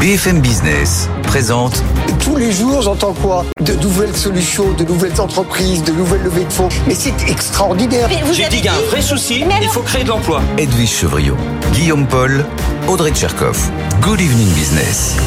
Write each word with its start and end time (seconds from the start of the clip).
BFM 0.00 0.40
Business 0.40 1.10
présente 1.24 1.84
Tous 2.24 2.36
les 2.36 2.52
jours, 2.52 2.80
j'entends 2.80 3.12
quoi? 3.12 3.44
De 3.60 3.74
nouvelles 3.74 4.16
solutions, 4.16 4.72
de 4.72 4.82
nouvelles 4.84 5.20
entreprises, 5.20 5.84
de 5.84 5.92
nouvelles 5.92 6.22
levées 6.22 6.46
de 6.46 6.52
fonds. 6.52 6.70
Mais 6.86 6.94
c'est 6.94 7.28
extraordinaire. 7.28 8.08
J'ai 8.32 8.48
dit 8.48 8.56
qu'il 8.56 8.64
y 8.64 8.68
a 8.68 8.76
un 8.76 8.90
vrai 8.90 9.02
souci, 9.02 9.44
il 9.60 9.68
faut 9.68 9.82
créer 9.82 10.04
de 10.04 10.08
l'emploi. 10.08 10.40
Edwige 10.56 10.88
Chevriot, 10.90 11.36
Guillaume 11.74 12.06
Paul, 12.06 12.46
Audrey 12.88 13.10
Tcherkov. 13.10 13.58
Good 14.00 14.22
evening 14.22 14.48
business. 14.54 15.18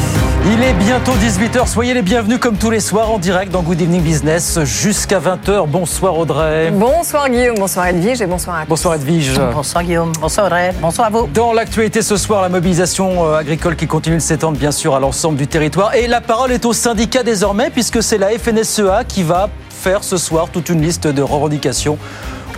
Il 0.46 0.62
est 0.62 0.74
bientôt 0.74 1.14
18h, 1.14 1.68
soyez 1.68 1.94
les 1.94 2.02
bienvenus 2.02 2.38
comme 2.38 2.58
tous 2.58 2.70
les 2.70 2.82
soirs 2.82 3.10
en 3.10 3.18
direct 3.18 3.50
dans 3.50 3.62
Good 3.62 3.80
Evening 3.80 4.02
Business 4.02 4.60
jusqu'à 4.66 5.18
20h. 5.18 5.68
Bonsoir 5.70 6.20
Audrey. 6.20 6.70
Bonsoir 6.70 7.30
Guillaume, 7.30 7.56
bonsoir 7.58 7.88
Edwige 7.88 8.22
et 8.22 8.26
bonsoir 8.26 8.58
à 8.58 8.62
tous. 8.64 8.70
Bonsoir 8.70 8.96
Edwige. 8.96 9.40
Bonsoir 9.54 9.86
Guillaume, 9.86 10.12
bonsoir 10.20 10.48
Audrey, 10.48 10.74
bonsoir 10.82 11.08
à 11.08 11.10
vous. 11.12 11.30
Dans 11.34 11.54
l'actualité 11.54 12.02
ce 12.02 12.18
soir, 12.18 12.42
la 12.42 12.50
mobilisation 12.50 13.26
euh, 13.26 13.38
agricole 13.38 13.78
qui 13.78 13.88
continue 13.88 14.18
de 14.18 14.22
s'étendre 14.22 14.58
bien 14.64 14.72
sûr 14.72 14.96
à 14.96 15.02
l'ensemble 15.02 15.38
du 15.38 15.46
territoire. 15.46 15.94
Et 15.94 16.08
la 16.08 16.22
parole 16.22 16.54
est 16.54 16.64
au 16.64 16.72
syndicat 16.72 17.22
désormais 17.22 17.70
puisque 17.70 18.02
c'est 18.02 18.18
la 18.18 18.30
FNSEA 18.30 19.04
qui 19.06 19.22
va 19.22 19.50
faire 19.70 20.06
ce 20.06 20.16
soir 20.16 20.48
toute 20.54 20.70
une 20.70 20.82
liste 20.82 21.06
de 21.06 21.22
revendications 21.22 21.98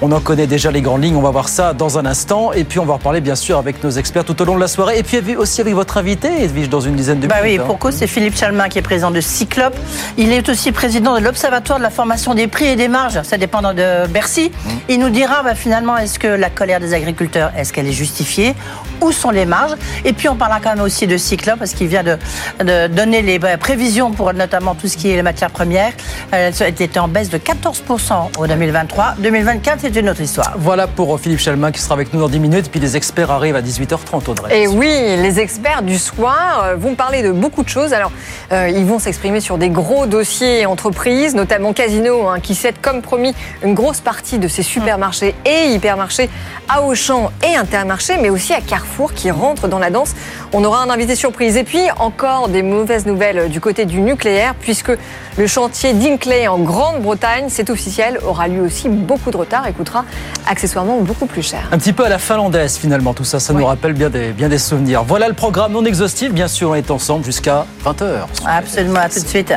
on 0.02 0.12
en 0.12 0.20
connaît 0.20 0.48
déjà 0.48 0.72
les 0.72 0.82
grandes 0.82 1.04
lignes, 1.04 1.16
on 1.16 1.22
va 1.22 1.32
voir 1.32 1.50
ça 1.50 1.74
dans 1.74 1.98
un 1.98 2.06
instant. 2.06 2.52
Et 2.54 2.64
puis 2.64 2.80
on 2.80 2.86
va 2.86 2.96
reparler 2.96 3.22
bien 3.22 3.36
sûr 3.36 3.58
avec 3.58 3.84
nos 3.84 3.90
experts 3.90 4.26
tout 4.26 4.40
au 4.42 4.46
long 4.46 4.56
de 4.56 4.62
la 4.62 4.68
soirée. 4.68 5.00
Et 5.00 5.04
puis 5.04 5.36
aussi 5.36 5.62
avec 5.62 5.74
votre 5.74 5.98
invité, 5.98 6.44
Edwige, 6.44 6.70
dans 6.70 6.82
une 6.82 6.96
dizaine 6.96 7.20
de 7.20 7.28
bah 7.28 7.42
minutes. 7.42 7.62
Oui, 7.62 7.66
pour 7.66 7.80
cause, 7.80 7.96
c'est 7.96 8.08
Philippe 8.08 8.38
Chalmin 8.38 8.70
qui 8.70 8.80
est 8.80 8.82
président 8.82 9.12
de 9.12 9.22
Cyclope. 9.22 9.76
Il 10.18 10.32
est 10.32 10.48
aussi 10.50 10.72
président 10.72 11.16
de 11.16 11.24
l'Observatoire 11.24 11.80
de 11.80 11.84
la 11.84 11.90
formation 11.90 12.34
des 12.34 12.48
prix 12.48 12.66
et 12.66 12.76
des 12.76 12.88
marges, 12.88 13.22
ça 13.24 13.38
dépend 13.38 13.62
de 13.62 14.08
Bercy. 14.08 14.52
Mmh. 14.52 14.70
Il 14.90 15.00
nous 15.00 15.10
dira 15.10 15.44
bah, 15.44 15.56
finalement, 15.56 15.98
est-ce 15.98 16.20
que 16.20 16.28
la 16.28 16.50
colère 16.50 16.80
des 16.80 16.94
agriculteurs, 16.94 17.52
est-ce 17.58 17.74
qu'elle 17.74 17.88
est 17.88 17.94
justifiée? 17.94 18.54
Où 19.02 19.12
sont 19.12 19.32
les 19.32 19.46
marges? 19.46 19.76
Et 20.04 20.14
puis 20.14 20.30
on 20.30 20.36
parlera 20.36 20.60
quand 20.60 20.76
même 20.76 20.84
aussi 20.84 21.08
de 21.08 21.18
Cyclope, 21.18 21.60
parce 21.60 21.74
qu'il 21.74 21.88
vient 21.88 22.04
de, 22.04 22.18
de, 22.60 22.88
donner 22.88 23.22
les 23.22 23.40
bah, 23.40 23.58
prévisions 23.58 24.12
pour 24.12 24.34
notamment 24.34 24.76
tout 24.76 24.88
ce 24.88 24.98
qui 24.98 25.10
est 25.10 25.16
les 25.16 25.24
matières 25.24 25.52
premières. 25.52 25.94
Elle 26.32 26.54
était 26.68 27.00
en 27.00 27.08
baisse 27.08 27.30
de 27.30 27.38
14% 27.38 28.38
au 28.38 28.48
2023. 28.48 29.16
2024, 29.20 29.85
c'est 29.86 30.00
une 30.00 30.10
autre 30.10 30.22
histoire. 30.22 30.54
Voilà 30.58 30.88
pour 30.88 31.20
Philippe 31.20 31.38
Chalmin 31.38 31.72
qui 31.72 31.80
sera 31.80 31.94
avec 31.94 32.12
nous 32.12 32.20
dans 32.20 32.28
10 32.28 32.40
minutes. 32.40 32.72
Puis 32.72 32.80
les 32.80 32.98
experts 32.98 33.30
arrivent 33.30 33.56
à 33.56 33.62
18h30, 33.62 34.32
Audrey. 34.32 34.64
Et 34.64 34.68
oui, 34.68 34.88
les 34.88 35.40
experts 35.40 35.84
du 35.84 36.00
soir 36.00 36.64
euh, 36.64 36.76
vont 36.76 36.96
parler 36.96 37.22
de 37.22 37.32
beaucoup 37.32 37.62
de 37.62 37.70
choses. 37.70 37.94
Alors, 37.94 38.12
euh, 38.52 38.68
ils 38.68 38.86
vont 38.86 38.98
s'exprimer 38.98 39.42
sur 39.42 39.60
des 39.60 39.70
gros 39.70 40.08
dossiers 40.08 40.66
entreprises, 40.66 41.36
notamment 41.36 41.72
Casino, 41.72 42.28
hein, 42.28 42.40
qui 42.40 42.56
cède 42.56 42.82
comme 42.82 43.04
promis 43.04 43.36
une 43.64 43.76
grosse 43.76 44.02
partie 44.02 44.40
de 44.40 44.48
ses 44.48 44.64
supermarchés 44.64 45.36
et 45.46 45.74
hypermarchés 45.74 46.32
à 46.68 46.82
Auchan 46.82 47.32
et 47.48 47.56
Intermarché, 47.56 48.18
mais 48.20 48.32
aussi 48.32 48.54
à 48.54 48.62
Carrefour 48.62 49.14
qui 49.14 49.30
rentre 49.30 49.68
dans 49.68 49.80
la 49.80 49.92
danse. 49.92 50.16
On 50.58 50.64
aura 50.64 50.82
un 50.82 50.90
invité 50.90 51.18
surprise. 51.18 51.58
Et 51.58 51.66
puis, 51.66 51.82
encore 52.00 52.48
des 52.48 52.62
mauvaises 52.62 53.06
nouvelles 53.06 53.50
du 53.50 53.60
côté 53.60 53.84
du 53.84 54.00
nucléaire, 54.00 54.56
puisque 54.58 54.94
le 55.38 55.48
chantier 55.48 55.92
d'Inclay 55.92 56.48
en 56.48 56.60
Grande-Bretagne, 56.60 57.48
c'est 57.50 57.70
officiel, 57.70 58.22
aura 58.26 58.48
lui 58.48 58.62
aussi 58.62 58.88
beaucoup 58.88 59.32
de 59.32 59.36
retard 59.36 59.68
et 59.68 59.74
coûtera 59.74 60.06
accessoirement 60.48 61.02
beaucoup 61.02 61.26
plus 61.26 61.42
cher. 61.42 61.68
Un 61.74 61.78
petit 61.78 61.92
peu 61.92 62.06
à 62.06 62.10
la 62.10 62.20
finlandaise 62.20 62.78
finalement, 62.78 63.14
tout 63.14 63.26
ça, 63.26 63.42
ça 63.42 63.52
oui. 63.52 63.60
nous 63.60 63.66
rappelle 63.66 63.92
bien 63.92 64.10
des, 64.10 64.32
bien 64.32 64.48
des 64.48 64.58
souvenirs. 64.58 65.04
Voilà 65.04 65.28
le 65.28 65.34
programme 65.34 65.74
non 65.74 65.84
exhaustif, 65.84 66.32
bien 66.32 66.48
sûr, 66.48 66.70
on 66.70 66.76
est 66.76 66.90
ensemble 66.90 67.26
jusqu'à 67.26 67.66
20h. 67.84 68.22
Absolument, 68.48 69.02
à 69.02 69.10
tout 69.10 69.20
de 69.20 69.28
suite. 69.28 69.54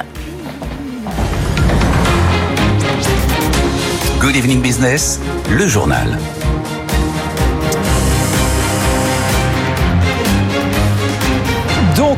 Good 4.18 4.34
Evening 4.34 4.60
Business, 4.60 5.20
le 5.48 5.68
journal. 5.68 6.18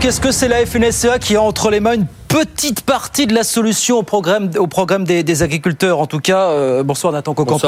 Donc, 0.01 0.09
est-ce 0.09 0.21
que 0.23 0.33
c'est 0.33 0.49
la 0.49 0.65
FNSEA 0.65 1.19
qui 1.19 1.37
a 1.37 1.43
entre 1.43 1.69
les 1.69 1.79
mains 1.79 2.07
petite 2.31 2.83
partie 2.83 3.27
de 3.27 3.35
la 3.35 3.43
solution 3.43 3.99
au 3.99 4.05
programme, 4.05 4.51
au 4.57 4.69
programme 4.69 5.03
des, 5.03 5.25
des 5.25 5.43
agriculteurs. 5.43 5.99
En 5.99 6.07
tout 6.07 6.21
cas, 6.21 6.51
euh, 6.51 6.85
bonsoir 6.85 7.13
Nathan 7.13 7.35
Cocampo. 7.35 7.67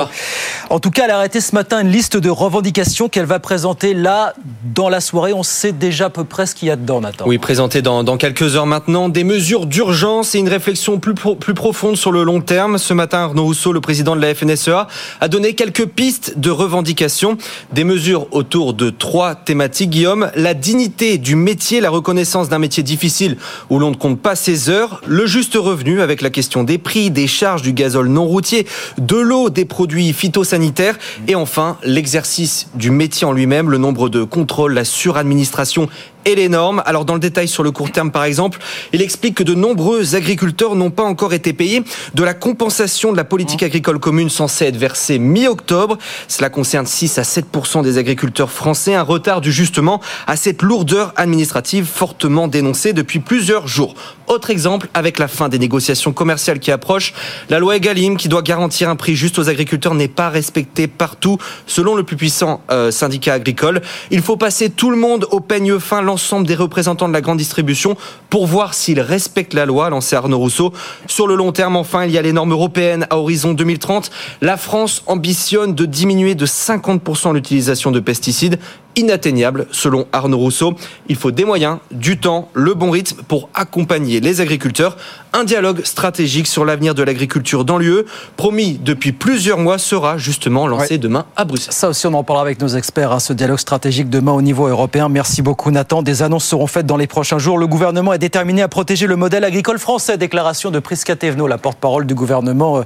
En 0.70 0.78
tout 0.78 0.90
cas, 0.90 1.02
elle 1.06 1.10
a 1.10 1.16
arrêté 1.16 1.40
ce 1.40 1.52
matin 1.52 1.80
une 1.80 1.90
liste 1.90 2.16
de 2.16 2.30
revendications 2.30 3.08
qu'elle 3.08 3.26
va 3.26 3.40
présenter 3.40 3.92
là 3.92 4.34
dans 4.72 4.88
la 4.88 5.00
soirée. 5.00 5.32
On 5.32 5.42
sait 5.42 5.72
déjà 5.72 6.06
à 6.06 6.10
peu 6.10 6.22
près 6.22 6.46
ce 6.46 6.54
qu'il 6.54 6.68
y 6.68 6.70
a 6.70 6.76
dedans, 6.76 7.00
Nathan. 7.00 7.24
Oui, 7.26 7.38
présenté 7.38 7.82
dans, 7.82 8.04
dans 8.04 8.16
quelques 8.16 8.54
heures 8.54 8.66
maintenant. 8.66 9.08
Des 9.08 9.24
mesures 9.24 9.66
d'urgence 9.66 10.36
et 10.36 10.38
une 10.38 10.48
réflexion 10.48 11.00
plus, 11.00 11.14
pro, 11.14 11.34
plus 11.34 11.54
profonde 11.54 11.96
sur 11.96 12.12
le 12.12 12.22
long 12.22 12.40
terme. 12.40 12.78
Ce 12.78 12.94
matin, 12.94 13.18
Arnaud 13.18 13.42
Rousseau, 13.42 13.72
le 13.72 13.80
président 13.80 14.14
de 14.14 14.20
la 14.20 14.32
FNSEA, 14.32 14.86
a 15.20 15.28
donné 15.28 15.54
quelques 15.54 15.86
pistes 15.86 16.38
de 16.38 16.50
revendications. 16.50 17.36
Des 17.72 17.82
mesures 17.82 18.28
autour 18.30 18.74
de 18.74 18.90
trois 18.90 19.34
thématiques. 19.34 19.90
Guillaume, 19.90 20.30
la 20.36 20.54
dignité 20.54 21.18
du 21.18 21.34
métier, 21.34 21.80
la 21.80 21.90
reconnaissance 21.90 22.48
d'un 22.48 22.60
métier 22.60 22.84
difficile 22.84 23.36
où 23.68 23.80
l'on 23.80 23.90
ne 23.90 23.96
compte 23.96 24.20
pas 24.20 24.36
ses 24.36 24.51
heures, 24.68 25.00
le 25.06 25.26
juste 25.26 25.54
revenu 25.54 26.00
avec 26.00 26.20
la 26.20 26.30
question 26.30 26.64
des 26.64 26.78
prix, 26.78 27.10
des 27.10 27.26
charges 27.26 27.62
du 27.62 27.72
gazole 27.72 28.08
non 28.08 28.26
routier, 28.26 28.66
de 28.98 29.16
l'eau, 29.16 29.50
des 29.50 29.64
produits 29.64 30.12
phytosanitaires 30.12 30.98
et 31.28 31.34
enfin 31.34 31.78
l'exercice 31.84 32.68
du 32.74 32.90
métier 32.90 33.26
en 33.26 33.32
lui-même, 33.32 33.70
le 33.70 33.78
nombre 33.78 34.08
de 34.08 34.24
contrôles, 34.24 34.74
la 34.74 34.84
suradministration 34.84 35.88
et 36.24 36.34
les 36.34 36.48
normes. 36.48 36.82
Alors 36.86 37.04
dans 37.04 37.14
le 37.14 37.20
détail 37.20 37.48
sur 37.48 37.62
le 37.62 37.70
court 37.70 37.90
terme 37.90 38.10
par 38.10 38.24
exemple, 38.24 38.58
il 38.92 39.02
explique 39.02 39.36
que 39.36 39.42
de 39.42 39.54
nombreux 39.54 40.14
agriculteurs 40.14 40.74
n'ont 40.74 40.90
pas 40.90 41.02
encore 41.02 41.32
été 41.32 41.52
payés 41.52 41.82
de 42.14 42.24
la 42.24 42.34
compensation 42.34 43.12
de 43.12 43.16
la 43.16 43.24
politique 43.24 43.62
agricole 43.62 43.98
commune 43.98 44.30
censée 44.30 44.66
être 44.66 44.76
versée 44.76 45.18
mi-octobre. 45.18 45.98
Cela 46.28 46.50
concerne 46.50 46.86
6 46.86 47.18
à 47.18 47.22
7% 47.22 47.82
des 47.82 47.98
agriculteurs 47.98 48.50
français, 48.50 48.94
un 48.94 49.02
retard 49.02 49.40
dû 49.40 49.52
justement 49.52 50.00
à 50.26 50.36
cette 50.36 50.62
lourdeur 50.62 51.12
administrative 51.16 51.84
fortement 51.84 52.48
dénoncée 52.48 52.92
depuis 52.92 53.18
plusieurs 53.18 53.66
jours. 53.66 53.94
Autre 54.28 54.50
exemple 54.50 54.88
avec 54.94 55.18
la 55.18 55.28
fin 55.28 55.48
des 55.48 55.58
négociations 55.58 56.12
commerciales 56.12 56.58
qui 56.58 56.70
approchent, 56.70 57.12
la 57.50 57.58
loi 57.58 57.76
Egalim 57.76 58.16
qui 58.16 58.28
doit 58.28 58.42
garantir 58.42 58.88
un 58.88 58.96
prix 58.96 59.14
juste 59.14 59.38
aux 59.38 59.48
agriculteurs 59.48 59.94
n'est 59.94 60.08
pas 60.08 60.30
respectée 60.30 60.86
partout 60.86 61.38
selon 61.66 61.94
le 61.94 62.02
plus 62.02 62.16
puissant 62.16 62.62
euh, 62.70 62.90
syndicat 62.90 63.34
agricole. 63.34 63.82
Il 64.10 64.22
faut 64.22 64.36
passer 64.36 64.70
tout 64.70 64.90
le 64.90 64.96
monde 64.96 65.26
au 65.30 65.40
peigne 65.40 65.78
fin 65.78 66.02
l'ensemble 66.12 66.46
des 66.46 66.54
représentants 66.54 67.08
de 67.08 67.14
la 67.14 67.22
grande 67.22 67.38
distribution 67.38 67.96
pour 68.28 68.46
voir 68.46 68.74
s'ils 68.74 69.00
respectent 69.00 69.54
la 69.54 69.64
loi, 69.64 69.88
lancé 69.88 70.14
Arnaud 70.14 70.36
Rousseau. 70.36 70.74
Sur 71.06 71.26
le 71.26 71.36
long 71.36 71.52
terme, 71.52 71.74
enfin, 71.74 72.04
il 72.04 72.10
y 72.10 72.18
a 72.18 72.22
les 72.22 72.34
normes 72.34 72.52
européennes 72.52 73.06
à 73.08 73.16
horizon 73.16 73.54
2030. 73.54 74.10
La 74.42 74.58
France 74.58 75.02
ambitionne 75.06 75.74
de 75.74 75.86
diminuer 75.86 76.34
de 76.34 76.44
50% 76.44 77.32
l'utilisation 77.32 77.92
de 77.92 78.00
pesticides 78.00 78.58
inatteignable 78.96 79.66
selon 79.70 80.06
Arnaud 80.12 80.38
Rousseau. 80.38 80.74
Il 81.08 81.16
faut 81.16 81.30
des 81.30 81.44
moyens, 81.44 81.78
du 81.90 82.18
temps, 82.18 82.48
le 82.54 82.74
bon 82.74 82.90
rythme 82.90 83.22
pour 83.22 83.48
accompagner 83.54 84.20
les 84.20 84.40
agriculteurs. 84.40 84.96
Un 85.32 85.44
dialogue 85.44 85.82
stratégique 85.84 86.46
sur 86.46 86.64
l'avenir 86.64 86.94
de 86.94 87.02
l'agriculture 87.02 87.64
dans 87.64 87.78
l'UE, 87.78 88.04
promis 88.36 88.78
depuis 88.82 89.12
plusieurs 89.12 89.58
mois, 89.58 89.78
sera 89.78 90.18
justement 90.18 90.66
lancé 90.66 90.94
ouais. 90.94 90.98
demain 90.98 91.24
à 91.36 91.44
Bruxelles. 91.44 91.72
Ça 91.72 91.88
aussi, 91.88 92.06
on 92.06 92.12
en 92.12 92.22
parlera 92.22 92.44
avec 92.44 92.60
nos 92.60 92.68
experts, 92.68 93.12
hein, 93.12 93.18
ce 93.18 93.32
dialogue 93.32 93.58
stratégique 93.58 94.10
demain 94.10 94.32
au 94.32 94.42
niveau 94.42 94.66
européen. 94.66 95.08
Merci 95.08 95.40
beaucoup 95.40 95.70
Nathan. 95.70 96.02
Des 96.02 96.22
annonces 96.22 96.44
seront 96.44 96.66
faites 96.66 96.84
dans 96.84 96.98
les 96.98 97.06
prochains 97.06 97.38
jours. 97.38 97.56
Le 97.56 97.66
gouvernement 97.66 98.12
est 98.12 98.18
déterminé 98.18 98.60
à 98.60 98.68
protéger 98.68 99.06
le 99.06 99.16
modèle 99.16 99.44
agricole 99.44 99.78
français. 99.78 100.18
Déclaration 100.18 100.70
de 100.70 100.80
Prisca 100.80 101.16
Thévenot, 101.16 101.46
la 101.46 101.58
porte-parole 101.58 102.06
du 102.06 102.14
gouvernement, 102.14 102.78
euh, 102.78 102.82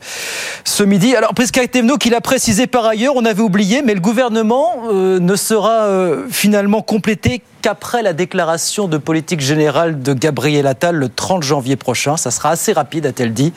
ce 0.64 0.84
midi. 0.84 1.16
Alors 1.16 1.34
Prisca 1.34 1.66
Thévenot, 1.66 1.96
qui 1.96 2.10
l'a 2.10 2.20
précisé 2.20 2.68
par 2.68 2.84
ailleurs, 2.84 3.14
on 3.16 3.24
avait 3.24 3.42
oublié, 3.42 3.82
mais 3.82 3.94
le 3.94 4.00
gouvernement 4.00 4.84
euh, 4.88 5.18
ne 5.18 5.34
sera 5.34 5.86
euh, 5.86 5.95
finalement 6.30 6.82
complété 6.82 7.42
qu'après 7.62 8.02
la 8.02 8.12
déclaration 8.12 8.88
de 8.88 8.98
politique 8.98 9.40
générale 9.40 10.02
de 10.02 10.12
Gabriel 10.12 10.66
Attal 10.66 10.96
le 10.96 11.08
30 11.08 11.42
janvier 11.42 11.76
prochain. 11.76 12.16
Ça 12.16 12.30
sera 12.30 12.50
assez 12.50 12.72
rapide, 12.72 13.06
a-t-elle 13.06 13.32
dit. 13.32 13.52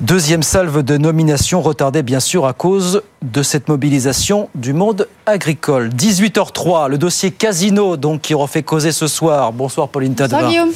Deuxième 0.00 0.42
salve 0.42 0.82
de 0.82 0.96
nomination 0.96 1.60
retardée 1.60 2.02
bien 2.02 2.20
sûr 2.20 2.46
à 2.46 2.54
cause 2.54 3.02
de 3.20 3.42
cette 3.42 3.68
mobilisation 3.68 4.48
du 4.54 4.72
monde 4.72 5.06
agricole. 5.26 5.90
18h03, 5.90 6.88
le 6.88 6.96
dossier 6.96 7.30
Casino 7.30 7.98
donc 7.98 8.22
qui 8.22 8.32
refait 8.32 8.62
causer 8.62 8.92
ce 8.92 9.06
soir. 9.06 9.52
Bonsoir 9.52 9.88
Pauline 9.88 10.14
Tadevin. 10.14 10.38
Bonsoir 10.38 10.50
Guillaume. 10.50 10.72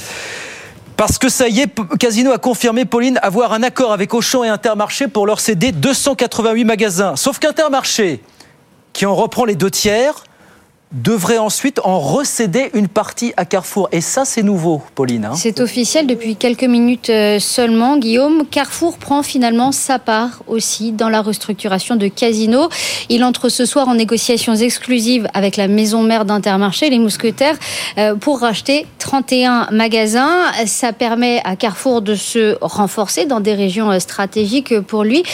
Parce 0.97 1.19
que 1.19 1.31
ça 1.31 1.49
y 1.49 1.61
est, 1.61 1.69
Casino 1.99 2.33
a 2.33 2.39
confirmé, 2.39 2.85
Pauline, 2.85 3.19
avoir 3.23 3.53
un 3.53 3.63
accord 3.63 3.93
avec 3.93 4.13
Auchan 4.15 4.45
et 4.45 4.49
Intermarché 4.49 5.09
pour 5.09 5.27
leur 5.27 5.41
céder 5.41 5.73
288 5.73 6.65
magasins. 6.65 7.17
Sauf 7.17 7.39
qu'Intermarché, 7.39 8.23
qui 8.93 9.07
en 9.07 9.15
reprend 9.15 9.45
les 9.45 9.57
deux 9.57 9.71
tiers, 9.71 10.25
devrait 10.95 11.39
ensuite 11.39 11.81
en 11.83 11.99
recéder 11.99 12.71
une 12.73 12.87
partie 12.87 13.35
à 13.37 13.45
Carrefour. 13.45 13.89
Et 13.91 14.01
ça, 14.01 14.25
c'est 14.25 14.45
nouveau, 14.45 14.81
Pauline. 14.95 15.25
Hein. 15.25 15.35
c'est 15.35 15.61
officiel 15.61 16.07
depuis 16.07 16.37
quelques 16.37 16.65
minutes 16.65 17.11
euh, 17.11 17.41
seulement, 17.41 17.97
Guillaume. 17.97 18.47
Carrefour 18.49 18.99
prend 18.99 19.25
finalement 19.25 19.73
sa 19.73 19.99
part 19.99 20.43
aussi 20.47 20.93
dans 20.93 21.09
la 21.09 21.21
restructuration 21.21 21.97
de 21.97 22.07
Casino. 22.07 22.69
Il 23.09 23.25
entre 23.25 23.49
ce 23.49 23.67
soir 23.67 23.89
en 23.89 23.95
négociations 23.95 24.55
exclusives 24.55 25.27
avec 25.35 25.57
la 25.57 25.67
maison 25.67 26.03
mère 26.03 26.25
d'Intermarché, 26.25 26.91
les 26.91 27.01
Mousquetaires, 27.01 27.57
euh, 27.99 28.15
pour 28.15 28.41
racheter 28.41 28.87
31 29.01 29.69
magasins. 29.73 30.53
Ça 30.67 30.93
permet 30.93 31.41
à 31.45 31.57
Carrefour 31.57 32.03
de 32.03 32.15
se 32.15 32.57
renforcer 32.61 33.27
dans 33.27 33.41
des 33.41 33.55
régions 33.55 33.91
euh, 33.91 33.99
stratégiques 33.99 34.79
pour 34.81 35.03
lui, 35.03 35.25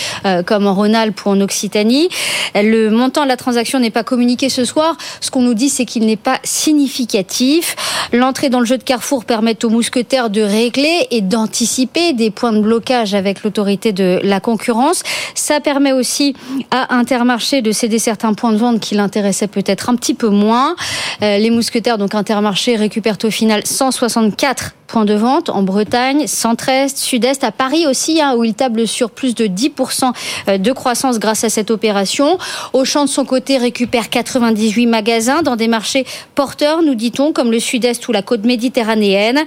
comme 0.47 0.67
en 0.67 0.75
Rhône-Alpes 0.75 1.21
ou 1.27 1.31
en 1.31 1.41
Occitanie. 1.41 2.09
Le 2.55 2.89
montant 2.89 3.25
de 3.25 3.29
la 3.29 3.37
transaction 3.37 3.79
n'est 3.79 3.91
pas 3.91 4.05
communiqué 4.05 4.49
ce 4.49 4.65
soir. 4.65 4.97
Ce 5.21 5.31
qu'on 5.31 5.50
dit, 5.55 5.69
c'est 5.69 5.85
qu'il 5.85 6.07
n'est 6.07 6.17
pas 6.17 6.39
significatif. 6.45 7.77
L'entrée 8.13 8.49
dans 8.49 8.61
le 8.61 8.67
jeu 8.67 8.79
de 8.79 8.83
Carrefour 8.83 9.25
permet 9.25 9.65
aux 9.65 9.69
mousquetaires 9.69 10.31
de 10.31 10.41
régler 10.41 11.07
et 11.11 11.21
d'anticiper 11.21 12.13
des 12.13 12.31
points 12.31 12.53
de 12.53 12.61
blocage 12.61 13.15
avec 13.15 13.43
l'autorité 13.43 13.93
de 13.93 14.21
la 14.23 14.41
concurrence. 14.41 15.03
Ça 15.35 15.61
permet 15.61 15.93
aussi 15.93 16.35
à 16.71 16.95
Intermarché 16.95 17.63
de 17.63 17.73
céder 17.73 17.99
certains 17.99 18.35
points 18.35 18.53
de 18.53 18.59
vente 18.59 18.81
qui 18.81 18.95
l'intéressaient 18.95 19.49
peut-être 19.49 19.91
un 19.91 19.97
petit 19.97 20.15
peu 20.15 20.29
moins. 20.29 20.75
Euh, 21.23 21.39
les 21.39 21.51
mousquetaires, 21.51 21.99
donc 21.99 22.15
Intermarché, 22.15 22.77
récupèrent 22.77 23.19
au 23.25 23.31
final 23.31 23.63
164 23.67 24.75
points 24.91 25.05
de 25.05 25.15
vente 25.15 25.51
en 25.51 25.63
Bretagne, 25.63 26.27
centre-est, 26.27 26.99
sud-est, 26.99 27.45
à 27.45 27.53
Paris 27.53 27.87
aussi, 27.87 28.21
hein, 28.21 28.35
où 28.37 28.45
il 28.45 28.55
table 28.55 28.89
sur 28.89 29.11
plus 29.11 29.35
de 29.35 29.47
10% 29.47 30.13
euh, 30.49 30.59
de 30.59 30.73
croissance 30.73 31.19
grâce 31.19 31.45
à 31.45 31.49
cette 31.49 31.71
opération. 31.71 32.39
Auchan, 32.73 33.05
de 33.05 33.09
son 33.09 33.25
côté, 33.25 33.57
récupère 33.57 34.11
98 34.11 34.87
magasins 34.87 35.43
dans 35.43 35.55
des 35.55 35.69
marchés 35.69 36.05
porteurs, 36.35 36.83
nous 36.83 36.97
dit-on, 36.97 37.33
comme 37.33 37.53
le 37.53 37.61
sud-est 37.61 38.07
ou 38.09 38.13
la 38.13 38.23
côte 38.23 38.45
méditerranéenne. 38.45 39.41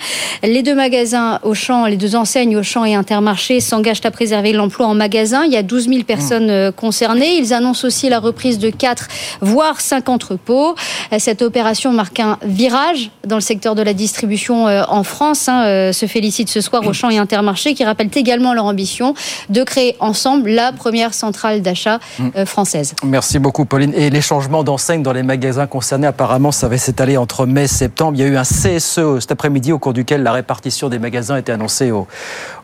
Les 0.44 0.64
deux 0.64 0.76
magasins 0.76 1.40
Auchan, 1.44 1.86
les 1.86 1.98
deux 1.98 2.16
enseignes 2.16 2.56
Auchan 2.56 2.86
et 2.86 2.96
Intermarché 2.96 3.60
s'engagent 3.60 4.06
à 4.06 4.12
préserver 4.12 4.54
l'emploi 4.54 4.88
en 4.88 4.96
magasin. 4.96 5.44
Il 5.46 5.52
y 5.52 5.58
a 5.58 5.64
12 5.64 5.90
000 5.90 6.04
personnes 6.04 6.50
euh, 6.50 6.72
concernées. 6.72 7.36
Ils 7.38 7.54
annoncent 7.54 7.86
aussi 7.86 8.08
la 8.08 8.20
reprise 8.20 8.60
de 8.60 8.70
4, 8.70 9.08
voire 9.42 9.82
5 9.82 10.08
entrepôts. 10.08 10.76
Euh, 11.12 11.18
cette 11.20 11.42
opération 11.42 11.92
marque 11.92 12.22
un 12.22 12.38
virage 12.44 13.12
dans 13.28 13.36
le 13.36 13.42
secteur 13.42 13.76
de 13.76 13.82
la 13.82 13.94
distribution 13.94 14.66
en 14.66 15.04
France 15.04 15.33
Hein, 15.48 15.66
euh, 15.66 15.94
se 15.94 16.06
félicite 16.06 16.50
ce 16.50 16.62
soir 16.62 16.86
au 16.86 16.94
Champ 16.94 17.10
et 17.10 17.18
Intermarché 17.18 17.74
qui 17.74 17.84
rappellent 17.84 18.10
également 18.14 18.54
leur 18.54 18.66
ambition 18.66 19.14
de 19.50 19.64
créer 19.64 19.96
ensemble 20.00 20.50
la 20.50 20.72
première 20.72 21.14
centrale 21.14 21.62
d'achat 21.62 22.00
mm. 22.20 22.28
euh, 22.36 22.46
française. 22.46 22.94
Merci 23.04 23.40
beaucoup 23.40 23.66
Pauline. 23.66 23.94
Et 23.96 24.10
les 24.10 24.22
changements 24.22 24.64
d'enseigne 24.64 25.02
dans 25.02 25.14
les 25.14 25.24
magasins 25.24 25.68
concernés, 25.68 26.08
apparemment, 26.08 26.52
ça 26.52 26.68
va 26.68 26.78
s'étaler 26.78 27.18
entre 27.18 27.46
mai 27.46 27.64
et 27.64 27.68
septembre. 27.68 28.14
Il 28.16 28.22
y 28.22 28.24
a 28.24 28.28
eu 28.28 28.38
un 28.38 28.44
CSE 28.44 29.20
cet 29.20 29.32
après-midi 29.32 29.72
au 29.72 29.80
cours 29.80 29.94
duquel 29.94 30.24
la 30.24 30.32
répartition 30.32 30.90
des 30.90 31.00
magasins 31.00 31.36
a 31.36 31.40
été 31.40 31.52
annoncée 31.52 31.92
au, 31.92 32.08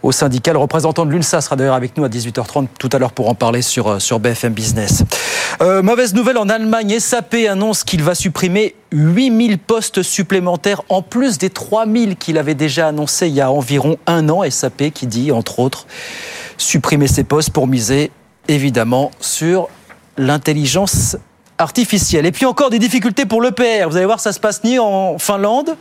au 0.04 0.12
syndicat. 0.12 0.54
Le 0.54 0.60
représentant 0.60 1.06
de 1.06 1.12
l'UNSA 1.12 1.42
sera 1.42 1.56
d'ailleurs 1.56 1.76
avec 1.76 1.98
nous 1.98 2.04
à 2.04 2.10
18h30 2.10 2.68
tout 2.78 2.90
à 2.92 3.00
l'heure 3.00 3.12
pour 3.12 3.30
en 3.30 3.36
parler 3.36 3.62
sur, 3.62 3.88
euh, 3.88 4.20
BFM 4.20 4.54
Business. 4.54 5.04
mauvaise 5.62 6.14
nouvelle 6.14 6.38
en 6.38 6.50
Allemagne, 6.50 7.00
SAP 7.00 7.36
annonce 7.50 7.84
qu'il 7.84 8.04
va 8.04 8.16
supprimer 8.16 8.76
8000 8.92 9.58
postes 9.60 10.04
supplémentaires 10.04 10.82
en 10.90 11.02
plus 11.02 11.38
des 11.38 11.50
3000 11.50 12.16
qu'il 12.16 12.38
avait 12.38 12.56
déjà 12.56 12.88
annoncé 12.88 13.28
il 13.28 13.34
y 13.34 13.42
a 13.42 13.52
environ 13.52 13.98
un 14.08 14.30
an. 14.30 14.50
SAP 14.50 14.92
qui 14.94 15.08
dit, 15.08 15.32
entre 15.32 15.60
autres, 15.60 15.86
supprimer 16.58 17.08
ces 17.08 17.24
postes 17.24 17.52
pour 17.52 17.68
miser 17.68 18.12
évidemment 18.48 19.12
sur 19.20 19.70
l'intelligence 20.18 21.18
artificielle. 21.58 22.26
Et 22.26 22.32
puis 22.32 22.46
encore 22.46 22.70
des 22.70 22.80
difficultés 22.80 23.26
pour 23.26 23.42
l'EPR. 23.42 23.88
Vous 23.90 23.98
allez 23.98 24.06
voir, 24.06 24.20
ça 24.20 24.34
se 24.34 24.40
passe 24.40 24.64
ni 24.64 24.80
en 24.80 25.18
Finlande, 25.20 25.76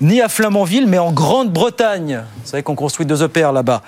ni 0.00 0.20
à 0.20 0.28
Flamanville, 0.28 0.86
mais 0.86 0.98
en 0.98 1.12
Grande-Bretagne. 1.12 2.22
Vous 2.42 2.50
savez 2.50 2.62
qu'on 2.62 2.74
construit 2.74 3.06
deux 3.06 3.22
EPR 3.22 3.52
là-bas. 3.52 3.82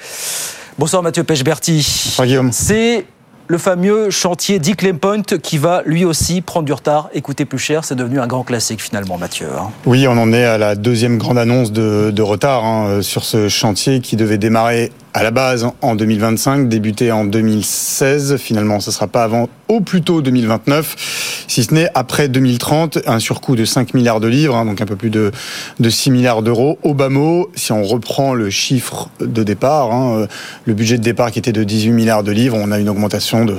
Bonsoir 0.79 1.03
Mathieu 1.03 1.25
Pechberti. 1.25 2.15
Bonsoir 2.19 2.45
C'est 2.53 3.05
le 3.49 3.59
fameux 3.59 4.11
chantier 4.11 4.59
Dick 4.59 4.85
Point 5.01 5.23
qui 5.23 5.59
va 5.59 5.83
lui 5.87 6.05
aussi 6.05 6.43
prendre 6.43 6.67
du 6.67 6.73
retard 6.73 7.09
et 7.15 7.23
coûter 7.23 7.47
plus 7.47 7.59
cher. 7.59 7.85
C'est 7.85 7.95
devenu 7.95 8.21
un 8.21 8.27
grand 8.27 8.45
classique 8.45 8.83
finalement, 8.83 9.19
Mathieu. 9.19 9.49
Hein. 9.59 9.71
Oui, 9.87 10.07
on 10.07 10.19
en 10.19 10.33
est 10.33 10.45
à 10.45 10.59
la 10.59 10.75
deuxième 10.75 11.19
grande 11.19 11.39
annonce 11.39 11.73
de, 11.73 12.23
retard 12.23 12.65
hein, 12.65 13.03
sur 13.03 13.25
ce 13.25 13.49
chantier 13.49 14.01
qui 14.01 14.17
devait 14.17 14.39
démarrer 14.39 14.93
à 15.19 15.25
la 15.25 15.33
base 15.33 15.67
en 15.83 15.97
2025, 15.97 16.69
débuter 16.69 17.11
en 17.11 17.25
2016. 17.25 18.37
Finalement, 18.37 18.79
ce 18.79 18.91
ne 18.91 18.95
sera 18.95 19.09
pas 19.09 19.25
avant 19.25 19.49
au 19.67 19.81
plus 19.81 20.01
tôt 20.01 20.23
2029, 20.23 21.45
si 21.47 21.65
ce 21.65 21.75
n'est 21.75 21.91
après 21.95 22.29
2030, 22.29 23.01
un 23.07 23.19
surcoût 23.19 23.55
de 23.55 23.65
5 23.65 23.95
milliards 23.95 24.21
de 24.21 24.29
livres, 24.29 24.57
hein, 24.57 24.65
donc 24.65 24.81
un 24.81 24.87
peu 24.87 24.97
plus 24.97 25.11
de, 25.11 25.31
de 25.79 25.91
6 25.91 26.11
milliards 26.11 26.43
d'euros. 26.43 26.79
Au 26.83 26.95
bas 26.95 27.11
mot, 27.11 27.51
si 27.55 27.73
on 27.73 27.83
reprend 27.83 28.33
le 28.33 28.49
chiffre 28.49 29.11
de 29.21 29.43
départ, 29.43 29.93
hein, 29.93 30.27
le 30.65 30.75
budget 30.75 30.97
de 30.97 31.03
départ 31.03 31.31
qui 31.33 31.39
était 31.39 31.53
de 31.53 31.65
18 31.65 31.91
milliards 31.91 32.23
de 32.23 32.33
livres, 32.33 32.57
on 32.59 32.71
a 32.71 32.79
une 32.79 32.89
augmentation 32.89 33.45
de 33.45 33.57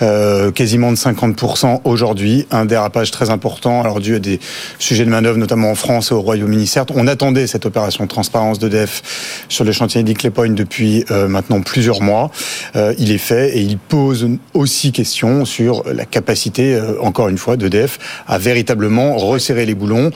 euh, 0.00 0.52
quasiment 0.52 0.90
de 0.90 0.96
50% 0.96 1.80
aujourd'hui, 1.84 2.46
un 2.50 2.64
dérapage 2.64 3.10
très 3.10 3.28
important, 3.28 3.82
alors 3.82 4.00
dû 4.00 4.14
à 4.14 4.18
des 4.20 4.40
sujets 4.78 5.04
de 5.04 5.10
manœuvre, 5.10 5.36
notamment 5.36 5.70
en 5.70 5.74
France 5.74 6.12
et 6.12 6.14
au 6.14 6.22
Royaume-Uni. 6.22 6.66
Certes, 6.66 6.92
on 6.94 7.06
attendait 7.06 7.46
cette 7.46 7.66
opération 7.66 8.04
de 8.04 8.08
transparence 8.08 8.58
d'EDF 8.58 9.44
sur 9.48 9.64
le 9.64 9.72
chantier 9.72 10.02
d'Iclay 10.02 10.30
Point 10.30 10.54
euh, 11.10 11.28
maintenant 11.28 11.60
plusieurs 11.60 12.02
mois. 12.02 12.30
Euh, 12.76 12.94
il 12.98 13.10
est 13.10 13.18
fait 13.18 13.56
et 13.56 13.60
il 13.60 13.78
pose 13.78 14.28
aussi 14.54 14.92
question 14.92 15.44
sur 15.44 15.84
la 15.86 16.04
capacité, 16.04 16.74
euh, 16.74 17.00
encore 17.00 17.28
une 17.28 17.38
fois, 17.38 17.56
d'EDF 17.56 17.98
à 18.26 18.38
véritablement 18.38 19.16
resserrer 19.16 19.66
les 19.66 19.74
boulons 19.74 20.10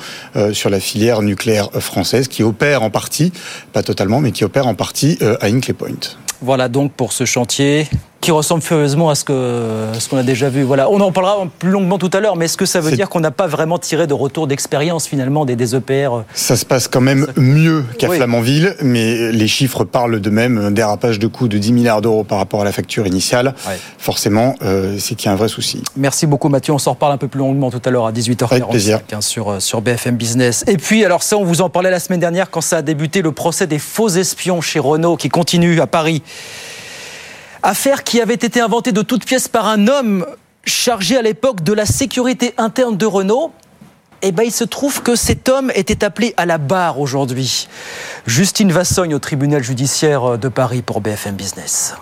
sur 0.52 0.70
la 0.70 0.80
filière 0.80 1.22
nucléaire 1.22 1.70
française 1.80 2.28
qui 2.28 2.42
opère 2.42 2.82
en 2.82 2.90
partie, 2.90 3.32
pas 3.72 3.82
totalement, 3.82 4.20
mais 4.20 4.32
qui 4.32 4.44
opère 4.44 4.66
en 4.66 4.74
partie 4.74 5.18
à 5.40 5.46
Hinkley 5.46 5.74
Point. 5.74 6.16
Voilà 6.42 6.68
donc 6.68 6.92
pour 6.92 7.12
ce 7.12 7.24
chantier 7.24 7.88
qui 8.26 8.32
ressemble 8.32 8.62
furieusement 8.62 9.08
à 9.08 9.14
ce 9.14 9.22
que 9.22 9.86
ce 9.96 10.08
qu'on 10.08 10.16
a 10.16 10.24
déjà 10.24 10.48
vu. 10.48 10.64
Voilà, 10.64 10.90
on 10.90 11.00
en 11.00 11.12
parlera 11.12 11.46
plus 11.60 11.70
longuement 11.70 11.96
tout 11.96 12.10
à 12.12 12.18
l'heure, 12.18 12.34
mais 12.34 12.46
est-ce 12.46 12.56
que 12.56 12.66
ça 12.66 12.80
veut 12.80 12.90
dire 12.90 13.08
qu'on 13.08 13.20
n'a 13.20 13.30
pas 13.30 13.46
vraiment 13.46 13.78
tiré 13.78 14.08
de 14.08 14.14
retour 14.14 14.48
d'expérience 14.48 15.06
finalement 15.06 15.44
des, 15.44 15.54
des 15.54 15.76
EPR 15.76 15.92
euh, 15.92 16.22
Ça 16.34 16.56
se 16.56 16.64
passe 16.64 16.88
quand 16.88 17.00
même 17.00 17.28
mieux 17.36 17.84
qu'à 17.98 18.08
Flamanville, 18.08 18.74
mais 18.82 19.30
les 19.30 19.46
chiffres 19.46 19.84
parlent 19.84 20.18
de 20.18 20.30
même 20.30 20.58
un 20.58 20.72
dérapage 20.72 21.20
de 21.20 21.28
coûts 21.28 21.46
de 21.46 21.56
10 21.56 21.72
milliards 21.72 22.00
d'euros 22.00 22.24
par 22.24 22.38
rapport 22.38 22.62
à 22.62 22.64
la 22.64 22.72
facture 22.72 23.06
initiale. 23.06 23.54
Forcément, 23.98 24.56
euh, 24.62 24.96
c'est 24.98 25.14
qu'il 25.14 25.26
y 25.26 25.28
a 25.28 25.32
un 25.32 25.36
vrai 25.36 25.48
souci. 25.48 25.84
Merci 25.96 26.26
beaucoup 26.26 26.48
Mathieu, 26.48 26.72
on 26.72 26.78
s'en 26.78 26.94
reparle 26.94 27.12
un 27.12 27.18
peu 27.18 27.28
plus 27.28 27.38
longuement 27.38 27.70
tout 27.70 27.82
à 27.84 27.90
l'heure 27.90 28.06
à 28.06 28.12
18h45 28.12 29.00
hein, 29.12 29.20
sur, 29.20 29.52
euh, 29.52 29.60
sur 29.60 29.82
BFM 29.82 30.16
Business. 30.16 30.64
Et 30.66 30.78
puis 30.78 31.04
alors 31.04 31.22
ça, 31.22 31.36
on 31.36 31.44
vous 31.44 31.60
en 31.60 31.68
parlait 31.68 31.92
la 31.92 32.00
semaine 32.00 32.18
dernière 32.18 32.50
quand 32.50 32.60
ça 32.60 32.78
a 32.78 32.82
débuté 32.82 33.22
le 33.22 33.30
procès 33.30 33.68
des 33.68 33.78
faux 33.78 34.08
espions 34.08 34.60
chez 34.60 34.80
Renault 34.80 35.16
qui 35.16 35.28
continue 35.28 35.80
à 35.80 35.86
Paris. 35.86 36.24
Affaire 37.62 38.04
qui 38.04 38.20
avait 38.20 38.34
été 38.34 38.60
inventée 38.60 38.92
de 38.92 39.02
toutes 39.02 39.24
pièces 39.24 39.48
par 39.48 39.66
un 39.66 39.88
homme 39.88 40.26
chargé 40.64 41.16
à 41.16 41.22
l'époque 41.22 41.62
de 41.62 41.72
la 41.72 41.86
sécurité 41.86 42.54
interne 42.58 42.96
de 42.96 43.06
Renault. 43.06 43.52
Eh 44.22 44.32
ben, 44.32 44.44
il 44.44 44.52
se 44.52 44.64
trouve 44.64 45.02
que 45.02 45.14
cet 45.14 45.48
homme 45.48 45.70
était 45.74 46.04
appelé 46.04 46.34
à 46.36 46.46
la 46.46 46.58
barre 46.58 47.00
aujourd'hui. 47.00 47.68
Justine 48.26 48.72
Vassogne 48.72 49.14
au 49.14 49.18
tribunal 49.18 49.62
judiciaire 49.62 50.38
de 50.38 50.48
Paris 50.48 50.82
pour 50.82 51.00
BFM 51.00 51.34
Business. 51.34 51.94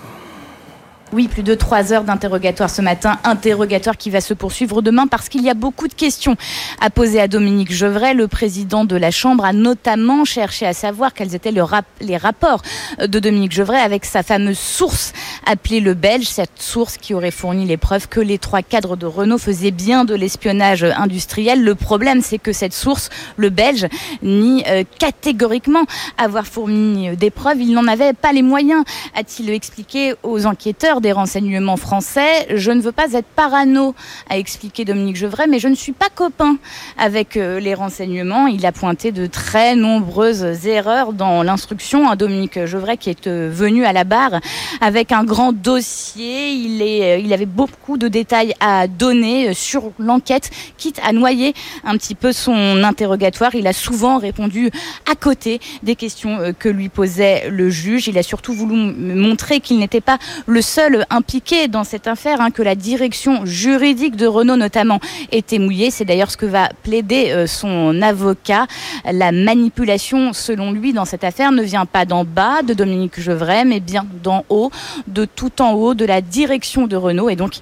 Oui, 1.15 1.29
plus 1.29 1.45
de 1.45 1.55
trois 1.55 1.93
heures 1.93 2.03
d'interrogatoire 2.03 2.69
ce 2.69 2.83
matin, 2.83 3.19
interrogatoire 3.23 3.97
qui 3.97 4.11
va 4.11 4.21
se 4.21 4.35
poursuivre 4.35 4.83
demain 4.83 5.07
parce 5.07 5.29
qu'il 5.29 5.45
y 5.45 5.49
a 5.49 5.55
beaucoup 5.55 5.87
de 5.87 5.95
questions 5.95 6.35
à 6.81 6.91
poser 6.91 7.21
à 7.21 7.29
Dominique 7.29 7.73
Gevray. 7.73 8.15
Le 8.15 8.27
président 8.27 8.85
de 8.85 8.97
la 8.97 9.13
Chambre 9.13 9.45
a 9.45 9.53
notamment 9.53 10.25
cherché 10.25 10.67
à 10.67 10.73
savoir 10.73 11.15
quels 11.15 11.37
étaient 11.37 11.53
les 11.53 12.17
rapports 12.17 12.63
de 12.99 13.19
Dominique 13.21 13.53
Gevray 13.53 13.81
avec 13.81 14.07
sa 14.07 14.25
fameuse 14.25 14.59
source 14.59 15.13
appelée 15.47 15.79
le 15.79 15.95
Belge, 15.95 16.27
cette 16.27 16.61
source 16.61 16.97
qui 16.97 17.15
aurait 17.15 17.31
fourni 17.31 17.65
les 17.65 17.77
preuves 17.77 18.09
que 18.09 18.19
les 18.19 18.39
trois 18.39 18.63
cadres 18.63 18.97
de 18.97 19.07
Renault 19.07 19.39
faisaient 19.39 19.71
bien 19.71 20.05
de 20.05 20.17
l'espionnage 20.17 20.83
industriel. 20.83 21.63
Le 21.63 21.77
problème, 21.77 22.23
c'est 22.23 22.39
que 22.39 22.53
cette 22.53 22.75
source, 22.75 23.09
le 23.37 23.51
Belge, 23.51 23.87
nie 24.23 24.65
euh, 24.67 24.83
catégoriquement 24.99 25.85
avoir 26.19 26.45
fourni 26.45 27.17
des 27.17 27.31
preuves. 27.31 27.61
Il 27.61 27.73
n'en 27.73 27.87
avait 27.87 28.15
pas 28.15 28.33
les 28.33 28.43
moyens, 28.43 28.83
a-t-il 29.15 29.51
expliqué 29.51 30.15
aux 30.25 30.47
enquêteurs 30.47 31.03
des 31.05 31.13
renseignements 31.13 31.77
français. 31.77 32.47
Je 32.55 32.71
ne 32.71 32.81
veux 32.81 32.91
pas 32.91 33.13
être 33.13 33.27
parano, 33.37 33.95
a 34.31 34.39
expliqué 34.39 34.87
Dominique 34.87 35.17
Gevray, 35.17 35.47
mais 35.47 35.59
je 35.59 35.69
ne 35.69 35.75
suis 35.75 35.93
pas 35.93 36.09
copain 36.09 36.57
avec 36.97 37.37
euh, 37.37 37.61
les 37.61 37.75
renseignements. 37.75 38.47
Il 38.47 38.65
a 38.65 38.73
pointé 38.73 39.13
de 39.13 39.27
très 39.27 39.77
nombreuses 39.77 40.67
erreurs 40.67 41.13
dans 41.13 41.43
l'instruction. 41.43 42.09
à 42.09 42.17
Dominique 42.17 42.65
Gevray 42.65 42.97
qui 42.97 43.11
est 43.11 43.27
euh, 43.27 43.51
venu 43.53 43.85
à 43.85 43.93
la 43.93 44.05
barre 44.05 44.41
avec 44.81 45.13
un 45.13 45.25
grand 45.25 45.53
dossier. 45.53 46.53
Il, 46.53 46.81
euh, 46.81 47.19
il 47.19 47.35
avait 47.35 47.45
beaucoup 47.45 47.99
de 47.99 48.09
détails 48.09 48.55
à 48.61 48.89
donner 48.89 49.53
sur 49.53 49.93
l'enquête, 49.99 50.51
quitte 50.79 51.01
à 51.05 51.13
noyer 51.13 51.53
un 51.85 51.99
petit 51.99 52.15
peu 52.15 52.33
son 52.33 52.83
interrogatoire. 52.83 53.55
Il 53.55 53.67
a 53.67 53.75
souvent 53.75 54.17
répondu 54.17 54.71
à 55.11 55.15
côté 55.17 55.61
des 55.83 55.97
questions 55.97 56.55
que 56.59 56.71
lui 56.71 56.89
posait 56.89 57.51
le 57.51 57.69
juge. 57.69 58.09
Il 58.09 58.17
a 58.17 58.23
surtout 58.23 58.55
voulu 58.55 58.75
montrer 58.75 59.61
qu'il 59.61 59.79
n'était 59.79 60.01
pas 60.01 60.17
le 60.47 60.63
seul 60.63 60.94
impliqué 61.11 61.69
dans 61.69 61.85
cette 61.85 62.07
affaire, 62.07 62.41
hein, 62.41 62.51
que 62.51 62.63
la 62.63 62.75
direction 62.75 63.45
juridique 63.45 64.17
de 64.17 64.27
Renault 64.27 64.57
notamment 64.57 65.01
était 65.33 65.59
mouillée. 65.59 65.91
C'est 65.91 66.05
d'ailleurs 66.05 66.31
ce 66.31 66.37
que 66.37 66.47
va 66.47 66.69
plaider 66.83 67.31
euh, 67.31 67.47
son 67.47 68.01
avocat. 68.03 68.67
La 69.11 69.33
manipulation, 69.33 70.33
selon 70.33 70.73
lui, 70.73 70.93
dans 70.93 71.05
cette 71.05 71.25
affaire 71.25 71.53
ne 71.53 71.63
vient 71.63 71.87
pas 71.87 72.05
d'en 72.05 72.25
bas 72.25 72.63
de 72.63 72.75
Dominique 72.75 73.21
Gevray, 73.21 73.65
mais 73.65 73.81
bien 73.81 74.07
d'en 74.23 74.45
haut, 74.49 74.71
de 75.07 75.25
tout 75.25 75.63
en 75.63 75.73
haut, 75.73 75.95
de 75.95 76.05
la 76.05 76.21
direction 76.21 76.87
de 76.87 76.97
Renault. 76.97 77.29
Et 77.29 77.37
donc, 77.37 77.55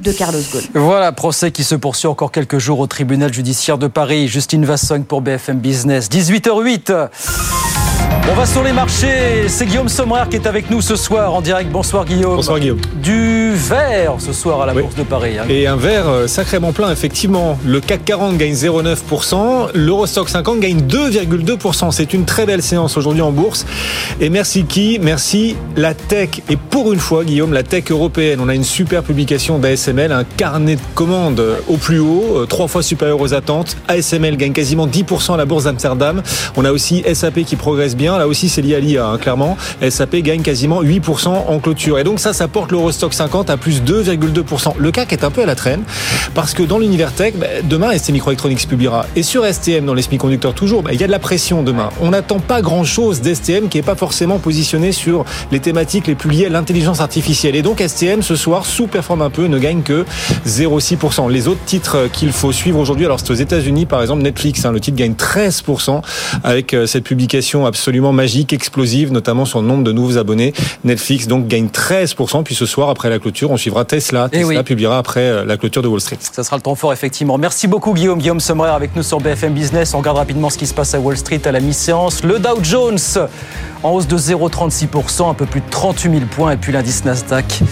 de 0.00 0.12
Carlos 0.12 0.38
Ghosn. 0.52 0.68
Voilà, 0.74 1.12
procès 1.12 1.50
qui 1.50 1.64
se 1.64 1.74
poursuit 1.74 2.08
encore 2.08 2.30
quelques 2.30 2.58
jours 2.58 2.78
au 2.78 2.86
tribunal 2.86 3.32
judiciaire 3.32 3.78
de 3.78 3.88
Paris. 3.88 4.28
Justine 4.28 4.64
Vassogne 4.64 5.02
pour 5.02 5.22
BFM 5.22 5.58
Business. 5.58 6.08
18h08. 6.08 7.77
On 8.30 8.34
va 8.34 8.44
sur 8.46 8.62
les 8.62 8.72
marchés. 8.72 9.48
C'est 9.48 9.64
Guillaume 9.66 9.88
Sommerer 9.88 10.28
qui 10.28 10.36
est 10.36 10.46
avec 10.46 10.70
nous 10.70 10.80
ce 10.82 10.96
soir 10.96 11.32
en 11.34 11.40
direct. 11.40 11.70
Bonsoir 11.72 12.04
Guillaume. 12.04 12.36
Bonsoir 12.36 12.60
Guillaume. 12.60 12.78
Du 13.02 13.52
vert 13.54 14.14
ce 14.18 14.32
soir 14.32 14.60
à 14.60 14.66
la 14.66 14.74
Oui. 14.74 14.82
Bourse 14.82 14.94
de 14.96 15.02
Paris. 15.02 15.38
hein. 15.38 15.44
Et 15.48 15.66
un 15.66 15.76
vert 15.76 16.06
euh, 16.08 16.26
sacrément 16.26 16.72
plein, 16.72 16.90
effectivement. 16.92 17.58
Le 17.64 17.80
CAC 17.80 18.04
40 18.04 18.36
gagne 18.36 18.52
0,9%, 18.52 19.70
l'Eurostock 19.74 20.28
50 20.28 20.60
gagne 20.60 20.80
2,2%. 20.80 21.90
C'est 21.90 22.12
une 22.12 22.26
très 22.26 22.44
belle 22.44 22.62
séance 22.62 22.96
aujourd'hui 22.98 23.22
en 23.22 23.32
bourse. 23.32 23.64
Et 24.20 24.28
merci 24.28 24.64
qui? 24.64 24.98
Merci 25.00 25.56
la 25.76 25.94
tech. 25.94 26.28
Et 26.50 26.56
pour 26.56 26.92
une 26.92 27.00
fois, 27.00 27.24
Guillaume, 27.24 27.52
la 27.54 27.62
tech 27.62 27.84
européenne. 27.90 28.40
On 28.42 28.48
a 28.48 28.54
une 28.54 28.64
super 28.64 29.02
publication 29.02 29.58
d'ASML, 29.58 30.12
un 30.12 30.24
carnet 30.24 30.76
de 30.76 30.80
commandes 30.94 31.40
euh, 31.40 31.56
au 31.66 31.76
plus 31.78 31.98
haut, 31.98 32.40
euh, 32.42 32.46
trois 32.46 32.68
fois 32.68 32.82
supérieur 32.82 33.20
aux 33.20 33.32
attentes. 33.32 33.76
ASML 33.88 34.36
gagne 34.36 34.52
quasiment 34.52 34.86
10% 34.86 35.32
à 35.34 35.36
la 35.38 35.46
bourse 35.46 35.64
d'Amsterdam. 35.64 36.22
On 36.56 36.64
a 36.66 36.72
aussi 36.72 37.02
SAP 37.14 37.40
qui 37.44 37.56
progresse 37.56 37.96
bien. 37.98 38.16
Là 38.16 38.26
aussi, 38.26 38.48
c'est 38.48 38.62
lié 38.62 38.76
à 38.76 38.80
l'IA, 38.80 39.06
hein, 39.06 39.18
clairement. 39.18 39.58
SAP 39.86 40.16
gagne 40.16 40.40
quasiment 40.40 40.82
8% 40.82 41.28
en 41.28 41.58
clôture. 41.58 41.98
Et 41.98 42.04
donc 42.04 42.20
ça, 42.20 42.32
ça 42.32 42.48
porte 42.48 42.72
l'Eurostock 42.72 43.12
50 43.12 43.50
à 43.50 43.58
plus 43.58 43.82
2,2%. 43.82 44.74
Le 44.78 44.90
CAC 44.90 45.12
est 45.12 45.24
un 45.24 45.30
peu 45.30 45.42
à 45.42 45.46
la 45.46 45.54
traîne 45.54 45.82
parce 46.34 46.54
que 46.54 46.62
dans 46.62 46.78
l'univers 46.78 47.12
tech, 47.12 47.34
bah, 47.36 47.46
demain, 47.64 47.96
ST 47.98 48.10
Microelectronics 48.10 48.66
publiera. 48.66 49.04
Et 49.16 49.22
sur 49.22 49.44
STM, 49.44 49.84
dans 49.84 49.94
les 49.94 50.02
semi-conducteurs 50.02 50.54
toujours, 50.54 50.82
bah, 50.82 50.90
il 50.94 51.00
y 51.00 51.04
a 51.04 51.06
de 51.06 51.12
la 51.12 51.18
pression 51.18 51.62
demain. 51.62 51.90
On 52.00 52.10
n'attend 52.10 52.38
pas 52.38 52.62
grand-chose 52.62 53.20
d'STM 53.20 53.68
qui 53.68 53.76
n'est 53.78 53.82
pas 53.82 53.96
forcément 53.96 54.38
positionné 54.38 54.92
sur 54.92 55.24
les 55.52 55.60
thématiques 55.60 56.06
les 56.06 56.14
plus 56.14 56.30
liées 56.30 56.46
à 56.46 56.50
l'intelligence 56.50 57.00
artificielle. 57.00 57.56
Et 57.56 57.62
donc 57.62 57.82
STM, 57.84 58.22
ce 58.22 58.36
soir, 58.36 58.64
sous-performe 58.64 59.22
un 59.22 59.30
peu, 59.30 59.46
ne 59.46 59.58
gagne 59.58 59.82
que 59.82 60.04
0,6%. 60.46 61.30
Les 61.30 61.48
autres 61.48 61.64
titres 61.66 62.08
qu'il 62.12 62.32
faut 62.32 62.52
suivre 62.52 62.78
aujourd'hui, 62.78 63.04
alors 63.04 63.18
c'est 63.20 63.30
aux 63.30 63.34
États-Unis, 63.34 63.86
par 63.86 64.00
exemple 64.00 64.22
Netflix, 64.22 64.64
hein, 64.64 64.72
le 64.72 64.80
titre 64.80 64.96
gagne 64.96 65.14
13% 65.14 66.00
avec 66.44 66.74
euh, 66.74 66.86
cette 66.86 67.04
publication 67.04 67.66
absolument 67.88 68.12
magique, 68.12 68.52
explosive, 68.52 69.12
notamment 69.12 69.46
sur 69.46 69.62
le 69.62 69.66
nombre 69.66 69.82
de 69.82 69.92
nouveaux 69.92 70.18
abonnés. 70.18 70.52
Netflix 70.84 71.26
donc 71.26 71.46
gagne 71.46 71.68
13%. 71.68 72.42
Puis 72.42 72.54
ce 72.54 72.66
soir, 72.66 72.90
après 72.90 73.08
la 73.08 73.18
clôture, 73.18 73.50
on 73.50 73.56
suivra 73.56 73.86
Tesla. 73.86 74.28
Eh 74.30 74.40
Tesla 74.40 74.58
oui. 74.58 74.62
publiera 74.62 74.98
après 74.98 75.22
euh, 75.22 75.44
la 75.46 75.56
clôture 75.56 75.80
de 75.80 75.88
Wall 75.88 76.02
Street. 76.02 76.18
Ça 76.20 76.44
sera 76.44 76.56
le 76.56 76.62
temps 76.62 76.74
fort, 76.74 76.92
effectivement. 76.92 77.38
Merci 77.38 77.66
beaucoup, 77.66 77.94
Guillaume. 77.94 78.18
Guillaume 78.18 78.40
Sommerer 78.40 78.72
avec 78.72 78.94
nous 78.94 79.02
sur 79.02 79.20
BFM 79.20 79.54
Business. 79.54 79.94
On 79.94 79.98
regarde 80.00 80.18
rapidement 80.18 80.50
ce 80.50 80.58
qui 80.58 80.66
se 80.66 80.74
passe 80.74 80.92
à 80.92 81.00
Wall 81.00 81.16
Street 81.16 81.40
à 81.46 81.50
la 81.50 81.60
mi-séance. 81.60 82.22
Le 82.24 82.38
Dow 82.38 82.58
Jones 82.62 82.98
en 83.82 83.90
hausse 83.90 84.06
de 84.06 84.18
0,36%, 84.18 85.30
un 85.30 85.34
peu 85.34 85.46
plus 85.46 85.60
de 85.60 85.68
38 85.70 86.10
000 86.10 86.24
points. 86.30 86.52
Et 86.52 86.56
puis 86.56 86.72
l'indice 86.72 87.04
Nasdaq 87.04 87.62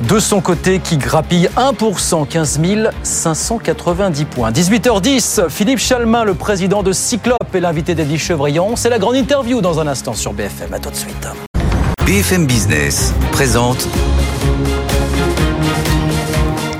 de 0.00 0.18
son 0.18 0.40
côté 0.40 0.78
qui 0.78 0.96
grappille 0.96 1.48
1%, 1.56 2.26
15 2.26 2.60
590 3.02 4.24
points. 4.24 4.50
18h10, 4.50 5.48
Philippe 5.48 5.78
Chalmin, 5.78 6.24
le 6.24 6.34
président 6.34 6.82
de 6.82 6.92
Cyclope, 6.92 7.54
est 7.54 7.60
l'invité 7.60 7.94
d'Eddie 7.94 8.18
Chevrillon. 8.18 8.76
C'est 8.76 8.90
la 8.90 8.98
grande 8.98 9.16
interview 9.16 9.60
dans 9.60 9.80
un 9.80 9.86
instant 9.86 10.14
sur 10.14 10.32
BFM. 10.32 10.74
À 10.74 10.78
tout 10.78 10.90
de 10.90 10.96
suite. 10.96 11.28
BFM 12.06 12.46
Business 12.46 13.12
présente 13.30 13.86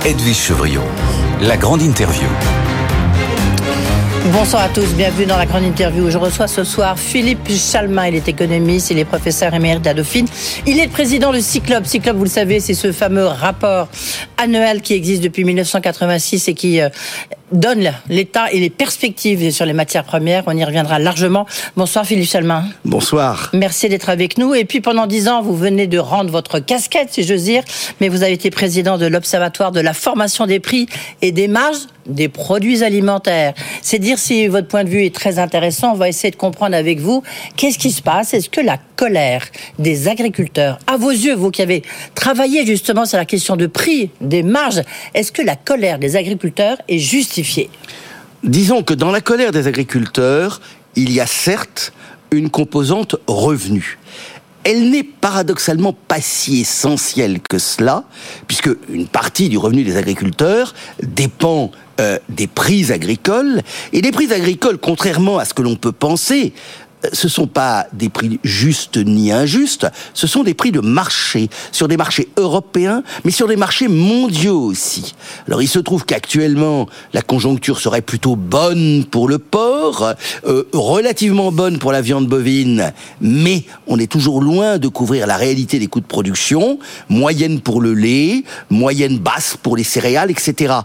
Edwige 0.05 0.37
Chevrillon, 0.37 0.83
la 1.43 1.57
grande 1.57 1.83
interview. 1.83 2.27
Bonsoir 4.27 4.65
à 4.65 4.69
tous, 4.69 4.95
bienvenue 4.95 5.25
dans 5.25 5.39
la 5.39 5.47
grande 5.47 5.65
interview. 5.65 6.11
Je 6.11 6.19
reçois 6.19 6.47
ce 6.47 6.63
soir 6.63 6.99
Philippe 6.99 7.49
Chalmin, 7.49 8.09
il 8.09 8.17
est 8.17 8.29
économiste, 8.29 8.91
il 8.91 8.99
est 8.99 9.07
professeur 9.07 9.55
émérite 9.55 9.87
à 9.87 9.95
Dauphine. 9.95 10.27
Il 10.67 10.79
est 10.79 10.85
le 10.85 10.91
président 10.91 11.33
de 11.33 11.41
Cyclope. 11.41 11.87
Cyclope, 11.87 12.17
vous 12.17 12.25
le 12.25 12.31
savez, 12.31 12.61
c'est 12.61 12.75
ce 12.75 12.93
fameux 12.93 13.25
rapport 13.25 13.89
annuel 14.37 14.83
qui 14.83 14.93
existe 14.93 15.23
depuis 15.23 15.45
1986 15.45 16.49
et 16.49 16.55
qui 16.55 16.81
euh, 16.81 16.91
donne 17.51 17.93
l'état 18.11 18.53
et 18.53 18.61
les 18.61 18.71
perspectives 18.71 19.51
sur 19.51 19.65
les 19.65 19.73
matières 19.73 20.05
premières. 20.05 20.45
On 20.47 20.57
y 20.57 20.65
reviendra 20.65 20.99
largement. 20.99 21.47
Bonsoir 21.77 22.05
Philippe 22.05 22.29
Chalmin. 22.29 22.65
Bonsoir. 22.85 23.51
Merci 23.55 23.89
d'être 23.89 24.11
avec 24.11 24.37
nous. 24.37 24.55
Et 24.55 24.67
puis 24.67 24.83
pendant 24.83 25.07
dix 25.07 25.29
ans, 25.29 25.41
vous 25.41 25.57
venez 25.57 25.87
de 25.87 25.99
rendre 25.99 26.31
votre 26.31 26.59
casquette, 26.59 27.09
si 27.11 27.23
j'ose 27.23 27.45
dire, 27.45 27.63
mais 28.01 28.11
vous 28.11 28.23
avez 28.23 28.35
été 28.35 28.51
président 28.51 28.99
de 28.99 29.07
l'Observatoire 29.07 29.73
de 29.73 29.81
la 29.81 29.95
formation 29.95 30.47
des 30.47 30.61
prix 30.61 30.87
et 31.23 31.33
des 31.33 31.49
marges 31.49 31.87
des 32.07 32.29
produits 32.29 32.83
alimentaires. 32.83 33.55
C'est 33.83 33.99
dire 33.99 34.19
si 34.19 34.47
votre 34.49 34.69
point 34.69 34.85
de 34.85 34.89
vue 34.89 35.05
est 35.05 35.15
très 35.15 35.39
intéressant. 35.39 35.93
On 35.93 35.97
va 35.97 36.09
essayer 36.09 36.31
de 36.31 36.37
comprendre 36.37 36.75
avec 36.75 37.01
vous 37.01 37.23
qu'est-ce 37.57 37.79
qui 37.79 37.91
se 37.91 38.03
passe. 38.03 38.35
Est-ce 38.35 38.49
que 38.49 38.61
la 38.61 38.79
colère 38.97 39.47
des 39.79 40.09
agriculteurs, 40.09 40.79
à 40.87 40.97
vos 40.97 41.11
yeux, 41.11 41.35
vous 41.35 41.51
qui 41.51 41.63
avez 41.63 41.83
travaillé 42.15 42.67
justement 42.67 43.07
sur 43.07 43.19
la 43.19 43.25
question 43.25 43.57
de 43.57 43.67
prix, 43.67 44.11
des 44.21 44.43
marges, 44.43 44.83
est-ce 45.15 45.33
que 45.33 45.43
la 45.43 45.57
colère 45.57 45.99
des 45.99 46.17
agriculteurs 46.17 46.79
est 46.89 46.99
justifiée? 46.99 47.71
Disons 48.43 48.83
que 48.83 48.95
dans 48.95 49.11
la 49.11 49.21
colère 49.21 49.53
des 49.53 49.67
agriculteurs, 49.67 50.61
il 50.97 51.13
y 51.13 51.21
a 51.21 51.27
certes 51.27 51.93
une 52.31 52.51
composante 52.51 53.17
revenu. 53.27 53.99
Elle 54.65 54.91
n'est 54.91 55.05
paradoxalement 55.05 55.93
pas 55.93 56.21
si 56.21 56.61
essentielle 56.61 57.41
que 57.49 57.59
cela, 57.59 58.05
puisque 58.47 58.71
une 58.91 59.07
partie 59.07 59.49
du 59.49 59.57
revenu 59.57 59.85
des 59.85 59.97
agriculteurs 59.97 60.75
dépend 61.03 61.71
euh, 62.01 62.19
des 62.31 62.47
prix 62.47 62.91
agricoles, 62.93 63.61
et 63.93 64.01
les 64.01 64.11
prix 64.11 64.33
agricoles, 64.33 64.79
contrairement 64.79 65.39
à 65.39 65.45
ce 65.45 65.53
que 65.53 65.61
l'on 65.61 65.77
peut 65.77 65.93
penser, 65.93 66.55
euh, 67.05 67.09
ce 67.13 67.29
sont 67.29 67.47
pas 67.47 67.87
des 67.93 68.09
prix 68.09 68.41
justes 68.43 68.97
ni 68.97 69.33
injustes, 69.33 69.87
ce 70.15 70.27
sont 70.27 70.43
des 70.43 70.55
prix 70.55 70.73
de 70.73 70.81
marché, 70.81 71.51
sur 71.73 71.89
des 71.89 71.99
marchés 71.99 72.29
européens, 72.39 73.03
mais 73.25 73.31
sur 73.31 73.49
des 73.49 73.57
marchés 73.57 73.87
mondiaux 73.89 74.63
aussi. 74.63 75.15
Alors 75.47 75.61
il 75.61 75.69
se 75.69 75.79
trouve 75.79 76.07
qu'actuellement, 76.07 76.89
la 77.13 77.21
conjoncture 77.21 77.81
serait 77.81 78.01
plutôt 78.01 78.35
bonne 78.35 79.05
pour 79.05 79.29
le 79.29 79.39
porc, 79.39 80.15
euh, 80.47 80.65
relativement 80.73 81.53
bonne 81.53 81.79
pour 81.79 81.93
la 81.93 82.01
viande 82.01 82.29
bovine, 82.29 82.95
mais 83.21 83.65
on 83.87 83.99
est 83.99 84.11
toujours 84.11 84.41
loin 84.41 84.79
de 84.79 84.89
couvrir 84.89 85.27
la 85.27 85.37
réalité 85.37 85.79
des 85.79 85.87
coûts 85.87 86.01
de 86.01 86.07
production, 86.07 86.79
moyenne 87.11 87.61
pour 87.61 87.83
le 87.83 87.93
lait, 87.93 88.43
moyenne 88.71 89.19
basse 89.19 89.59
pour 89.63 89.77
les 89.77 89.85
céréales, 89.85 90.31
etc. 90.31 90.81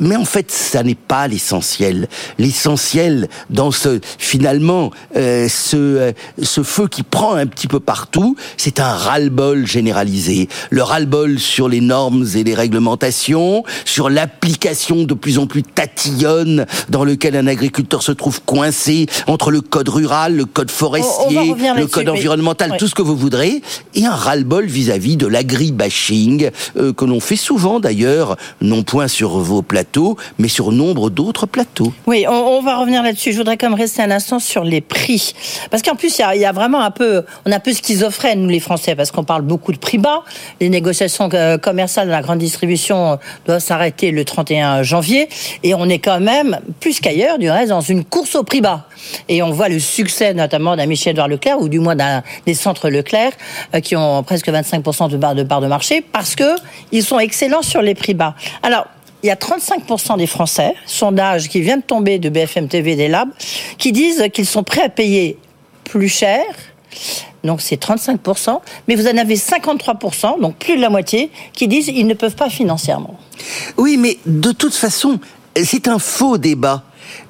Mais 0.00 0.16
en 0.16 0.24
fait, 0.24 0.50
ça 0.50 0.82
n'est 0.82 0.94
pas 0.94 1.26
l'essentiel. 1.28 2.08
L'essentiel 2.38 3.28
dans 3.50 3.70
ce 3.70 4.00
finalement 4.18 4.90
euh, 5.16 5.48
ce 5.48 5.76
euh, 5.76 6.12
ce 6.42 6.62
feu 6.62 6.88
qui 6.88 7.02
prend 7.02 7.34
un 7.34 7.46
petit 7.46 7.66
peu 7.66 7.80
partout, 7.80 8.36
c'est 8.56 8.80
un 8.80 8.92
ras-le-bol 8.92 9.66
généralisé. 9.66 10.48
Le 10.70 10.82
ras-le-bol 10.82 11.38
sur 11.38 11.68
les 11.68 11.80
normes 11.80 12.26
et 12.34 12.44
les 12.44 12.54
réglementations, 12.54 13.64
sur 13.84 14.10
l'application 14.10 15.04
de 15.04 15.14
plus 15.14 15.38
en 15.38 15.46
plus 15.46 15.62
tatillonne 15.62 16.66
dans 16.88 17.04
lequel 17.04 17.36
un 17.36 17.46
agriculteur 17.46 18.02
se 18.02 18.12
trouve 18.12 18.40
coincé 18.42 19.06
entre 19.26 19.50
le 19.50 19.60
code 19.60 19.88
rural, 19.88 20.36
le 20.36 20.44
code 20.44 20.70
forestier, 20.70 21.54
le 21.76 21.86
code 21.86 22.08
environnemental, 22.08 22.76
tout 22.78 22.88
ce 22.88 22.94
que 22.94 23.02
vous 23.02 23.16
voudrez, 23.16 23.62
et 23.94 24.06
un 24.06 24.14
ras-le-bol 24.14 24.66
vis-à-vis 24.66 25.16
de 25.16 25.26
l'agribashing 25.26 26.50
euh, 26.76 26.92
que 26.92 27.04
l'on 27.04 27.20
fait 27.20 27.36
souvent 27.36 27.80
d'ailleurs, 27.80 28.36
non 28.60 28.82
point 28.82 29.08
sur 29.08 29.38
vos 29.38 29.62
plateaux, 29.62 29.87
mais 30.38 30.48
sur 30.48 30.72
nombre 30.72 31.10
d'autres 31.10 31.46
plateaux. 31.46 31.92
Oui, 32.06 32.26
on, 32.28 32.60
va 32.62 32.76
revenir 32.76 33.02
là-dessus. 33.02 33.32
Je 33.32 33.38
voudrais 33.38 33.56
quand 33.56 33.68
même 33.68 33.78
rester 33.78 34.02
un 34.02 34.10
instant 34.10 34.38
sur 34.38 34.64
les 34.64 34.80
prix. 34.80 35.34
Parce 35.70 35.82
qu'en 35.82 35.94
plus, 35.94 36.18
il 36.18 36.40
y, 36.40 36.44
a, 36.44 36.48
a 36.48 36.52
vraiment 36.52 36.80
un 36.80 36.90
peu, 36.90 37.24
on 37.46 37.50
est 37.50 37.54
un 37.54 37.60
peu 37.60 37.72
schizophrène, 37.72 38.42
nous 38.42 38.48
les 38.48 38.60
Français, 38.60 38.94
parce 38.94 39.10
qu'on 39.10 39.24
parle 39.24 39.42
beaucoup 39.42 39.72
de 39.72 39.78
prix 39.78 39.98
bas. 39.98 40.22
Les 40.60 40.68
négociations 40.68 41.28
euh, 41.34 41.58
commerciales 41.58 42.06
de 42.06 42.12
la 42.12 42.22
grande 42.22 42.38
distribution 42.38 43.12
euh, 43.12 43.16
doivent 43.46 43.60
s'arrêter 43.60 44.10
le 44.10 44.24
31 44.24 44.82
janvier. 44.82 45.28
Et 45.62 45.74
on 45.74 45.88
est 45.88 45.98
quand 45.98 46.20
même, 46.20 46.58
plus 46.80 47.00
qu'ailleurs, 47.00 47.38
du 47.38 47.50
reste, 47.50 47.68
dans 47.68 47.80
une 47.80 48.04
course 48.04 48.34
au 48.34 48.42
prix 48.42 48.60
bas. 48.60 48.86
Et 49.28 49.42
on 49.42 49.50
voit 49.50 49.68
le 49.68 49.78
succès 49.78 50.34
notamment 50.34 50.76
d'un 50.76 50.86
Michel-Edouard 50.86 51.28
Leclerc, 51.28 51.60
ou 51.60 51.68
du 51.68 51.78
moins 51.78 51.96
d'un 51.96 52.22
des 52.46 52.54
centres 52.54 52.88
Leclerc, 52.88 53.32
euh, 53.74 53.80
qui 53.80 53.96
ont 53.96 54.22
presque 54.22 54.48
25% 54.48 55.10
de 55.10 55.16
barres 55.16 55.34
de, 55.34 55.42
part 55.42 55.60
de 55.60 55.66
marché, 55.66 56.00
parce 56.00 56.34
que 56.34 56.56
ils 56.92 57.04
sont 57.04 57.18
excellents 57.18 57.62
sur 57.62 57.82
les 57.82 57.94
prix 57.94 58.14
bas. 58.14 58.34
Alors, 58.62 58.86
il 59.22 59.26
y 59.26 59.30
a 59.30 59.34
35% 59.34 60.16
des 60.18 60.26
Français, 60.26 60.74
sondage 60.86 61.48
qui 61.48 61.60
vient 61.60 61.76
de 61.78 61.82
tomber 61.82 62.18
de 62.18 62.28
BFM 62.28 62.68
TV 62.68 62.94
des 62.96 63.08
labs, 63.08 63.30
qui 63.78 63.92
disent 63.92 64.24
qu'ils 64.32 64.46
sont 64.46 64.62
prêts 64.62 64.82
à 64.82 64.88
payer 64.88 65.38
plus 65.84 66.08
cher. 66.08 66.42
Donc 67.44 67.60
c'est 67.60 67.80
35%, 67.82 68.60
mais 68.88 68.94
vous 68.96 69.06
en 69.06 69.16
avez 69.16 69.36
53%, 69.36 70.40
donc 70.40 70.56
plus 70.56 70.76
de 70.76 70.80
la 70.80 70.90
moitié, 70.90 71.30
qui 71.52 71.68
disent 71.68 71.86
qu'ils 71.86 72.06
ne 72.06 72.14
peuvent 72.14 72.34
pas 72.34 72.50
financièrement. 72.50 73.18
Oui, 73.76 73.96
mais 73.96 74.18
de 74.26 74.52
toute 74.52 74.74
façon, 74.74 75.18
c'est 75.62 75.88
un 75.88 75.98
faux 75.98 76.38
débat. 76.38 76.82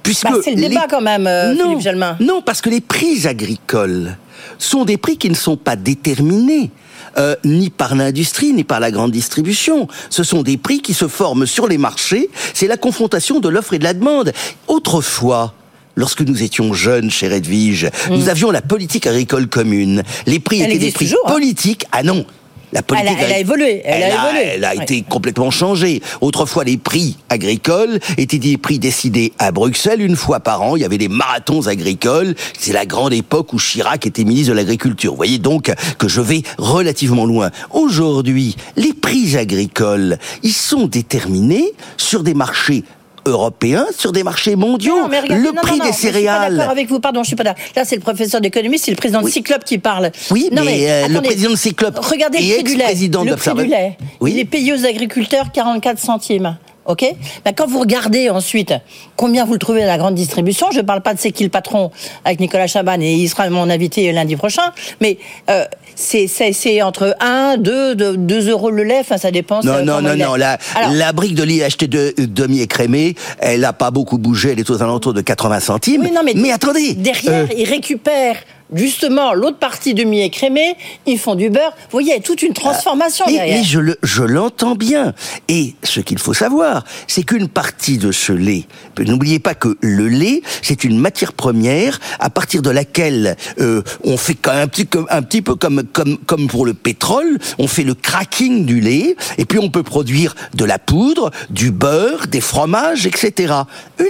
Puisque 0.02 0.24
Bah, 0.24 0.38
c'est 0.42 0.54
le 0.54 0.60
les- 0.62 0.68
débat 0.70 0.86
quand 0.88 1.00
même, 1.00 1.26
euh, 1.26 1.54
non, 1.54 1.78
Philippe 1.78 2.04
non, 2.20 2.42
parce 2.42 2.60
que 2.60 2.70
les 2.70 2.80
prix 2.80 3.26
agricoles 3.26 4.16
sont 4.58 4.84
des 4.84 4.96
prix 4.96 5.16
qui 5.16 5.28
ne 5.30 5.34
sont 5.34 5.56
pas 5.56 5.76
déterminés. 5.76 6.70
Euh, 7.16 7.36
ni 7.44 7.70
par 7.70 7.94
l'industrie, 7.94 8.52
ni 8.52 8.64
par 8.64 8.80
la 8.80 8.90
grande 8.90 9.12
distribution. 9.12 9.88
Ce 10.10 10.22
sont 10.22 10.42
des 10.42 10.56
prix 10.56 10.80
qui 10.82 10.94
se 10.94 11.08
forment 11.08 11.46
sur 11.46 11.66
les 11.66 11.78
marchés. 11.78 12.28
C'est 12.54 12.66
la 12.66 12.76
confrontation 12.76 13.40
de 13.40 13.48
l'offre 13.48 13.74
et 13.74 13.78
de 13.78 13.84
la 13.84 13.94
demande. 13.94 14.32
Autrefois, 14.66 15.54
Lorsque 15.96 16.20
nous 16.20 16.44
étions 16.44 16.74
jeunes 16.74 17.10
chez 17.10 17.26
Redvige, 17.26 17.90
nous 18.08 18.28
avions 18.28 18.52
la 18.52 18.62
politique 18.62 19.08
agricole 19.08 19.48
commune. 19.48 20.04
Les 20.26 20.38
prix 20.38 20.60
Mm. 20.60 20.62
Elle 20.62 20.70
étaient 20.70 20.86
des 20.86 20.92
prix 20.92 21.06
toujours, 21.06 21.24
hein. 21.26 21.32
politiques. 21.32 21.86
Ah 21.90 22.04
non, 22.04 22.24
la 22.72 22.82
politique 22.82 23.08
Elle 23.10 23.24
a- 23.24 23.26
elle 23.26 23.32
a 23.32 23.38
évolué, 23.38 23.80
elle 23.84 24.02
a 24.02 24.08
évolué. 24.08 24.42
elle 24.54 24.64
a 24.64 24.74
Ouais. 24.74 24.82
été 24.82 25.02
complètement 25.02 25.50
changée. 25.50 26.02
Autrefois, 26.20 26.64
les 26.64 26.76
prix 26.76 27.16
agricoles 27.28 27.98
étaient 28.16 28.38
des 28.38 28.56
prix 28.58 28.78
décidés 28.78 29.32
à 29.38 29.50
Bruxelles 29.52 30.02
une 30.02 30.16
fois 30.16 30.40
par 30.40 30.62
an. 30.62 30.76
Il 30.76 30.82
y 30.82 30.84
avait 30.84 30.98
des 30.98 31.08
marathons 31.08 31.66
agricoles. 31.66 32.34
C'est 32.58 32.72
la 32.72 32.86
grande 32.86 33.12
époque 33.12 33.52
où 33.52 33.58
Chirac 33.58 34.06
était 34.06 34.24
ministre 34.24 34.50
de 34.50 34.56
l'Agriculture. 34.56 35.12
Vous 35.12 35.16
voyez 35.16 35.38
donc 35.38 35.72
que 35.98 36.08
je 36.08 36.20
vais 36.20 36.42
relativement 36.58 37.24
loin. 37.24 37.50
Aujourd'hui, 37.70 38.56
les 38.76 38.92
prix 38.92 39.36
agricoles, 39.36 40.18
ils 40.42 40.52
sont 40.52 40.86
déterminés 40.86 41.72
sur 41.96 42.22
des 42.22 42.34
marchés 42.34 42.84
européens, 43.28 43.86
sur 43.96 44.12
des 44.12 44.22
marchés 44.22 44.56
mondiaux. 44.56 44.98
Non, 44.98 45.08
mais 45.08 45.20
regardez, 45.20 45.42
le 45.42 45.52
non, 45.52 45.62
prix 45.62 45.78
non, 45.78 45.84
des 45.84 45.92
je 45.92 45.96
suis 45.96 46.06
pas 46.08 46.12
céréales. 46.14 46.56
d'accord 46.56 46.70
avec 46.72 46.88
vous, 46.88 47.00
pardon, 47.00 47.22
je 47.22 47.28
suis 47.28 47.36
pas 47.36 47.44
d'accord. 47.44 47.62
Là, 47.76 47.84
c'est 47.84 47.96
le 47.96 48.02
professeur 48.02 48.40
d'économie, 48.40 48.78
c'est 48.78 48.90
le 48.90 48.96
président 48.96 49.22
de 49.22 49.28
Cyclope 49.28 49.64
qui 49.64 49.78
parle. 49.78 50.10
Oui, 50.30 50.48
Non, 50.52 50.62
mais, 50.64 50.90
euh, 50.90 51.08
le 51.08 51.20
président 51.20 51.50
de 51.50 51.56
Cyclope 51.56 51.98
Regardez 51.98 52.38
et 52.38 52.58
ex-président 52.60 53.24
Le 53.24 53.36
prix 53.36 53.54
du 53.54 53.66
lait. 53.66 53.96
Oui. 54.20 54.32
Il 54.32 54.38
est 54.38 54.44
payé 54.44 54.72
aux 54.72 54.84
agriculteurs 54.84 55.52
44 55.52 55.98
centimes. 55.98 56.56
OK? 56.86 57.04
Ben, 57.44 57.52
Quand 57.54 57.66
vous 57.66 57.80
regardez 57.80 58.30
ensuite 58.30 58.72
combien 59.14 59.44
vous 59.44 59.52
le 59.52 59.58
trouvez 59.58 59.82
à 59.82 59.86
la 59.86 59.98
grande 59.98 60.14
distribution, 60.14 60.68
je 60.72 60.78
ne 60.78 60.82
parle 60.82 61.02
pas 61.02 61.12
de 61.12 61.18
c'est 61.20 61.32
qui 61.32 61.44
le 61.44 61.50
patron 61.50 61.90
avec 62.24 62.40
Nicolas 62.40 62.66
Chaban 62.66 63.00
et 63.02 63.12
il 63.12 63.28
sera 63.28 63.48
mon 63.50 63.68
invité 63.68 64.10
lundi 64.10 64.36
prochain, 64.36 64.72
mais 65.02 65.18
euh, 65.50 65.64
c'est- 65.98 66.82
entre 66.82 67.16
1, 67.20 67.56
2, 67.58 67.94
2 67.94 68.48
euros 68.50 68.70
le 68.70 68.84
lait, 68.84 68.98
enfin 69.00 69.18
ça 69.18 69.30
dépend. 69.30 69.60
Non, 69.62 69.84
non, 69.84 70.00
non, 70.00 70.14
non. 70.16 70.34
La, 70.36 70.58
Alors, 70.74 70.92
la 70.92 71.12
brique 71.12 71.34
de 71.34 71.42
lait 71.42 71.62
achetée 71.64 71.88
de 71.88 72.14
demi-écrémée, 72.18 73.14
elle 73.38 73.60
n'a 73.60 73.72
pas 73.72 73.90
beaucoup 73.90 74.18
bougé. 74.18 74.52
Elle 74.52 74.60
est 74.60 74.70
aux 74.70 74.82
alentours 74.82 75.12
de 75.14 75.20
80 75.20 75.60
centimes. 75.60 76.02
Oui, 76.04 76.10
non, 76.12 76.20
mais, 76.24 76.52
attendez. 76.52 76.94
Derrière, 76.94 77.44
euh, 77.50 77.54
ils 77.56 77.68
récupèrent 77.68 78.36
justement 78.74 79.32
l'autre 79.34 79.58
partie 79.58 79.94
demi-écrémée, 79.94 80.76
ils 81.06 81.18
font 81.18 81.34
du 81.34 81.50
beurre. 81.50 81.72
Vous 81.76 81.92
voyez, 81.92 82.10
il 82.10 82.14
y 82.14 82.18
a 82.18 82.22
toute 82.22 82.42
une 82.42 82.52
transformation 82.52 83.24
mais, 83.26 83.32
derrière. 83.34 83.58
mais 83.58 83.64
je 83.64 83.78
le- 83.80 83.98
je 84.02 84.22
l'entends 84.22 84.74
bien. 84.74 85.14
Et 85.48 85.74
ce 85.82 86.00
qu'il 86.00 86.18
faut 86.18 86.34
savoir, 86.34 86.84
c'est 87.06 87.22
qu'une 87.22 87.48
partie 87.48 87.98
de 87.98 88.12
ce 88.12 88.32
lait, 88.32 88.66
n'oubliez 88.98 89.38
pas 89.38 89.54
que 89.54 89.76
le 89.80 90.08
lait, 90.08 90.42
c'est 90.62 90.84
une 90.84 90.98
matière 90.98 91.32
première 91.32 91.98
à 92.20 92.30
partir 92.30 92.62
de 92.62 92.70
laquelle 92.70 93.36
euh, 93.60 93.82
on 94.04 94.16
fait 94.16 94.34
quand 94.34 94.52
même 94.52 94.62
un 94.62 94.68
petit, 94.68 94.86
comme- 94.86 95.06
un 95.10 95.22
petit 95.22 95.42
peu 95.42 95.54
comme, 95.54 95.82
comme, 95.92 96.18
comme 96.18 96.46
pour 96.48 96.66
le 96.66 96.74
pétrole, 96.74 97.38
on 97.58 97.66
fait 97.68 97.84
le 97.84 97.94
cracking 97.94 98.66
du 98.66 98.80
lait, 98.80 99.16
et 99.38 99.44
puis 99.44 99.58
on 99.58 99.70
peut 99.70 99.82
produire 99.82 100.34
de 100.54 100.64
la 100.64 100.78
poudre, 100.78 101.30
du 101.50 101.70
beurre, 101.70 102.26
des 102.26 102.40
fromages, 102.40 103.06
etc. 103.06 103.54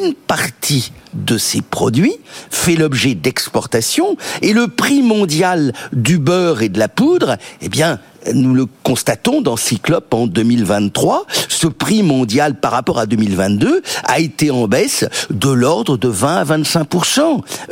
Une 0.01 0.15
partie 0.15 0.93
de 1.15 1.39
ces 1.39 1.63
produits 1.63 2.17
fait 2.51 2.77
l'objet 2.77 3.15
d'exportation 3.15 4.17
et 4.43 4.53
le 4.53 4.69
prix 4.69 5.03
mondial 5.03 5.73
du 5.93 6.19
beurre 6.19 6.63
et 6.63 6.69
de 6.69 6.79
la 6.79 6.89
poudre, 6.89 7.37
eh 7.61 7.69
bien, 7.69 8.01
nous 8.35 8.55
le 8.55 8.67
constatons 8.83 9.41
dans 9.41 9.57
Cyclope 9.57 10.13
en 10.13 10.27
2023. 10.27 11.27
Ce 11.49 11.67
prix 11.67 12.03
mondial 12.03 12.59
par 12.59 12.73
rapport 12.73 12.99
à 12.99 13.07
2022 13.07 13.83
a 14.05 14.21
été 14.21 14.51
en 14.51 14.67
baisse 14.67 15.05
de 15.31 15.51
l'ordre 15.51 15.97
de 15.97 16.09
20 16.09 16.37
à 16.37 16.45
25 16.45 16.89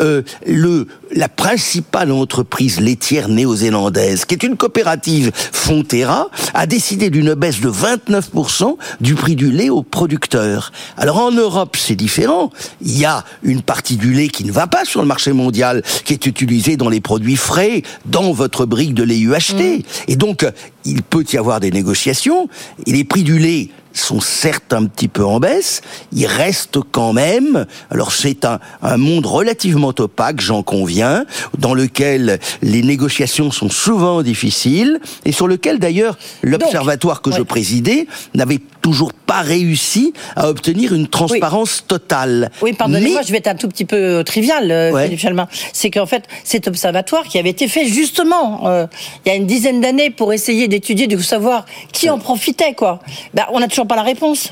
euh, 0.00 0.22
Le 0.46 0.86
la 1.14 1.28
principale 1.28 2.10
entreprise 2.12 2.80
laitière 2.80 3.28
néo-zélandaise, 3.28 4.24
qui 4.24 4.34
est 4.34 4.42
une 4.42 4.56
coopérative 4.56 5.30
Fonterra, 5.34 6.28
a 6.54 6.66
décidé 6.66 7.10
d'une 7.10 7.34
baisse 7.34 7.60
de 7.60 7.70
29% 7.70 8.76
du 9.00 9.14
prix 9.14 9.36
du 9.36 9.50
lait 9.50 9.70
aux 9.70 9.82
producteurs. 9.82 10.72
Alors 10.96 11.18
en 11.18 11.30
Europe, 11.30 11.76
c'est 11.76 11.94
différent. 11.94 12.50
Il 12.80 12.98
y 12.98 13.04
a 13.04 13.24
une 13.42 13.62
partie 13.62 13.96
du 13.96 14.12
lait 14.12 14.28
qui 14.28 14.44
ne 14.44 14.52
va 14.52 14.66
pas 14.66 14.84
sur 14.84 15.00
le 15.00 15.06
marché 15.06 15.32
mondial, 15.32 15.82
qui 16.04 16.12
est 16.12 16.26
utilisée 16.26 16.76
dans 16.76 16.88
les 16.88 17.00
produits 17.00 17.36
frais, 17.36 17.82
dans 18.04 18.32
votre 18.32 18.66
brique 18.66 18.94
de 18.94 19.02
lait 19.02 19.18
UHT. 19.18 19.84
Et 20.08 20.16
donc, 20.16 20.35
il 20.84 21.02
peut 21.02 21.24
y 21.32 21.36
avoir 21.36 21.60
des 21.60 21.70
négociations. 21.70 22.48
Et 22.86 22.92
les 22.92 23.04
prix 23.04 23.22
du 23.22 23.38
lait 23.38 23.70
sont 23.98 24.20
certes 24.20 24.72
un 24.72 24.84
petit 24.84 25.08
peu 25.08 25.24
en 25.24 25.40
baisse, 25.40 25.80
ils 26.12 26.26
restent 26.26 26.78
quand 26.92 27.12
même, 27.12 27.66
alors 27.90 28.12
c'est 28.12 28.44
un, 28.44 28.60
un 28.82 28.96
monde 28.96 29.26
relativement 29.26 29.94
opaque, 29.98 30.40
j'en 30.40 30.62
conviens, 30.62 31.24
dans 31.58 31.74
lequel 31.74 32.38
les 32.62 32.82
négociations 32.82 33.50
sont 33.50 33.70
souvent 33.70 34.22
difficiles, 34.22 35.00
et 35.24 35.32
sur 35.32 35.48
lequel 35.48 35.78
d'ailleurs 35.78 36.18
l'observatoire 36.42 37.22
que 37.22 37.32
je 37.32 37.42
présidais 37.42 38.06
n'avait 38.34 38.60
toujours 38.86 39.12
pas 39.12 39.40
réussi 39.40 40.12
à 40.36 40.48
obtenir 40.48 40.94
une 40.94 41.08
transparence 41.08 41.84
totale. 41.88 42.52
Oui, 42.62 42.72
pardonnez-moi, 42.72 43.18
Mais- 43.20 43.26
je 43.26 43.32
vais 43.32 43.38
être 43.38 43.48
un 43.48 43.56
tout 43.56 43.66
petit 43.66 43.84
peu 43.84 43.96
euh, 43.96 44.22
trivial, 44.22 44.70
euh, 44.70 44.92
Ouais. 44.92 45.06
Philippe 45.06 45.18
Chalmin. 45.18 45.48
C'est 45.72 45.90
qu'en 45.90 46.06
fait, 46.06 46.22
cet 46.44 46.68
observatoire 46.68 47.24
qui 47.24 47.36
avait 47.40 47.50
été 47.50 47.66
fait 47.66 47.86
justement 47.86 48.68
euh, 48.68 48.86
il 49.24 49.28
y 49.28 49.32
a 49.32 49.34
une 49.34 49.46
dizaine 49.46 49.80
d'années 49.80 50.10
pour 50.10 50.32
essayer 50.32 50.68
d'étudier, 50.68 51.08
de 51.08 51.18
savoir 51.18 51.66
qui 51.92 52.08
en 52.10 52.18
profitait, 52.20 52.74
quoi. 52.74 53.00
Ben, 53.34 53.46
on 53.52 53.58
n'a 53.58 53.66
toujours 53.66 53.88
pas 53.88 53.96
la 53.96 54.04
réponse. 54.04 54.50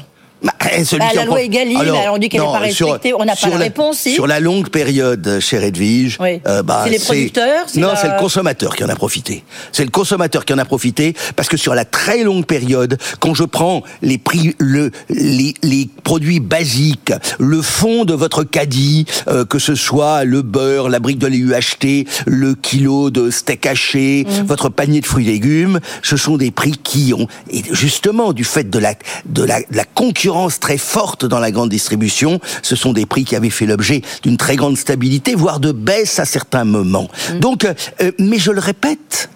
Eh, 0.76 0.84
celui 0.84 1.00
Bah, 1.00 1.08
qui 1.10 1.16
la 1.16 1.24
loi 1.24 1.40
Egalim, 1.42 1.78
Alors, 1.78 2.14
on 2.14 2.18
dit 2.18 2.28
qu'elle 2.28 2.40
n'est 2.40 2.46
pas 2.46 2.70
sur- 2.70 2.88
respectée, 2.88 3.14
on 3.14 3.24
n'a 3.24 3.32
pas 3.32 3.36
sur 3.36 3.48
la 3.50 3.56
réponse, 3.58 3.98
si. 3.98 4.12
Sur 4.14 4.26
la 4.26 4.40
longue 4.40 4.68
période 4.68 5.38
chez 5.40 5.58
Redvige, 5.58 6.18
euh, 6.20 6.62
bah, 6.62 6.82
C'est 6.84 6.90
les 6.90 6.98
producteurs, 6.98 7.64
c'est 7.66 7.80
Non, 7.80 7.88
la- 7.88 7.96
c'est 7.96 8.08
le 8.08 8.18
consommateur 8.18 8.74
qui 8.76 8.84
en 8.84 8.88
a 8.88 8.94
profité. 8.96 9.44
C'est 9.72 9.84
le 9.84 9.90
consommateur 9.90 10.44
qui 10.44 10.52
en 10.52 10.58
a 10.58 10.64
profité 10.64 11.14
parce 11.36 11.48
que 11.48 11.56
sur 11.56 11.74
la 11.74 11.84
très 11.84 12.24
longue 12.24 12.44
période, 12.44 12.98
quand 13.20 13.34
je 13.34 13.44
prends 13.44 13.82
les 14.02 14.18
prix, 14.18 14.54
le, 14.58 14.90
les, 15.08 15.54
les 15.62 15.88
produits 16.02 16.40
basiques, 16.40 17.12
le 17.38 17.62
fond 17.62 18.04
de 18.04 18.12
votre 18.14 18.42
caddie, 18.44 19.06
euh, 19.28 19.44
que 19.44 19.58
ce 19.58 19.74
soit 19.74 20.24
le 20.24 20.42
beurre, 20.42 20.88
la 20.88 20.98
brique 20.98 21.18
de 21.18 21.26
lait 21.26 21.38
UHT, 21.38 22.06
le 22.26 22.54
kilo 22.54 23.10
de 23.10 23.30
steak 23.30 23.64
haché, 23.66 24.26
Mm. 24.26 24.46
votre 24.46 24.68
panier 24.68 25.00
de 25.00 25.06
fruits 25.06 25.28
et 25.28 25.32
légumes, 25.32 25.80
ce 26.02 26.16
sont 26.16 26.36
des 26.36 26.50
prix 26.50 26.72
qui 26.82 27.14
ont, 27.14 27.28
et 27.50 27.62
justement 27.70 28.32
du 28.32 28.44
fait 28.44 28.68
de 28.68 28.78
la, 28.78 28.94
de 29.26 29.42
la, 29.44 29.60
de 29.60 29.64
la 29.76 29.84
concurrence 29.84 30.33
très 30.60 30.78
forte 30.78 31.24
dans 31.24 31.38
la 31.38 31.50
grande 31.50 31.70
distribution, 31.70 32.40
ce 32.62 32.76
sont 32.76 32.92
des 32.92 33.06
prix 33.06 33.24
qui 33.24 33.36
avaient 33.36 33.50
fait 33.50 33.66
l'objet 33.66 34.02
d'une 34.22 34.36
très 34.36 34.56
grande 34.56 34.76
stabilité, 34.76 35.34
voire 35.34 35.60
de 35.60 35.72
baisse 35.72 36.18
à 36.18 36.24
certains 36.24 36.64
moments. 36.64 37.08
Donc, 37.40 37.64
euh, 37.64 38.12
mais 38.18 38.38
je 38.38 38.50
le 38.50 38.60
répète, 38.60 39.30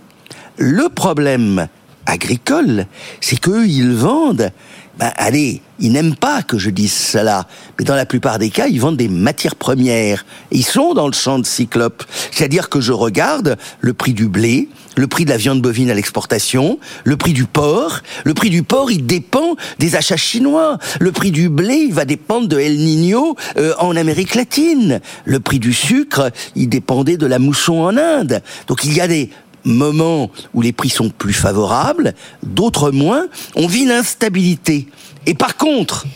le 0.56 0.88
problème 0.88 1.68
agricole, 2.06 2.86
c'est 3.20 3.38
qu'eux, 3.38 3.66
ils 3.66 3.92
vendent, 3.92 4.50
ben, 4.98 5.12
allez, 5.16 5.62
ils 5.78 5.92
n'aiment 5.92 6.16
pas 6.16 6.42
que 6.42 6.58
je 6.58 6.70
dise 6.70 6.92
cela, 6.92 7.46
mais 7.78 7.84
dans 7.84 7.94
la 7.94 8.06
plupart 8.06 8.38
des 8.38 8.50
cas, 8.50 8.66
ils 8.66 8.80
vendent 8.80 8.96
des 8.96 9.08
matières 9.08 9.54
premières. 9.54 10.26
Ils 10.50 10.64
sont 10.64 10.94
dans 10.94 11.06
le 11.06 11.12
champ 11.12 11.38
de 11.38 11.46
cyclope. 11.46 12.02
C'est-à-dire 12.32 12.68
que 12.68 12.80
je 12.80 12.92
regarde 12.92 13.56
le 13.80 13.92
prix 13.92 14.14
du 14.14 14.26
blé, 14.26 14.68
le 14.98 15.06
prix 15.06 15.24
de 15.24 15.30
la 15.30 15.36
viande 15.36 15.62
bovine 15.62 15.90
à 15.90 15.94
l'exportation, 15.94 16.78
le 17.04 17.16
prix 17.16 17.32
du 17.32 17.44
porc. 17.44 18.00
Le 18.24 18.34
prix 18.34 18.50
du 18.50 18.64
porc, 18.64 18.90
il 18.90 19.06
dépend 19.06 19.56
des 19.78 19.94
achats 19.94 20.16
chinois. 20.16 20.78
Le 20.98 21.12
prix 21.12 21.30
du 21.30 21.48
blé, 21.48 21.74
il 21.74 21.94
va 21.94 22.04
dépendre 22.04 22.48
de 22.48 22.58
El 22.58 22.76
Niño 22.78 23.36
euh, 23.56 23.74
en 23.78 23.94
Amérique 23.96 24.34
latine. 24.34 25.00
Le 25.24 25.38
prix 25.38 25.60
du 25.60 25.72
sucre, 25.72 26.32
il 26.56 26.68
dépendait 26.68 27.16
de 27.16 27.26
la 27.26 27.38
mousson 27.38 27.74
en 27.74 27.96
Inde. 27.96 28.42
Donc 28.66 28.84
il 28.84 28.92
y 28.92 29.00
a 29.00 29.06
des 29.06 29.30
moments 29.64 30.30
où 30.52 30.62
les 30.62 30.72
prix 30.72 30.90
sont 30.90 31.10
plus 31.10 31.32
favorables, 31.32 32.14
d'autres 32.42 32.90
moins. 32.90 33.28
On 33.54 33.68
vit 33.68 33.84
l'instabilité. 33.84 34.88
Et 35.26 35.34
par 35.34 35.56
contre, 35.56 36.06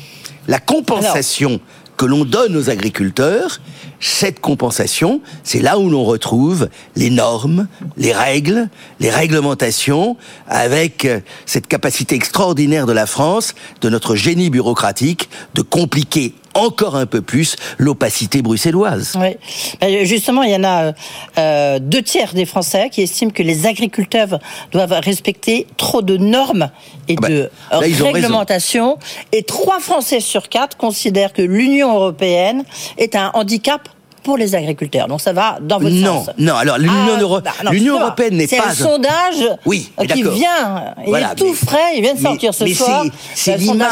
la 0.49 0.59
compensation 0.59 1.61
que 1.97 2.07
l'on 2.07 2.25
donne 2.25 2.57
aux 2.57 2.69
agriculteurs, 2.69 3.61
cette 4.03 4.41
compensation, 4.41 5.21
c'est 5.45 5.61
là 5.61 5.79
où 5.79 5.89
l'on 5.89 6.05
retrouve 6.05 6.69
les 6.97 7.09
normes, 7.09 7.69
les 7.97 8.13
règles, 8.13 8.69
les 8.99 9.11
réglementations, 9.11 10.17
avec 10.49 11.05
euh, 11.05 11.21
cette 11.47 11.69
capacité 11.69 12.17
extraordinaire 12.17 12.87
de 12.87 12.93
la 12.93 13.07
France, 13.07 13.55
de 13.81 13.89
notre 13.89 14.17
génie 14.17 14.51
bureaucratique, 14.51 15.31
de 15.55 15.63
compliquer 15.63 16.35
encore 16.55 16.97
un 16.97 17.07
peu 17.07 17.23
plus 17.23 17.57
l'opacité 17.79 18.43
bruxelloise. 18.43 19.15
Oui. 19.19 19.37
Ben, 19.81 20.05
Justement, 20.05 20.43
il 20.43 20.53
y 20.53 20.57
en 20.57 20.65
a 20.65 20.93
euh, 21.39 21.79
deux 21.79 22.03
tiers 22.03 22.35
des 22.35 22.45
Français 22.45 22.91
qui 22.91 23.03
estiment 23.03 23.31
que 23.31 23.43
les 23.43 23.67
agriculteurs 23.67 24.39
doivent 24.73 24.99
respecter 25.03 25.67
trop 25.77 26.03
de 26.03 26.17
normes 26.17 26.71
et 27.09 27.17
Ah 27.19 27.21
ben, 27.21 27.33
de 27.33 27.51
là, 27.71 27.79
réglementations. 27.79 28.99
Et 29.33 29.43
trois 29.43 29.81
Français 29.81 30.21
sur 30.21 30.49
quatre 30.49 30.77
considèrent 30.77 31.33
que 31.33 31.43
l'Union 31.43 31.95
européenne 31.95 32.65
est 32.99 33.17
un 33.17 33.31
handicap 33.35 33.89
pour 34.23 34.37
les 34.37 34.55
agriculteurs. 34.55 35.09
Donc 35.09 35.21
ça 35.21 35.33
va 35.33 35.59
dans 35.61 35.79
votre 35.79 35.95
non, 35.95 36.25
sens. 36.25 36.35
Non, 36.39 36.55
alors 36.55 36.79
l'Union 36.79 37.15
Ah, 37.17 37.21
Euro- 37.21 37.41
bah, 37.41 37.53
européenne 38.01 38.37
n'est 38.37 38.47
C'est 38.47 38.57
pas 38.59 38.67
un 38.69 38.71
un- 38.71 38.75
sondage 38.75 39.49
Oui, 39.67 39.91
euh, 40.01 40.05
qui 40.05 40.23
vient, 40.23 40.95
il 41.05 41.09
Voilà, 41.09 41.33
est 41.33 41.35
tout 41.35 41.47
mais- 41.47 41.53
frais, 41.67 41.79
il 41.97 42.03
vient 42.03 42.15
de 42.15 42.19
mais- 42.19 42.23
sortir 42.29 42.55
ce 42.55 42.65
mais 42.65 42.75
soir. 42.75 43.05
c'est- 43.35 43.53
C'est 43.53 43.57
l'image. 43.59 43.89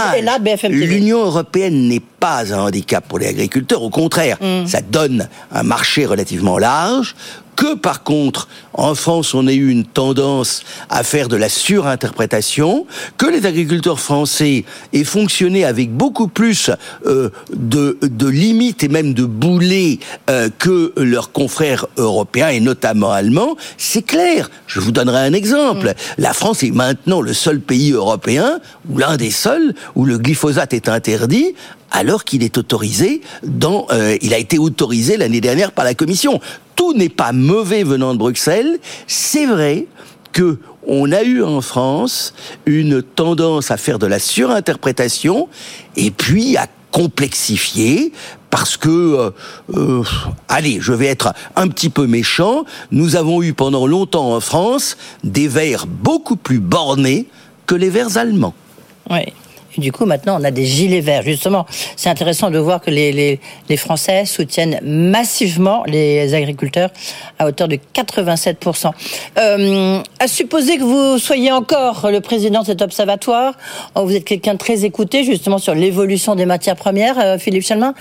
L'Union 0.68 1.24
européenne 1.24 1.88
n'est 1.88 2.00
pas 2.00 2.52
un 2.54 2.58
handicap 2.66 3.04
pour 3.08 3.18
les 3.18 3.28
agriculteurs. 3.28 3.82
Au 3.82 3.90
contraire, 3.90 4.36
Mm. 4.40 4.66
ça 4.66 4.80
donne 4.82 5.28
un 5.52 5.62
marché 5.62 6.06
relativement 6.06 6.58
large. 6.58 7.14
Que 7.56 7.74
par 7.74 8.02
contre, 8.02 8.48
en 8.72 8.94
France, 8.94 9.34
on 9.34 9.46
a 9.46 9.52
eu 9.52 9.68
une 9.68 9.84
tendance 9.84 10.62
à 10.88 11.02
faire 11.02 11.28
de 11.28 11.36
la 11.36 11.48
surinterprétation, 11.48 12.86
que 13.18 13.26
les 13.26 13.46
agriculteurs 13.46 14.00
français 14.00 14.64
aient 14.92 15.04
fonctionné 15.04 15.64
avec 15.64 15.94
beaucoup 15.94 16.28
plus 16.28 16.70
euh, 17.06 17.30
de, 17.54 17.98
de 18.02 18.26
limites 18.28 18.82
et 18.82 18.88
même 18.88 19.14
de 19.14 19.24
boulets 19.24 19.98
euh, 20.30 20.48
que 20.58 20.92
leurs 20.96 21.32
confrères 21.32 21.86
européens 21.96 22.48
et 22.48 22.60
notamment 22.60 23.12
allemands, 23.12 23.56
c'est 23.76 24.02
clair. 24.02 24.50
Je 24.66 24.80
vous 24.80 24.92
donnerai 24.92 25.18
un 25.18 25.32
exemple. 25.32 25.94
La 26.18 26.32
France 26.32 26.62
est 26.62 26.70
maintenant 26.70 27.20
le 27.20 27.34
seul 27.34 27.60
pays 27.60 27.92
européen, 27.92 28.60
ou 28.88 28.98
l'un 28.98 29.16
des 29.16 29.30
seuls, 29.30 29.74
où 29.94 30.04
le 30.04 30.18
glyphosate 30.18 30.72
est 30.72 30.88
interdit 30.88 31.54
alors 31.90 32.24
qu'il 32.24 32.42
est 32.42 32.58
autorisé 32.58 33.20
dans, 33.42 33.86
euh, 33.90 34.16
il 34.22 34.34
a 34.34 34.38
été 34.38 34.58
autorisé 34.58 35.16
l'année 35.16 35.40
dernière 35.40 35.72
par 35.72 35.84
la 35.84 35.94
Commission. 35.94 36.40
Tout 36.76 36.94
n'est 36.94 37.08
pas 37.08 37.32
mauvais 37.32 37.82
venant 37.82 38.12
de 38.14 38.18
Bruxelles. 38.18 38.78
C'est 39.06 39.46
vrai 39.46 39.86
que 40.32 40.58
on 40.86 41.12
a 41.12 41.22
eu 41.22 41.42
en 41.42 41.60
France 41.60 42.34
une 42.66 43.02
tendance 43.02 43.70
à 43.70 43.76
faire 43.76 43.98
de 43.98 44.06
la 44.06 44.18
surinterprétation 44.18 45.48
et 45.96 46.10
puis 46.10 46.56
à 46.56 46.66
complexifier 46.90 48.12
parce 48.50 48.76
que, 48.76 48.88
euh, 48.88 49.30
euh, 49.76 50.02
allez, 50.48 50.78
je 50.80 50.92
vais 50.92 51.06
être 51.06 51.32
un 51.54 51.68
petit 51.68 51.88
peu 51.88 52.06
méchant, 52.06 52.64
nous 52.90 53.14
avons 53.14 53.42
eu 53.42 53.52
pendant 53.52 53.86
longtemps 53.86 54.34
en 54.34 54.40
France 54.40 54.96
des 55.22 55.46
vers 55.46 55.86
beaucoup 55.86 56.36
plus 56.36 56.58
bornés 56.58 57.26
que 57.66 57.76
les 57.76 57.90
vers 57.90 58.16
allemands. 58.16 58.54
Oui. 59.08 59.32
Et 59.76 59.80
du 59.80 59.92
coup, 59.92 60.04
maintenant, 60.04 60.40
on 60.40 60.44
a 60.44 60.50
des 60.50 60.64
gilets 60.64 61.00
verts. 61.00 61.22
Justement, 61.22 61.66
c'est 61.96 62.08
intéressant 62.08 62.50
de 62.50 62.58
voir 62.58 62.80
que 62.80 62.90
les, 62.90 63.40
Français 63.76 64.24
soutiennent 64.26 64.80
massivement 64.82 65.84
les 65.86 66.34
agriculteurs 66.34 66.90
à 67.38 67.46
hauteur 67.46 67.68
de 67.68 67.78
87%. 67.94 68.90
Euh, 69.38 70.02
à 70.18 70.28
supposer 70.28 70.76
que 70.76 70.82
vous 70.82 71.18
soyez 71.18 71.52
encore 71.52 72.10
le 72.10 72.20
président 72.20 72.60
de 72.60 72.66
cet 72.66 72.82
observatoire, 72.82 73.54
oh, 73.94 74.04
vous 74.04 74.14
êtes 74.14 74.24
quelqu'un 74.24 74.54
de 74.54 74.58
très 74.58 74.84
écouté 74.84 75.24
justement 75.24 75.58
sur 75.58 75.74
l'évolution 75.74 76.34
des 76.34 76.46
matières 76.46 76.76
premières, 76.76 77.18
euh, 77.18 77.38
Philippe 77.38 77.64
Chalmin. 77.64 77.94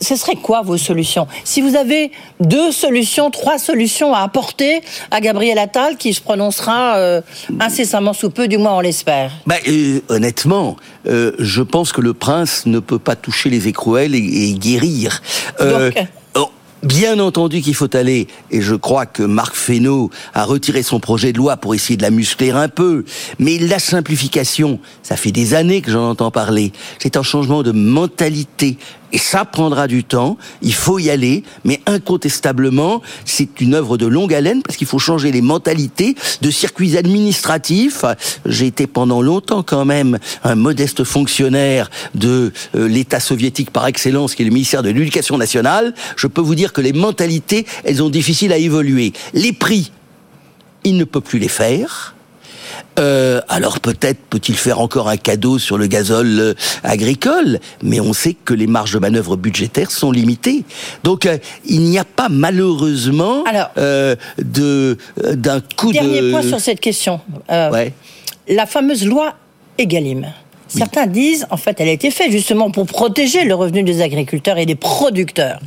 Ce 0.00 0.16
serait 0.16 0.36
quoi 0.36 0.62
vos 0.62 0.76
solutions? 0.76 1.26
Si 1.44 1.60
vous 1.60 1.76
avez 1.76 2.12
deux 2.40 2.72
solutions, 2.72 3.30
trois 3.30 3.58
solutions 3.58 4.14
à 4.14 4.20
apporter 4.20 4.80
à 5.10 5.20
Gabriel 5.20 5.58
Attal, 5.58 5.96
qui 5.96 6.14
se 6.14 6.20
prononcera 6.20 6.96
euh, 6.96 7.20
incessamment 7.58 8.12
sous 8.12 8.30
peu, 8.30 8.48
du 8.48 8.58
moins 8.58 8.76
on 8.76 8.80
l'espère. 8.80 9.32
Bah, 9.46 9.56
euh, 9.66 10.00
honnêtement, 10.08 10.76
euh, 11.06 11.32
je 11.38 11.62
pense 11.62 11.92
que 11.92 12.00
le 12.00 12.14
prince 12.14 12.64
ne 12.66 12.78
peut 12.78 12.98
pas 12.98 13.16
toucher 13.16 13.50
les 13.50 13.68
écrouelles 13.68 14.14
et, 14.14 14.50
et 14.50 14.54
guérir. 14.54 15.20
Euh, 15.60 15.90
Donc 15.90 16.06
oh, 16.36 16.50
Bien 16.84 17.18
entendu 17.18 17.60
qu'il 17.60 17.74
faut 17.74 17.96
aller, 17.96 18.28
et 18.52 18.60
je 18.60 18.76
crois 18.76 19.04
que 19.04 19.24
Marc 19.24 19.56
Fesneau 19.56 20.10
a 20.32 20.44
retiré 20.44 20.84
son 20.84 21.00
projet 21.00 21.32
de 21.32 21.38
loi 21.38 21.56
pour 21.56 21.74
essayer 21.74 21.96
de 21.96 22.02
la 22.02 22.10
muscler 22.10 22.52
un 22.52 22.68
peu, 22.68 23.04
mais 23.40 23.58
la 23.58 23.80
simplification, 23.80 24.78
ça 25.02 25.16
fait 25.16 25.32
des 25.32 25.54
années 25.54 25.80
que 25.80 25.90
j'en 25.90 26.10
entends 26.10 26.30
parler, 26.30 26.70
c'est 27.00 27.16
un 27.16 27.24
changement 27.24 27.64
de 27.64 27.72
mentalité, 27.72 28.78
et 29.12 29.18
ça 29.18 29.44
prendra 29.44 29.86
du 29.86 30.04
temps, 30.04 30.36
il 30.62 30.74
faut 30.74 30.98
y 30.98 31.10
aller, 31.10 31.42
mais 31.64 31.80
incontestablement, 31.86 33.02
c'est 33.24 33.60
une 33.60 33.74
œuvre 33.74 33.96
de 33.96 34.06
longue 34.06 34.34
haleine, 34.34 34.62
parce 34.62 34.76
qu'il 34.76 34.86
faut 34.86 34.98
changer 34.98 35.32
les 35.32 35.40
mentalités 35.40 36.14
de 36.40 36.50
circuits 36.50 36.96
administratifs. 36.96 38.04
J'ai 38.44 38.66
été 38.66 38.86
pendant 38.86 39.22
longtemps 39.22 39.62
quand 39.62 39.84
même 39.84 40.18
un 40.44 40.54
modeste 40.54 41.04
fonctionnaire 41.04 41.90
de 42.14 42.52
euh, 42.74 42.88
l'État 42.88 43.20
soviétique 43.20 43.70
par 43.70 43.86
excellence, 43.86 44.34
qui 44.34 44.42
est 44.42 44.46
le 44.46 44.52
ministère 44.52 44.82
de 44.82 44.90
l'Éducation 44.90 45.38
nationale. 45.38 45.94
Je 46.16 46.26
peux 46.26 46.40
vous 46.40 46.54
dire 46.54 46.72
que 46.72 46.80
les 46.80 46.92
mentalités, 46.92 47.66
elles 47.84 48.02
ont 48.02 48.10
difficile 48.10 48.52
à 48.52 48.58
évoluer. 48.58 49.12
Les 49.32 49.52
prix, 49.52 49.92
il 50.84 50.96
ne 50.96 51.04
peut 51.04 51.20
plus 51.20 51.38
les 51.38 51.48
faire. 51.48 52.14
Euh, 52.98 53.40
alors 53.48 53.80
peut-être 53.80 54.18
peut-il 54.28 54.56
faire 54.56 54.80
encore 54.80 55.08
un 55.08 55.16
cadeau 55.16 55.58
sur 55.58 55.78
le 55.78 55.86
gazole 55.86 56.40
euh, 56.40 56.54
agricole, 56.82 57.60
mais 57.82 58.00
on 58.00 58.12
sait 58.12 58.34
que 58.34 58.54
les 58.54 58.66
marges 58.66 58.92
de 58.92 58.98
manœuvre 58.98 59.36
budgétaires 59.36 59.90
sont 59.90 60.10
limitées. 60.10 60.64
Donc 61.04 61.26
euh, 61.26 61.38
il 61.64 61.80
n'y 61.80 61.98
a 61.98 62.04
pas 62.04 62.28
malheureusement 62.28 63.44
euh, 63.76 64.16
de 64.38 64.96
d'un 65.34 65.60
coup 65.60 65.92
Dernier 65.92 66.22
de 66.22 66.30
point 66.30 66.42
sur 66.42 66.60
cette 66.60 66.80
question. 66.80 67.20
Ouais. 67.48 67.92
La 68.48 68.66
fameuse 68.66 69.06
loi 69.06 69.34
Egalim. 69.78 70.26
Certains 70.68 71.06
disent, 71.06 71.46
en 71.50 71.56
fait, 71.56 71.80
elle 71.80 71.88
a 71.88 71.92
été 71.92 72.10
faite 72.10 72.30
justement 72.30 72.70
pour 72.70 72.86
protéger 72.86 73.44
le 73.44 73.54
revenu 73.54 73.82
des 73.82 74.02
agriculteurs 74.02 74.58
et 74.58 74.66
des 74.66 74.74
producteurs. 74.74 75.58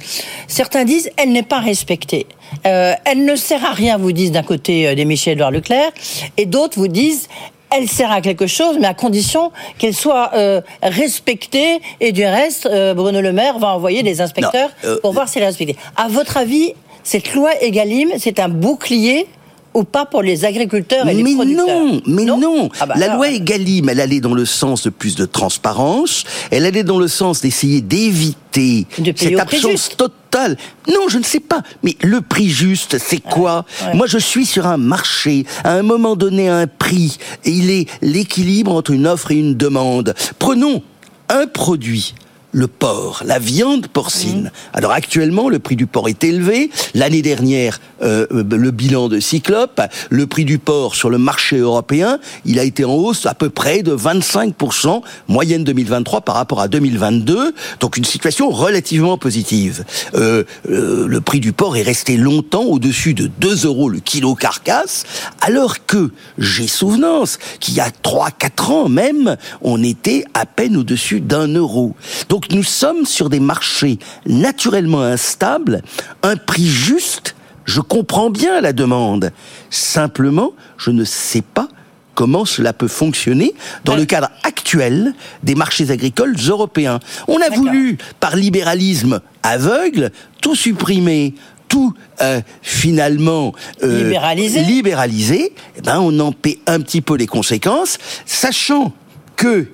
Certains 0.47 0.85
disent, 0.85 1.09
elle 1.17 1.31
n'est 1.31 1.43
pas 1.43 1.59
respectée. 1.59 2.27
Euh, 2.65 2.93
elle 3.05 3.25
ne 3.25 3.35
sert 3.35 3.65
à 3.65 3.71
rien, 3.71 3.97
vous 3.97 4.11
disent 4.11 4.31
d'un 4.31 4.43
côté 4.43 4.87
euh, 4.87 4.95
des 4.95 5.05
Michel-Édouard 5.05 5.51
Leclerc, 5.51 5.91
et 6.37 6.45
d'autres 6.45 6.77
vous 6.77 6.87
disent, 6.87 7.27
elle 7.71 7.87
sert 7.87 8.11
à 8.11 8.21
quelque 8.21 8.47
chose, 8.47 8.77
mais 8.79 8.87
à 8.87 8.93
condition 8.93 9.51
qu'elle 9.77 9.95
soit 9.95 10.31
euh, 10.35 10.61
respectée. 10.83 11.79
Et 11.99 12.11
du 12.11 12.23
reste, 12.23 12.65
euh, 12.65 12.93
Bruno 12.93 13.21
Le 13.21 13.31
Maire 13.31 13.59
va 13.59 13.69
envoyer 13.69 14.03
des 14.03 14.21
inspecteurs 14.21 14.69
Non, 14.83 14.89
euh, 14.89 14.99
pour 15.01 15.13
voir 15.13 15.29
si 15.29 15.37
elle 15.37 15.45
est 15.45 15.47
respectée. 15.47 15.77
À 15.95 16.07
votre 16.09 16.37
avis, 16.37 16.73
cette 17.03 17.33
loi 17.33 17.49
Egalim, 17.61 18.09
c'est 18.17 18.39
un 18.39 18.49
bouclier 18.49 19.25
ou 19.73 19.83
pas 19.83 20.05
pour 20.05 20.21
les 20.21 20.45
agriculteurs 20.45 21.07
et 21.07 21.13
les 21.13 21.23
mais 21.23 21.35
producteurs 21.35 21.67
non, 21.67 22.01
mais 22.05 22.25
non. 22.25 22.69
Ah 22.79 22.85
bah 22.85 22.95
la 22.97 23.05
alors, 23.05 23.17
loi 23.17 23.29
Egalim, 23.29 23.89
elle 23.89 23.99
allait 23.99 24.19
dans 24.19 24.33
le 24.33 24.45
sens 24.45 24.83
de 24.83 24.89
plus 24.89 25.15
de 25.15 25.25
transparence. 25.25 26.23
Elle 26.51 26.65
allait 26.65 26.83
dans 26.83 26.99
le 26.99 27.07
sens 27.07 27.41
d'essayer 27.41 27.81
d'éviter 27.81 28.85
cette 29.15 29.39
absence 29.39 29.89
totale. 29.95 30.57
Non, 30.87 31.07
je 31.07 31.17
ne 31.17 31.23
sais 31.23 31.39
pas. 31.39 31.61
Mais 31.83 31.95
le 32.01 32.21
prix 32.21 32.49
juste, 32.49 32.97
c'est 32.97 33.21
quoi 33.21 33.65
ouais. 33.85 33.93
Moi, 33.95 34.07
je 34.07 34.17
suis 34.17 34.45
sur 34.45 34.67
un 34.67 34.77
marché. 34.77 35.45
À 35.63 35.73
un 35.73 35.83
moment 35.83 36.15
donné, 36.15 36.49
un 36.49 36.67
prix. 36.67 37.17
Et 37.45 37.51
il 37.51 37.69
est 37.69 37.87
l'équilibre 38.01 38.73
entre 38.73 38.91
une 38.91 39.07
offre 39.07 39.31
et 39.31 39.35
une 39.35 39.55
demande. 39.55 40.13
Prenons 40.39 40.81
un 41.29 41.47
produit. 41.47 42.13
Le 42.51 42.67
porc, 42.67 43.23
la 43.25 43.39
viande 43.39 43.87
porcine. 43.87 44.43
Mmh. 44.43 44.51
Alors 44.73 44.91
actuellement, 44.91 45.49
le 45.49 45.59
prix 45.59 45.75
du 45.75 45.87
porc 45.87 46.09
est 46.09 46.23
élevé. 46.23 46.69
L'année 46.93 47.21
dernière, 47.21 47.79
euh, 48.01 48.25
le 48.31 48.71
bilan 48.71 49.09
de 49.09 49.19
Cyclope, 49.19 49.81
le 50.09 50.27
prix 50.27 50.45
du 50.45 50.59
porc 50.59 50.95
sur 50.95 51.09
le 51.09 51.17
marché 51.17 51.57
européen, 51.57 52.19
il 52.45 52.59
a 52.59 52.63
été 52.63 52.83
en 52.83 52.93
hausse 52.93 53.25
à 53.25 53.33
peu 53.33 53.49
près 53.49 53.83
de 53.83 53.95
25%, 53.95 55.01
moyenne 55.27 55.63
2023 55.63 56.21
par 56.21 56.35
rapport 56.35 56.61
à 56.61 56.67
2022. 56.67 57.53
Donc 57.79 57.97
une 57.97 58.05
situation 58.05 58.49
relativement 58.49 59.17
positive. 59.17 59.85
Euh, 60.15 60.43
euh, 60.69 61.07
le 61.07 61.21
prix 61.21 61.39
du 61.39 61.53
porc 61.53 61.77
est 61.77 61.83
resté 61.83 62.17
longtemps 62.17 62.63
au-dessus 62.63 63.13
de 63.13 63.27
2 63.27 63.65
euros 63.65 63.89
le 63.89 63.99
kilo 63.99 64.35
carcasse, 64.35 65.05
alors 65.41 65.85
que 65.85 66.11
j'ai 66.37 66.67
souvenance 66.67 67.37
qu'il 67.59 67.75
y 67.75 67.79
a 67.79 67.89
3-4 67.89 68.71
ans 68.71 68.89
même, 68.89 69.37
on 69.61 69.83
était 69.83 70.25
à 70.33 70.45
peine 70.45 70.77
au-dessus 70.77 71.21
d'un 71.21 71.47
euro. 71.47 71.95
Donc 72.29 72.40
nous 72.51 72.63
sommes 72.63 73.05
sur 73.05 73.29
des 73.29 73.39
marchés 73.39 73.99
naturellement 74.25 75.01
instables, 75.01 75.81
un 76.23 76.35
prix 76.35 76.67
juste, 76.67 77.35
je 77.65 77.81
comprends 77.81 78.29
bien 78.29 78.61
la 78.61 78.73
demande. 78.73 79.31
Simplement, 79.69 80.53
je 80.77 80.91
ne 80.91 81.03
sais 81.03 81.41
pas 81.41 81.67
comment 82.15 82.45
cela 82.45 82.73
peut 82.73 82.87
fonctionner 82.87 83.53
dans 83.85 83.95
le 83.95 84.05
cadre 84.05 84.29
actuel 84.43 85.13
des 85.43 85.55
marchés 85.55 85.91
agricoles 85.91 86.35
européens. 86.47 86.99
On 87.27 87.39
a 87.41 87.49
voulu, 87.49 87.97
par 88.19 88.35
libéralisme 88.35 89.21
aveugle, 89.43 90.11
tout 90.41 90.55
supprimer, 90.55 91.35
tout 91.67 91.93
euh, 92.21 92.41
finalement 92.61 93.53
euh, 93.81 94.03
Libéraliser. 94.03 94.61
libéraliser, 94.63 95.53
eh 95.77 95.81
ben 95.81 95.99
on 96.01 96.19
en 96.19 96.33
paie 96.33 96.59
un 96.67 96.81
petit 96.81 97.01
peu 97.01 97.15
les 97.15 97.27
conséquences, 97.27 97.97
sachant 98.25 98.93
que 99.37 99.67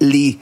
les 0.00 0.38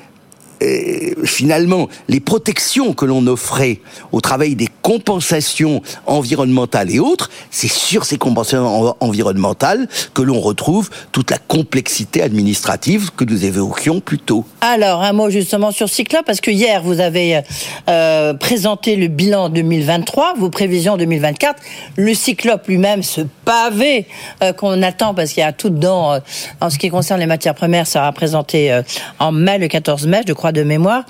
euh, 0.63 1.25
finalement, 1.25 1.89
les 2.09 2.21
protections 2.21 2.93
que 2.95 3.05
l'on 3.05 3.27
offrait 3.27 3.81
au 4.13 4.21
travail 4.21 4.55
des 4.55 4.69
compensations 4.83 5.83
environnementales 6.07 6.91
et 6.91 6.99
autres, 7.01 7.31
c'est 7.51 7.69
sur 7.71 8.05
ces 8.05 8.19
compensations 8.19 8.89
en- 8.91 8.97
environnementales 9.01 9.89
que 10.15 10.23
l'on 10.23 10.41
retrouve 10.41 10.91
toute 11.13 11.31
la 11.31 11.39
complexité 11.39 12.23
administrative 12.23 13.11
que 13.17 13.25
nous 13.25 13.45
évoquions 13.45 14.01
plus 14.01 14.19
tôt. 14.19 14.45
Alors, 14.61 15.03
un 15.03 15.13
mot 15.13 15.31
justement 15.31 15.71
sur 15.71 15.89
Cyclope, 15.89 16.25
parce 16.27 16.41
que 16.41 16.51
hier, 16.51 16.83
vous 16.83 17.01
avez 17.01 17.41
euh, 17.89 18.35
présenté 18.35 18.97
le 18.97 19.09
bilan 19.09 19.49
2023, 19.49 20.35
vos 20.39 20.51
prévisions 20.51 20.97
2024. 20.97 21.61
Le 21.97 22.15
Cyclope 22.15 22.67
lui-même, 22.69 23.03
ce 23.03 23.23
pavé 23.45 24.07
euh, 24.43 24.53
qu'on 24.53 24.83
attend, 24.83 25.15
parce 25.15 25.33
qu'il 25.33 25.41
y 25.41 25.45
a 25.47 25.53
tout 25.53 25.71
dedans, 25.71 26.13
euh, 26.15 26.19
en 26.61 26.71
ce 26.71 26.79
qui 26.79 26.89
concerne 26.91 27.21
les 27.21 27.27
matières 27.27 27.55
premières, 27.55 27.87
sera 27.87 28.13
présenté 28.13 28.81
en 29.19 29.33
mai, 29.33 29.59
le 29.59 29.69
14 29.69 30.07
mai, 30.07 30.21
je 30.27 30.33
crois, 30.33 30.50
de 30.53 30.63
mémoire. 30.63 31.05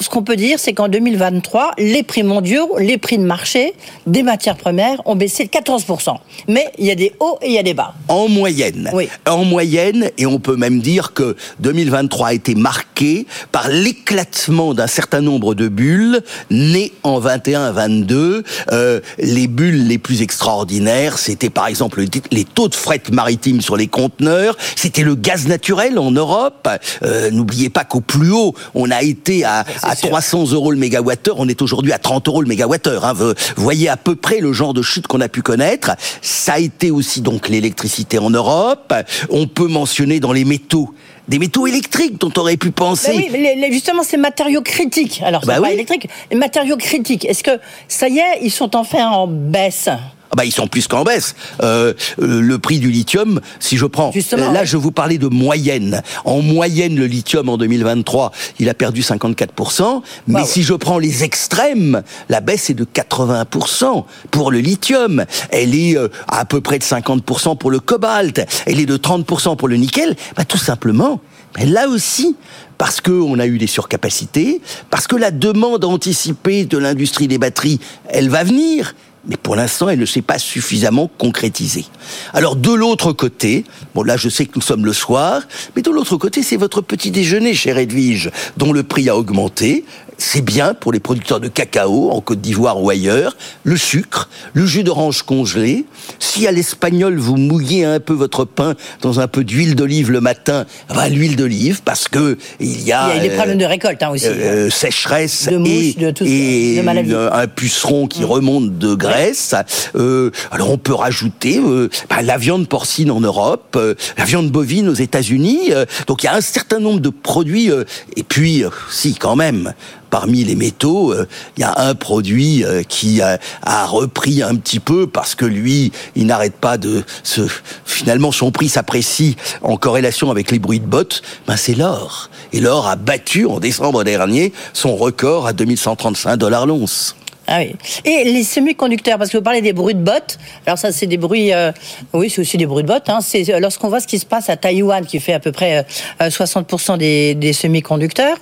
Ce 0.00 0.08
qu'on 0.08 0.22
peut 0.22 0.36
dire, 0.36 0.58
c'est 0.58 0.72
qu'en 0.72 0.88
2023, 0.88 1.72
les 1.78 2.02
prix 2.02 2.22
mondiaux, 2.22 2.76
les 2.78 2.98
prix 2.98 3.18
de 3.18 3.24
marché 3.24 3.74
des 4.06 4.22
matières 4.22 4.56
premières 4.56 5.00
ont 5.06 5.16
baissé 5.16 5.44
de 5.44 5.50
14%. 5.50 6.16
Mais 6.48 6.66
il 6.78 6.86
y 6.86 6.90
a 6.90 6.94
des 6.94 7.12
hauts 7.20 7.38
et 7.42 7.48
il 7.48 7.52
y 7.52 7.58
a 7.58 7.62
des 7.62 7.74
bas. 7.74 7.94
En 8.08 8.28
moyenne. 8.28 8.90
Oui. 8.92 9.08
En 9.26 9.44
moyenne, 9.44 10.10
et 10.18 10.26
on 10.26 10.38
peut 10.38 10.56
même 10.56 10.80
dire 10.80 11.14
que 11.14 11.36
2023 11.60 12.28
a 12.28 12.32
été 12.34 12.54
marqué 12.54 13.26
par 13.52 13.68
l'éclatement 13.68 14.74
d'un 14.74 14.86
certain 14.86 15.20
nombre 15.20 15.54
de 15.54 15.68
bulles 15.68 16.20
nées 16.50 16.92
en 17.02 17.20
21-22. 17.20 18.42
Euh, 18.72 19.00
les 19.18 19.46
bulles 19.46 19.86
les 19.86 19.98
plus 19.98 20.22
extraordinaires, 20.22 21.18
c'était 21.18 21.50
par 21.50 21.66
exemple 21.66 22.04
les 22.30 22.44
taux 22.44 22.68
de 22.68 22.74
fret 22.74 23.02
maritime 23.10 23.60
sur 23.60 23.76
les 23.76 23.86
conteneurs, 23.86 24.56
c'était 24.74 25.02
le 25.02 25.14
gaz 25.14 25.46
naturel 25.46 25.98
en 25.98 26.10
Europe. 26.10 26.68
Euh, 27.02 27.30
N'oubliez 27.30 27.70
pas 27.70 27.84
qu'au 27.84 28.00
plus 28.00 28.30
haut, 28.30 28.54
on 28.74 28.90
a 28.90 29.02
été 29.02 29.44
à, 29.44 29.64
à 29.86 29.96
300 29.96 30.52
euros 30.52 30.70
le 30.70 30.78
mégawattheure, 30.78 31.36
on 31.38 31.48
est 31.48 31.62
aujourd'hui 31.62 31.92
à 31.92 31.98
30 31.98 32.28
euros 32.28 32.42
le 32.42 32.48
mégawattheure. 32.48 33.04
Hein. 33.04 33.12
Vous 33.14 33.34
voyez 33.56 33.88
à 33.88 33.96
peu 33.96 34.14
près 34.16 34.40
le 34.40 34.52
genre 34.52 34.74
de 34.74 34.82
chute 34.82 35.06
qu'on 35.06 35.20
a 35.20 35.28
pu 35.28 35.42
connaître. 35.42 35.92
Ça 36.22 36.54
a 36.54 36.58
été 36.58 36.90
aussi 36.90 37.20
donc 37.20 37.48
l'électricité 37.48 38.18
en 38.18 38.30
Europe. 38.30 38.92
On 39.30 39.46
peut 39.46 39.68
mentionner 39.68 40.20
dans 40.20 40.32
les 40.32 40.44
métaux 40.44 40.92
des 41.28 41.40
métaux 41.40 41.66
électriques 41.66 42.20
dont 42.20 42.30
on 42.36 42.40
aurait 42.42 42.56
pu 42.56 42.70
penser. 42.70 43.08
Ben 43.10 43.16
oui, 43.18 43.28
mais 43.32 43.54
les- 43.56 43.72
justement, 43.72 44.04
ces 44.04 44.16
matériaux 44.16 44.62
critiques. 44.62 45.20
Alors, 45.24 45.40
Bah 45.44 45.56
pas 45.56 45.62
oui. 45.62 45.72
électrique. 45.72 46.08
Les 46.30 46.36
matériaux 46.36 46.76
critiques. 46.76 47.24
Est-ce 47.24 47.42
que 47.42 47.58
ça 47.88 48.08
y 48.08 48.18
est, 48.18 48.38
ils 48.42 48.50
sont 48.52 48.76
enfin 48.76 49.08
en 49.08 49.26
baisse? 49.26 49.88
Bah 50.36 50.44
ils 50.44 50.52
sont 50.52 50.68
plus 50.68 50.86
qu'en 50.86 51.02
baisse. 51.02 51.34
Euh, 51.62 51.94
euh, 52.20 52.40
le 52.40 52.58
prix 52.58 52.78
du 52.78 52.90
lithium, 52.90 53.40
si 53.58 53.78
je 53.78 53.86
prends, 53.86 54.12
Justement, 54.12 54.52
là 54.52 54.60
ouais. 54.60 54.66
je 54.66 54.76
vous 54.76 54.92
parlais 54.92 55.16
de 55.16 55.28
moyenne. 55.28 56.02
En 56.24 56.42
moyenne, 56.42 56.94
le 56.94 57.06
lithium 57.06 57.48
en 57.48 57.56
2023, 57.56 58.32
il 58.58 58.68
a 58.68 58.74
perdu 58.74 59.00
54%. 59.00 60.02
Mais 60.28 60.44
si 60.44 60.62
je 60.62 60.74
prends 60.74 60.98
les 60.98 61.24
extrêmes, 61.24 62.02
la 62.28 62.40
baisse 62.40 62.68
est 62.68 62.74
de 62.74 62.84
80% 62.84 64.04
pour 64.30 64.50
le 64.50 64.58
lithium. 64.58 65.24
Elle 65.50 65.74
est 65.74 65.96
euh, 65.96 66.08
à 66.28 66.44
peu 66.44 66.60
près 66.60 66.78
de 66.78 66.84
50% 66.84 67.56
pour 67.56 67.70
le 67.70 67.80
cobalt. 67.80 68.46
Elle 68.66 68.78
est 68.78 68.86
de 68.86 68.98
30% 68.98 69.56
pour 69.56 69.68
le 69.68 69.76
nickel. 69.76 70.14
Bah, 70.36 70.44
tout 70.44 70.58
simplement. 70.58 71.20
Mais 71.56 71.64
là 71.64 71.88
aussi, 71.88 72.36
parce 72.76 73.00
qu'on 73.00 73.38
a 73.38 73.46
eu 73.46 73.56
des 73.56 73.66
surcapacités, 73.66 74.60
parce 74.90 75.06
que 75.06 75.16
la 75.16 75.30
demande 75.30 75.84
anticipée 75.84 76.66
de 76.66 76.76
l'industrie 76.76 77.28
des 77.28 77.38
batteries, 77.38 77.80
elle 78.08 78.28
va 78.28 78.44
venir. 78.44 78.94
Mais 79.28 79.36
pour 79.36 79.56
l'instant, 79.56 79.88
elle 79.88 79.98
ne 79.98 80.06
s'est 80.06 80.22
pas 80.22 80.38
suffisamment 80.38 81.10
concrétisée. 81.18 81.86
Alors 82.32 82.56
de 82.56 82.72
l'autre 82.72 83.12
côté, 83.12 83.64
bon 83.94 84.02
là 84.02 84.16
je 84.16 84.28
sais 84.28 84.46
que 84.46 84.52
nous 84.54 84.62
sommes 84.62 84.84
le 84.84 84.92
soir, 84.92 85.42
mais 85.74 85.82
de 85.82 85.90
l'autre 85.90 86.16
côté 86.16 86.42
c'est 86.42 86.56
votre 86.56 86.80
petit 86.80 87.10
déjeuner, 87.10 87.54
cher 87.54 87.78
Edwige, 87.78 88.30
dont 88.56 88.72
le 88.72 88.82
prix 88.82 89.08
a 89.08 89.16
augmenté. 89.16 89.84
C'est 90.18 90.40
bien 90.40 90.72
pour 90.72 90.92
les 90.92 91.00
producteurs 91.00 91.40
de 91.40 91.48
cacao 91.48 92.10
en 92.10 92.20
Côte 92.22 92.40
d'Ivoire 92.40 92.82
ou 92.82 92.88
ailleurs, 92.88 93.36
le 93.64 93.76
sucre, 93.76 94.30
le 94.54 94.64
jus 94.64 94.82
d'orange 94.82 95.22
congelé. 95.22 95.84
Si 96.18 96.46
à 96.46 96.52
l'espagnol 96.52 97.18
vous 97.18 97.36
mouillez 97.36 97.84
un 97.84 98.00
peu 98.00 98.14
votre 98.14 98.44
pain 98.46 98.74
dans 99.02 99.20
un 99.20 99.28
peu 99.28 99.44
d'huile 99.44 99.74
d'olive 99.74 100.10
le 100.10 100.22
matin, 100.22 100.64
bah, 100.88 101.08
l'huile 101.10 101.36
d'olive 101.36 101.82
parce 101.84 102.08
que 102.08 102.38
il 102.60 102.82
y 102.82 102.92
a, 102.92 103.10
Il 103.10 103.16
y 103.16 103.18
a 103.18 103.22
des 103.28 103.34
euh, 103.34 103.36
problèmes 103.36 103.58
de 103.58 103.64
récolte 103.66 104.02
hein, 104.02 104.08
aussi. 104.10 104.26
euh, 104.26 104.70
sécheresse 104.70 105.48
De 105.50 105.58
mouches, 105.58 105.70
et, 105.70 105.94
de 106.00 106.10
tout 106.10 106.24
et 106.26 106.76
de 106.78 106.82
maladies. 106.82 107.10
une- 107.10 107.28
un 107.32 107.46
puceron 107.46 108.06
qui 108.06 108.24
remonte 108.24 108.78
de 108.78 108.94
Grèce. 108.94 109.54
Euh, 109.96 110.30
alors 110.50 110.70
on 110.70 110.78
peut 110.78 110.94
rajouter 110.94 111.58
euh, 111.62 111.90
bah, 112.08 112.22
la 112.22 112.38
viande 112.38 112.68
porcine 112.68 113.10
en 113.10 113.20
Europe, 113.20 113.74
euh, 113.76 113.94
la 114.16 114.24
viande 114.24 114.50
bovine 114.50 114.88
aux 114.88 114.94
États-Unis. 114.94 115.72
euh, 115.72 115.84
donc 116.06 116.22
il 116.22 116.26
y 116.26 116.28
a 116.30 116.34
un 116.34 116.40
certain 116.40 116.78
nombre 116.78 117.00
de 117.00 117.10
produits. 117.10 117.70
euh, 117.70 117.84
et 118.16 118.22
puis, 118.22 118.64
euh, 118.64 118.70
si 118.90 119.14
quand 119.14 119.36
même. 119.36 119.74
Parmi 120.10 120.44
les 120.44 120.54
métaux, 120.54 121.12
euh, 121.12 121.26
il 121.56 121.60
y 121.60 121.64
a 121.64 121.74
un 121.78 121.94
produit 121.94 122.64
euh, 122.64 122.82
qui 122.82 123.20
a, 123.20 123.38
repris 123.86 124.42
un 124.42 124.54
petit 124.56 124.80
peu 124.80 125.06
parce 125.06 125.34
que 125.34 125.44
lui, 125.44 125.92
il 126.14 126.26
n'arrête 126.26 126.56
pas 126.56 126.78
de 126.78 127.04
se. 127.22 127.42
Finalement, 127.84 128.32
son 128.32 128.50
prix 128.50 128.68
s'apprécie 128.68 129.36
en 129.62 129.76
corrélation 129.76 130.30
avec 130.30 130.50
les 130.50 130.58
bruits 130.58 130.80
de 130.80 130.86
bottes. 130.86 131.22
Ben, 131.46 131.56
c'est 131.56 131.74
l'or. 131.74 132.30
Et 132.52 132.60
l'or 132.60 132.86
a 132.86 132.96
battu 132.96 133.46
en 133.46 133.60
décembre 133.60 134.04
dernier 134.04 134.52
son 134.72 134.96
record 134.96 135.46
à 135.46 135.52
2135 135.52 136.36
dollars 136.36 136.66
l'once. 136.66 137.16
Ah 137.46 137.58
oui. 137.60 137.74
Et 138.04 138.24
les 138.24 138.42
semi-conducteurs, 138.42 139.18
parce 139.18 139.30
que 139.30 139.36
vous 139.36 139.42
parlez 139.42 139.60
des 139.60 139.72
bruits 139.72 139.94
de 139.94 140.02
bottes. 140.02 140.38
Alors 140.66 140.78
ça, 140.78 140.90
c'est 140.90 141.06
des 141.06 141.16
bruits. 141.16 141.52
euh, 141.52 141.70
oui, 142.12 142.28
c'est 142.28 142.40
aussi 142.40 142.56
des 142.56 142.66
bruits 142.66 142.82
de 142.82 142.88
bottes. 142.88 143.08
Hein. 143.08 143.20
C'est 143.22 143.44
lorsqu'on 143.60 143.88
voit 143.88 144.00
ce 144.00 144.06
qui 144.06 144.18
se 144.18 144.26
passe 144.26 144.50
à 144.50 144.56
Taïwan, 144.56 145.06
qui 145.06 145.20
fait 145.20 145.32
à 145.32 145.40
peu 145.40 145.52
près 145.52 145.86
euh, 146.20 146.28
60% 146.28 146.98
des, 146.98 147.34
des 147.34 147.52
semi-conducteurs. 147.52 148.36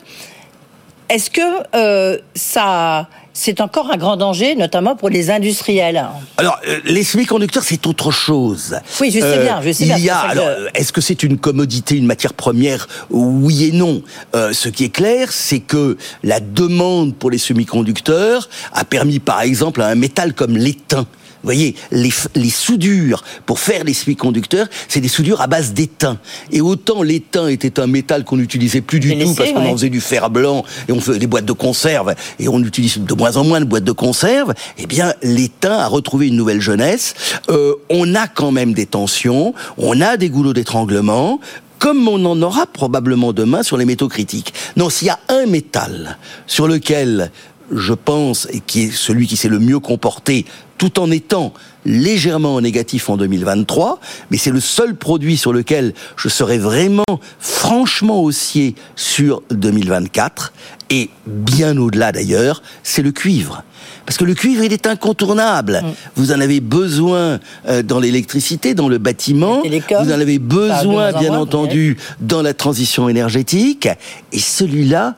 Est-ce 1.08 1.30
que 1.30 1.40
euh, 1.76 2.18
ça, 2.34 3.08
c'est 3.34 3.60
encore 3.60 3.90
un 3.92 3.96
grand 3.96 4.16
danger, 4.16 4.54
notamment 4.54 4.96
pour 4.96 5.10
les 5.10 5.30
industriels? 5.30 6.02
Alors, 6.38 6.58
euh, 6.66 6.80
les 6.84 7.04
semi-conducteurs, 7.04 7.62
c'est 7.62 7.86
autre 7.86 8.10
chose. 8.10 8.76
Oui, 9.00 9.10
je 9.10 9.20
sais 9.20 9.42
bien, 9.42 9.60
je 9.62 9.72
sais 9.72 9.84
il 9.84 9.88
bien, 9.88 9.98
y 9.98 10.10
a, 10.10 10.22
que- 10.22 10.30
alors, 10.30 10.46
euh, 10.46 10.68
est-ce 10.74 10.92
que 10.92 11.00
c'est 11.02 11.22
une 11.22 11.36
commodité, 11.38 11.96
une 11.96 12.06
matière 12.06 12.32
première? 12.32 12.88
Oui 13.10 13.64
et 13.64 13.72
non. 13.72 14.02
Euh, 14.34 14.52
ce 14.54 14.68
qui 14.70 14.84
est 14.84 14.88
clair, 14.94 15.30
c'est 15.30 15.60
que 15.60 15.98
la 16.22 16.40
demande 16.40 17.14
pour 17.14 17.30
les 17.30 17.38
semi-conducteurs 17.38 18.48
a 18.72 18.84
permis, 18.84 19.18
par 19.18 19.42
exemple, 19.42 19.82
à 19.82 19.88
un 19.88 19.94
métal 19.96 20.32
comme 20.32 20.56
l'étain. 20.56 21.06
Vous 21.44 21.48
voyez, 21.48 21.74
les, 21.92 22.10
les 22.36 22.48
soudures 22.48 23.22
pour 23.44 23.58
faire 23.58 23.84
les 23.84 23.92
semi-conducteurs, 23.92 24.66
c'est 24.88 25.02
des 25.02 25.08
soudures 25.08 25.42
à 25.42 25.46
base 25.46 25.74
d'étain. 25.74 26.18
Et 26.50 26.62
autant 26.62 27.02
l'étain 27.02 27.48
était 27.48 27.78
un 27.78 27.86
métal 27.86 28.24
qu'on 28.24 28.38
n'utilisait 28.38 28.80
plus 28.80 28.98
du 28.98 29.18
tout 29.18 29.34
parce 29.34 29.52
qu'on 29.52 29.66
en 29.66 29.72
faisait 29.72 29.90
du 29.90 30.00
fer 30.00 30.30
blanc 30.30 30.64
et 30.88 30.92
on 30.92 31.00
fait 31.02 31.18
des 31.18 31.26
boîtes 31.26 31.44
de 31.44 31.52
conserve 31.52 32.14
et 32.38 32.48
on 32.48 32.60
utilise 32.60 32.96
de 32.96 33.14
moins 33.14 33.36
en 33.36 33.44
moins 33.44 33.60
de 33.60 33.66
boîtes 33.66 33.84
de 33.84 33.92
conserve, 33.92 34.54
eh 34.78 34.86
bien 34.86 35.12
l'étain 35.22 35.74
a 35.74 35.86
retrouvé 35.86 36.28
une 36.28 36.36
nouvelle 36.36 36.62
jeunesse. 36.62 37.12
Euh, 37.50 37.74
on 37.90 38.14
a 38.14 38.26
quand 38.26 38.50
même 38.50 38.72
des 38.72 38.86
tensions, 38.86 39.52
on 39.76 40.00
a 40.00 40.16
des 40.16 40.30
goulots 40.30 40.54
d'étranglement. 40.54 41.40
Comme 41.78 42.08
on 42.08 42.24
en 42.24 42.40
aura 42.40 42.64
probablement 42.64 43.34
demain 43.34 43.62
sur 43.62 43.76
les 43.76 43.84
métaux 43.84 44.08
critiques. 44.08 44.54
Non, 44.76 44.88
s'il 44.88 45.08
y 45.08 45.10
a 45.10 45.18
un 45.28 45.44
métal 45.44 46.16
sur 46.46 46.66
lequel 46.66 47.30
je 47.70 47.92
pense, 47.92 48.46
et 48.52 48.60
qui 48.60 48.84
est 48.84 48.90
celui 48.90 49.26
qui 49.26 49.36
s'est 49.36 49.48
le 49.48 49.58
mieux 49.58 49.80
comporté, 49.80 50.44
tout 50.78 50.98
en 50.98 51.10
étant 51.10 51.52
légèrement 51.84 52.60
négatif 52.60 53.08
en 53.10 53.16
2023, 53.16 54.00
mais 54.30 54.36
c'est 54.36 54.50
le 54.50 54.60
seul 54.60 54.94
produit 54.94 55.36
sur 55.36 55.52
lequel 55.52 55.94
je 56.16 56.28
serais 56.28 56.58
vraiment 56.58 57.04
franchement 57.38 58.22
haussier 58.22 58.74
sur 58.96 59.42
2024, 59.50 60.52
et 60.90 61.10
bien 61.26 61.76
au-delà 61.76 62.12
d'ailleurs, 62.12 62.62
c'est 62.82 63.02
le 63.02 63.12
cuivre. 63.12 63.62
Parce 64.06 64.18
que 64.18 64.24
le 64.24 64.34
cuivre, 64.34 64.62
il 64.62 64.72
est 64.72 64.86
incontournable. 64.86 65.82
Vous 66.14 66.32
en 66.32 66.40
avez 66.40 66.60
besoin 66.60 67.40
euh, 67.66 67.82
dans 67.82 68.00
l'électricité, 68.00 68.74
dans 68.74 68.88
le 68.88 68.98
bâtiment. 68.98 69.62
Vous 69.62 70.12
en 70.12 70.20
avez 70.20 70.38
besoin, 70.38 71.12
bien 71.12 71.34
entendu, 71.34 71.96
dans 72.20 72.42
la 72.42 72.52
transition 72.52 73.08
énergétique. 73.08 73.88
Et 74.32 74.38
celui-là, 74.38 75.16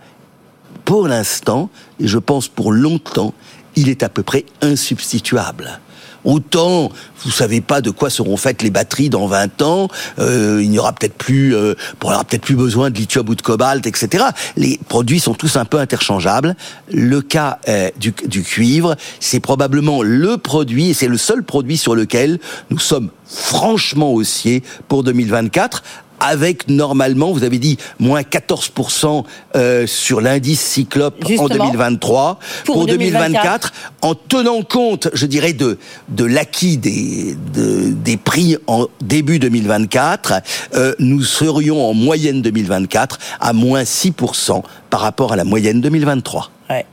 pour 0.85 1.09
l'instant, 1.09 1.69
et 1.99 2.07
je 2.07 2.19
pense 2.19 2.47
pour 2.47 2.71
longtemps, 2.71 3.35
il 3.77 3.89
est 3.89 4.03
à 4.03 4.09
peu 4.09 4.23
près 4.23 4.45
insubstituable. 4.63 5.81
Autant, 6.27 6.91
vous 7.25 7.31
savez 7.31 7.61
pas 7.61 7.81
de 7.81 7.91
quoi 7.91 8.11
seront 8.11 8.37
faites 8.37 8.61
les 8.61 8.71
batteries 8.71 9.11
dans 9.11 9.29
20 9.29 9.63
ans, 9.63 9.89
euh, 10.19 10.61
il 10.61 10.71
n'y 10.71 10.79
aura 10.81 10.93
peut-être 10.93 11.15
plus, 11.15 11.55
euh, 11.55 11.75
on 12.03 12.09
peut-être 12.25 12.43
plus 12.43 12.57
besoin 12.57 12.91
de 12.91 12.97
lithium 12.99 13.29
ou 13.29 13.37
de 13.37 13.43
cobalt, 13.43 13.87
etc. 13.87 14.25
Les 14.57 14.81
produits 14.89 15.21
sont 15.21 15.35
tous 15.35 15.57
un 15.57 15.65
peu 15.65 15.79
interchangeables. 15.79 16.57
Le 16.93 17.21
cas 17.21 17.61
euh, 17.69 17.91
du, 17.97 18.13
du 18.27 18.43
cuivre, 18.43 18.97
c'est 19.21 19.39
probablement 19.39 20.03
le 20.03 20.37
produit, 20.37 20.91
et 20.91 20.95
c'est 20.95 21.07
le 21.07 21.17
seul 21.17 21.45
produit 21.45 21.77
sur 21.77 21.95
lequel 21.95 22.41
nous 22.71 22.81
sommes 22.81 23.11
franchement 23.25 24.13
haussiers 24.13 24.65
pour 24.89 25.05
2024, 25.05 25.85
avec 26.21 26.69
normalement, 26.69 27.33
vous 27.33 27.45
avez 27.45 27.59
dit, 27.59 27.79
moins 27.99 28.23
14% 28.23 29.25
euh, 29.55 29.87
sur 29.87 30.21
l'indice 30.21 30.61
Cyclope 30.61 31.23
en 31.25 31.29
Justement. 31.29 31.49
2023. 31.67 32.39
Pour 32.65 32.75
Pour, 32.77 32.87
2024, 32.87 33.33
2024, 33.33 33.73
en 34.03 34.15
tenant 34.15 34.63
compte, 34.63 35.09
je 35.13 35.27
dirais, 35.27 35.53
de, 35.53 35.79
de 36.09 36.25
l'acquis 36.25 36.77
des, 36.77 37.37
de- 37.55 37.93
des 37.93 38.17
prix 38.17 38.57
en 38.67 38.87
début 39.01 39.39
2024, 39.39 40.35
euh, 40.75 40.95
nous 40.99 41.23
serions 41.23 41.89
en 41.89 41.95
moyenne 41.95 42.43
2024 42.43 43.19
à 43.41 43.53
moins 43.53 43.83
6% 43.83 44.63
par 44.91 45.01
rapport 45.01 45.33
à 45.33 45.37
la 45.37 45.45
moyenne 45.45 45.81
2023. 45.81 46.51
Ouais. 46.71 46.87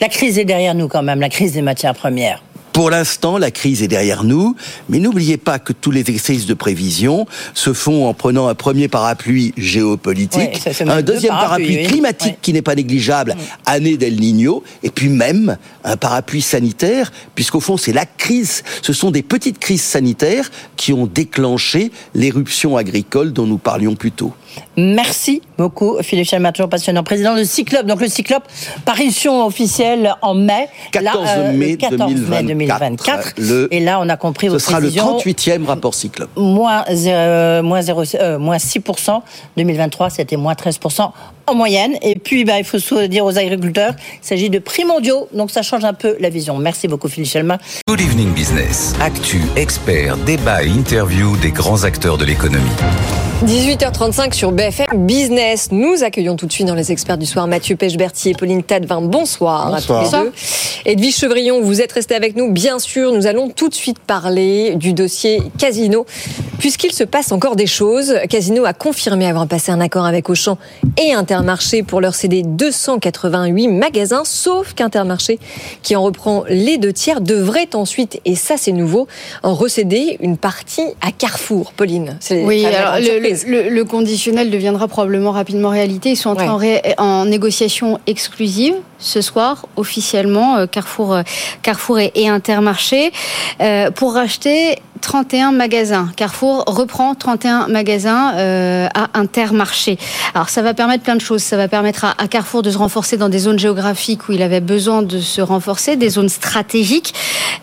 La 0.00 0.08
crise 0.08 0.38
est 0.38 0.44
derrière 0.44 0.74
nous 0.74 0.88
quand 0.88 1.02
même, 1.02 1.20
la 1.20 1.28
crise 1.30 1.52
des 1.52 1.62
matières 1.62 1.94
premières. 1.94 2.42
Pour 2.76 2.90
l'instant, 2.90 3.38
la 3.38 3.50
crise 3.50 3.82
est 3.82 3.88
derrière 3.88 4.22
nous, 4.22 4.54
mais 4.90 4.98
n'oubliez 4.98 5.38
pas 5.38 5.58
que 5.58 5.72
tous 5.72 5.90
les 5.90 6.00
exercices 6.00 6.44
de 6.44 6.52
prévision 6.52 7.24
se 7.54 7.72
font 7.72 8.06
en 8.06 8.12
prenant 8.12 8.48
un 8.48 8.54
premier 8.54 8.86
parapluie 8.86 9.54
géopolitique, 9.56 10.60
Ouais, 10.66 10.82
un 10.86 10.96
deux 11.00 11.14
deuxième 11.14 11.32
parapluie 11.32 11.84
climatique 11.84 12.32
Ouais. 12.32 12.38
qui 12.42 12.52
n'est 12.52 12.60
pas 12.60 12.74
négligeable, 12.74 13.34
année 13.64 13.96
d'El 13.96 14.16
Niño, 14.20 14.62
et 14.82 14.90
puis 14.90 15.08
même 15.08 15.56
un 15.84 15.96
parapluie 15.96 16.42
sanitaire, 16.42 17.12
puisqu'au 17.34 17.60
fond, 17.60 17.78
c'est 17.78 17.94
la 17.94 18.04
crise, 18.04 18.62
ce 18.82 18.92
sont 18.92 19.10
des 19.10 19.22
petites 19.22 19.58
crises 19.58 19.80
sanitaires 19.82 20.50
qui 20.76 20.92
ont 20.92 21.06
déclenché 21.06 21.90
l'éruption 22.14 22.76
agricole 22.76 23.32
dont 23.32 23.46
nous 23.46 23.56
parlions 23.56 23.94
plus 23.94 24.12
tôt. 24.12 24.34
Merci 24.76 25.42
beaucoup. 25.58 25.96
Philippe 26.02 26.26
Chalmer, 26.28 26.50
toujours 26.52 26.68
passionnant. 26.68 27.02
Président 27.02 27.34
de 27.36 27.44
Cyclope. 27.44 27.86
Donc 27.86 28.00
le 28.00 28.08
Cyclope, 28.08 28.44
parution 28.84 29.44
officielle 29.46 30.14
en 30.22 30.34
mai. 30.34 30.68
14 30.92 31.28
euh, 31.28 31.52
mai, 31.52 31.70
le 31.72 31.76
14 31.76 32.12
mai 32.12 32.42
2024. 32.42 32.46
2024. 32.46 33.34
Le- 33.38 33.68
Et 33.74 33.80
là, 33.80 33.98
on 34.00 34.08
a 34.08 34.16
compris 34.16 34.46
Ce 34.48 34.52
vos 34.52 34.58
sera 34.58 34.80
le 34.80 34.88
précisions. 34.88 35.16
38e 35.18 35.64
rapport 35.66 35.94
Cyclope. 35.94 36.30
Moins, 36.36 36.84
euh, 36.88 37.62
moins 37.62 37.80
6%. 37.80 39.22
2023, 39.56 40.10
c'était 40.10 40.36
moins 40.36 40.54
13% 40.54 41.10
en 41.46 41.54
moyenne. 41.54 41.96
Et 42.02 42.16
puis, 42.16 42.44
bah, 42.44 42.58
il 42.58 42.64
faut 42.64 42.78
se 42.78 43.06
dire 43.06 43.24
aux 43.24 43.38
agriculteurs, 43.38 43.94
il 44.22 44.26
s'agit 44.26 44.50
de 44.50 44.58
prix 44.58 44.84
mondiaux. 44.84 45.28
Donc 45.32 45.50
ça 45.50 45.62
change 45.62 45.84
un 45.84 45.94
peu 45.94 46.16
la 46.20 46.28
vision. 46.30 46.56
Merci 46.58 46.88
beaucoup, 46.88 47.08
Philippe 47.08 47.30
Chalmin. 47.30 47.58
Good 47.88 48.00
Evening 48.00 48.32
Business. 48.32 48.94
Actu, 49.00 49.40
experts, 49.56 50.16
débat 50.18 50.62
et 50.64 50.68
interview 50.68 51.36
des 51.36 51.50
grands 51.50 51.84
acteurs 51.84 52.18
de 52.18 52.24
l'économie. 52.24 52.64
18h35 53.44 54.32
sur 54.32 54.50
BFM 54.50 55.06
Business. 55.06 55.68
Nous 55.70 56.02
accueillons 56.02 56.36
tout 56.36 56.46
de 56.46 56.52
suite 56.52 56.66
dans 56.66 56.74
les 56.74 56.90
experts 56.90 57.18
du 57.18 57.26
soir 57.26 57.46
Mathieu 57.46 57.76
Pechberti 57.76 58.30
et 58.30 58.34
Pauline 58.34 58.62
Tadevin. 58.62 59.02
Bonsoir, 59.02 59.72
Bonsoir. 59.72 60.00
à 60.00 60.08
tous 60.08 60.16
les 60.16 60.22
deux. 60.22 60.32
Edwige 60.86 61.16
Chevrillon, 61.16 61.60
vous 61.60 61.82
êtes 61.82 61.92
restés 61.92 62.14
avec 62.14 62.34
nous. 62.34 62.50
Bien 62.50 62.78
sûr, 62.78 63.12
nous 63.12 63.26
allons 63.26 63.50
tout 63.50 63.68
de 63.68 63.74
suite 63.74 63.98
parler 63.98 64.74
du 64.76 64.94
dossier 64.94 65.42
Casino, 65.58 66.06
puisqu'il 66.58 66.92
se 66.92 67.04
passe 67.04 67.30
encore 67.30 67.56
des 67.56 67.66
choses. 67.66 68.14
Casino 68.30 68.64
a 68.64 68.72
confirmé 68.72 69.26
avoir 69.26 69.46
passé 69.46 69.70
un 69.70 69.80
accord 69.80 70.06
avec 70.06 70.30
Auchan 70.30 70.56
et 70.96 71.14
Intermarché 71.36 71.82
pour 71.82 72.00
leur 72.00 72.14
céder 72.14 72.42
288 72.42 73.68
magasins, 73.68 74.22
sauf 74.24 74.74
qu'Intermarché, 74.74 75.38
qui 75.82 75.94
en 75.96 76.02
reprend 76.02 76.44
les 76.48 76.78
deux 76.78 76.92
tiers, 76.92 77.20
devrait 77.20 77.68
ensuite, 77.74 78.20
et 78.24 78.34
ça 78.34 78.56
c'est 78.56 78.72
nouveau, 78.72 79.06
en 79.42 79.54
recéder 79.54 80.16
une 80.20 80.36
partie 80.36 80.82
à 81.00 81.12
Carrefour. 81.12 81.72
Pauline, 81.76 82.16
c'est 82.20 82.44
Oui, 82.44 82.64
alors 82.64 82.96
le, 82.98 83.04
surprise. 83.04 83.46
le- 83.46 83.68
le 83.68 83.84
conditionnel 83.84 84.50
deviendra 84.50 84.88
probablement 84.88 85.30
rapidement 85.32 85.68
réalité. 85.70 86.10
Ils 86.10 86.16
sont 86.16 86.34
ré- 86.34 86.82
en 86.98 87.24
négociation 87.26 87.98
exclusive 88.06 88.74
ce 88.98 89.20
soir, 89.20 89.66
officiellement, 89.76 90.56
euh, 90.56 90.66
Carrefour, 90.66 91.14
euh, 91.14 91.22
Carrefour 91.62 91.98
et, 91.98 92.28
Intermarché, 92.28 93.12
euh, 93.60 93.90
pour 93.90 94.14
racheter 94.14 94.78
31 95.00 95.52
magasins. 95.52 96.08
Carrefour 96.16 96.64
reprend 96.66 97.14
31 97.14 97.68
magasins 97.68 98.34
euh, 98.34 98.88
à 98.94 99.18
Intermarché. 99.18 99.98
Alors 100.34 100.48
ça 100.48 100.62
va 100.62 100.74
permettre 100.74 101.04
plein 101.04 101.16
de 101.16 101.20
choses. 101.20 101.42
Ça 101.42 101.56
va 101.56 101.68
permettre 101.68 102.04
à, 102.04 102.14
à 102.18 102.26
Carrefour 102.26 102.62
de 102.62 102.70
se 102.70 102.78
renforcer 102.78 103.16
dans 103.16 103.28
des 103.28 103.38
zones 103.38 103.58
géographiques 103.58 104.28
où 104.28 104.32
il 104.32 104.42
avait 104.42 104.60
besoin 104.60 105.02
de 105.02 105.20
se 105.20 105.40
renforcer, 105.40 105.96
des 105.96 106.10
zones 106.10 106.28
stratégiques, 106.28 107.14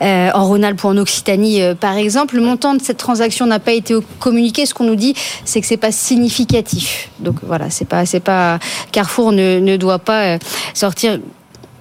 euh, 0.01 0.29
en 0.33 0.45
Rhône-Alpes 0.45 0.83
ou 0.83 0.87
en 0.87 0.97
Occitanie 0.97 1.61
euh, 1.61 1.75
par 1.75 1.97
exemple. 1.97 2.35
Le 2.35 2.41
montant 2.41 2.75
de 2.75 2.81
cette 2.81 2.97
transaction 2.97 3.45
n'a 3.45 3.59
pas 3.59 3.73
été 3.73 3.95
communiqué. 4.19 4.65
Ce 4.65 4.73
qu'on 4.73 4.85
nous 4.85 4.95
dit, 4.95 5.13
c'est 5.45 5.61
que 5.61 5.67
c'est 5.67 5.77
pas 5.77 5.91
significatif. 5.91 7.09
Donc 7.19 7.35
voilà, 7.43 7.69
c'est 7.69 7.85
pas, 7.85 8.05
c'est 8.05 8.19
pas 8.19 8.59
Carrefour 8.91 9.31
ne, 9.31 9.59
ne 9.59 9.77
doit 9.77 9.99
pas 9.99 10.37
sortir 10.73 11.19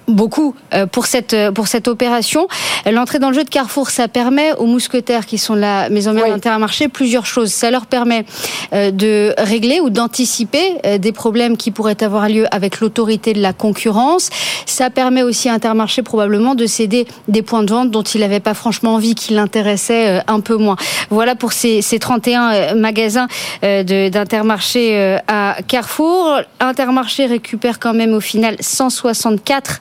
beaucoup 0.07 0.55
euh, 0.73 0.85
pour 0.85 1.05
cette 1.05 1.33
euh, 1.33 1.51
pour 1.51 1.67
cette 1.67 1.87
opération. 1.87 2.47
L'entrée 2.91 3.19
dans 3.19 3.29
le 3.29 3.35
jeu 3.35 3.43
de 3.43 3.49
Carrefour, 3.49 3.89
ça 3.89 4.07
permet 4.07 4.53
aux 4.53 4.65
mousquetaires 4.65 5.25
qui 5.25 5.37
sont 5.37 5.55
la 5.55 5.89
maison 5.89 6.13
mère 6.13 6.27
d'Intermarché 6.27 6.87
plusieurs 6.87 7.25
choses. 7.25 7.51
Ça 7.51 7.71
leur 7.71 7.85
permet 7.85 8.25
euh, 8.73 8.91
de 8.91 9.33
régler 9.37 9.79
ou 9.79 9.89
d'anticiper 9.89 10.97
des 10.99 11.11
problèmes 11.11 11.57
qui 11.57 11.71
pourraient 11.71 12.01
avoir 12.03 12.27
lieu 12.27 12.45
avec 12.51 12.79
l'autorité 12.79 13.33
de 13.33 13.41
la 13.41 13.53
concurrence. 13.53 14.29
Ça 14.65 14.89
permet 14.89 15.23
aussi 15.23 15.49
à 15.49 15.53
Intermarché 15.53 16.01
probablement 16.01 16.55
de 16.55 16.65
céder 16.65 17.05
des 17.27 17.41
points 17.41 17.63
de 17.63 17.71
vente 17.71 17.91
dont 17.91 18.01
il 18.01 18.21
n'avait 18.21 18.39
pas 18.39 18.53
franchement 18.53 18.95
envie, 18.95 19.15
qui 19.15 19.33
l'intéressaient 19.33 20.21
un 20.27 20.39
peu 20.39 20.57
moins. 20.57 20.75
Voilà 21.09 21.35
pour 21.35 21.53
ces, 21.53 21.81
ces 21.81 21.99
31 21.99 22.53
euh, 22.53 22.75
magasins 22.75 23.27
d'Intermarché 23.61 25.17
à 25.27 25.57
Carrefour. 25.67 26.39
Intermarché 26.59 27.25
récupère 27.25 27.79
quand 27.79 27.93
même 27.93 28.13
au 28.13 28.19
final 28.19 28.55
164 28.59 29.79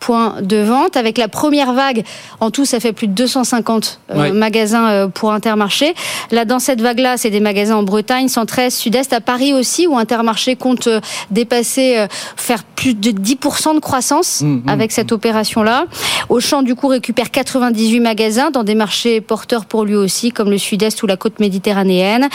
points 0.00 0.36
de 0.42 0.56
vente. 0.56 0.96
Avec 0.96 1.16
la 1.18 1.28
première 1.28 1.72
vague, 1.72 2.04
en 2.40 2.50
tout, 2.50 2.64
ça 2.64 2.80
fait 2.80 2.92
plus 2.92 3.06
de 3.06 3.12
250 3.12 4.00
euh, 4.10 4.16
Ouais. 4.20 4.32
magasins 4.32 4.88
euh, 4.90 5.06
pour 5.08 5.30
Intermarché. 5.32 5.94
Là, 6.32 6.44
dans 6.44 6.58
cette 6.58 6.80
vague-là, 6.80 7.16
c'est 7.16 7.30
des 7.30 7.38
magasins 7.40 7.76
en 7.76 7.82
Bretagne, 7.84 8.26
centre-est, 8.28 8.76
sud-est, 8.76 9.12
à 9.12 9.20
Paris 9.20 9.52
aussi, 9.54 9.86
où 9.86 9.96
Intermarché 9.96 10.56
compte 10.56 10.88
euh, 10.88 11.00
dépasser, 11.30 12.06
faire 12.36 12.64
plus 12.64 12.94
de 12.94 13.10
10% 13.10 13.74
de 13.74 13.80
croissance 13.80 14.40
Mmh, 14.40 14.68
avec 14.68 14.90
cette 14.92 15.12
opération-là. 15.12 15.84
Auchan, 16.30 16.62
du 16.62 16.74
coup, 16.74 16.86
récupère 16.88 17.30
98 17.30 18.00
magasins 18.00 18.50
dans 18.50 18.64
des 18.64 18.74
marchés 18.74 19.20
porteurs 19.20 19.66
pour 19.66 19.84
lui 19.84 19.94
aussi, 19.94 20.30
comme 20.30 20.50
le 20.50 20.56
sud-est 20.58 21.02
ou 21.02 21.06
la 21.06 21.16
côte 21.16 21.40
méditerranéenne. 21.40 22.28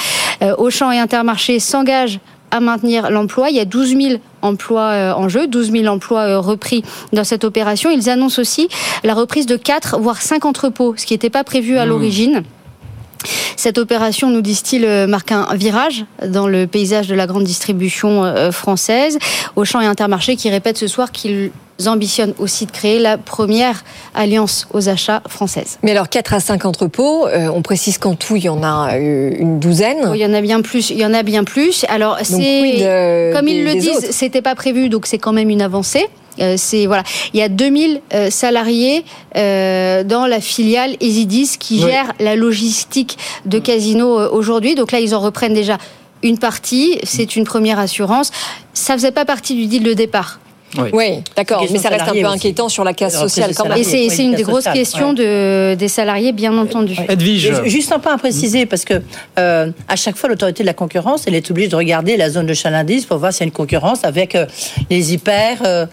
Auchan 0.59 0.91
et 0.91 0.99
Intermarché 0.99 1.59
s'engagent 1.59 2.19
à 2.51 2.59
maintenir 2.59 3.09
l'emploi. 3.09 3.49
Il 3.49 3.55
y 3.55 3.59
a 3.59 3.65
12 3.65 3.97
000 3.97 4.21
emplois 4.41 4.91
euh, 4.91 5.13
en 5.13 5.29
jeu, 5.29 5.47
12 5.47 5.71
000 5.71 5.85
emplois 5.87 6.21
euh, 6.21 6.39
repris 6.39 6.83
dans 7.13 7.23
cette 7.23 7.43
opération. 7.43 7.89
Ils 7.89 8.09
annoncent 8.09 8.41
aussi 8.41 8.69
la 9.03 9.13
reprise 9.13 9.45
de 9.45 9.57
4 9.57 9.99
voire 9.99 10.21
5 10.21 10.45
entrepôts, 10.45 10.93
ce 10.97 11.05
qui 11.05 11.13
n'était 11.13 11.29
pas 11.29 11.43
prévu 11.43 11.77
à 11.77 11.85
l'origine. 11.85 12.43
Cette 13.55 13.77
opération, 13.79 14.29
nous 14.29 14.41
disent-ils, 14.41 14.85
euh, 14.85 15.07
marque 15.07 15.31
un 15.31 15.47
virage 15.55 16.05
dans 16.27 16.47
le 16.47 16.67
paysage 16.67 17.07
de 17.07 17.15
la 17.15 17.25
grande 17.25 17.43
distribution 17.43 18.51
française. 18.51 19.17
Auchan 19.55 19.81
et 19.81 19.85
Intermarché 19.85 20.35
qui 20.35 20.49
répètent 20.49 20.77
ce 20.77 20.87
soir 20.87 21.11
qu'ils 21.11 21.51
ambitionnent 21.87 22.33
aussi 22.39 22.65
de 22.65 22.71
créer 22.71 22.99
la 22.99 23.17
première 23.17 23.83
alliance 24.13 24.67
aux 24.73 24.87
achats 24.89 25.21
française. 25.27 25.77
Mais 25.83 25.91
alors 25.91 26.09
4 26.09 26.33
à 26.33 26.39
5 26.39 26.65
entrepôts, 26.65 27.27
euh, 27.27 27.47
on 27.53 27.61
précise 27.61 27.97
qu'en 27.97 28.15
tout 28.15 28.35
il 28.37 28.43
y 28.45 28.49
en 28.49 28.63
a 28.63 28.93
euh, 28.95 29.31
une 29.37 29.59
douzaine. 29.59 29.97
Oh, 30.09 30.13
Il 30.13 30.21
y 30.21 30.25
en 30.25 30.33
a 30.33 30.41
bien 30.41 30.61
plus. 30.61 30.89
Il 30.89 30.97
y 30.97 31.05
en 31.05 31.13
a 31.13 31.23
bien 31.23 31.43
plus. 31.43 31.85
Alors 31.89 32.17
c'est 32.23 33.31
comme 33.33 33.45
des- 33.45 33.51
ils 33.51 33.65
le 33.65 33.73
disent, 33.75 34.07
c'était 34.11 34.41
pas 34.41 34.55
prévu, 34.55 34.89
donc 34.89 35.05
c'est 35.05 35.17
quand 35.17 35.33
même 35.33 35.49
une 35.49 35.61
avancée. 35.61 36.07
Euh, 36.41 36.55
c'est 36.57 36.85
voilà, 36.85 37.03
il 37.33 37.39
y 37.39 37.43
a 37.43 37.47
2000 37.49 38.01
euh, 38.13 38.29
salariés 38.29 39.05
euh, 39.37 40.03
dans 40.03 40.25
la 40.27 40.41
filiale 40.41 40.95
Esidis 40.99 41.57
qui 41.57 41.75
Oui. 41.83 41.89
gère 41.91 42.11
la 42.19 42.35
logistique 42.35 43.17
de 43.45 43.57
Casino 43.59 44.19
aujourd'hui. 44.33 44.75
Donc 44.75 44.91
là, 44.91 44.99
ils 44.99 45.15
en 45.15 45.19
reprennent 45.21 45.53
déjà 45.53 45.77
une 46.23 46.37
partie. 46.37 46.99
C'est 47.03 47.35
une 47.37 47.45
première 47.45 47.79
assurance. 47.79 48.31
Ça 48.73 48.93
faisait 48.95 49.11
pas 49.11 49.23
partie 49.25 49.55
du 49.55 49.67
deal 49.67 49.83
de 49.83 49.93
départ. 49.93 50.39
Oui, 50.93 51.21
d'accord, 51.35 51.65
mais 51.71 51.79
ça 51.79 51.89
reste 51.89 52.03
un 52.03 52.11
peu 52.11 52.19
aussi. 52.19 52.25
inquiétant 52.25 52.69
sur 52.69 52.83
la 52.83 52.93
casse 52.93 53.17
sociale 53.19 53.49
des 53.49 53.55
quand 53.55 53.67
même. 53.67 53.77
Et 53.77 53.83
c'est 53.83 54.23
une 54.23 54.35
des 54.35 54.43
grosses 54.43 54.57
sociale, 54.65 54.73
questions 54.75 55.09
ouais. 55.09 55.15
de, 55.15 55.75
des 55.75 55.87
salariés, 55.87 56.31
bien 56.31 56.57
entendu. 56.57 56.95
Edwige. 57.07 57.51
Juste 57.65 57.91
un 57.91 57.99
point 57.99 58.13
à 58.13 58.17
préciser, 58.17 58.65
parce 58.65 58.85
que 58.85 59.01
euh, 59.39 59.71
à 59.87 59.95
chaque 59.95 60.15
fois, 60.17 60.29
l'autorité 60.29 60.63
de 60.63 60.67
la 60.67 60.73
concurrence, 60.73 61.23
elle 61.27 61.35
est 61.35 61.49
obligée 61.51 61.67
de 61.69 61.75
regarder 61.75 62.17
la 62.17 62.29
zone 62.29 62.45
de 62.45 62.53
chalandise 62.53 63.05
pour 63.05 63.17
voir 63.17 63.31
s'il 63.33 63.41
y 63.41 63.43
a 63.43 63.47
une 63.47 63.51
concurrence 63.51 64.03
avec 64.03 64.35
euh, 64.35 64.45
les 64.89 65.13
hyper 65.13 65.57
euh, 65.65 65.85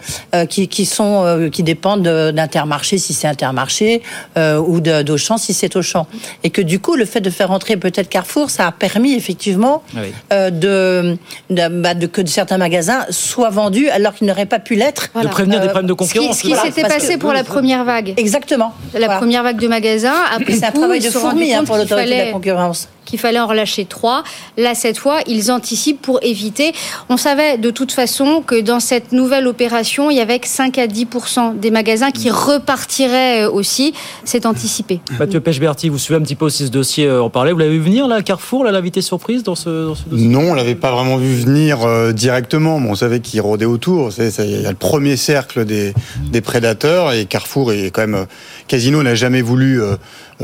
qui, 0.45 0.67
qui 0.67 0.85
sont 0.85 1.23
euh, 1.25 1.49
qui 1.49 1.63
dépendent 1.63 2.03
de- 2.03 2.31
d'Intermarché 2.31 2.97
si 2.97 3.13
c'est 3.13 3.27
Intermarché 3.27 4.01
euh, 4.37 4.57
ou 4.59 4.79
d'Auchan 4.81 5.37
si 5.37 5.53
c'est 5.53 5.75
Auchan. 5.75 6.07
Et 6.43 6.49
que 6.49 6.61
du 6.61 6.79
coup, 6.79 6.95
le 6.95 7.05
fait 7.05 7.21
de 7.21 7.29
faire 7.29 7.51
entrer 7.51 7.77
peut-être 7.77 8.09
Carrefour, 8.09 8.49
ça 8.49 8.67
a 8.67 8.71
permis 8.71 9.13
effectivement 9.13 9.83
Oui. 9.95 10.01
euh, 10.31 10.49
de, 10.49 11.17
de, 11.49 11.67
bah, 11.81 11.93
de- 11.93 12.07
que 12.07 12.25
certains 12.25 12.57
magasins 12.57 13.05
soient 13.09 13.49
vendus 13.49 13.89
alors 13.89 14.13
qu'ils 14.13 14.27
n'auraient 14.27 14.45
pas 14.45 14.59
pu 14.59 14.72
l'être. 14.75 15.09
Voilà. 15.13 15.29
De 15.29 15.33
prévenir 15.33 15.59
des 15.59 15.67
Euh, 15.67 15.69
problèmes 15.69 15.87
de 15.87 16.03
Ce 16.03 16.11
qui, 16.11 16.17
concurrence. 16.19 16.37
ce 16.37 16.41
qui 16.41 16.47
Voilà, 16.53 16.63
s'était 16.63 16.81
passé 16.87 17.13
que- 17.15 17.19
pour 17.19 17.33
la 17.33 17.43
première 17.43 17.83
vague. 17.83 18.13
Exactement. 18.17 18.73
La 18.93 18.99
Voilà. 18.99 19.17
première 19.17 19.43
vague 19.43 19.59
de 19.59 19.67
magasins. 19.67 20.13
Après 20.35 20.53
C'est 20.53 20.65
un 20.65 20.71
coup, 20.71 20.79
travail 20.79 20.99
de 20.99 21.09
fourmi 21.09 21.53
hein, 21.53 21.63
pour 21.65 21.77
l'autorité 21.77 22.09
de 22.11 22.25
la 22.25 22.31
concurrence. 22.31 22.87
Qu'il 23.05 23.19
fallait 23.19 23.39
en 23.39 23.47
relâcher 23.47 23.85
trois. 23.85 24.23
Là, 24.57 24.75
cette 24.75 24.97
fois, 24.97 25.19
ils 25.27 25.51
anticipent 25.51 26.01
pour 26.01 26.19
éviter. 26.23 26.73
On 27.09 27.17
savait 27.17 27.57
de 27.57 27.69
toute 27.69 27.91
façon 27.91 28.41
que 28.45 28.59
dans 28.61 28.79
cette 28.79 29.11
nouvelle 29.11 29.47
opération, 29.47 30.09
il 30.09 30.17
y 30.17 30.21
avait 30.21 30.39
que 30.39 30.47
5 30.47 30.77
à 30.77 30.87
10% 30.87 31.59
des 31.59 31.71
magasins 31.71 32.11
qui 32.11 32.29
repartiraient 32.29 33.43
euh, 33.43 33.51
aussi. 33.51 33.93
C'est 34.23 34.45
anticipé. 34.45 34.99
Mathieu 35.19 35.39
Pechberti, 35.39 35.89
vous 35.89 35.97
suivez 35.97 36.19
un 36.19 36.23
petit 36.23 36.35
peu 36.35 36.45
aussi 36.45 36.65
ce 36.65 36.71
dossier, 36.71 37.05
euh, 37.05 37.21
en 37.21 37.29
parler. 37.29 37.51
Vous 37.51 37.59
l'avez 37.59 37.71
vu 37.71 37.79
venir, 37.79 38.07
là, 38.07 38.21
Carrefour, 38.21 38.63
là, 38.63 38.71
l'invité 38.71 39.01
surprise 39.01 39.43
dans 39.43 39.55
ce, 39.55 39.87
dans 39.87 39.95
ce 39.95 40.03
dossier? 40.09 40.27
Non, 40.27 40.51
on 40.51 40.53
l'avait 40.53 40.75
pas 40.75 40.91
vraiment 40.91 41.17
vu 41.17 41.35
venir 41.35 41.83
euh, 41.83 42.11
directement. 42.11 42.79
Bon, 42.79 42.91
on 42.91 42.95
savait 42.95 43.19
qu'il 43.19 43.41
rôdait 43.41 43.65
autour. 43.65 44.09
Il 44.17 44.61
y 44.61 44.65
a 44.65 44.69
le 44.69 44.75
premier 44.75 45.17
cercle 45.17 45.65
des, 45.65 45.93
des 46.31 46.41
prédateurs 46.41 47.11
et 47.13 47.25
Carrefour 47.25 47.71
est 47.71 47.91
quand 47.91 48.07
même. 48.07 48.25
Euh, 48.63 48.67
Casino 48.67 49.03
n'a 49.03 49.15
jamais 49.15 49.41
voulu 49.41 49.81
euh, 49.81 49.95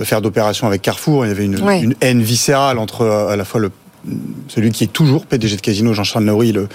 faire 0.03 0.21
d'opération 0.21 0.67
avec 0.67 0.82
Carrefour. 0.82 1.25
Il 1.25 1.29
y 1.29 1.32
avait 1.32 1.45
une, 1.45 1.95
haine 2.01 2.21
viscérale 2.21 2.77
entre 2.77 3.01
euh, 3.01 3.27
à 3.27 3.36
la 3.36 3.45
fois 3.45 3.60
le 3.60 3.71
celui 4.47 4.71
qui 4.71 4.86
est 4.86 4.93
toujours 4.93 5.25
PDG 5.25 5.58
de 5.58 5.62
Casino, 5.62 5.93
Jean-Charles 5.93 6.23
Naury, 6.23 6.53
le, 6.53 6.69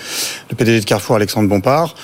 le 0.51 0.57
PDG 0.57 0.81
de 0.81 0.85
Carrefour, 0.85 1.17
Alexandre 1.17 1.49
Bompard. 1.49 1.95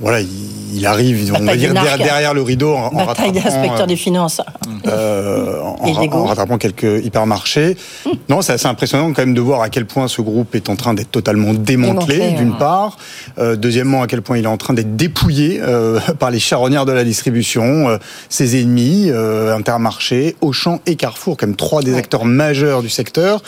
Voilà, 0.00 0.20
il, 0.20 0.28
il 0.74 0.86
arrive, 0.86 1.32
on 1.34 1.44
va 1.44 1.56
dire, 1.56 1.72
derrière, 1.72 1.98
derrière 1.98 2.34
le 2.34 2.42
rideau 2.42 2.74
en, 2.74 2.90
rattrapant, 2.90 3.32
euh, 3.32 3.86
des 3.86 3.96
finances. 3.96 4.40
euh, 4.86 5.60
en, 5.60 6.24
rattrapant 6.24 6.58
quelques 6.58 7.04
hypermarchés. 7.04 7.76
Non, 8.28 8.40
c'est 8.40 8.54
assez 8.54 8.66
impressionnant 8.66 9.12
quand 9.12 9.22
même 9.22 9.34
de 9.34 9.40
voir 9.40 9.60
à 9.60 9.68
quel 9.68 9.84
point 9.84 10.08
ce 10.08 10.22
groupe 10.22 10.54
est 10.54 10.70
en 10.70 10.76
train 10.76 10.94
d'être 10.94 11.10
totalement 11.10 11.52
démantelé, 11.52 12.16
Démantelé, 12.16 12.38
d'une 12.38 12.52
ouais. 12.52 12.58
part. 12.58 12.96
Euh, 13.38 13.54
deuxièmement, 13.54 14.02
à 14.02 14.06
quel 14.06 14.22
point 14.22 14.38
il 14.38 14.44
est 14.44 14.48
en 14.48 14.56
train 14.56 14.72
d'être 14.72 14.96
dépouillé 14.96 15.60
euh, 15.62 16.00
par 16.18 16.30
les 16.30 16.38
charognards 16.38 16.86
de 16.86 16.92
la 16.92 17.04
distribution, 17.04 17.88
euh, 17.90 17.98
ses 18.30 18.60
ennemis, 18.60 19.10
euh, 19.10 19.54
Intermarché, 19.54 20.36
Auchan 20.40 20.80
et 20.86 20.96
Carrefour, 20.96 21.36
même 21.42 21.54
trois 21.54 21.82
des 21.82 21.94
acteurs 21.94 22.24
majeurs 22.24 22.80
du 22.82 22.88
secteur 22.88 23.42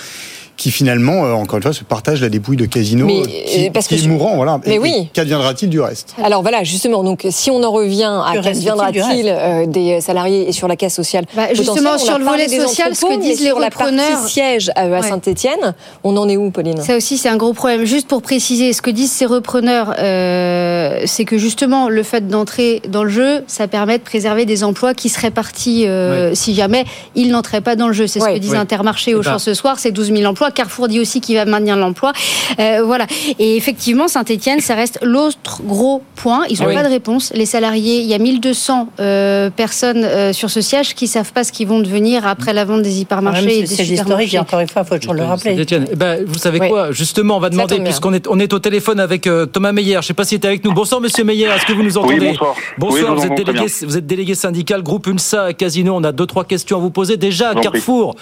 qui 0.56 0.70
finalement, 0.70 1.24
euh, 1.26 1.32
encore 1.32 1.58
une 1.58 1.62
fois, 1.62 1.72
se 1.72 1.84
partagent 1.84 2.22
la 2.22 2.28
dépouille 2.30 2.56
de 2.56 2.64
Casino, 2.66 3.04
Mais, 3.06 3.22
qui, 3.22 3.66
euh, 3.66 3.70
parce 3.72 3.86
qui 3.88 3.94
que 3.96 4.00
est 4.00 4.04
je- 4.04 4.08
mourant. 4.08 4.36
Voilà. 4.36 4.58
Mais 4.66 4.76
Et- 4.76 4.78
oui. 4.78 5.08
Qu'adviendra-t-il 5.12 5.68
du 5.68 5.80
reste? 5.80 6.14
Alors 6.22 6.40
voilà, 6.42 6.64
justement, 6.64 7.04
donc 7.04 7.26
si 7.30 7.50
on 7.50 7.62
en 7.62 7.70
revient 7.70 8.04
à 8.24 8.32
qu'adviendra-t-il 8.42 9.28
euh, 9.28 9.66
des 9.66 10.00
salariés 10.00 10.48
et 10.48 10.52
sur 10.52 10.66
la 10.68 10.76
casse 10.76 10.94
sociale? 10.94 11.26
Bah, 11.36 11.52
justement, 11.52 11.98
sur 11.98 12.18
le 12.18 12.24
volet 12.24 12.46
des 12.46 12.58
social, 12.60 12.94
ce 12.96 13.02
que 13.04 13.20
disent 13.20 13.40
les 13.40 13.48
sur 13.48 13.58
la 13.58 13.66
repreneurs- 13.66 14.08
partie 14.12 14.32
siège 14.32 14.70
à, 14.76 14.86
Ouais. 14.88 15.02
Saint-Etienne, 15.02 15.74
on 16.04 16.16
en 16.16 16.28
est 16.28 16.36
où, 16.36 16.50
Pauline? 16.50 16.80
Ça 16.80 16.96
aussi, 16.96 17.18
c'est 17.18 17.28
un 17.28 17.36
gros 17.36 17.52
problème. 17.52 17.84
Juste 17.84 18.08
pour 18.08 18.22
préciser, 18.22 18.72
ce 18.72 18.80
que 18.80 18.90
disent 18.90 19.12
ces 19.12 19.26
repreneurs, 19.26 19.94
euh, 19.98 21.02
c'est 21.06 21.24
que 21.24 21.38
justement, 21.38 21.88
le 21.88 22.02
fait 22.02 22.28
d'entrer 22.28 22.82
dans 22.88 23.04
le 23.04 23.10
jeu, 23.10 23.44
ça 23.46 23.68
permet 23.68 23.98
de 23.98 24.02
préserver 24.04 24.44
des 24.46 24.64
emplois 24.64 24.94
qui 24.94 25.08
seraient 25.08 25.30
partis 25.30 25.86
euh, 25.86 26.34
si 26.34 26.54
jamais 26.54 26.84
ils 27.14 27.30
n'entraient 27.30 27.60
pas 27.60 27.76
dans 27.76 27.88
le 27.88 27.92
jeu. 27.92 28.06
C'est 28.06 28.20
ce 28.20 28.24
que 28.24 28.38
disent 28.38 28.52
Ouais. 28.52 28.56
Intermarché 28.56 29.14
au 29.14 29.22
champ 29.22 29.38
ce 29.38 29.54
soir, 29.54 29.78
c'est 29.78 29.90
12 29.92 30.12
000 30.12 30.24
emplois. 30.24 30.45
Carrefour 30.50 30.88
dit 30.88 31.00
aussi 31.00 31.20
qu'il 31.20 31.36
va 31.36 31.44
maintenir 31.44 31.76
l'emploi. 31.76 32.12
Euh, 32.58 32.82
voilà. 32.84 33.06
Et 33.38 33.56
effectivement, 33.56 34.08
Saint-Etienne, 34.08 34.60
ça 34.60 34.74
reste 34.74 34.98
l'autre 35.02 35.62
gros 35.62 36.02
point. 36.14 36.44
Ils 36.48 36.60
n'ont 36.60 36.68
oui. 36.68 36.74
pas 36.74 36.82
de 36.82 36.88
réponse. 36.88 37.32
Les 37.34 37.46
salariés, 37.46 38.00
il 38.00 38.06
y 38.06 38.14
a 38.14 38.18
1200 38.18 38.88
euh, 39.00 39.50
personnes 39.50 40.04
euh, 40.04 40.32
sur 40.32 40.50
ce 40.50 40.60
siège 40.60 40.94
qui 40.94 41.06
savent 41.06 41.32
pas 41.32 41.44
ce 41.44 41.52
qu'ils 41.52 41.68
vont 41.68 41.80
devenir 41.80 42.26
après 42.26 42.52
la 42.52 42.64
vente 42.64 42.82
des 42.82 43.00
hypermarchés 43.00 43.58
et 43.58 43.60
des 43.62 43.66
c'est 43.66 43.84
historique, 43.84 44.34
et 44.34 44.38
encore 44.38 44.60
une 44.60 44.68
fois, 44.68 44.82
il 44.84 44.88
faut 44.88 44.98
toujours 44.98 45.14
le 45.14 45.24
rappeler. 45.24 45.64
Eh 45.70 45.96
ben, 45.96 46.24
vous 46.26 46.38
savez 46.38 46.60
Oui. 46.60 46.68
quoi? 46.68 46.92
Justement, 46.92 47.36
on 47.36 47.40
va 47.40 47.50
demander, 47.50 47.80
puisqu'on 47.80 48.12
est, 48.12 48.26
on 48.28 48.38
est 48.38 48.52
au 48.52 48.58
téléphone 48.58 49.00
avec 49.00 49.26
euh, 49.26 49.46
Thomas 49.46 49.72
Meyer. 49.72 49.94
Je 49.94 49.98
ne 49.98 50.02
sais 50.02 50.14
pas 50.14 50.24
s'il 50.24 50.38
est 50.38 50.46
avec 50.46 50.64
nous. 50.64 50.72
Bonsoir, 50.72 51.00
monsieur 51.00 51.24
Meyer. 51.24 51.46
Est-ce 51.46 51.66
que 51.66 51.72
vous 51.72 51.82
nous 51.82 51.98
entendez? 51.98 52.18
Oui, 52.20 52.28
bonsoir. 52.28 52.54
Bonsoir, 52.78 53.14
vous 53.14 53.20
vous, 53.20 53.26
êtes 53.26 53.44
délégué, 53.44 53.66
vous 53.82 53.96
êtes 53.96 54.06
délégué 54.06 54.34
syndical 54.34 54.82
groupe 54.82 55.06
UNSA 55.06 55.44
à 55.44 55.52
Casino. 55.52 55.94
On 55.96 56.04
a 56.04 56.12
deux, 56.12 56.26
trois 56.26 56.44
questions 56.44 56.78
à 56.78 56.80
vous 56.80 56.90
poser. 56.90 57.16
Déjà, 57.16 57.52
prie. 57.52 57.62
Carrefour. 57.62 58.16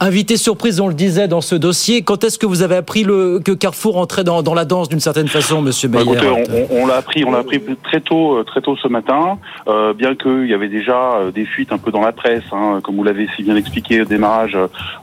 Invité 0.00 0.36
surprise, 0.36 0.80
on 0.80 0.88
le 0.88 0.94
disait 0.94 1.28
dans 1.28 1.40
ce 1.40 1.54
dossier. 1.54 2.02
Quand 2.02 2.24
est-ce 2.24 2.36
que 2.38 2.46
vous 2.46 2.62
avez 2.62 2.74
appris 2.76 3.04
le, 3.04 3.38
que 3.38 3.52
Carrefour 3.52 3.96
entrait 3.96 4.24
dans, 4.24 4.42
dans 4.42 4.52
la 4.52 4.64
danse 4.64 4.88
d'une 4.88 5.00
certaine 5.00 5.28
façon, 5.28 5.62
monsieur 5.62 5.88
Bah, 5.88 6.00
Meyer 6.04 6.16
écoutez, 6.16 6.28
on, 6.28 6.76
on- 6.76 6.82
on 6.82 6.86
l'a 6.86 6.96
appris, 6.96 7.24
on 7.24 7.30
l'a 7.30 7.38
appris 7.38 7.60
très 7.84 8.00
tôt, 8.00 8.36
euh, 8.36 8.42
très 8.44 8.60
tôt 8.60 8.76
ce 8.76 8.88
matin. 8.88 9.38
Euh, 9.68 9.94
bien 9.94 10.14
qu'il 10.16 10.46
y 10.48 10.52
avait 10.52 10.68
déjà 10.68 11.14
euh, 11.16 11.30
des 11.30 11.46
fuites 11.46 11.72
un 11.72 11.78
peu 11.78 11.90
dans 11.92 12.00
la 12.02 12.12
presse, 12.12 12.42
hein, 12.52 12.80
comme 12.82 12.96
vous 12.96 13.04
l'avez 13.04 13.28
si 13.36 13.44
bien 13.44 13.56
expliqué 13.56 14.02
au 14.02 14.04
démarrage, 14.04 14.58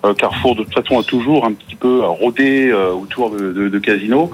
euh, 0.05 0.13
Carrefour 0.13 0.55
de 0.55 0.63
toute 0.63 0.73
façon 0.73 0.99
a 0.99 1.03
toujours 1.03 1.45
un 1.45 1.53
petit 1.53 1.75
peu 1.75 2.03
euh, 2.03 2.07
rôdé 2.07 2.69
euh, 2.69 2.91
autour 2.91 3.31
de, 3.31 3.53
de, 3.53 3.69
de 3.69 3.79
Casino. 3.79 4.29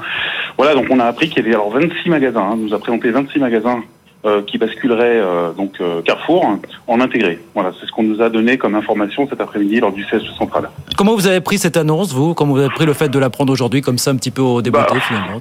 Voilà, 0.57 0.73
donc 0.73 0.87
on 0.89 0.99
a 0.99 1.05
appris 1.05 1.29
qu'il 1.29 1.37
y 1.43 1.45
avait 1.45 1.53
alors 1.55 1.69
26 1.69 2.09
magasins. 2.09 2.41
hein, 2.41 2.53
on 2.53 2.57
nous 2.57 2.73
a 2.73 2.79
présenté 2.79 3.11
26 3.11 3.39
magasins. 3.39 3.83
Euh, 4.27 4.41
qui 4.45 4.57
basculeraient 4.57 5.19
euh, 5.21 5.51
donc 5.53 5.73
euh, 5.79 6.01
Carrefour 6.01 6.45
en 6.87 6.99
intégré. 7.01 7.39
Voilà, 7.55 7.71
c'est 7.79 7.85
ce 7.87 7.91
qu'on 7.91 8.03
nous 8.03 8.21
a 8.21 8.29
donné 8.29 8.57
comme 8.57 8.75
information 8.75 9.27
cet 9.29 9.39
après-midi 9.41 9.79
lors 9.79 9.91
du 9.93 10.03
siège 10.03 10.23
central. 10.37 10.69
Comment 10.97 11.15
vous 11.15 11.27
avez 11.27 11.39
pris 11.41 11.57
cette 11.57 11.77
annonce, 11.77 12.13
vous? 12.13 12.33
Comment 12.33 12.53
vous 12.53 12.59
avez 12.59 12.69
pris 12.69 12.85
le 12.85 12.93
fait 12.93 13.09
de 13.09 13.19
la 13.19 13.29
prendre 13.29 13.53
aujourd'hui, 13.53 13.81
comme 13.81 13.97
ça, 13.97 14.11
un 14.11 14.15
petit 14.17 14.31
peu 14.31 14.41
au 14.41 14.61
déboîté, 14.61 14.95
Bah, 14.95 14.99
finalement 15.07 15.39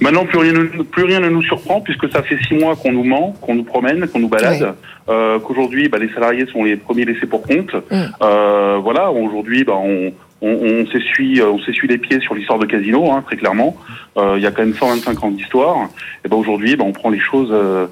Maintenant, 0.00 0.24
plus 0.26 0.38
rien, 0.38 0.52
ne- 0.52 0.82
plus 0.82 1.04
rien 1.04 1.20
ne 1.20 1.28
nous 1.30 1.42
surprend 1.42 1.80
puisque 1.80 2.08
ça 2.10 2.22
fait 2.22 2.38
six 2.46 2.54
mois 2.54 2.76
qu'on 2.76 2.92
nous 2.92 3.04
ment, 3.04 3.34
qu'on 3.40 3.54
nous 3.54 3.64
promène, 3.64 4.06
qu'on 4.08 4.18
nous 4.20 4.28
balade. 4.28 4.74
Euh, 5.08 5.38
Qu'aujourd'hui, 5.38 5.88
bah, 5.88 5.98
les 5.98 6.10
salariés 6.12 6.44
sont 6.52 6.64
les 6.64 6.76
premiers 6.76 7.06
laissés 7.06 7.26
pour 7.26 7.42
compte. 7.42 7.72
Mm. 7.90 8.02
Euh, 8.22 8.78
voilà, 8.82 9.10
aujourd'hui, 9.10 9.64
bah, 9.64 9.72
on, 9.76 10.12
on, 10.40 10.50
on 10.50 10.86
s'essuie, 10.86 11.40
euh, 11.40 11.50
on 11.50 11.58
s'essuie 11.58 11.88
les 11.88 11.98
pieds 11.98 12.20
sur 12.20 12.34
l'histoire 12.34 12.58
de 12.58 12.66
Casino, 12.66 13.10
hein, 13.10 13.22
très 13.26 13.36
clairement. 13.36 13.76
Euh, 14.16 14.34
Il 14.36 14.42
y 14.42 14.46
a 14.46 14.50
quand 14.50 14.62
même 14.62 14.74
125 14.74 15.24
ans 15.24 15.30
d'histoire. 15.30 15.88
Et 16.24 16.28
ben 16.28 16.36
aujourd'hui, 16.36 16.76
bah, 16.76 16.84
on 16.86 16.92
prend 16.92 17.10
les 17.10 17.18
choses 17.18 17.50
euh, 17.52 17.86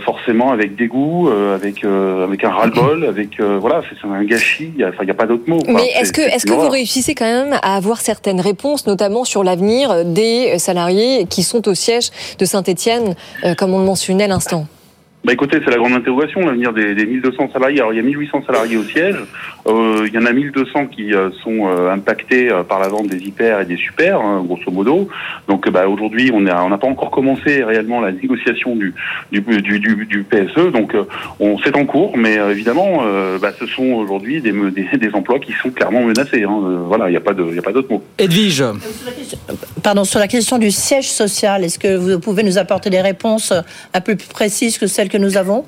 forcément 0.00 0.52
avec 0.52 0.76
dégoût, 0.76 1.28
euh, 1.28 1.54
avec 1.54 1.84
avec 1.84 2.44
un 2.44 2.50
ras-le-bol, 2.50 3.04
avec 3.08 3.40
voilà, 3.40 3.82
c'est 3.88 4.06
un 4.06 4.24
gâchis. 4.24 4.72
Il 4.74 4.80
y 4.80 4.84
a, 4.84 4.88
enfin, 4.88 5.02
il 5.02 5.08
y 5.08 5.10
a 5.10 5.14
pas 5.14 5.26
d'autre 5.26 5.44
mot. 5.46 5.58
quoi. 5.58 5.74
Mais 5.74 5.88
est-ce 6.00 6.12
que, 6.12 6.20
est-ce 6.20 6.46
que 6.46 6.52
vous 6.52 6.68
réussissez 6.68 7.14
quand 7.14 7.24
même 7.24 7.54
à 7.62 7.76
avoir 7.76 8.00
certaines 8.00 8.40
réponses, 8.40 8.86
notamment 8.86 9.24
sur 9.24 9.44
l'avenir 9.44 10.04
des 10.04 10.58
salariés 10.58 11.26
qui 11.28 11.42
sont 11.42 11.66
au 11.68 11.74
siège 11.74 12.10
de 12.38 12.44
Saint-Etienne, 12.44 13.14
comme 13.56 13.72
on 13.72 13.78
le 13.78 13.86
mentionnait 13.86 14.24
à 14.24 14.28
l'instant? 14.28 14.66
Bah 15.24 15.32
écoutez, 15.32 15.58
c'est 15.64 15.72
la 15.72 15.78
grande 15.78 15.92
interrogation, 15.92 16.40
l'avenir 16.40 16.72
des, 16.72 16.94
des 16.94 17.04
1200 17.04 17.50
salariés. 17.52 17.80
Alors 17.80 17.92
il 17.92 17.96
y 17.96 17.98
a 17.98 18.02
1800 18.02 18.44
salariés 18.46 18.76
au 18.76 18.84
siège, 18.84 19.16
il 19.68 20.14
y 20.14 20.18
en 20.18 20.26
a 20.26 20.32
1200 20.32 20.86
qui 20.86 21.12
euh, 21.14 21.30
sont 21.42 21.66
euh, 21.68 21.90
impactés 21.92 22.50
euh, 22.50 22.62
par 22.62 22.78
la 22.78 22.88
vente 22.88 23.08
des 23.08 23.18
hyper 23.18 23.60
et 23.60 23.64
des 23.66 23.76
super, 23.76 24.20
hein, 24.20 24.42
grosso 24.46 24.70
modo. 24.70 25.08
Donc 25.48 25.66
euh, 25.66 25.70
bah, 25.70 25.88
aujourd'hui, 25.88 26.30
on 26.32 26.40
n'a 26.40 26.64
on 26.64 26.76
pas 26.78 26.86
encore 26.86 27.10
commencé 27.10 27.64
réellement 27.64 28.00
la 28.00 28.12
négociation 28.12 28.76
du, 28.76 28.94
du, 29.32 29.40
du, 29.40 29.80
du, 29.80 30.06
du 30.06 30.22
PSE, 30.24 30.72
donc 30.72 30.94
euh, 30.94 31.04
on 31.40 31.58
c'est 31.58 31.76
en 31.76 31.84
cours, 31.84 32.16
mais 32.16 32.38
euh, 32.38 32.50
évidemment, 32.52 33.00
euh, 33.04 33.38
bah, 33.38 33.52
ce 33.58 33.66
sont 33.66 33.92
aujourd'hui 33.94 34.40
des, 34.40 34.52
me- 34.52 34.70
des, 34.70 34.86
des 34.96 35.10
emplois 35.14 35.38
qui 35.38 35.52
sont 35.52 35.70
clairement 35.70 36.02
menacés. 36.02 36.44
Hein. 36.44 36.60
Euh, 36.64 36.78
voilà, 36.86 37.08
il 37.08 37.12
n'y 37.12 37.16
a 37.16 37.20
pas 37.20 37.34
d'autre 37.34 37.90
mot. 37.90 38.02
Edwige 38.18 38.62
Pardon, 39.82 40.04
sur 40.04 40.18
la 40.20 40.28
question 40.28 40.58
du 40.58 40.70
siège 40.70 41.08
social, 41.10 41.64
est-ce 41.64 41.78
que 41.78 41.96
vous 41.96 42.20
pouvez 42.20 42.42
nous 42.42 42.58
apporter 42.58 42.90
des 42.90 43.00
réponses 43.00 43.52
un 43.94 44.00
peu 44.00 44.16
plus 44.16 44.28
précises 44.28 44.78
que 44.78 44.86
celles 44.86 45.08
que 45.08 45.18
nous 45.18 45.36
avons? 45.36 45.64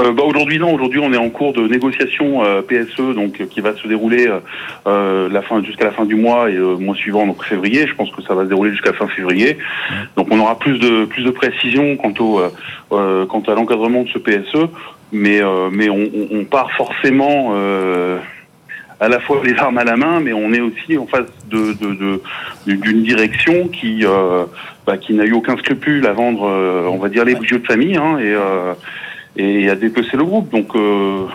Euh, 0.00 0.10
bah, 0.12 0.22
aujourd'hui 0.24 0.58
non, 0.58 0.72
aujourd'hui 0.72 1.00
on 1.00 1.12
est 1.12 1.18
en 1.18 1.28
cours 1.28 1.52
de 1.52 1.68
négociation 1.68 2.42
euh, 2.44 2.62
PSE 2.62 3.14
donc 3.14 3.40
euh, 3.40 3.44
qui 3.44 3.60
va 3.60 3.74
se 3.76 3.86
dérouler 3.86 4.26
euh, 4.26 4.38
euh, 4.86 5.28
la 5.30 5.42
fin 5.42 5.62
jusqu'à 5.62 5.84
la 5.84 5.90
fin 5.92 6.06
du 6.06 6.14
mois 6.14 6.48
et 6.48 6.54
le 6.54 6.76
mois 6.78 6.94
suivant 6.94 7.26
donc 7.26 7.44
février. 7.44 7.86
Je 7.86 7.94
pense 7.94 8.10
que 8.10 8.22
ça 8.22 8.34
va 8.34 8.44
se 8.44 8.48
dérouler 8.48 8.70
jusqu'à 8.70 8.94
fin 8.94 9.06
février. 9.08 9.58
Donc 10.16 10.28
on 10.30 10.40
aura 10.40 10.58
plus 10.58 10.78
de 10.78 11.04
plus 11.04 11.22
de 11.24 11.30
précision 11.30 11.96
quant 11.96 12.14
au 12.20 12.40
quant 12.88 13.42
à 13.46 13.54
l'encadrement 13.54 14.02
de 14.04 14.08
ce 14.08 14.18
PSE, 14.18 14.66
mais 15.12 15.42
euh, 15.42 15.68
mais 15.70 15.90
on, 15.90 16.08
on- 16.32 16.44
part 16.44 16.72
forcément 16.72 17.52
euh, 17.54 18.18
à 18.98 19.08
la 19.10 19.20
fois 19.20 19.42
les 19.44 19.54
armes 19.58 19.76
à 19.78 19.84
la 19.84 19.96
main, 19.96 20.20
mais 20.20 20.32
on 20.32 20.54
est 20.54 20.60
aussi 20.60 20.96
en 20.96 21.06
face 21.06 21.26
de 21.50 21.74
de- 21.74 21.94
de- 22.66 22.74
d'une 22.76 23.02
direction 23.02 23.68
qui 23.68 24.06
euh, 24.06 24.44
bah, 24.86 24.96
qui 24.96 25.12
n'a 25.12 25.26
eu 25.26 25.32
aucun 25.32 25.56
scrupule 25.58 26.06
à 26.06 26.12
vendre, 26.14 26.42
on 26.90 26.96
va 26.96 27.10
dire 27.10 27.26
les 27.26 27.34
bijoux 27.34 27.58
de 27.58 27.66
famille, 27.66 27.96
hein, 27.96 28.16
et 28.18 28.32
euh, 28.32 28.72
et 29.36 29.68
à 29.70 29.74
dépecer 29.74 30.16
le 30.16 30.24
groupe. 30.24 30.50
Donc, 30.50 30.74
euh, 30.74 31.26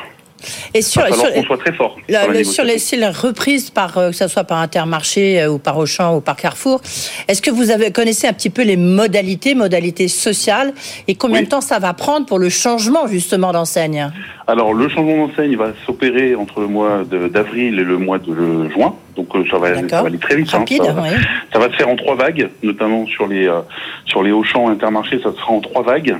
Et 0.73 0.81
sur, 0.83 1.01
il 1.07 1.09
va 1.09 1.15
sur- 1.17 1.33
qu'on 1.33 1.43
soit 1.43 1.57
très 1.57 1.73
fort. 1.73 1.97
La- 2.07 2.21
sur 2.23 2.31
la 2.31 2.37
le- 2.39 2.43
sur 2.43 2.63
les, 2.63 2.77
les 2.97 3.07
reprises, 3.07 3.69
par, 3.71 3.97
euh, 3.97 4.09
que 4.11 4.15
ce 4.15 4.27
soit 4.27 4.43
par 4.43 4.59
Intermarché 4.59 5.41
euh, 5.41 5.49
ou 5.51 5.57
par 5.57 5.77
Auchan 5.77 6.15
ou 6.15 6.21
par 6.21 6.35
Carrefour, 6.35 6.79
est-ce 7.27 7.41
que 7.41 7.49
vous 7.49 7.71
avez, 7.71 7.91
connaissez 7.91 8.27
un 8.27 8.33
petit 8.33 8.51
peu 8.51 8.61
les 8.63 8.77
modalités, 8.77 9.55
modalités 9.55 10.07
sociales, 10.07 10.73
et 11.07 11.15
combien 11.15 11.39
Oui. 11.39 11.45
de 11.45 11.49
temps 11.49 11.61
ça 11.61 11.79
va 11.79 11.93
prendre 11.95 12.25
pour 12.27 12.37
le 12.39 12.49
changement 12.49 13.07
justement 13.07 13.51
d'enseigne? 13.51 14.11
Alors, 14.49 14.73
le 14.73 14.87
changement 14.87 15.27
d'enseigne 15.27 15.57
va 15.57 15.71
s'opérer 15.85 16.33
entre 16.33 16.61
le 16.61 16.67
mois 16.67 17.03
d'avril 17.03 17.79
et 17.79 17.83
le 17.83 17.97
mois 17.97 18.17
de 18.17 18.69
juin. 18.69 18.95
Donc, 19.17 19.35
euh, 19.35 19.43
ça 19.51 19.57
va, 19.57 19.75
ça 19.75 19.81
D'accord. 19.81 20.01
va 20.03 20.07
aller 20.07 20.17
très 20.19 20.37
vite. 20.37 20.47
hein. 20.53 20.63
Ça, 20.69 20.93
va, 20.93 21.01
oui. 21.01 21.09
ça 21.51 21.59
va 21.59 21.69
se 21.69 21.75
faire 21.75 21.89
en 21.89 21.97
trois 21.97 22.15
vagues, 22.15 22.49
notamment 22.63 23.05
sur 23.07 23.27
les 23.27 23.45
euh, 23.47 23.59
sur 24.05 24.23
les 24.23 24.31
Auchan 24.31 24.69
Intermarché, 24.69 25.19
ça 25.21 25.31
se 25.33 25.37
fera 25.37 25.51
en 25.51 25.59
trois 25.59 25.81
vagues. 25.81 26.15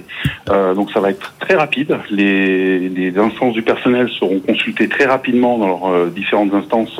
Euh, 0.49 0.73
donc, 0.73 0.91
ça 0.91 0.99
va 0.99 1.09
être 1.11 1.35
très 1.39 1.55
rapide. 1.55 1.97
Les, 2.09 2.89
les 2.89 3.17
instances 3.17 3.53
du 3.53 3.61
personnel 3.61 4.09
seront 4.09 4.39
consultées 4.41 4.89
très 4.89 5.05
rapidement 5.05 5.57
dans 5.57 5.67
leurs 5.67 5.87
euh, 5.87 6.09
différentes 6.13 6.53
instances 6.53 6.99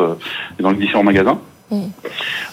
et 0.60 0.64
dans 0.64 0.72
les 0.72 0.78
différents 0.78 1.04
magasins. 1.04 1.42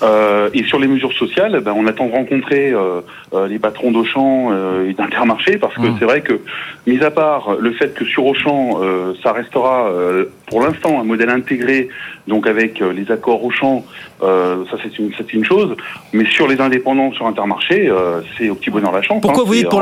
Euh, 0.03 0.51
et 0.53 0.65
sur 0.65 0.79
les 0.79 0.89
mesures 0.89 1.13
sociales, 1.13 1.61
ben, 1.61 1.73
on 1.77 1.87
attend 1.87 2.07
de 2.07 2.13
rencontrer 2.13 2.73
euh, 2.73 3.01
euh, 3.33 3.47
les 3.47 3.59
patrons 3.59 3.93
d'Auchan 3.93 4.49
euh, 4.51 4.89
et 4.89 4.95
d'Intermarché 4.95 5.57
parce 5.57 5.75
que 5.75 5.87
c'est 5.99 6.05
vrai 6.05 6.21
que, 6.21 6.41
mis 6.87 7.03
à 7.03 7.11
part 7.11 7.57
le 7.59 7.73
fait 7.73 7.95
que 7.95 8.05
sur 8.05 8.27
Auchan, 8.27 8.81
euh, 8.83 9.15
ça 9.23 9.33
restera 9.33 9.89
euh, 9.89 10.27
pour 10.47 10.61
l'instant 10.61 11.01
un 11.01 11.05
modèle 11.05 11.31
intégré, 11.31 11.89
donc 12.29 12.47
avec 12.47 12.81
euh, 12.81 12.93
les 12.93 13.11
accords 13.11 13.45
Auchan, 13.45 13.85
euh, 14.23 14.65
ça 14.71 14.77
c'est 14.83 15.35
une, 15.35 15.45
chose, 15.45 15.77
mais 16.13 16.25
sur 16.25 16.47
les 16.49 16.61
indépendants 16.61 17.13
sur 17.13 17.27
Intermarché, 17.27 17.89
euh, 17.89 18.21
c'est 18.37 18.49
au 18.51 18.55
petit 18.55 18.71
bonheur 18.71 18.93
la 18.93 19.03
chance. 19.03 19.21
Pourquoi 19.21 19.43
hein. 19.43 19.47
vous 19.47 19.55
dites 19.55 19.69
pour 19.69 19.79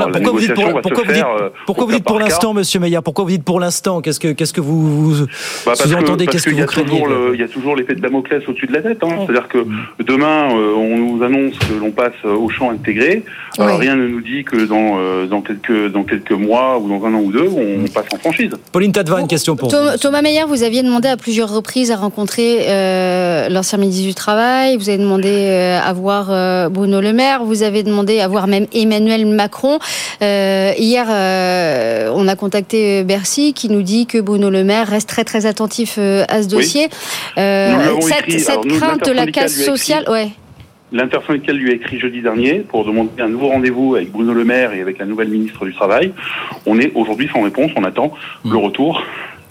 au 2.16 2.18
l'instant, 2.18 2.54
Monsieur 2.54 2.80
Meyer 2.80 3.00
Pourquoi 3.04 3.24
vous 3.24 3.30
dites 3.30 3.44
pour 3.44 3.60
l'instant? 3.60 4.00
Qu'est-ce 4.00 4.20
que 4.20 4.32
qu'est-ce 4.32 4.52
que 4.52 4.60
vous, 4.60 5.12
vous 5.12 5.26
Bah, 5.66 5.74
sous-entendez 5.74 6.24
parce 6.24 6.36
Qu'est-ce 6.36 6.46
que 6.46 6.54
vous 6.54 6.62
a 6.62 6.66
toujours 6.66 7.06
craignez 7.06 7.34
Il 7.34 7.40
y 7.40 7.44
a 7.44 7.48
toujours 7.48 7.76
l'épée 7.76 7.94
de 7.94 8.00
Damoclès 8.00 8.42
au-dessus 8.48 8.66
de 8.66 8.72
la 8.72 8.82
tête. 8.82 9.02
Hein. 9.02 9.24
C'est-à-dire 9.26 9.48
que 9.48 9.66
demain, 10.02 10.54
euh, 10.56 10.74
on 10.76 10.96
nous 10.96 11.22
annonce 11.22 11.58
que 11.58 11.74
l'on 11.80 11.90
passe 11.90 12.24
au 12.24 12.48
champ 12.48 12.70
intégré. 12.70 13.24
Euh, 13.60 13.76
rien 13.76 13.96
ne 13.96 14.08
nous 14.08 14.20
dit 14.20 14.44
que 14.44 14.64
dans, 14.64 14.98
euh, 14.98 15.26
dans, 15.26 15.42
quelques, 15.42 15.90
dans 15.92 16.04
quelques 16.04 16.32
mois 16.32 16.78
ou 16.78 16.88
dans 16.88 17.04
un 17.06 17.14
an 17.14 17.20
ou 17.20 17.32
deux, 17.32 17.48
on 17.48 17.86
passe 17.88 18.06
en 18.12 18.16
franchise. 18.16 18.50
Pauline 18.72 18.92
Tadeva, 18.92 19.20
une 19.20 19.28
question 19.28 19.56
pour 19.56 19.70
vous. 19.70 19.98
Thomas, 20.00 20.22
Meyer, 20.22 20.44
vous 20.52 20.64
aviez 20.64 20.82
demandé 20.82 21.08
à 21.08 21.16
plusieurs 21.16 21.50
reprises 21.50 21.90
à 21.90 21.96
rencontrer 21.96 22.66
euh, 22.68 23.48
l'ancien 23.48 23.78
ministre 23.78 24.06
du 24.06 24.14
Travail, 24.14 24.76
vous 24.76 24.90
avez 24.90 24.98
demandé 24.98 25.30
euh, 25.30 25.80
à 25.82 25.94
voir 25.94 26.28
euh, 26.30 26.68
Bruno 26.68 27.00
Le 27.00 27.14
Maire, 27.14 27.42
vous 27.42 27.62
avez 27.62 27.82
demandé 27.82 28.20
à 28.20 28.28
voir 28.28 28.46
même 28.46 28.66
Emmanuel 28.74 29.24
Macron. 29.24 29.78
Euh, 30.20 30.72
hier, 30.76 31.06
euh, 31.08 32.12
on 32.14 32.28
a 32.28 32.36
contacté 32.36 33.02
Bercy 33.02 33.54
qui 33.54 33.70
nous 33.70 33.80
dit 33.80 34.04
que 34.04 34.18
Bruno 34.18 34.50
Le 34.50 34.62
Maire 34.62 34.88
reste 34.88 35.08
très 35.08 35.24
très 35.24 35.46
attentif 35.46 35.94
euh, 35.96 36.24
à 36.28 36.42
ce 36.42 36.48
dossier. 36.48 36.90
Euh, 37.38 37.98
cette 38.02 38.28
écrit. 38.28 38.40
cette 38.40 38.50
Alors, 38.50 38.66
nous, 38.66 38.76
crainte 38.76 39.06
de 39.06 39.12
la 39.12 39.26
casse 39.26 39.56
sociale, 39.56 40.04
ouais. 40.10 40.28
L'intersyndicale 40.92 41.56
lui 41.56 41.70
a 41.70 41.74
écrit 41.74 41.98
jeudi 41.98 42.20
dernier 42.20 42.58
pour 42.58 42.84
demander 42.84 43.22
un 43.22 43.28
nouveau 43.28 43.48
rendez-vous 43.48 43.94
avec 43.94 44.12
Bruno 44.12 44.34
Le 44.34 44.44
Maire 44.44 44.74
et 44.74 44.82
avec 44.82 44.98
la 44.98 45.06
nouvelle 45.06 45.28
ministre 45.28 45.64
du 45.64 45.72
Travail. 45.72 46.12
On 46.66 46.78
est 46.78 46.92
aujourd'hui 46.94 47.30
sans 47.32 47.40
réponse. 47.40 47.70
On 47.76 47.84
attend 47.84 48.12
le 48.44 48.58
retour 48.58 49.02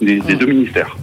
des, 0.02 0.20
des 0.20 0.34
deux 0.34 0.46
ministères. 0.46 0.96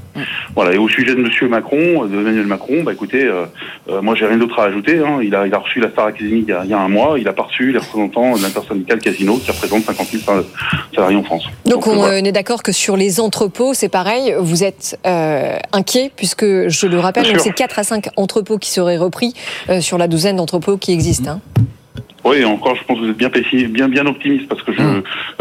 Voilà. 0.55 0.73
Et 0.73 0.77
au 0.77 0.89
sujet 0.89 1.15
de 1.15 1.21
Monsieur 1.21 1.47
Macron, 1.47 2.05
de 2.05 2.19
Emmanuel 2.19 2.45
Macron, 2.47 2.83
bah 2.83 2.91
écoutez, 2.91 3.23
euh, 3.23 3.45
euh, 3.89 4.01
moi 4.01 4.15
j'ai 4.15 4.25
rien 4.25 4.37
d'autre 4.37 4.59
à 4.59 4.65
ajouter. 4.65 4.99
Hein. 4.99 5.19
Il 5.23 5.33
a 5.35 5.47
il 5.47 5.53
a 5.53 5.57
reçu 5.59 5.79
la 5.79 5.89
Star 5.89 6.07
Academy 6.07 6.39
il 6.45 6.49
y 6.49 6.51
a, 6.51 6.61
il 6.65 6.69
y 6.69 6.73
a 6.73 6.79
un 6.79 6.89
mois. 6.89 7.17
Il 7.17 7.27
a 7.27 7.33
pas 7.33 7.43
reçu 7.43 7.71
les 7.71 7.77
représentants 7.79 8.35
de 8.35 8.41
l'intersyndicale 8.41 8.99
Casino 8.99 9.37
qui 9.37 9.49
représente 9.51 9.83
50 9.85 10.07
000 10.07 10.23
sal- 10.23 10.43
salariés 10.93 11.17
en 11.17 11.23
France. 11.23 11.45
Donc, 11.65 11.87
euh, 11.87 11.91
on 11.91 11.95
voilà. 11.95 12.17
est 12.19 12.31
d'accord 12.31 12.63
que 12.63 12.71
sur 12.73 12.97
les 12.97 13.19
entrepôts, 13.21 13.73
c'est 13.73 13.89
pareil, 13.89 14.35
vous 14.39 14.63
êtes 14.63 14.99
euh, 15.05 15.57
inquiet 15.71 16.11
puisque, 16.15 16.45
je 16.67 16.87
le 16.87 16.99
rappelle, 16.99 17.39
c'est 17.39 17.53
4 17.53 17.79
à 17.79 17.83
5 17.83 18.09
entrepôts 18.17 18.57
qui 18.57 18.71
seraient 18.71 18.97
repris 18.97 19.33
euh, 19.69 19.79
sur 19.81 19.97
la 19.97 20.07
douzaine 20.07 20.35
d'entrepôts 20.35 20.77
qui 20.77 20.91
existent. 20.91 21.31
hein. 21.31 21.41
Oui, 22.25 22.43
encore, 22.43 22.75
je 22.75 22.83
pense 22.83 22.97
que 22.99 23.03
vous 23.05 23.09
êtes 23.11 23.17
bien 23.17 23.29
pessi- 23.29 23.67
bien 23.67 23.87
bien 23.87 24.05
optimiste 24.05 24.47
parce 24.49 24.61
que 24.63 24.73
je, 24.73 24.81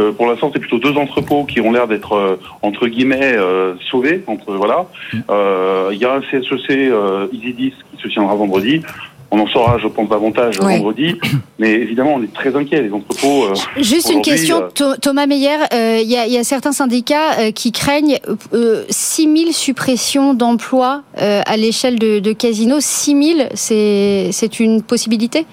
euh, 0.01 0.13
pour 0.13 0.27
l'instant, 0.27 0.51
c'est 0.53 0.61
plutôt 0.61 0.79
deux 0.79 0.97
entrepôts 0.97 1.45
qui 1.45 1.61
ont 1.61 1.73
l'air 1.73 1.89
d'être 1.89 2.13
euh, 2.13 2.37
entre 2.63 2.87
guillemets 2.87 3.35
euh, 3.35 3.75
sauvés. 3.91 4.23
Entre 4.27 4.55
voilà, 4.55 4.87
Euh, 5.31 5.91
il 5.93 5.99
y 5.99 6.05
a 6.05 6.15
un 6.15 6.21
CSEC 6.21 6.71
euh, 6.71 7.27
Isidis 7.33 7.73
qui 7.97 8.03
se 8.03 8.09
tiendra 8.09 8.35
vendredi. 8.35 8.83
On 9.31 9.39
en 9.41 9.47
saura, 9.47 9.77
je 9.79 9.87
pense, 9.89 10.09
davantage 10.09 10.59
Ouais. 10.61 10.79
vendredi. 10.79 11.17
Mais 11.59 11.73
évidemment, 11.73 12.15
on 12.15 12.23
est 12.23 12.33
très 12.33 12.55
inquiet. 12.57 12.81
Les 12.81 12.91
entrepôts. 12.93 13.45
euh, 13.45 13.55
Juste 13.83 14.11
une 14.11 14.23
question, 14.23 14.63
euh, 14.63 14.69
Tho- 14.75 14.97
Thomas 14.99 15.27
Meyer. 15.27 15.51
euh, 15.75 15.99
Il 16.03 16.09
y, 16.11 16.17
a- 16.17 16.27
il 16.27 16.33
y 16.33 16.39
a 16.39 16.45
certains 16.45 16.73
syndicats 16.73 17.39
euh, 17.39 17.51
qui 17.51 17.71
craignent 17.71 18.19
euh, 18.55 18.85
6 18.89 19.25
000 19.25 19.53
suppressions 19.53 20.33
d'emplois 20.33 21.03
euh, 21.21 21.43
à 21.45 21.59
l'échelle 21.59 21.99
de, 21.99 22.21
de 22.21 22.33
Casino. 22.33 22.77
6 22.81 23.35
000, 23.37 23.49
c'est 23.53 24.31
c'est 24.33 24.61
une 24.61 24.81
possibilité? 24.83 25.45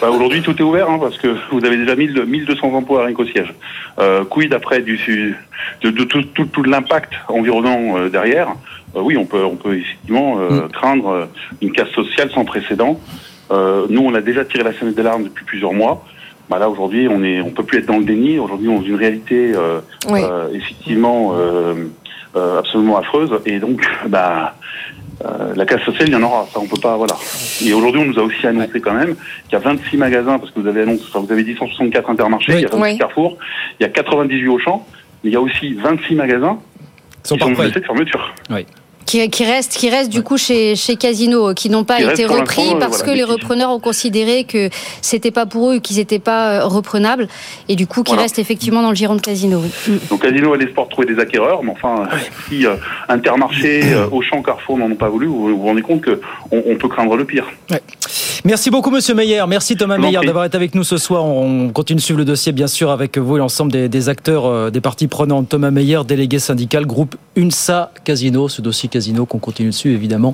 Bah, 0.00 0.10
Aujourd'hui, 0.10 0.42
tout 0.42 0.56
est 0.56 0.62
ouvert 0.62 0.88
hein, 0.90 0.98
parce 1.00 1.16
que 1.18 1.28
vous 1.50 1.64
avez 1.64 1.76
déjà 1.76 1.96
1000, 1.96 2.24
1200 2.26 2.72
emplois 2.74 3.04
rien 3.06 3.14
qu'au 3.14 3.24
siège. 3.26 3.52
Euh, 3.98 4.24
quid 4.24 4.52
après 4.52 4.80
du, 4.80 4.96
de, 5.82 5.90
de 5.90 6.04
tout, 6.04 6.22
tout, 6.34 6.44
tout 6.46 6.62
l'impact 6.62 7.12
environnant 7.28 7.96
euh, 7.98 8.08
derrière? 8.08 8.48
Euh, 8.94 9.00
Oui, 9.00 9.16
on 9.16 9.24
peut, 9.26 9.44
on 9.44 9.56
peut 9.56 9.76
effectivement 9.76 10.38
euh, 10.38 10.68
craindre 10.68 11.08
euh, 11.08 11.24
une 11.62 11.72
casse 11.72 11.90
sociale 11.90 12.30
sans 12.30 12.44
précédent. 12.44 13.00
Euh, 13.50 13.86
nous, 13.88 14.02
on 14.02 14.14
a 14.14 14.20
déjà 14.20 14.44
tiré 14.44 14.64
la 14.64 14.72
sonnette 14.72 14.94
d'alarme 14.96 15.24
depuis 15.24 15.44
plusieurs 15.44 15.72
mois. 15.72 16.04
Bah 16.48 16.58
là, 16.58 16.68
aujourd'hui, 16.68 17.08
on 17.10 17.24
est, 17.24 17.40
on 17.40 17.50
peut 17.50 17.64
plus 17.64 17.78
être 17.78 17.86
dans 17.86 17.98
le 17.98 18.04
déni. 18.04 18.38
Aujourd'hui, 18.38 18.68
on 18.68 18.78
vit 18.78 18.90
une 18.90 18.96
réalité 18.96 19.52
euh, 19.54 19.80
Oui. 20.08 20.20
euh, 20.22 20.48
effectivement 20.52 21.32
euh, 21.34 21.74
euh, 22.36 22.58
absolument 22.60 22.98
affreuse. 22.98 23.30
Et 23.46 23.58
donc, 23.58 23.84
bah, 24.08 24.54
euh, 25.24 25.54
la 25.54 25.64
casse 25.64 25.82
sociale, 25.82 26.08
il 26.08 26.12
y 26.12 26.16
en 26.16 26.22
aura. 26.22 26.46
Ça, 26.52 26.60
on 26.60 26.66
peut 26.66 26.80
pas, 26.80 26.96
voilà. 26.96 27.14
Et 27.64 27.72
aujourd'hui, 27.72 28.02
on 28.02 28.04
nous 28.06 28.18
a 28.18 28.22
aussi 28.22 28.46
annoncé 28.46 28.80
quand 28.80 28.92
même 28.94 29.16
qu'il 29.44 29.52
y 29.52 29.56
a 29.56 29.58
26 29.60 29.96
magasins, 29.96 30.38
parce 30.38 30.50
que 30.50 30.60
vous 30.60 30.68
avez 30.68 30.82
annoncé, 30.82 31.04
enfin, 31.08 31.20
vous 31.20 31.32
avez 31.32 31.44
dit 31.44 31.54
164 31.56 32.10
intermarchés, 32.10 32.52
il 32.52 32.60
y 32.60 32.64
a 32.64 32.68
26 32.68 32.82
Oui. 32.82 32.98
Carrefour, 32.98 33.38
il 33.80 33.82
y 33.82 33.86
a 33.86 33.88
98 33.88 34.48
Auchan, 34.48 34.86
mais 35.24 35.30
il 35.30 35.32
y 35.32 35.36
a 35.36 35.40
aussi 35.40 35.72
26 35.74 36.14
magasins 36.14 36.58
Ils 37.24 37.28
sont 37.28 37.34
qui 37.36 37.40
sont 37.44 37.50
menacés 37.50 37.80
de 37.80 37.84
fermeture. 37.86 38.34
Qui, 39.06 39.28
qui 39.30 39.44
restent, 39.44 39.72
qui 39.72 39.88
restent 39.88 40.10
du 40.10 40.22
coup 40.22 40.36
chez, 40.36 40.76
chez 40.76 40.96
Casino, 40.96 41.48
euh, 41.50 41.54
qui 41.54 41.70
n'ont 41.70 41.84
pas 41.84 41.96
Qui 41.98 42.02
été 42.04 42.26
repris 42.26 42.70
euh, 42.70 42.78
parce 42.78 42.98
voilà, 42.98 43.12
que 43.12 43.16
les 43.16 43.24
repreneurs 43.24 43.70
ont 43.70 43.78
considéré 43.80 44.44
que 44.44 44.68
c'était 45.00 45.30
pas 45.30 45.46
pour 45.46 45.70
eux, 45.70 45.78
qu'ils 45.78 45.96
n'étaient 45.98 46.18
pas 46.18 46.60
euh, 46.60 46.64
reprenables, 46.66 47.28
et 47.68 47.76
du 47.76 47.86
coup 47.86 48.02
qui 48.02 48.10
Voilà. 48.10 48.22
restent 48.22 48.38
effectivement 48.38 48.82
dans 48.82 48.90
le 48.90 48.96
giron 48.96 49.14
de 49.14 49.20
Casino. 49.20 49.60
oui. 49.62 49.70
Mm. 49.94 49.98
Donc 50.10 50.22
Casino 50.22 50.52
a 50.52 50.56
l'espoir 50.56 50.86
de 50.86 50.90
trouver 50.90 51.06
des 51.14 51.20
acquéreurs, 51.20 51.62
mais 51.62 51.70
enfin, 51.70 52.08
si 52.48 52.66
euh, 52.66 52.74
Intermarché, 53.08 53.82
euh, 53.94 54.08
Auchan, 54.10 54.42
Carrefour 54.42 54.76
n'en 54.78 54.90
ont 54.90 54.96
pas 54.96 55.08
voulu, 55.08 55.26
vous 55.26 55.56
vous 55.56 55.62
rendez 55.64 55.82
compte 55.82 56.04
qu'on 56.04 56.62
on 56.66 56.76
peut 56.76 56.88
craindre 56.88 57.16
le 57.16 57.24
pire. 57.24 57.46
Merci 58.44 58.70
beaucoup, 58.70 58.90
Monsieur 58.90 59.14
Meyer. 59.14 59.42
Merci 59.48 59.76
Thomas 59.76 59.98
Meyer 59.98 60.20
d'avoir 60.24 60.44
été 60.44 60.56
avec 60.56 60.74
nous 60.74 60.84
ce 60.84 60.98
soir. 60.98 61.24
On 61.24 61.70
continue 61.70 61.96
de 61.96 62.02
suivre 62.02 62.18
le 62.18 62.24
dossier, 62.24 62.52
bien 62.52 62.66
sûr, 62.68 62.90
avec 62.90 63.18
vous 63.18 63.36
et 63.36 63.38
l'ensemble 63.40 63.72
des, 63.72 63.88
des 63.88 64.08
acteurs, 64.08 64.46
euh, 64.46 64.70
des 64.70 64.80
parties 64.80 65.08
prenantes. 65.08 65.48
Thomas 65.48 65.70
Meyer, 65.70 66.00
délégué 66.06 66.38
syndical, 66.38 66.86
groupe 66.86 67.16
UNSA 67.36 67.90
Casino. 68.04 68.48
Ce 68.48 68.62
dossier 68.62 68.88
Casino 68.96 69.26
qu'on 69.26 69.38
continue 69.38 69.68
de 69.68 69.74
suivre, 69.74 69.94
évidemment, 69.94 70.32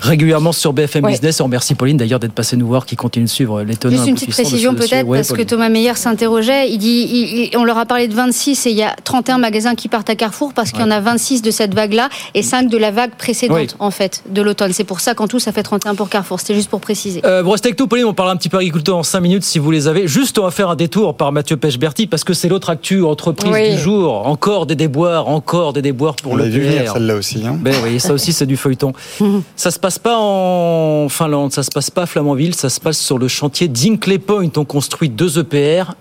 régulièrement 0.00 0.52
sur 0.52 0.72
BFM 0.72 1.04
Ouais. 1.04 1.12
Business. 1.12 1.40
On 1.40 1.44
remercie 1.44 1.74
Pauline 1.74 1.96
d'ailleurs 1.96 2.18
d'être 2.18 2.32
passée 2.32 2.56
nous 2.56 2.66
voir, 2.66 2.84
qui 2.84 2.96
continue 2.96 3.26
de 3.26 3.30
suivre 3.30 3.62
l'étonnant 3.62 3.94
Juste 3.96 4.08
une 4.08 4.14
petite 4.14 4.30
précision 4.30 4.74
peut-être, 4.74 5.06
Ouais, 5.06 5.18
parce 5.18 5.32
que. 5.32 5.42
Thomas 5.42 5.68
Meyer 5.68 5.94
s'interrogeait. 5.94 6.68
Il 6.70 6.78
dit, 6.78 7.06
il- 7.08 7.50
il- 7.52 7.56
on 7.56 7.62
leur 7.64 7.78
a 7.78 7.86
parlé 7.86 8.08
de 8.08 8.14
26 8.14 8.66
et 8.66 8.70
il 8.70 8.76
y 8.76 8.82
a 8.82 8.96
31 9.04 9.38
magasins 9.38 9.76
qui 9.76 9.86
partent 9.88 10.10
à 10.10 10.16
Carrefour 10.16 10.52
parce 10.52 10.72
qu'il 10.72 10.80
y 10.80 10.82
en 10.84 10.90
a 10.90 10.98
26 11.00 11.42
de 11.42 11.50
cette 11.52 11.74
vague-là 11.74 12.08
et 12.34 12.42
5 12.42 12.68
de 12.68 12.76
la 12.76 12.90
vague 12.90 13.12
précédente, 13.12 13.56
Oui. 13.56 13.68
en 13.78 13.92
fait, 13.92 14.22
de 14.28 14.42
l'automne. 14.42 14.72
C'est 14.72 14.82
pour 14.84 14.98
ça 14.98 15.14
qu'en 15.14 15.28
tout, 15.28 15.38
ça 15.38 15.52
fait 15.52 15.62
31 15.62 15.94
pour 15.94 16.08
Carrefour. 16.08 16.40
C'était 16.40 16.54
juste 16.56 16.68
pour 16.70 16.80
préciser. 16.80 17.20
Euh, 17.24 17.42
vous 17.44 17.50
restez 17.50 17.68
avec 17.68 17.78
nous, 17.78 17.86
Pauline. 17.86 18.06
On 18.06 18.14
parle 18.14 18.30
un 18.30 18.36
petit 18.36 18.48
peu 18.48 18.56
agriculteur 18.58 18.96
en 18.96 19.02
5 19.04 19.20
minutes 19.20 19.44
si 19.44 19.60
vous 19.60 19.70
les 19.70 19.86
avez. 19.86 20.08
Juste, 20.08 20.36
on 20.40 20.42
va 20.42 20.50
faire 20.50 20.68
un 20.70 20.76
détour 20.76 21.16
par 21.16 21.30
Mathieu 21.30 21.56
Pechberti 21.56 22.06
parce 22.08 22.24
que 22.24 22.34
c'est 22.34 22.48
l'autre 22.48 22.70
actu 22.70 23.04
entreprise 23.04 23.52
Oui. 23.52 23.74
du 23.76 23.78
jour. 23.80 24.26
Encore 24.26 24.66
des 24.66 24.74
déboires, 24.74 25.28
encore 25.28 25.72
des 25.72 25.82
déboires 25.82 26.16
pour 26.16 26.32
On 26.32 26.36
le 26.36 26.44
l'a 26.44 26.48
vu 26.50 26.60
venir 26.62 26.92
celle-là 26.92 27.14
aussi. 27.14 27.42
Hein. 27.46 27.56
Ben 27.60 27.74
oui, 27.82 28.00
ça 28.00 28.12
aussi 28.12 28.32
c'est 28.32 28.46
du 28.46 28.56
feuilleton. 28.56 28.92
ça 29.56 29.70
se 29.70 29.78
passe 29.78 29.98
pas 29.98 30.18
en 30.18 31.08
Finlande, 31.08 31.52
ça 31.52 31.62
se 31.62 31.70
passe 31.70 31.90
pas 31.90 32.02
à 32.02 32.06
Flamanville, 32.06 32.54
ça 32.54 32.68
se 32.68 32.80
passe 32.80 32.98
sur 32.98 33.18
le 33.18 33.28
chantier 33.28 33.68
d'Inkley 33.68 34.18
Point. 34.18 34.50
On 34.56 34.64
construit 34.64 35.08
deux 35.08 35.38
EPR. 35.38 35.94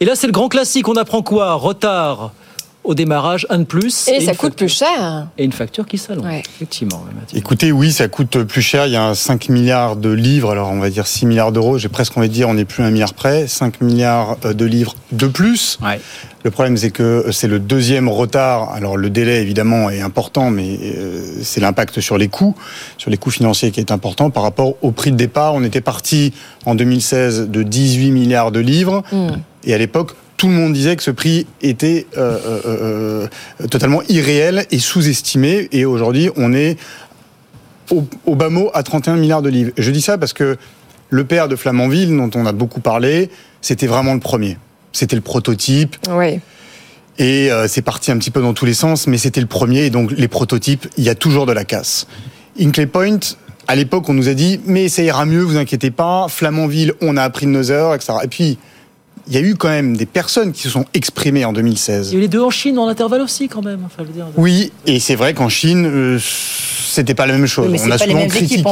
Et 0.00 0.04
là 0.04 0.14
c'est 0.14 0.26
le 0.26 0.32
grand 0.32 0.48
classique. 0.48 0.88
On 0.88 0.96
apprend 0.96 1.22
quoi? 1.22 1.54
Retard 1.54 2.32
au 2.84 2.94
démarrage, 2.94 3.46
un 3.50 3.58
de 3.58 3.64
plus. 3.64 4.08
Et, 4.08 4.20
ça 4.20 4.32
coûte 4.32 4.40
facture- 4.40 4.56
plus 4.56 4.68
cher. 4.68 5.28
Et 5.36 5.44
une 5.44 5.52
facture 5.52 5.86
qui 5.86 5.98
s'allonge. 5.98 6.24
Ouais. 6.24 6.42
Effectivement. 6.56 7.04
Mathieu. 7.14 7.38
Écoutez, 7.38 7.70
oui, 7.70 7.92
ça 7.92 8.08
coûte 8.08 8.42
plus 8.44 8.62
cher. 8.62 8.86
Il 8.86 8.92
y 8.92 8.96
a 8.96 9.14
5 9.14 9.50
milliards 9.50 9.96
de 9.96 10.10
livres. 10.10 10.50
Alors, 10.50 10.70
on 10.70 10.78
va 10.78 10.88
dire 10.88 11.06
6 11.06 11.26
milliards 11.26 11.52
d'euros. 11.52 11.76
J'ai 11.76 11.88
presque 11.88 12.16
envie 12.16 12.28
de 12.28 12.32
dire, 12.32 12.48
on 12.48 12.54
n'est 12.54 12.64
plus 12.64 12.82
à 12.82 12.86
un 12.86 12.90
milliard 12.90 13.12
près. 13.12 13.46
5 13.46 13.82
milliards 13.82 14.38
euh, 14.44 14.54
de 14.54 14.64
livres 14.64 14.94
de 15.12 15.26
plus. 15.26 15.78
Ouais. 15.82 16.00
Le 16.44 16.50
problème, 16.50 16.76
c'est 16.76 16.90
que 16.90 17.26
c'est 17.30 17.48
le 17.48 17.58
deuxième 17.58 18.08
retard. 18.08 18.72
Alors, 18.72 18.96
le 18.96 19.10
délai, 19.10 19.42
évidemment, 19.42 19.90
est 19.90 20.00
important, 20.00 20.50
mais 20.50 20.78
euh, 20.82 21.40
c'est 21.42 21.60
l'impact 21.60 22.00
sur 22.00 22.16
les 22.16 22.28
coûts, 22.28 22.54
sur 22.96 23.10
les 23.10 23.18
coûts 23.18 23.30
financiers 23.30 23.70
qui 23.70 23.80
est 23.80 23.92
important 23.92 24.30
par 24.30 24.44
rapport 24.44 24.74
au 24.80 24.92
prix 24.92 25.10
de 25.10 25.16
départ. 25.16 25.54
On 25.54 25.62
était 25.62 25.80
parti 25.82 26.32
en 26.64 26.74
2016 26.74 27.50
de 27.50 27.62
18 27.62 28.12
milliards 28.12 28.52
de 28.52 28.60
livres. 28.60 29.02
Mm. 29.12 29.28
Et 29.64 29.74
à 29.74 29.78
l'époque, 29.78 30.12
tout 30.38 30.48
le 30.48 30.54
monde 30.54 30.72
disait 30.72 30.96
que 30.96 31.02
ce 31.02 31.10
prix 31.10 31.46
était 31.60 32.06
euh, 32.16 32.38
euh, 32.46 33.28
euh, 33.60 33.66
totalement 33.66 34.00
irréel 34.08 34.64
et 34.70 34.78
sous-estimé. 34.78 35.68
Et 35.72 35.84
aujourd'hui, 35.84 36.30
on 36.36 36.54
est 36.54 36.78
au, 37.90 38.06
au 38.24 38.36
bas 38.36 38.48
mot 38.48 38.70
à 38.72 38.82
31 38.82 39.16
milliards 39.16 39.42
de 39.42 39.50
livres. 39.50 39.72
Je 39.76 39.90
dis 39.90 40.00
ça 40.00 40.16
parce 40.16 40.32
que 40.32 40.56
le 41.10 41.24
père 41.24 41.48
de 41.48 41.56
Flamanville, 41.56 42.16
dont 42.16 42.30
on 42.34 42.46
a 42.46 42.52
beaucoup 42.52 42.80
parlé, 42.80 43.30
c'était 43.60 43.88
vraiment 43.88 44.14
le 44.14 44.20
premier. 44.20 44.56
C'était 44.92 45.16
le 45.16 45.22
prototype. 45.22 45.96
Oui. 46.10 46.40
Et 47.18 47.50
euh, 47.50 47.66
c'est 47.66 47.82
parti 47.82 48.12
un 48.12 48.18
petit 48.18 48.30
peu 48.30 48.40
dans 48.40 48.54
tous 48.54 48.64
les 48.64 48.74
sens, 48.74 49.08
mais 49.08 49.18
c'était 49.18 49.40
le 49.40 49.46
premier. 49.46 49.86
Et 49.86 49.90
donc, 49.90 50.12
les 50.12 50.28
prototypes, 50.28 50.86
il 50.96 51.04
y 51.04 51.08
a 51.08 51.16
toujours 51.16 51.46
de 51.46 51.52
la 51.52 51.64
casse. 51.64 52.06
Inclay 52.60 52.86
Point, 52.86 53.18
à 53.66 53.74
l'époque, 53.74 54.08
on 54.08 54.14
nous 54.14 54.28
a 54.28 54.34
dit, 54.34 54.60
mais 54.66 54.88
ça 54.88 55.02
ira 55.02 55.26
mieux, 55.26 55.42
vous 55.42 55.56
inquiétez 55.56 55.90
pas. 55.90 56.26
Flamanville, 56.28 56.94
on 57.00 57.16
a 57.16 57.22
appris 57.22 57.46
de 57.46 57.50
nos 57.50 57.72
heures, 57.72 57.94
etc. 57.94 58.12
Et 58.22 58.28
puis, 58.28 58.58
il 59.28 59.34
y 59.34 59.36
a 59.36 59.40
eu 59.40 59.54
quand 59.54 59.68
même 59.68 59.96
des 59.96 60.06
personnes 60.06 60.52
qui 60.52 60.62
se 60.62 60.70
sont 60.70 60.84
exprimées 60.94 61.44
en 61.44 61.52
2016. 61.52 62.08
Il 62.10 62.12
y 62.12 62.16
a 62.16 62.18
eu 62.18 62.22
les 62.22 62.28
deux 62.28 62.40
en 62.42 62.50
Chine 62.50 62.78
en 62.78 62.88
intervalle 62.88 63.20
aussi 63.20 63.48
quand 63.48 63.62
même. 63.62 63.80
Enfin, 63.84 64.02
je 64.02 64.04
veux 64.04 64.12
dire. 64.12 64.26
Oui, 64.36 64.72
et 64.86 65.00
c'est 65.00 65.14
vrai 65.14 65.34
qu'en 65.34 65.48
Chine, 65.48 65.86
euh, 65.86 66.18
c'était 66.20 67.14
pas 67.14 67.26
la 67.26 67.34
même 67.34 67.46
chose. 67.46 67.68
Oui, 67.70 67.92
a 67.92 67.98
souvent 67.98 68.26
critiqué, 68.26 68.54
équipes, 68.60 68.66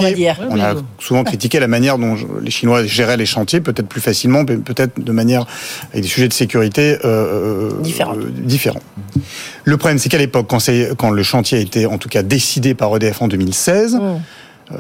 on 0.50 0.61
a 0.61 0.74
souvent 0.98 1.24
critiqué 1.24 1.61
la 1.61 1.68
manière 1.68 1.98
dont 1.98 2.16
les 2.42 2.50
Chinois 2.50 2.84
géraient 2.84 3.16
les 3.16 3.26
chantiers, 3.26 3.61
peut-être 3.61 3.86
plus 3.86 4.00
facilement, 4.00 4.44
mais 4.48 4.57
peut-être 4.57 4.98
de 5.00 5.12
manière 5.12 5.46
avec 5.92 6.02
des 6.02 6.09
sujets 6.09 6.28
de 6.28 6.32
sécurité 6.32 6.96
euh, 7.04 7.70
Différents. 7.82 8.16
euh, 8.16 8.30
différents. 8.30 8.80
Le 9.64 9.76
problème, 9.76 9.98
c'est 9.98 10.09
qu'à 10.09 10.18
l'époque, 10.18 10.46
quand, 10.48 11.11
le 11.11 11.22
chantier 11.22 11.59
a 11.59 11.61
été 11.61 11.86
en 11.86 11.98
tout 11.98 12.09
cas 12.09 12.22
décidé 12.22 12.74
par 12.74 12.94
EDF 12.96 13.22
en 13.22 13.28
2016. 13.28 13.98
euh, 14.00 14.16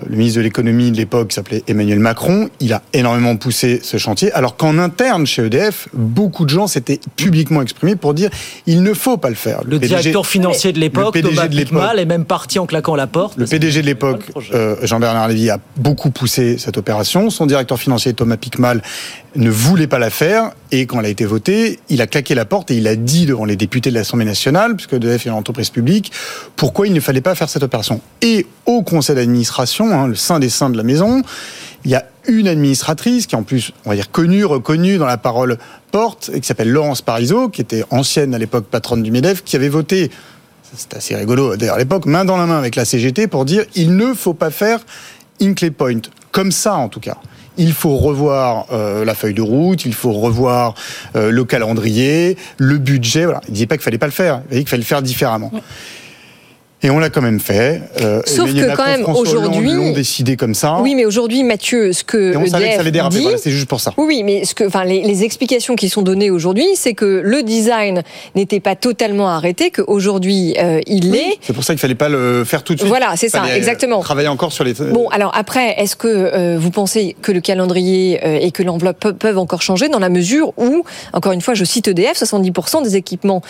Le 0.08 0.16
ministre 0.16 0.38
de 0.38 0.42
l'économie 0.42 0.90
de 0.90 0.96
l'époque 0.96 1.32
s'appelait 1.32 1.62
Emmanuel 1.68 2.00
Macron. 2.00 2.48
Il 2.60 2.72
a 2.72 2.82
énormément 2.92 3.36
poussé 3.36 3.80
ce 3.82 3.96
chantier, 3.98 4.32
alors 4.32 4.56
qu'en 4.56 4.78
interne 4.78 5.26
chez 5.26 5.44
EDF, 5.44 5.88
beaucoup 5.92 6.44
de 6.44 6.50
gens 6.50 6.66
s'étaient 6.66 6.98
publiquement 7.14 7.62
exprimés 7.62 7.94
pour 7.94 8.12
dire 8.12 8.30
il 8.66 8.82
ne 8.82 8.92
faut 8.94 9.16
pas 9.16 9.28
le 9.28 9.36
faire. 9.36 9.60
Le 9.64 9.78
PDG 9.78 9.86
directeur 9.86 10.26
financier 10.26 10.72
de 10.72 10.80
l'époque, 10.80 11.20
Thomas 11.20 11.46
de. 11.46 11.56
Pickmal, 11.56 11.98
est 12.00 12.04
même 12.04 12.24
parti 12.24 12.58
en 12.58 12.66
claquant 12.66 12.96
la 12.96 13.06
porte. 13.06 13.36
Le 13.36 13.46
PDG 13.46 13.82
de 13.82 13.86
l'époque, 13.86 14.24
euh, 14.52 14.76
Jean-Bernard 14.82 15.28
Lévy, 15.28 15.50
a 15.50 15.58
beaucoup 15.76 16.10
poussé 16.10 16.58
cette 16.58 16.78
opération. 16.78 17.30
Son 17.30 17.46
directeur 17.46 17.78
financier, 17.78 18.12
Thomas 18.12 18.36
Pickmal, 18.36 18.82
ne 19.36 19.50
voulait 19.50 19.86
pas 19.86 19.98
la 19.98 20.10
faire. 20.10 20.50
Et 20.72 20.86
quand 20.86 20.98
elle 21.00 21.06
a 21.06 21.10
été 21.10 21.24
votée, 21.24 21.78
il 21.88 22.00
a 22.02 22.06
claqué 22.06 22.34
la 22.34 22.44
porte 22.44 22.70
et 22.70 22.76
il 22.76 22.86
a 22.88 22.96
dit 22.96 23.26
devant 23.26 23.44
les 23.44 23.56
députés 23.56 23.90
de 23.90 23.94
l'Assemblée 23.94 24.26
nationale, 24.26 24.76
puisque 24.76 24.94
EDF 24.94 25.26
est 25.26 25.30
une 25.30 25.34
entreprise 25.34 25.70
publique, 25.70 26.12
pourquoi 26.56 26.86
il 26.86 26.92
ne 26.92 27.00
fallait 27.00 27.20
pas 27.20 27.34
faire 27.34 27.48
cette 27.48 27.62
opération. 27.62 28.00
Et 28.22 28.46
au 28.66 28.82
conseil 28.82 29.16
d'administration, 29.16 29.90
hein, 29.92 30.08
le 30.08 30.14
sein 30.14 30.38
des 30.38 30.48
saints 30.48 30.70
de 30.70 30.76
la 30.76 30.82
maison, 30.82 31.22
il 31.84 31.90
y 31.90 31.94
a 31.94 32.04
une 32.28 32.48
administratrice 32.48 33.26
qui 33.26 33.34
est 33.34 33.38
en 33.38 33.44
plus, 33.44 33.72
on 33.84 33.90
va 33.90 33.96
dire, 33.96 34.10
connue, 34.10 34.44
reconnue 34.44 34.98
dans 34.98 35.06
la 35.06 35.18
parole 35.18 35.58
porte, 35.92 36.30
et 36.34 36.40
qui 36.40 36.46
s'appelle 36.46 36.70
Laurence 36.70 37.02
Parisot, 37.02 37.48
qui 37.48 37.60
était 37.60 37.84
ancienne 37.90 38.34
à 38.34 38.38
l'époque 38.38 38.66
patronne 38.66 39.02
du 39.02 39.10
MEDEF, 39.10 39.44
qui 39.44 39.56
avait 39.56 39.68
voté 39.68 40.10
c'est 40.76 40.94
assez 40.94 41.14
rigolo 41.14 41.56
d'ailleurs 41.56 41.76
à 41.76 41.78
l'époque, 41.78 42.06
main 42.06 42.24
dans 42.24 42.36
la 42.36 42.46
main 42.46 42.58
avec 42.58 42.74
la 42.76 42.84
CGT 42.84 43.28
pour 43.28 43.44
dire 43.44 43.64
il 43.74 43.96
ne 43.96 44.14
faut 44.14 44.34
pas 44.34 44.50
faire 44.50 44.80
Inclay 45.40 45.70
Point, 45.70 46.00
comme 46.32 46.50
ça 46.50 46.74
en 46.74 46.88
tout 46.88 47.00
cas. 47.00 47.18
Il 47.56 47.72
faut 47.72 47.96
revoir 47.96 48.66
euh, 48.72 49.04
la 49.04 49.14
feuille 49.14 49.34
de 49.34 49.42
route, 49.42 49.84
il 49.84 49.94
faut 49.94 50.12
revoir 50.12 50.74
euh, 51.14 51.30
le 51.30 51.44
calendrier, 51.44 52.36
le 52.58 52.78
budget. 52.78 53.24
Voilà. 53.24 53.40
Il 53.48 53.54
disait 53.54 53.66
pas 53.66 53.76
qu'il 53.76 53.84
fallait 53.84 53.98
pas 53.98 54.06
le 54.06 54.12
faire, 54.12 54.42
il 54.46 54.50
disait 54.50 54.60
qu'il 54.60 54.68
fallait 54.68 54.82
le 54.82 54.86
faire 54.86 55.02
différemment. 55.02 55.52
Et 56.82 56.90
on 56.90 56.98
l'a 56.98 57.08
quand 57.08 57.22
même 57.22 57.40
fait. 57.40 57.80
Euh, 58.02 58.20
Sauf 58.26 58.52
que 58.52 58.76
quand 58.76 58.84
même 58.84 59.04
aujourd'hui, 59.06 59.70
l'ont 59.72 59.92
décidé 59.92 60.36
comme 60.36 60.54
ça. 60.54 60.78
Oui, 60.82 60.94
mais 60.94 61.06
aujourd'hui, 61.06 61.42
Mathieu, 61.42 61.92
ce 61.94 62.04
que 62.04 62.34
Et 62.34 62.36
on 62.36 62.46
savait 62.46 62.68
que 62.68 62.74
ça 62.74 62.80
allait 62.80 62.90
déraper. 62.90 63.16
dit, 63.16 63.22
Voilà, 63.22 63.38
c'est 63.38 63.50
juste 63.50 63.66
pour 63.68 63.80
ça. 63.80 63.94
Oui, 63.96 64.04
oui, 64.06 64.22
mais 64.22 64.44
ce 64.44 64.54
que, 64.54 64.64
enfin, 64.64 64.84
les, 64.84 65.00
les 65.02 65.24
explications 65.24 65.74
qui 65.74 65.88
sont 65.88 66.02
données 66.02 66.30
aujourd'hui, 66.30 66.66
c'est 66.74 66.92
que 66.92 67.22
le 67.24 67.42
design 67.42 68.02
n'était 68.34 68.60
pas 68.60 68.76
totalement 68.76 69.28
arrêté, 69.30 69.70
qu'aujourd'hui 69.70 70.54
euh, 70.58 70.80
il 70.86 71.12
l'est. 71.12 71.38
C'est 71.40 71.54
pour 71.54 71.64
ça 71.64 71.72
qu'il 71.72 71.80
fallait 71.80 71.94
pas 71.94 72.10
le 72.10 72.44
faire 72.44 72.62
tout 72.62 72.74
de 72.74 72.78
suite. 72.80 72.88
Voilà, 72.88 73.14
c'est 73.16 73.30
ça, 73.30 73.44
euh, 73.44 73.56
exactement. 73.56 74.00
Travailler 74.00 74.28
encore 74.28 74.52
sur 74.52 74.62
les. 74.62 74.74
Bon, 74.74 75.08
alors 75.08 75.32
après, 75.34 75.80
est-ce 75.80 75.96
que 75.96 76.06
euh, 76.08 76.56
vous 76.60 76.70
pensez 76.70 77.16
que 77.22 77.32
le 77.32 77.40
calendrier 77.40 78.20
et 78.44 78.50
que 78.50 78.62
l'enveloppe 78.62 79.00
pe- 79.00 79.12
peuvent 79.12 79.38
encore 79.38 79.62
changer 79.62 79.88
dans 79.88 79.98
la 79.98 80.10
mesure 80.10 80.52
où, 80.58 80.84
encore 81.14 81.32
une 81.32 81.40
fois, 81.40 81.54
je 81.54 81.64
cite 81.64 81.88
EDF, 81.88 82.22
70% 82.22 82.82
des 82.84 82.96
équipements 82.96 83.40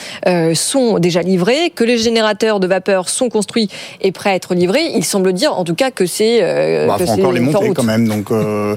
sont 0.55 1.01
déjà 1.01 1.23
livrés, 1.23 1.71
que 1.75 1.83
les 1.83 1.99
générateurs 1.99 2.61
de 2.61 2.67
vapeur 2.69 3.09
sont 3.09 3.16
construits 3.29 3.69
et 4.01 4.13
prêts 4.13 4.31
à 4.31 4.35
être 4.35 4.55
livrés 4.55 4.93
Il 4.95 5.05
semble 5.05 5.33
dire, 5.33 5.53
en 5.55 5.65
tout 5.65 5.75
cas, 5.75 5.91
que 5.91 6.07
c'est. 6.07 6.39
Euh, 6.43 6.87
Bah, 6.87 6.95
que 6.99 7.07
faut 7.07 7.15
c'est 7.15 7.21
encore 7.21 7.33
les 7.33 7.41
monter 7.41 7.73
quand 7.75 7.83
même. 7.83 8.07
Donc, 8.07 8.31
euh, 8.31 8.77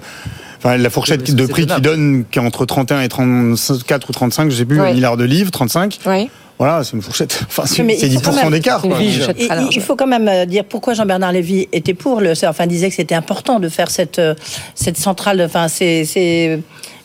enfin, 0.57 0.77
la 0.77 0.89
fourchette 0.89 1.21
C'est- 1.27 1.33
de 1.35 1.45
c'est 1.45 1.51
prix 1.51 1.67
qui 1.67 1.81
donne, 1.81 2.25
qui 2.31 2.39
est 2.39 2.41
entre 2.41 2.65
31 2.65 3.01
et 3.01 3.07
34 3.09 4.09
ou 4.09 4.13
35, 4.13 4.49
je 4.51 4.55
sais 4.55 4.65
plus, 4.65 4.79
Ouais. 4.79 4.93
milliards 4.93 5.17
de 5.17 5.23
livres, 5.25 5.51
35. 5.51 5.99
Oui. 6.05 6.29
Voilà, 6.57 6.83
c'est 6.83 6.93
une 6.97 7.01
fourchette. 7.01 7.39
Enfin, 7.47 7.63
c'est 7.65 7.83
Mais 7.83 7.95
c'est 7.97 8.07
il 8.07 8.15
faut 8.15 8.19
quand 8.19 8.31
10% 8.31 8.43
même- 8.43 8.51
d'écart. 8.51 8.81
Il, 9.71 9.81
faut 9.81 9.95
quand 9.95 10.07
même 10.07 10.27
euh, 10.27 10.45
dire 10.45 10.65
pourquoi 10.65 10.93
Jean-Bernard 10.93 11.31
Lévy 11.31 11.69
était 11.71 11.93
pour 11.93 12.19
le, 12.19 12.33
enfin 12.45 12.67
disait 12.67 12.89
que 12.89 12.95
c'était 12.95 13.15
important 13.15 13.59
de 13.61 13.69
faire 13.69 13.89
cette 13.89 14.19
euh, 14.19 14.35
cette 14.75 14.97
centrale, 14.97 15.41
enfin 15.45 15.69
ces 15.69 16.03
ces, 16.03 16.59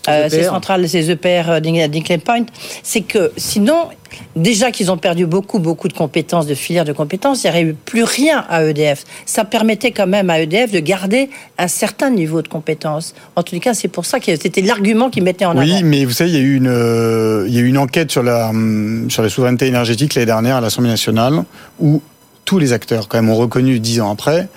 euh, 0.08 0.28
ces 0.28 0.38
EPR. 0.40 0.46
centrales, 0.48 0.88
ces 0.88 1.10
EPR 1.10 1.44
euh, 1.48 1.60
d'Ing- 1.60 1.88
d'Hinkley 1.88 2.18
Point, 2.18 2.44
c'est 2.82 3.00
que 3.02 3.32
sinon 3.36 3.88
déjà 4.36 4.70
qu'ils 4.70 4.92
ont 4.92 4.96
perdu 4.96 5.26
beaucoup 5.26 5.58
beaucoup 5.58 5.88
de 5.88 5.92
compétences, 5.92 6.46
de 6.46 6.54
filières 6.54 6.84
de 6.84 6.92
compétences, 6.92 7.42
il 7.42 7.46
n'y 7.46 7.50
aurait 7.50 7.62
eu 7.62 7.74
plus 7.74 8.04
rien 8.04 8.44
à 8.48 8.62
EDF. 8.64 9.04
Ça 9.26 9.44
permettait 9.44 9.90
quand 9.90 10.06
même 10.06 10.30
à 10.30 10.40
EDF 10.40 10.70
de 10.70 10.78
garder 10.78 11.30
un 11.58 11.66
certain 11.68 12.10
niveau 12.10 12.40
de 12.42 12.48
compétences. 12.48 13.14
En 13.34 13.42
tout 13.42 13.58
cas, 13.58 13.74
c'est 13.74 13.88
pour 13.88 14.04
ça 14.06 14.20
que 14.20 14.26
c'était 14.36 14.60
l'argument 14.62 15.10
qu'ils 15.10 15.24
mettaient 15.24 15.44
en 15.46 15.56
Oui, 15.58 15.72
avant. 15.72 15.80
mais 15.84 16.04
vous 16.04 16.12
savez, 16.12 16.30
il 16.30 16.36
y 16.36 16.38
a 16.38 16.42
eu 16.42 16.56
une, 16.56 16.68
euh, 16.68 17.44
il 17.48 17.54
y 17.54 17.58
a 17.58 17.60
eu 17.62 17.66
une 17.66 17.78
enquête 17.78 18.10
sur 18.12 18.22
la, 18.22 18.50
hum, 18.50 19.10
sur 19.10 19.22
la 19.22 19.28
souveraineté 19.28 19.66
énergétique 19.66 20.14
l'année 20.14 20.26
dernière 20.26 20.56
à 20.56 20.60
l'Assemblée 20.60 20.90
nationale, 20.90 21.42
où 21.80 22.00
tous 22.44 22.58
les 22.58 22.72
acteurs, 22.72 23.08
quand 23.08 23.18
même, 23.18 23.30
ont 23.30 23.36
reconnu 23.36 23.80
dix 23.80 24.00
ans 24.00 24.10
après 24.12 24.48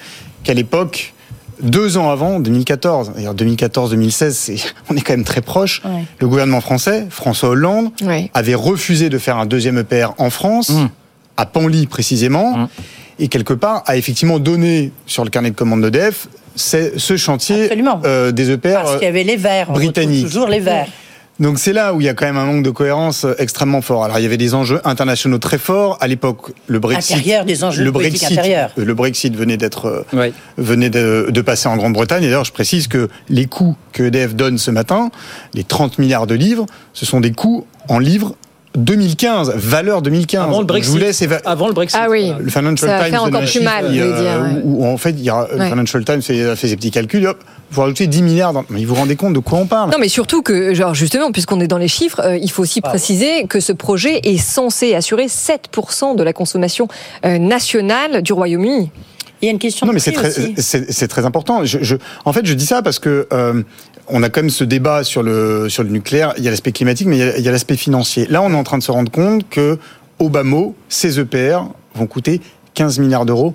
qu'à 0.43 0.53
l'époque, 0.53 1.13
deux 1.61 1.97
ans 1.97 2.09
avant, 2.11 2.39
2014, 2.39 3.11
d'ailleurs 3.15 3.33
2014-2016, 3.35 4.31
c'est- 4.31 4.55
on 4.89 4.95
est 4.95 5.01
quand 5.01 5.13
même 5.13 5.23
très 5.23 5.41
proche, 5.41 5.81
Ouais. 5.85 6.03
le 6.19 6.27
gouvernement 6.27 6.61
français, 6.61 7.05
François 7.09 7.49
Hollande, 7.49 7.89
Ouais. 8.03 8.29
avait 8.33 8.55
refusé 8.55 9.09
de 9.09 9.17
faire 9.17 9.37
un 9.37 9.45
deuxième 9.45 9.77
EPR 9.77 10.13
en 10.17 10.29
France, 10.29 10.69
Mmh. 10.69 10.89
à 11.37 11.45
Panly 11.45 11.87
précisément, 11.87 12.57
Mmh. 12.57 12.67
et 13.19 13.27
quelque 13.27 13.53
part 13.53 13.83
a 13.87 13.97
effectivement 13.97 14.39
donné 14.39 14.91
sur 15.05 15.23
le 15.23 15.29
carnet 15.29 15.51
de 15.51 15.55
commande 15.55 15.81
d'EDF 15.81 16.27
ce 16.55 17.17
chantier 17.17 17.69
euh, 18.05 18.31
des 18.31 18.49
EPR. 18.51 18.73
Parce 18.73 18.93
qu'il 18.95 19.03
y 19.03 19.07
avait 19.07 19.23
les 19.23 19.35
verts, 19.35 19.67
on 19.69 19.73
britanniques. 19.73 20.25
toujours 20.25 20.47
les 20.47 20.59
verts. 20.59 20.87
Donc 21.39 21.59
c'est 21.59 21.73
là 21.73 21.93
où 21.93 22.01
il 22.01 22.05
y 22.05 22.09
a 22.09 22.13
quand 22.13 22.25
même 22.25 22.37
un 22.37 22.45
manque 22.45 22.63
de 22.63 22.71
cohérence 22.71 23.23
euh, 23.25 23.35
extrêmement 23.37 23.81
fort. 23.81 24.03
Alors 24.03 24.17
il 24.19 24.23
y 24.23 24.25
avait 24.25 24.37
des 24.37 24.55
enjeux 24.55 24.81
internationaux 24.85 25.37
très 25.37 25.57
forts 25.59 25.97
à 26.01 26.07
l'époque. 26.07 26.51
Le 26.67 26.79
Brexit, 26.79 27.15
Intérieurs, 27.15 27.45
des 27.45 27.63
enjeux 27.63 27.83
le 27.83 27.91
politiques 27.91 28.21
Brexit, 28.21 28.39
intérieurs. 28.39 28.71
euh, 28.77 28.85
le 28.85 28.93
Brexit 28.93 29.35
venait 29.35 29.57
d'être 29.57 30.03
euh, 30.13 30.31
venait 30.57 30.89
de, 30.89 31.27
de 31.29 31.41
passer 31.41 31.67
en 31.69 31.77
Grande-Bretagne. 31.77 32.23
Et 32.23 32.27
d'ailleurs, 32.27 32.45
je 32.45 32.51
précise 32.53 32.87
que 32.87 33.07
les 33.29 33.45
coûts 33.45 33.75
que 33.91 34.03
EDF 34.03 34.33
donne 34.35 34.57
ce 34.57 34.71
matin, 34.71 35.11
les 35.53 35.63
30 35.63 35.99
milliards 35.99 36.27
de 36.27 36.35
livres, 36.35 36.65
ce 36.93 37.05
sont 37.05 37.19
des 37.19 37.31
coûts 37.31 37.65
en 37.87 37.99
livres 37.99 38.35
2015, 38.77 39.53
valeur 39.55 40.01
2015. 40.01 40.41
Avant 40.41 40.59
le 40.59 40.65
Donc, 40.65 40.81
Je 40.81 40.87
vous 40.89 40.97
Brexit. 40.97 41.29
laisse 41.29 41.41
Avant 41.45 41.67
le 41.67 41.73
Brexit. 41.73 41.99
Ah 42.01 42.07
oui. 42.09 42.31
le 42.39 42.49
Financial 42.49 42.77
Ça 42.77 42.97
va 42.97 43.03
Times 43.03 43.11
faire 43.11 43.23
donne 43.25 43.35
encore 43.35 43.49
plus 43.49 43.61
mal, 43.61 43.89
qui, 43.89 43.99
vous 43.99 44.05
voulez 44.05 44.21
dire, 44.21 44.41
ouais. 44.41 44.61
où, 44.63 44.83
où, 44.83 44.87
en 44.87 44.97
fait, 44.97 45.11
il 45.11 45.23
y 45.23 45.29
a, 45.29 45.47
le. 45.57 45.69
Financial 45.69 46.05
Times 46.05 46.21
fait, 46.21 46.55
fait 46.55 46.67
ses 46.67 46.75
petits 46.75 46.91
calculs. 46.91 47.25
Hop, 47.25 47.43
vous 47.71 47.81
rajoutez 47.81 48.07
10 48.07 48.21
milliards. 48.21 48.53
Dans... 48.53 48.63
Mais 48.69 48.85
vous 48.85 48.93
vous 48.93 49.01
rendez 49.01 49.15
compte 49.15 49.33
de 49.33 49.39
quoi 49.39 49.59
on 49.59 49.65
parle 49.65 49.91
Non, 49.91 49.97
mais 49.99 50.09
surtout 50.09 50.41
que, 50.41 50.73
genre, 50.73 50.93
justement, 50.93 51.31
puisqu'on 51.31 51.59
est 51.59 51.67
dans 51.67 51.77
les 51.77 51.87
chiffres, 51.87 52.21
euh, 52.23 52.37
il 52.37 52.51
faut 52.51 52.61
aussi 52.61 52.81
préciser 52.81 53.45
que 53.47 53.59
ce 53.59 53.73
projet 53.73 54.21
est 54.23 54.37
censé 54.37 54.93
assurer 54.93 55.25
7% 55.25 56.15
de 56.15 56.23
la 56.23 56.33
consommation 56.33 56.87
euh, 57.25 57.37
nationale 57.37 58.21
du 58.21 58.33
Royaume-Uni. 58.33 58.91
Il 59.41 59.45
y 59.45 59.49
a 59.49 59.51
une 59.51 59.59
question 59.59 59.85
Non, 59.85 59.91
de 59.91 59.95
mais 59.95 59.99
c'est 59.99 60.11
très, 60.11 60.29
aussi. 60.29 60.53
c'est, 60.57 60.91
c'est 60.91 61.07
très 61.07 61.25
important. 61.25 61.63
Je, 61.65 61.79
je- 61.81 61.95
en 62.25 62.33
fait, 62.33 62.45
je 62.45 62.53
dis 62.53 62.65
ça 62.65 62.81
parce 62.81 62.99
que 62.99 63.27
euh, 63.31 63.61
on 64.07 64.23
a 64.23 64.29
quand 64.29 64.41
même 64.41 64.49
ce 64.49 64.63
débat 64.63 65.03
sur 65.03 65.21
le 65.23 65.69
sur 65.69 65.83
le 65.83 65.89
nucléaire. 65.89 66.33
Il 66.37 66.43
y 66.43 66.47
a 66.47 66.51
l'aspect 66.51 66.71
climatique, 66.71 67.07
mais 67.07 67.17
il 67.17 67.19
y 67.19 67.23
a, 67.29 67.37
il 67.37 67.43
y 67.43 67.47
a 67.49 67.51
l'aspect 67.51 67.77
financier. 67.77 68.25
Là, 68.29 68.41
on 68.41 68.51
est 68.51 68.55
en 68.55 68.63
train 68.63 68.77
de 68.77 68.83
se 68.83 68.91
rendre 68.91 69.11
compte 69.11 69.47
que 69.49 69.77
mot, 70.43 70.75
ces 70.89 71.19
EPR 71.19 71.59
vont 71.93 72.07
coûter 72.07 72.41
15 72.73 72.99
milliards 72.99 73.25
d'euros, 73.25 73.53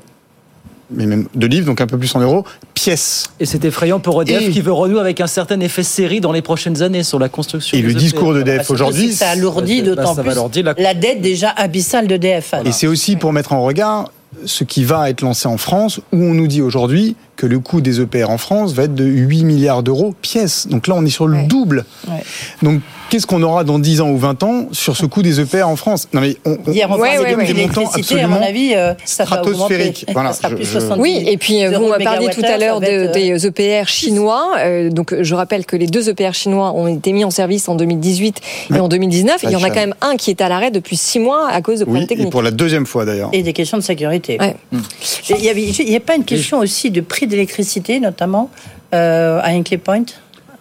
mais 0.91 1.07
même 1.07 1.27
de 1.35 1.47
livres, 1.47 1.67
donc 1.67 1.81
un 1.81 1.87
peu 1.87 1.97
plus 1.99 2.15
en 2.15 2.21
euros, 2.21 2.45
pièce. 2.75 3.25
Et 3.41 3.47
c'est 3.47 3.65
effrayant 3.65 3.99
pour 3.99 4.21
EDF 4.23 4.43
Et- 4.43 4.51
qui 4.51 4.61
veut 4.61 4.73
renouer 4.73 5.01
avec 5.01 5.21
un 5.21 5.27
certain 5.27 5.59
effet 5.61 5.83
série 5.83 6.21
dans 6.21 6.33
les 6.33 6.43
prochaines 6.43 6.83
années 6.83 7.03
sur 7.03 7.19
la 7.19 7.29
construction. 7.29 7.77
Et 7.79 7.83
le 7.83 7.91
EPR. 7.91 7.99
discours 7.99 8.35
de 8.35 8.41
Bah, 8.43 8.45
DF 8.45 8.57
surtout 8.59 8.73
aujourd'hui, 8.75 9.09
si 9.11 9.15
ça 9.17 9.31
alourdit 9.31 9.81
Bah, 9.83 9.87
d'autant 9.95 10.15
plus 10.15 10.63
la- 10.63 10.75
la 10.79 10.95
dette 10.95 11.21
déjà 11.21 11.51
abyssale 11.51 12.07
d'EDF. 12.07 12.55
Et 12.65 12.73
c'est 12.73 12.87
aussi 12.87 13.17
pour 13.17 13.33
mettre 13.33 13.53
en 13.53 13.63
regard 13.65 14.11
ce 14.45 14.65
qui 14.65 14.85
va 14.85 15.11
être 15.11 15.23
lancé 15.23 15.49
en 15.49 15.59
France, 15.59 16.01
où 16.13 16.17
on 16.17 16.35
nous 16.35 16.47
dit 16.47 16.63
aujourd'hui 16.63 17.17
que 17.37 17.47
le 17.47 17.59
coût 17.59 17.81
des 17.81 18.01
EPR 18.01 18.31
en 18.31 18.39
France 18.39 18.73
va 18.73 18.85
être 18.85 18.95
de 18.95 19.05
8 19.05 19.45
milliards 19.45 19.83
d'euros 19.83 20.15
pièce. 20.21 20.67
Donc 20.69 20.87
là, 20.87 20.95
on 20.97 21.05
est 21.05 21.11
sur 21.11 21.27
le 21.27 21.39
Ouais. 21.39 21.45
double. 21.47 21.85
Ouais. 22.09 22.23
Donc, 22.63 22.81
qu'est-ce 23.11 23.27
qu'on 23.27 23.43
aura 23.43 23.65
dans 23.65 23.79
10 23.79 24.01
ans 24.01 24.11
ou 24.11 24.19
20 24.19 24.43
ans 24.43 24.69
sur 24.73 24.97
ce 24.97 25.07
coût 25.07 25.23
des 25.23 25.41
EPR 25.41 25.65
en 25.65 25.77
France? 25.77 26.09
Non, 26.13 26.21
mais 26.21 26.37
on, 26.45 26.59
on- 26.67 26.73
Hier, 26.73 26.89
on 26.91 26.95
Ouais, 26.99 27.09
parlait 27.17 27.19
ouais, 27.19 27.31
des 27.31 27.35
ouais. 27.37 27.47
Des 27.47 27.55
montants 27.67 27.81
l'électricité, 27.81 28.21
à 28.21 28.29
mon 28.29 28.37
absolument 28.37 28.49
avis, 28.49 28.75
euh, 28.75 28.95
ça 29.05 29.25
stratosphériques. 29.25 30.07
Voilà, 30.13 30.33
ça 30.33 30.39
sera 30.39 30.49
je- 30.51 30.55
plus 30.57 30.65
je- 30.67 30.71
70 30.79 31.01
Oui, 31.03 31.25
et 31.27 31.37
puis 31.39 31.65
euh, 31.65 31.69
vous 31.71 31.75
euros 31.77 31.89
m'avez 31.91 32.05
parlé 32.05 32.29
tout 32.29 32.43
à 32.45 32.59
l'heure 32.59 32.75
ça 32.77 32.81
va 32.81 32.87
de- 32.87 32.93
être, 33.05 33.11
euh, 33.11 33.13
des 33.39 33.47
EPR 33.47 33.89
chinois. 33.89 34.53
Euh, 34.59 34.91
donc 34.91 35.15
je 35.21 35.35
rappelle 35.35 35.65
que 35.67 35.77
les 35.77 35.87
deux 35.87 36.09
EPR 36.11 36.33
chinois 36.35 36.73
ont 36.75 36.87
été 36.87 37.13
mis 37.13 37.25
en 37.25 37.31
service 37.31 37.69
en 37.69 37.75
2018 37.75 38.41
et 38.75 38.79
en 38.79 38.89
2019. 38.89 39.41
Ça 39.41 39.49
Il 39.49 39.53
y 39.53 39.57
en 39.57 39.63
a 39.63 39.69
quand 39.71 39.77
même 39.77 39.95
un 40.01 40.17
qui 40.17 40.31
est 40.31 40.41
à 40.41 40.49
l'arrêt 40.49 40.71
depuis 40.71 40.97
six 40.97 41.19
mois 41.19 41.49
à 41.51 41.61
cause 41.63 41.81
de 41.81 41.85
problèmes 41.85 42.03
Oui, 42.03 42.05
et 42.05 42.09
techniques. 42.09 42.31
pour 42.31 42.43
la 42.43 42.51
deuxième 42.51 42.87
fois 42.87 43.05
d'ailleurs. 43.05 43.31
Et 43.33 43.43
des 43.43 43.53
questions 43.53 43.79
de 43.79 43.83
sécurité. 43.83 44.39
Et 44.43 45.35
Il 45.39 45.45
y 45.45 45.49
avait, 45.49 45.63
il 45.63 45.91
y 45.91 45.97
a 45.97 46.01
pas 46.01 46.15
une 46.17 46.25
question 46.25 46.59
aussi 46.61 46.91
de 46.91 47.01
prix 47.01 47.22
d'électricité, 47.27 48.01
notamment 48.01 48.51
euh, 48.95 49.41
à 49.43 49.49
Hinkley 49.51 49.79
Point, 49.79 50.05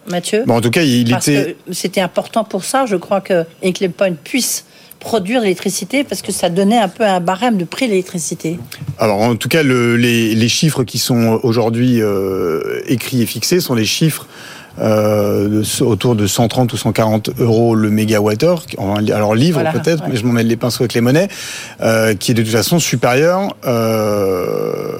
Mathieu? 0.08 0.44
Bon, 0.46 0.56
en 0.56 0.60
tout 0.60 0.70
cas, 0.70 0.82
il 0.82 1.10
Parce 1.10 1.28
était. 1.28 1.56
c'était 1.70 2.00
important 2.00 2.44
pour 2.44 2.64
ça, 2.64 2.86
je 2.86 2.96
crois 2.96 3.20
que 3.20 3.44
Hinkley 3.64 3.88
Point 3.88 4.14
puisse 4.24 4.64
produire 4.98 5.40
l'électricité 5.40 6.04
parce 6.04 6.22
que 6.22 6.30
ça 6.30 6.48
donnait 6.48 6.78
un 6.78 6.88
peu 6.88 7.04
un 7.04 7.18
barème 7.18 7.56
de 7.56 7.64
prix 7.64 7.86
de 7.86 7.90
l'électricité. 7.90 8.58
Alors, 8.98 9.20
en 9.20 9.34
tout 9.34 9.48
cas, 9.48 9.62
le- 9.64 9.96
les, 9.96 10.34
les 10.34 10.48
chiffres 10.48 10.84
qui 10.84 10.98
sont 10.98 11.40
aujourd'hui 11.42 12.00
euh, 12.00 12.80
écrits 12.86 13.20
et 13.22 13.26
fixés 13.26 13.60
sont 13.60 13.74
les 13.74 13.84
chiffres. 13.84 14.26
euh, 14.80 15.48
de- 15.60 15.82
autour 15.84 16.14
de 16.16 16.26
130 16.26 16.72
ou 16.72 16.78
140 16.78 17.28
euros 17.40 17.74
le 17.74 17.90
mégawattheure, 17.90 18.64
alors 19.12 19.34
livre 19.34 19.60
Voilà, 19.60 19.70
peut-être, 19.70 20.04
ouais. 20.04 20.08
mais 20.10 20.16
je 20.16 20.24
m'en 20.24 20.32
mêle 20.32 20.46
les 20.46 20.56
pinceaux 20.56 20.82
avec 20.84 20.94
les 20.94 21.02
monnaies, 21.02 21.28
euh, 21.82 22.14
qui 22.14 22.30
est 22.30 22.34
de 22.34 22.42
toute 22.42 22.52
façon 22.52 22.78
supérieur 22.78 23.54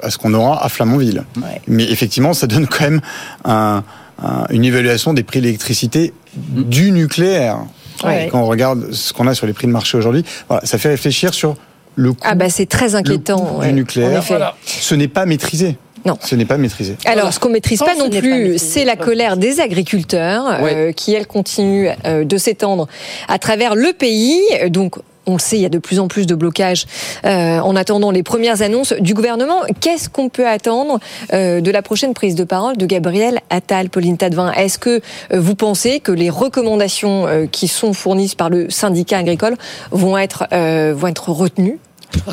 à 0.02 0.10
ce 0.10 0.18
qu'on 0.18 0.34
aura 0.34 0.64
à 0.64 0.68
Flamanville. 0.68 1.24
Ouais. 1.36 1.60
Mais 1.68 1.84
effectivement, 1.90 2.32
ça 2.34 2.46
donne 2.46 2.66
quand 2.66 2.84
même 2.84 3.00
un- 3.44 3.82
un- 4.22 4.46
une 4.50 4.64
évaluation 4.64 5.12
des 5.14 5.22
prix 5.22 5.40
de 5.40 5.46
l'électricité 5.46 6.12
du 6.36 6.90
nucléaire. 6.92 7.58
Ouais. 8.04 8.28
Quand 8.30 8.40
on 8.40 8.46
regarde 8.46 8.92
ce 8.92 9.12
qu'on 9.12 9.26
a 9.26 9.34
sur 9.34 9.46
les 9.46 9.52
prix 9.52 9.66
de 9.66 9.72
marché 9.72 9.96
aujourd'hui, 9.96 10.24
voilà, 10.48 10.64
ça 10.66 10.78
fait 10.78 10.88
réfléchir 10.88 11.34
sur 11.34 11.56
le 11.94 12.12
coût, 12.12 12.20
Ah 12.22 12.34
bah 12.34 12.48
c'est 12.48 12.66
très 12.66 12.88
le 12.90 12.94
inquiétant. 12.96 13.38
coût 13.38 13.58
ouais, 13.60 13.66
du 13.66 13.72
en 13.72 13.76
nucléaire. 13.76 14.22
Ce 14.64 14.94
n'est 14.94 15.08
pas 15.08 15.26
maîtrisé. 15.26 15.76
Non. 16.04 16.18
Ce 16.20 16.34
n'est 16.34 16.46
pas 16.46 16.56
maîtrisé. 16.56 16.96
Alors, 17.04 17.32
ce 17.32 17.38
qu'on 17.38 17.50
maîtrise 17.50 17.78
pas 17.78 17.94
non 17.94 18.10
plus, 18.10 18.58
c'est 18.58 18.84
la 18.84 18.96
colère 18.96 19.36
des 19.36 19.60
agriculteurs 19.60 20.46
euh, 20.62 20.90
qui, 20.90 21.14
elle, 21.14 21.28
continue 21.28 21.90
euh, 22.06 22.24
de 22.24 22.36
s'étendre 22.38 22.88
à 23.28 23.38
travers 23.38 23.76
le 23.76 23.92
pays. 23.92 24.40
Donc, 24.68 24.96
on 25.26 25.34
le 25.34 25.38
sait, 25.38 25.56
il 25.56 25.62
y 25.62 25.66
a 25.66 25.68
de 25.68 25.78
plus 25.78 26.00
en 26.00 26.08
plus 26.08 26.26
de 26.26 26.34
blocages 26.34 26.86
euh, 27.24 27.58
en 27.60 27.76
attendant 27.76 28.10
les 28.10 28.22
premières 28.22 28.62
annonces 28.62 28.92
du 28.92 29.14
gouvernement. 29.14 29.60
Qu'est-ce 29.80 30.08
qu'on 30.08 30.28
peut 30.28 30.46
attendre 30.46 30.98
euh, 31.32 31.60
de 31.60 31.70
la 31.70 31.82
prochaine 31.82 32.14
prise 32.14 32.34
de 32.34 32.44
parole 32.44 32.76
de 32.76 32.86
Gabriel 32.86 33.40
Attal, 33.50 33.88
Pauline 33.88 34.16
Tadevin? 34.16 34.52
Est-ce 34.52 34.78
que 34.78 35.00
euh, 35.32 35.40
vous 35.40 35.54
pensez 35.54 36.00
que 36.00 36.12
les 36.12 36.30
recommandations 36.30 37.48
qui 37.50 37.68
sont 37.68 37.92
fournies 37.92 38.32
par 38.36 38.50
le 38.50 38.70
syndicat 38.70 39.18
agricole 39.18 39.56
vont 39.90 40.16
être, 40.18 40.46
vont 40.92 41.08
être 41.08 41.30
retenues? 41.30 41.78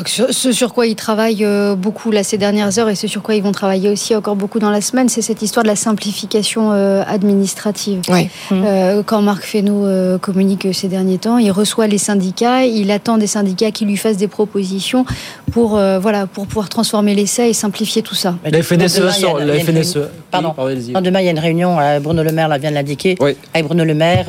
Ce 0.06 0.32
ce 0.32 0.52
sur 0.52 0.72
quoi 0.74 0.86
ils 0.86 0.94
travaillent 0.96 1.44
euh, 1.44 1.74
beaucoup 1.74 2.10
là 2.10 2.22
ces 2.22 2.38
dernières 2.38 2.78
heures 2.78 2.88
et 2.88 2.94
ce 2.94 3.06
sur 3.06 3.22
quoi 3.22 3.34
ils 3.34 3.42
vont 3.42 3.52
travailler 3.52 3.88
aussi 3.88 4.14
encore 4.14 4.36
beaucoup 4.36 4.58
dans 4.58 4.70
la 4.70 4.80
semaine, 4.80 5.08
c'est 5.08 5.22
cette 5.22 5.42
histoire 5.42 5.62
de 5.64 5.68
la 5.68 5.76
simplification 5.76 6.72
euh, 6.72 7.02
administrative. 7.06 8.00
Oui. 8.08 8.28
Euh, 8.52 9.02
quand 9.04 9.22
Marc 9.22 9.44
Fesneau 9.44 9.86
communique 10.18 10.68
ces 10.72 10.88
derniers 10.88 11.18
temps, 11.18 11.38
il 11.38 11.50
reçoit 11.50 11.86
les 11.86 11.98
syndicats, 11.98 12.64
il 12.64 12.90
attend 12.90 13.18
des 13.18 13.26
syndicats 13.26 13.70
qui 13.70 13.84
lui 13.84 13.96
fassent 13.96 14.16
des 14.16 14.28
propositions 14.28 15.04
pour 15.52 15.76
euh, 15.76 15.98
voilà 15.98 16.26
pour 16.26 16.46
pouvoir 16.46 16.68
transformer 16.68 17.14
l'essai 17.14 17.48
et 17.50 17.52
simplifier 17.52 18.02
tout 18.02 18.14
ça. 18.14 18.34
La 18.44 18.62
FNSE, 18.62 19.10
sort- 19.10 19.38
la 19.40 19.58
FNSE, 19.58 19.98
Pardon. 20.30 20.54
demain, 21.00 21.20
il 21.20 21.24
y 21.24 21.28
a 21.28 21.32
une 21.32 21.38
réunion, 21.38 21.76
Bruno 22.00 22.22
Le 22.22 22.32
Maire 22.32 22.48
là, 22.48 22.58
vient 22.58 22.70
de 22.70 22.74
l'indiquer, 22.76 23.16
avec 23.54 23.66
Bruno 23.66 23.84
Le 23.84 23.94
Maire, 23.94 24.26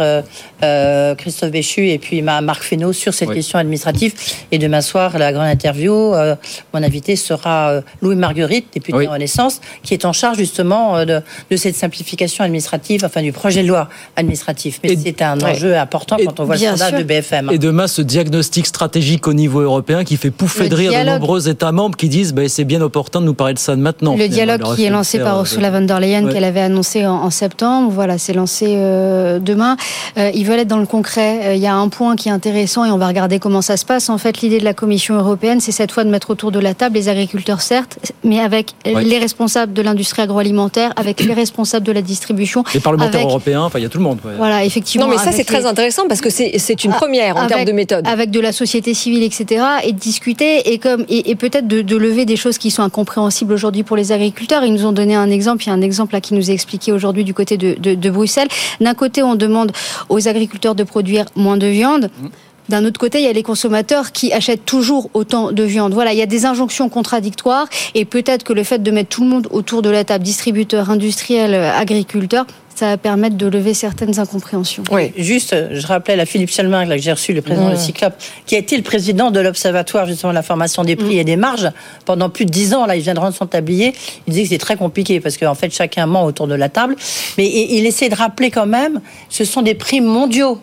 euh, 0.64 1.16
Christophe 1.16 1.52
Béchu 1.52 1.90
et 1.90 1.98
puis 2.00 2.22
Marc 2.22 2.64
Fesneau 2.64 2.94
sur 2.94 3.14
cette 3.14 3.32
question 3.32 3.60
administrative. 3.60 4.14
Et 4.52 4.58
demain 4.58 4.82
soir, 4.82 5.18
la 5.18 5.32
interview, 5.44 5.94
euh, 5.94 6.36
mon 6.74 6.84
invité 6.84 7.16
sera 7.16 7.82
Louis 8.02 8.16
Marguerite, 8.16 8.68
député 8.74 9.06
de 9.06 9.10
Renaissance, 9.10 9.62
qui 9.84 9.94
est 9.94 10.06
en 10.06 10.14
charge 10.14 10.38
justement 10.38 11.06
de, 11.06 11.22
cette 11.56 11.76
simplification 11.76 12.44
administrative, 12.44 13.04
enfin 13.06 13.22
du 13.22 13.32
projet 13.32 13.64
de 13.64 13.68
loi 13.68 13.90
administratif. 14.16 14.80
Mais 14.84 14.96
c'est 14.96 15.22
un 15.22 15.40
enjeu 15.42 15.78
important 15.78 16.18
quand 16.24 16.40
on 16.40 16.46
voit 16.46 16.56
le 16.56 16.62
sondage 16.62 16.94
de 16.94 17.04
BFM. 17.04 17.50
Et 17.52 17.58
demain, 17.58 17.88
ce 17.88 18.02
diagnostic 18.02 18.66
stratégique 18.66 19.28
au 19.28 19.34
niveau 19.34 19.62
européen 19.62 20.04
qui 20.04 20.18
fait 20.18 20.32
pouffer 20.32 20.70
de 20.70 20.76
rire 20.76 20.92
de 20.92 21.10
nombreux 21.10 21.50
États 21.50 21.72
membres 21.72 21.96
qui 21.98 22.10
disent 22.10 22.34
bah, 22.34 22.48
c'est 22.48 22.64
bien 22.64 22.82
opportun 22.82 23.22
de 23.22 23.26
nous 23.26 23.34
parler 23.34 23.54
de 23.54 23.60
ça 23.60 23.76
maintenant. 23.76 24.16
Le 24.16 24.28
dialogue 24.28 24.76
qui 24.76 24.84
est 24.84 24.90
lancé 24.90 25.20
par 25.20 25.40
Ursula 25.40 25.70
von 25.72 25.82
der 25.82 26.00
Leyen, 26.00 26.28
qu'elle 26.28 26.44
avait 26.44 26.62
annoncé 26.62 27.06
en, 27.06 27.30
septembre, 27.30 27.92
voilà, 27.92 28.18
c'est 28.18 28.34
lancé 28.34 28.66
euh, 28.70 29.40
demain. 29.40 29.78
Euh, 30.18 30.32
ils 30.34 30.46
veulent 30.46 30.60
être 30.60 30.68
dans 30.68 30.78
le 30.78 30.86
concret. 30.86 31.40
Euh, 31.44 31.56
il 31.56 31.62
y 31.62 31.68
a 31.68 31.76
un 31.76 31.88
point 31.90 32.16
qui 32.16 32.30
est 32.30 32.32
intéressant 32.32 32.86
et 32.86 32.92
on 32.92 32.98
va 32.98 33.08
regarder 33.08 33.40
comment 33.40 33.62
ça 33.62 33.78
se 33.78 33.86
passe. 33.86 34.10
En 34.10 34.18
fait, 34.18 34.42
l'idée 34.42 34.60
de 34.60 34.66
la 34.66 34.74
Commission 34.74 35.16
européenne, 35.16 35.31
c'est 35.60 35.72
cette 35.72 35.92
fois 35.92 36.04
de 36.04 36.10
mettre 36.10 36.30
autour 36.30 36.52
de 36.52 36.60
la 36.60 36.74
table 36.74 36.96
les 36.96 37.10
agriculteurs, 37.10 37.62
certes, 37.62 37.98
mais 38.24 38.40
avec 38.40 38.74
les 38.86 39.20
responsables 39.20 39.74
de 39.74 39.82
l'industrie 39.82 40.22
agroalimentaire, 40.22 40.94
avec 40.96 41.22
les 41.22 41.34
responsables 41.34 41.86
de 41.86 41.92
la 41.92 42.02
distribution. 42.02 42.64
Les 42.74 42.80
parlementaires 42.80 43.28
européens, 43.28 43.64
enfin, 43.64 43.80
il 43.80 43.84
y 43.84 43.86
a 43.86 43.90
tout 43.90 43.98
le 43.98 44.04
monde. 44.04 44.20
Voilà, 44.38 44.66
effectivement. 44.66 45.08
Non, 45.08 45.12
mais 45.12 45.18
ça, 45.18 45.32
c'est 45.32 45.44
très 45.44 45.66
intéressant 45.66 46.08
parce 46.08 46.22
que 46.22 46.30
c'est 46.30 46.84
une 46.84 46.92
première 46.92 47.38
en 47.38 47.48
termes 47.48 47.66
de 47.66 47.72
méthode. 47.72 48.08
Avec 48.08 48.32
de 48.32 48.40
la 48.40 48.52
société 48.52 48.94
civile, 48.94 49.24
etc. 49.24 49.64
Et 49.84 49.94
de 49.94 50.00
discuter 50.00 50.72
et, 50.72 50.80
comme, 50.80 51.06
et, 51.10 51.36
peut-être 51.36 51.68
de, 51.68 51.82
de 51.82 51.98
lever 51.98 52.26
des 52.26 52.36
choses 52.36 52.58
qui 52.58 52.72
sont 52.72 52.84
incompréhensibles 52.84 53.54
aujourd'hui 53.54 53.84
pour 53.84 53.98
les 53.98 54.12
agriculteurs. 54.12 54.64
Ils 54.64 54.74
nous 54.74 54.86
ont 54.86 54.92
donné 54.92 55.16
un 55.16 55.30
exemple. 55.30 55.64
Il 55.64 55.68
y 55.68 55.72
a 55.72 55.74
un 55.74 55.82
exemple 55.82 56.14
là 56.14 56.22
qui 56.22 56.34
nous 56.34 56.50
est 56.50 56.54
expliqué 56.54 56.92
aujourd'hui 56.92 57.24
du 57.24 57.34
côté 57.34 57.58
de, 57.58 57.76
de, 57.80 57.96
de 57.96 58.10
Bruxelles. 58.10 58.48
D'un 58.80 58.94
côté, 58.94 59.24
on 59.24 59.36
demande 59.36 59.72
aux 60.10 60.28
agriculteurs 60.28 60.76
de 60.76 60.84
produire 60.84 61.26
moins 61.36 61.58
de 61.58 61.68
viande. 61.68 62.10
Mmh. 62.22 62.28
D'un 62.72 62.86
autre 62.86 63.02
côté, 63.02 63.20
il 63.20 63.26
y 63.26 63.28
a 63.28 63.34
les 63.34 63.44
consommateurs 63.44 64.14
qui 64.14 64.32
achètent 64.32 64.66
toujours 64.66 65.10
autant 65.14 65.52
de 65.52 65.64
viande. 65.64 65.94
Voilà, 65.94 66.14
il 66.14 66.20
y 66.20 66.22
a 66.22 66.26
des 66.26 66.46
injonctions 66.46 66.88
contradictoires 66.88 67.68
et 67.96 68.06
peut-être 68.06 68.46
que 68.46 68.54
le 68.54 68.64
fait 68.64 68.82
de 68.82 68.92
mettre 68.92 69.10
tout 69.10 69.24
le 69.26 69.30
monde 69.30 69.48
autour 69.52 69.82
de 69.82 69.90
la 69.90 70.06
table, 70.06 70.24
distributeurs, 70.24 70.90
industriels, 70.90 71.54
agriculteurs, 71.54 72.46
ça 72.74 72.86
va 72.86 72.98
permettre 72.98 73.36
de 73.36 73.46
lever 73.46 73.74
certaines 73.74 74.18
incompréhensions. 74.20 74.84
Oui, 74.90 75.12
juste, 75.18 75.54
je 75.74 75.86
rappelais 75.86 76.18
à 76.18 76.26
Philippe 76.26 76.50
Chalmin, 76.50 76.88
que 76.88 76.98
j'ai 76.98 77.12
reçu, 77.12 77.34
le 77.34 77.42
président 77.42 77.70
de 77.70 77.76
Cyclope, 77.76 78.14
qui 78.46 78.56
a 78.56 78.60
été 78.60 78.78
le 78.78 78.84
président 78.84 79.32
de 79.32 79.42
l'Observatoire 79.42 80.08
justement 80.08 80.32
de 80.32 80.36
la 80.36 80.42
formation 80.42 80.86
des 80.86 80.96
prix 80.96 81.18
mm. 81.18 81.20
et 81.20 81.24
des 81.26 81.36
marges 81.36 81.70
pendant 82.06 82.30
plus 82.30 82.46
de 82.46 82.52
dix 82.52 82.74
ans. 82.74 82.86
Là, 82.86 82.96
il 82.96 83.02
vient 83.02 83.14
de 83.14 83.20
rendre 83.20 83.36
son 83.36 83.48
tablier. 83.48 83.94
Il 84.28 84.34
disait 84.34 84.44
que 84.44 84.50
c'est 84.50 84.58
très 84.58 84.78
compliqué 84.78 85.20
parce 85.20 85.36
qu'en 85.36 85.56
fait, 85.56 85.74
chacun 85.74 86.06
ment 86.06 86.24
autour 86.24 86.48
de 86.48 86.56
la 86.56 86.70
table. 86.70 86.96
Mais 87.38 87.48
il 87.48 87.86
essaie 87.86 88.08
de 88.08 88.16
rappeler 88.16 88.50
quand 88.50 88.66
même, 88.66 89.02
ce 89.28 89.44
sont 89.44 89.62
des 89.62 89.76
prix 89.76 90.00
mondiaux 90.00 90.62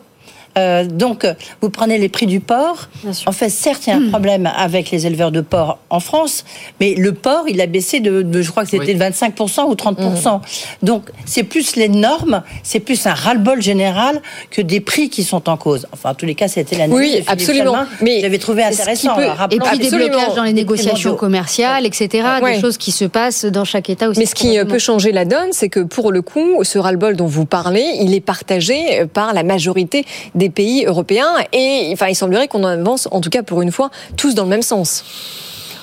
euh, 0.56 0.84
donc, 0.84 1.26
vous 1.60 1.70
prenez 1.70 1.98
les 1.98 2.08
prix 2.08 2.26
du 2.26 2.40
porc. 2.40 2.88
En 3.26 3.32
fait, 3.32 3.48
certes, 3.48 3.86
il 3.86 3.90
y 3.90 3.92
a 3.92 3.96
un 3.96 4.00
hmm. 4.00 4.10
problème 4.10 4.50
avec 4.56 4.90
les 4.90 5.06
éleveurs 5.06 5.30
de 5.30 5.40
porc 5.40 5.78
en 5.90 6.00
France, 6.00 6.44
mais 6.80 6.94
le 6.94 7.12
porc, 7.12 7.44
il 7.48 7.60
a 7.60 7.66
baissé 7.66 8.00
de, 8.00 8.26
je 8.40 8.50
crois 8.50 8.64
que 8.64 8.70
c'était 8.70 8.94
de 8.94 9.02
25% 9.02 9.68
ou 9.68 9.74
30%. 9.74 10.36
Hmm. 10.36 10.40
Donc, 10.82 11.10
c'est 11.24 11.44
plus 11.44 11.76
les 11.76 11.88
normes, 11.88 12.42
c'est 12.62 12.80
plus 12.80 13.06
un 13.06 13.14
ras-le-bol 13.14 13.62
général 13.62 14.20
que 14.50 14.62
des 14.62 14.80
prix 14.80 15.10
qui 15.10 15.24
sont 15.24 15.48
en 15.48 15.56
cause. 15.56 15.86
Enfin, 15.92 16.10
en 16.10 16.14
tous 16.14 16.26
les 16.26 16.34
cas, 16.34 16.48
c'était 16.48 16.76
la 16.76 16.86
Oui, 16.86 17.22
absolument. 17.26 17.76
mais 18.00 18.20
j'avais 18.20 18.38
trouvé 18.38 18.64
intéressant. 18.64 19.18
et 19.50 19.58
puis 19.58 19.78
des 19.78 19.90
blocages 19.90 20.34
dans 20.34 20.44
les 20.44 20.52
négociations 20.52 21.14
commerciales, 21.14 21.86
etc. 21.86 22.26
Des 22.44 22.60
choses 22.60 22.78
qui 22.78 22.92
se 22.92 23.04
passent 23.04 23.44
dans 23.44 23.64
chaque 23.64 23.90
État 23.90 24.08
aussi. 24.08 24.20
Mais 24.20 24.26
ce 24.26 24.34
qui 24.34 24.58
peut 24.64 24.78
changer 24.78 25.12
la 25.12 25.24
donne, 25.24 25.52
c'est 25.52 25.68
que 25.68 25.80
pour 25.80 26.12
le 26.12 26.22
coup, 26.22 26.64
ce 26.64 26.78
ras-le-bol 26.78 27.16
dont 27.16 27.26
vous 27.26 27.44
parlez, 27.46 27.84
il 28.00 28.14
est 28.14 28.20
partagé 28.20 29.06
par 29.12 29.32
la 29.34 29.42
majorité 29.42 30.04
des 30.38 30.48
pays 30.48 30.84
européens. 30.86 31.34
Et 31.52 31.94
il 32.08 32.16
semblerait 32.16 32.48
qu'on 32.48 32.64
avance, 32.64 33.08
en 33.10 33.20
tout 33.20 33.30
cas 33.30 33.42
pour 33.42 33.60
une 33.60 33.72
fois, 33.72 33.90
tous 34.16 34.34
dans 34.34 34.44
le 34.44 34.50
même 34.50 34.62
sens. 34.62 35.04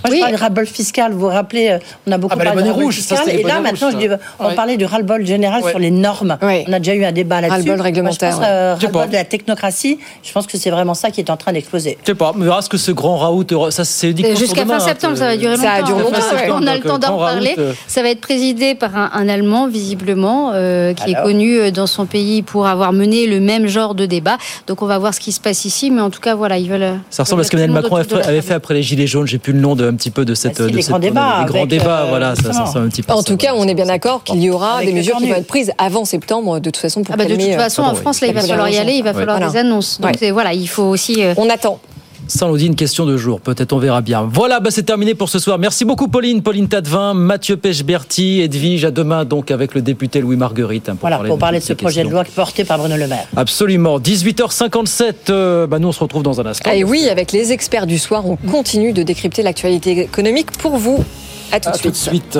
Moi, 0.08 0.16
je 0.16 0.22
parle 0.22 0.32
de 0.34 0.40
ras-le-bol 0.40 0.66
fiscal. 0.66 1.12
Vous 1.12 1.20
vous 1.20 1.28
rappelez, 1.28 1.70
euh, 1.70 1.80
on 2.08 2.12
a 2.12 2.18
beaucoup 2.18 2.34
ah 2.34 2.38
bah, 2.38 2.46
parlé 2.46 2.64
de 2.64 2.70
ras-le-bol 2.70 2.94
fiscal. 2.94 3.30
et 3.30 3.44
là, 3.44 3.60
maintenant, 3.60 3.92
je 3.92 3.98
dis, 3.98 4.08
on 4.40 4.54
parlait 4.54 4.78
du 4.78 4.86
ras-le-bol 4.86 5.26
général 5.26 5.64
sur 5.64 5.80
les 5.80 5.92
normes. 5.92 6.38
On 6.42 6.74
a 6.74 6.80
déjà 6.80 6.96
eu 6.96 7.06
un 7.06 7.12
débat 7.12 7.42
là-dessus. 7.42 7.60
Ras-le-bol 7.60 7.82
réglementaire. 7.82 8.38
Moi, 8.38 8.46
euh, 8.46 8.76
ras-le-bol 8.76 9.08
de 9.10 9.14
la 9.14 9.26
technocratie. 9.26 10.00
Je 10.24 10.32
pense 10.32 10.48
que 10.48 10.58
c'est 10.58 10.70
vraiment 10.70 10.94
ça 10.94 11.12
qui 11.12 11.22
est 11.22 11.30
en 11.30 11.38
train 11.38 11.54
d'exploser. 11.54 11.98
Je 12.02 12.08
sais 12.08 12.16
pas. 12.16 12.34
Mais 12.36 12.46
est-ce 12.48 12.70
que 12.70 12.78
ce 12.78 12.92
grand 12.92 13.18
raout, 13.18 13.46
ça 13.72 13.86
c'est 13.86 14.16
Jusqu'à 14.36 14.66
fin 14.66 14.80
septembre, 14.80 15.18
ça 15.18 15.28
va 15.28 15.38
durer 15.38 15.56
longtemps. 15.56 15.70
Ça 15.76 15.82
dure 15.84 16.00
longtemps. 16.00 16.20
On 16.52 16.68
a 16.68 16.76
le 16.76 16.82
temps 16.82 17.00
d'en 17.00 17.18
parler. 17.18 17.56
Euh. 17.58 17.74
Ça 17.88 18.02
va 18.02 18.10
être 18.10 18.22
présidé 18.22 18.76
par 18.76 18.96
un 18.96 19.30
Allemand, 19.30 19.68
visiblement, 19.68 20.52
qui 20.94 21.12
est 21.12 21.24
connu 21.24 21.72
dans 21.72 21.88
son 21.88 22.06
pays 22.06 22.42
pour 22.42 22.68
avoir 22.68 22.94
mené 22.94 23.28
le 23.28 23.40
même 23.40 23.68
genre 23.68 23.96
de 23.96 24.06
débat. 24.06 24.38
Donc, 24.68 24.82
on 24.82 24.86
va 24.86 24.98
voir 24.98 25.14
ce 25.14 25.20
qui 25.20 25.32
se 25.32 25.40
passe 25.40 25.66
ici. 25.66 25.92
Mais 25.92 26.02
en 26.02 26.10
tout 26.10 26.20
cas, 26.20 26.36
voilà, 26.36 26.58
ils 26.58 26.70
veulent. 26.70 27.00
Ça 27.10 27.24
ressemble 27.24 27.42
à 27.42 27.44
ce 27.44 27.52
que 27.52 27.58
Emmanuel 27.58 27.84
Macron 27.84 27.98
avait 27.98 28.42
fait 28.42 28.54
après 28.54 28.74
les 28.74 28.84
Gilets 28.84 29.08
jaunes. 29.08 29.28
J'ai 29.28 29.38
plus 29.38 29.54
le 29.54 29.60
nom 29.60 29.76
de 29.76 29.95
un 29.96 29.98
petit 29.98 30.12
peu 30.12 30.26
de 30.26 30.36
cette 30.36 30.60
les 30.60 30.82
grands 30.82 31.00
débats. 31.00 31.46
Les 31.46 31.54
grands 31.54 31.66
débats, 31.66 32.02
euh, 32.02 32.10
voilà, 32.10 32.36
ça, 32.36 32.54
ça, 32.54 32.80
un 32.80 32.90
petit 32.90 33.02
peu. 33.02 33.14
En 33.14 33.24
tout 33.24 33.38
cas, 33.38 33.54
on 33.56 33.68
est 33.68 33.74
bien 33.74 33.86
d'accord 33.86 34.24
qu'il 34.24 34.42
y 34.42 34.50
aura 34.50 34.84
des 34.84 34.92
mesures 34.92 35.18
qui 35.18 35.30
vont 35.30 35.36
être 35.36 35.48
prises 35.48 35.72
avant 35.78 36.06
septembre, 36.06 36.60
de 36.60 36.70
toute 36.70 36.78
façon, 36.78 37.04
pour 37.04 37.14
ah 37.14 37.18
bah 37.18 37.26
De 37.26 37.36
toute 37.36 37.44
euh, 37.44 37.58
façon, 37.58 37.82
en 37.82 37.96
France, 37.96 38.22
là, 38.22 38.28
il 38.28 38.34
va 38.34 38.42
falloir 38.42 38.70
y 38.70 38.78
aller, 38.78 38.94
il 38.94 39.04
va 39.04 39.14
falloir 39.14 39.40
des 39.40 39.58
annonces. 39.58 40.00
Donc 40.00 40.22
voilà, 40.24 40.54
il 40.54 40.68
faut 40.68 40.84
aussi. 40.84 41.24
Euh, 41.24 41.34
on 41.38 41.50
attend. 41.50 41.80
Ça, 42.28 42.48
on 42.48 42.56
dit 42.56 42.66
une 42.66 42.76
question 42.76 43.06
de 43.06 43.18
jour. 43.18 43.40
Peut-être 43.40 43.74
on 43.74 43.78
verra 43.78 44.02
bien. 44.02 44.28
Voilà, 44.32 44.60
bah, 44.60 44.72
c'est 44.72 44.84
terminé 44.84 45.14
pour 45.14 45.30
ce 45.30 45.40
soir. 45.40 45.60
Merci 45.60 45.86
beaucoup, 45.86 46.08
Pauline. 46.08 46.42
Pauline 46.42 46.68
Tadevin, 46.68 47.14
Mathieu 47.14 47.58
Pechberti, 47.58 48.42
Edwige. 48.42 48.86
À 48.86 48.92
demain, 48.92 49.26
donc, 49.26 49.52
avec 49.52 49.76
le 49.76 49.82
député 49.82 50.22
Louis 50.22 50.36
Marguerite. 50.36 50.90
Hein, 50.90 50.94
pour 50.94 51.02
voilà, 51.02 51.18
parler 51.18 51.30
pour 51.30 51.40
parler 51.40 51.60
de, 51.60 51.64
ce 51.64 51.74
projet 51.74 52.04
de 52.04 52.10
loi 52.10 52.24
porté 52.24 52.64
par 52.64 52.78
Bruno 52.78 52.98
Le 52.98 53.08
Maire. 53.08 53.28
Absolument. 53.36 54.00
18h57. 54.00 55.68
bah, 55.68 55.80
nous, 55.80 55.88
on 55.88 55.92
se 55.92 56.00
retrouve 56.00 56.24
dans 56.24 56.42
un 56.42 56.46
instant. 56.46 56.72
Et 56.72 56.84
oui, 56.84 57.08
avec 57.10 57.32
les 57.32 57.52
experts 57.52 57.86
du 57.88 58.00
soir, 58.00 58.28
on 58.28 58.36
continue 58.36 58.94
de 58.94 59.04
décrypter 59.04 59.44
l'actualité 59.44 60.00
économique 60.00 60.52
pour 60.52 60.78
vous. 60.78 61.04
À 61.52 61.60
tout, 61.60 61.90
de 61.90 61.96
suite. 61.96 62.40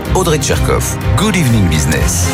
Audrey 0.13 0.39
Tcherkov. 0.39 0.97
Good 1.15 1.37
Evening 1.37 1.69
Business. 1.69 2.27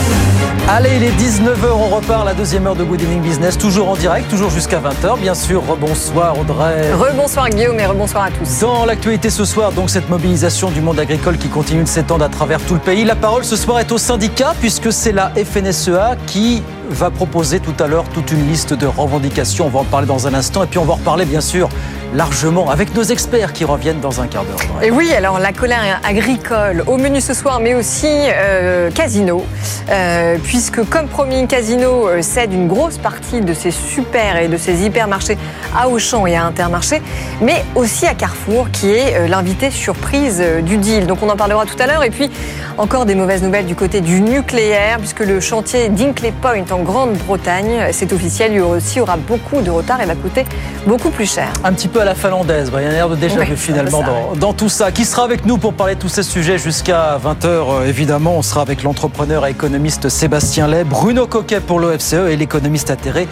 Allez, 0.67 0.95
il 0.95 1.03
est 1.03 1.11
19h, 1.11 1.71
on 1.71 1.95
repart 1.95 2.25
la 2.25 2.33
deuxième 2.33 2.65
heure 2.65 2.75
de 2.75 2.83
Good 2.83 3.01
Evening 3.01 3.21
Business, 3.21 3.55
toujours 3.55 3.89
en 3.89 3.95
direct, 3.95 4.29
toujours 4.29 4.49
jusqu'à 4.49 4.79
20h. 4.79 5.19
Bien 5.19 5.35
sûr, 5.35 5.63
rebonsoir 5.63 6.39
Audrey. 6.39 6.91
Rebonsoir 6.93 7.49
Guillaume 7.49 7.79
et 7.79 7.85
rebonsoir 7.85 8.25
à 8.25 8.31
tous. 8.31 8.59
Dans 8.61 8.83
l'actualité 8.85 9.29
ce 9.29 9.45
soir, 9.45 9.71
donc 9.71 9.91
cette 9.91 10.09
mobilisation 10.09 10.71
du 10.71 10.81
monde 10.81 10.99
agricole 10.99 11.37
qui 11.37 11.49
continue 11.49 11.83
de 11.83 11.87
s'étendre 11.87 12.25
à 12.25 12.29
travers 12.29 12.59
tout 12.61 12.73
le 12.73 12.79
pays. 12.79 13.05
La 13.05 13.15
parole 13.15 13.45
ce 13.45 13.55
soir 13.55 13.79
est 13.79 13.91
au 13.91 13.99
syndicat 13.99 14.55
puisque 14.59 14.91
c'est 14.91 15.11
la 15.11 15.31
FNSEA 15.35 16.15
qui 16.25 16.63
va 16.89 17.09
proposer 17.09 17.59
tout 17.59 17.75
à 17.79 17.87
l'heure 17.87 18.05
toute 18.13 18.31
une 18.31 18.47
liste 18.47 18.73
de 18.73 18.85
revendications. 18.85 19.65
On 19.67 19.69
va 19.69 19.79
en 19.79 19.83
parler 19.83 20.07
dans 20.07 20.27
un 20.27 20.33
instant 20.33 20.63
et 20.63 20.67
puis 20.67 20.79
on 20.79 20.85
va 20.85 20.93
en 20.93 20.97
reparler 20.97 21.25
bien 21.25 21.41
sûr 21.41 21.69
largement 22.13 22.69
avec 22.69 22.95
nos 22.95 23.03
experts 23.03 23.53
qui 23.53 23.65
reviennent 23.65 23.99
dans 23.99 24.21
un 24.21 24.27
quart 24.27 24.43
d'heure. 24.45 24.81
Et 24.81 24.91
oui, 24.91 25.11
alors 25.13 25.39
la 25.39 25.51
colère 25.51 25.99
agricole 26.03 26.83
au 26.87 26.97
menu 26.97 27.21
ce 27.21 27.33
soir, 27.33 27.59
mais 27.59 27.73
aussi 27.73 28.07
euh, 28.07 28.89
Casino, 28.91 29.45
euh, 29.89 30.37
puisque 30.41 30.83
comme 30.89 31.07
promis, 31.07 31.47
Casino 31.47 32.07
euh, 32.07 32.21
cède 32.21 32.53
une 32.53 32.67
grosse 32.67 32.97
partie 32.97 33.41
de 33.41 33.53
ses 33.53 33.71
super 33.71 34.37
et 34.37 34.47
de 34.47 34.57
ses 34.57 34.85
hypermarchés 34.85 35.37
à 35.75 35.89
Auchan 35.89 36.25
et 36.27 36.35
à 36.35 36.45
Intermarché, 36.45 37.01
mais 37.41 37.63
aussi 37.75 38.05
à 38.05 38.13
Carrefour, 38.13 38.71
qui 38.71 38.91
est 38.91 39.27
l'invité 39.27 39.69
surprise 39.69 40.43
du 40.63 40.77
deal. 40.77 41.07
Donc 41.07 41.21
on 41.21 41.29
en 41.29 41.37
parlera 41.37 41.65
tout 41.65 41.77
à 41.79 41.87
l'heure. 41.87 42.03
Et 42.03 42.09
puis 42.09 42.31
encore 42.77 43.05
des 43.05 43.15
mauvaises 43.15 43.41
nouvelles 43.41 43.65
du 43.65 43.75
côté 43.75 44.01
du 44.01 44.21
nucléaire, 44.21 44.97
puisque 44.99 45.21
le 45.21 45.39
chantier 45.39 45.89
d'Inkley 45.89 46.31
Point 46.41 46.65
en 46.71 46.76
Grande-Bretagne, 46.83 47.87
c'est 47.91 48.11
officiel, 48.13 48.53
lui 48.53 48.61
aussi 48.61 48.99
aura 48.99 49.17
beaucoup 49.17 49.61
de 49.61 49.69
retard 49.69 50.01
et 50.01 50.05
va 50.05 50.15
coûter 50.15 50.45
beaucoup 50.85 51.09
plus 51.09 51.31
cher. 51.31 51.51
Un 51.63 51.73
petit 51.73 51.87
peu 51.87 52.01
à 52.01 52.05
la 52.05 52.15
finlandaise, 52.15 52.71
il 52.75 52.83
y 52.83 52.85
a 52.85 52.89
un 52.89 52.93
air 52.93 53.09
de 53.09 53.15
déjà 53.15 53.41
vu 53.41 53.55
finalement 53.55 54.03
dans, 54.35 54.53
tout 54.53 54.69
ça. 54.69 54.91
Qui 54.91 55.05
sera 55.05 55.23
avec 55.23 55.45
nous 55.45 55.57
pour 55.57 55.73
parler 55.73 55.95
de 55.95 55.99
tous 55.99 56.09
ces 56.09 56.23
sujets 56.23 56.57
jusqu'à 56.57 57.19
20h 57.23 57.45
euh, 57.45 57.87
évidemment 57.87 58.35
On 58.37 58.41
sera 58.41 58.61
avec 58.61 58.83
l'entrepreneur 58.83 59.45
et 59.45 59.51
économiste 59.51 60.09
Sébastien 60.09 60.67
Lay, 60.67 60.83
Bruno 60.83 61.27
Coquet 61.27 61.59
pour 61.59 61.79
l'OFCE 61.79 62.13
et 62.29 62.35
l'économiste 62.35 62.89
atterré 62.89 63.27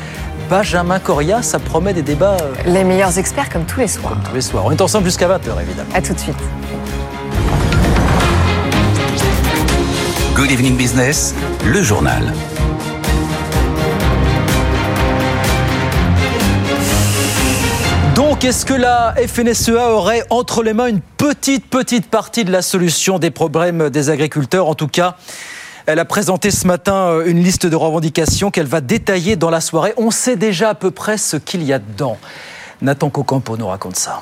Benjamin 0.50 1.00
Coria, 1.00 1.42
ça 1.42 1.58
promet 1.58 1.94
des 1.94 2.04
débats. 2.04 2.38
Euh, 2.42 2.54
les 2.68 2.84
meilleurs 2.84 3.18
experts 3.18 3.50
comme 3.50 3.66
tous 3.66 3.80
les 3.80 3.88
soirs. 3.88 4.14
Comme 4.14 4.24
tous 4.24 4.36
les 4.36 4.42
soirs. 4.42 4.66
On 4.66 4.72
est 4.72 4.82
ensemble 4.82 5.06
jusqu'à 5.06 5.28
20h 5.28 5.62
évidemment. 5.62 5.90
A 5.94 6.02
tout 6.02 6.14
de 6.14 6.20
suite. 6.20 6.36
Good 10.36 10.52
Evening 10.52 10.76
Business, 10.76 11.34
le 11.66 11.82
journal. 11.82 12.34
Donc, 18.36 18.44
est-ce 18.44 18.66
que 18.66 18.74
la 18.74 19.16
FNSEA 19.16 19.92
aurait 19.92 20.26
entre 20.30 20.62
les 20.62 20.74
mains 20.74 20.88
une 20.88 21.00
petite, 21.00 21.70
petite 21.70 22.10
partie 22.10 22.44
de 22.44 22.52
la 22.52 22.62
solution 22.62 23.18
des 23.18 23.32
problèmes 23.32 23.90
des 23.90 24.10
agriculteurs? 24.10 24.68
En 24.68 24.76
tout 24.76 24.90
cas, 24.90 25.16
elle 25.86 26.00
a 26.00 26.04
présenté 26.04 26.52
ce 26.52 26.68
matin 26.68 26.96
euh, 26.96 27.28
une 27.28 27.42
liste 27.42 27.66
de 27.66 27.78
revendications 27.78 28.52
qu'elle 28.52 28.68
va 28.68 28.82
détailler 28.82 29.38
dans 29.38 29.50
la 29.50 29.62
soirée. 29.62 29.94
On 29.96 30.12
sait 30.12 30.36
déjà 30.36 30.72
à 30.72 30.76
peu 30.76 30.92
près 30.92 31.18
ce 31.18 31.38
qu'il 31.38 31.64
y 31.64 31.72
a 31.72 31.80
dedans. 31.80 32.18
Nathan 32.82 33.10
Cocampo 33.10 33.56
nous 33.56 33.68
raconte 33.68 33.96
ça. 33.96 34.22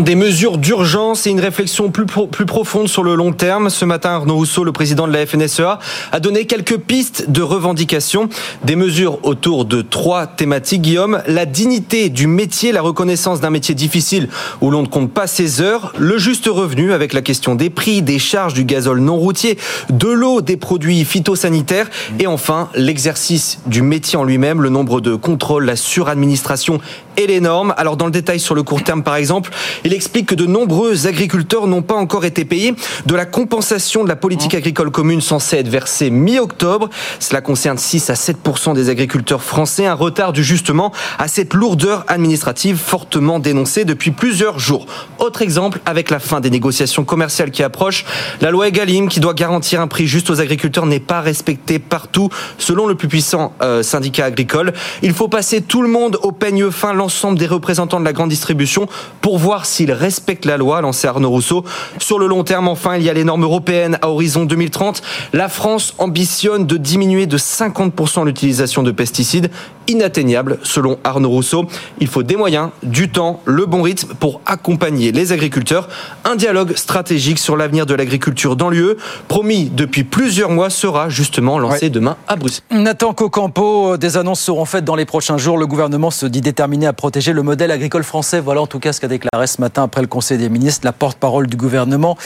Des 0.00 0.14
mesures 0.14 0.56
d'urgence 0.56 1.26
et 1.26 1.30
une 1.30 1.40
réflexion 1.40 1.90
plus, 1.90 2.06
profonde 2.06 2.88
sur 2.88 3.02
le 3.02 3.14
long 3.14 3.32
terme. 3.32 3.68
Ce 3.68 3.84
matin, 3.84 4.12
Arnaud 4.12 4.36
Rousseau, 4.36 4.64
le 4.64 4.72
président 4.72 5.06
de 5.06 5.12
la 5.12 5.26
FNSEA, 5.26 5.78
a 6.12 6.18
donné 6.18 6.46
quelques 6.46 6.78
pistes 6.78 7.30
de 7.30 7.42
revendication. 7.42 8.30
Des 8.64 8.74
mesures 8.74 9.18
autour 9.22 9.66
de 9.66 9.82
trois 9.82 10.26
thématiques, 10.26 10.80
Guillaume. 10.80 11.22
La 11.26 11.44
dignité 11.44 12.08
du 12.08 12.26
métier, 12.26 12.72
la 12.72 12.80
reconnaissance 12.80 13.40
d'un 13.40 13.50
métier 13.50 13.74
difficile 13.74 14.30
où 14.62 14.70
l'on 14.70 14.80
ne 14.80 14.86
compte 14.86 15.12
pas 15.12 15.26
ses 15.26 15.60
heures, 15.60 15.92
le 15.98 16.16
juste 16.16 16.46
revenu 16.46 16.94
avec 16.94 17.12
la 17.12 17.20
question 17.20 17.54
des 17.54 17.68
prix, 17.68 18.00
des 18.00 18.18
charges 18.18 18.54
du 18.54 18.64
gazole 18.64 19.00
non 19.00 19.18
routier, 19.18 19.58
de 19.90 20.08
l'eau, 20.08 20.40
des 20.40 20.56
produits 20.56 21.04
phytosanitaires 21.04 21.90
et 22.18 22.26
enfin 22.26 22.70
l'exercice 22.74 23.58
du 23.66 23.82
métier 23.82 24.18
en 24.18 24.24
lui-même, 24.24 24.62
le 24.62 24.70
nombre 24.70 25.02
de 25.02 25.16
contrôles, 25.16 25.66
la 25.66 25.76
suradministration 25.76 26.80
et 27.16 27.26
les 27.26 27.40
normes. 27.40 27.74
Alors 27.76 27.96
dans 27.96 28.06
le 28.06 28.10
détail 28.10 28.40
sur 28.40 28.54
le 28.54 28.62
court 28.62 28.82
terme 28.82 29.02
par 29.02 29.16
exemple, 29.16 29.50
il 29.84 29.92
explique 29.92 30.26
que 30.26 30.34
de 30.34 30.46
nombreux 30.46 31.06
agriculteurs 31.06 31.66
n'ont 31.66 31.82
pas 31.82 31.94
encore 31.94 32.24
été 32.24 32.44
payés 32.44 32.74
de 33.06 33.14
la 33.14 33.26
compensation 33.26 34.04
de 34.04 34.08
la 34.08 34.16
politique 34.16 34.54
agricole 34.54 34.90
commune 34.90 35.20
censée 35.20 35.58
être 35.58 35.68
versée 35.68 36.10
mi-octobre. 36.10 36.88
Cela 37.18 37.40
concerne 37.40 37.78
6 37.78 38.10
à 38.10 38.14
7% 38.14 38.74
des 38.74 38.88
agriculteurs 38.88 39.42
français, 39.42 39.86
un 39.86 39.94
retard 39.94 40.32
du 40.32 40.44
justement 40.44 40.92
à 41.18 41.28
cette 41.28 41.54
lourdeur 41.54 42.04
administrative 42.08 42.76
fortement 42.76 43.38
dénoncée 43.38 43.84
depuis 43.84 44.10
plusieurs 44.10 44.58
jours. 44.58 44.86
Autre 45.18 45.42
exemple 45.42 45.80
avec 45.86 46.10
la 46.10 46.18
fin 46.18 46.40
des 46.40 46.50
négociations 46.50 47.04
commerciales 47.04 47.50
qui 47.50 47.62
approchent, 47.62 48.04
la 48.40 48.50
loi 48.50 48.68
Egalim 48.68 49.08
qui 49.08 49.20
doit 49.20 49.34
garantir 49.34 49.80
un 49.80 49.88
prix 49.88 50.06
juste 50.06 50.30
aux 50.30 50.40
agriculteurs 50.40 50.86
n'est 50.86 51.00
pas 51.00 51.20
respectée 51.20 51.78
partout 51.78 52.28
selon 52.58 52.86
le 52.86 52.94
plus 52.94 53.08
puissant 53.08 53.52
euh, 53.62 53.82
syndicat 53.82 54.26
agricole. 54.26 54.72
Il 55.02 55.12
faut 55.12 55.28
passer 55.28 55.60
tout 55.60 55.82
le 55.82 55.88
monde 55.88 56.18
au 56.22 56.32
peigne 56.32 56.70
fin 56.70 56.92
l'ensemble 57.02 57.36
des 57.36 57.48
représentants 57.48 57.98
de 57.98 58.04
la 58.04 58.12
grande 58.12 58.28
distribution 58.28 58.86
pour 59.22 59.36
voir 59.36 59.66
s'ils 59.66 59.90
respectent 59.90 60.44
la 60.44 60.56
loi, 60.56 60.80
lancé 60.80 61.08
Arnaud 61.08 61.30
Rousseau. 61.30 61.64
Sur 61.98 62.20
le 62.20 62.28
long 62.28 62.44
terme, 62.44 62.68
enfin, 62.68 62.94
il 62.96 63.02
y 63.02 63.10
a 63.10 63.12
les 63.12 63.24
normes 63.24 63.42
européennes 63.42 63.98
à 64.02 64.08
horizon 64.08 64.44
2030. 64.44 65.02
La 65.32 65.48
France 65.48 65.94
ambitionne 65.98 66.64
de 66.64 66.76
diminuer 66.76 67.26
de 67.26 67.36
50% 67.36 68.24
l'utilisation 68.24 68.84
de 68.84 68.92
pesticides, 68.92 69.50
inatteignable 69.88 70.58
selon 70.62 71.00
Arnaud 71.02 71.30
Rousseau. 71.30 71.64
Il 71.98 72.06
faut 72.06 72.22
des 72.22 72.36
moyens, 72.36 72.70
du 72.84 73.10
temps, 73.10 73.40
le 73.46 73.66
bon 73.66 73.82
rythme 73.82 74.14
pour 74.14 74.40
accompagner 74.46 75.10
les 75.10 75.32
agriculteurs. 75.32 75.88
Un 76.24 76.36
dialogue 76.36 76.76
stratégique 76.76 77.40
sur 77.40 77.56
l'avenir 77.56 77.84
de 77.84 77.94
l'agriculture 77.94 78.54
dans 78.54 78.70
l'UE, 78.70 78.94
promis 79.26 79.70
depuis 79.74 80.04
plusieurs 80.04 80.50
mois, 80.50 80.70
sera 80.70 81.08
justement 81.08 81.58
lancé 81.58 81.90
demain 81.90 82.16
à 82.28 82.36
Bruxelles. 82.36 82.62
Nathan 82.70 83.12
Cocampo, 83.12 83.96
des 83.96 84.16
annonces 84.16 84.40
seront 84.40 84.66
faites 84.66 84.84
dans 84.84 84.94
les 84.94 85.04
prochains 85.04 85.36
jours. 85.36 85.58
Le 85.58 85.66
gouvernement 85.66 86.12
se 86.12 86.26
dit 86.26 86.40
déterminé 86.40 86.86
à 86.86 86.91
protéger 86.92 87.32
le 87.32 87.42
modèle 87.42 87.70
agricole 87.70 88.04
français. 88.04 88.40
Voilà 88.40 88.62
en 88.62 88.66
tout 88.66 88.78
cas 88.78 88.92
ce 88.92 89.00
qu'a 89.00 89.08
déclaré 89.08 89.46
ce 89.46 89.60
matin 89.60 89.84
après 89.84 90.00
le 90.00 90.06
Conseil 90.06 90.38
des 90.38 90.48
ministres 90.48 90.84
la 90.84 90.92
porte-parole 90.92 91.46
du 91.46 91.56
gouvernement. 91.56 92.16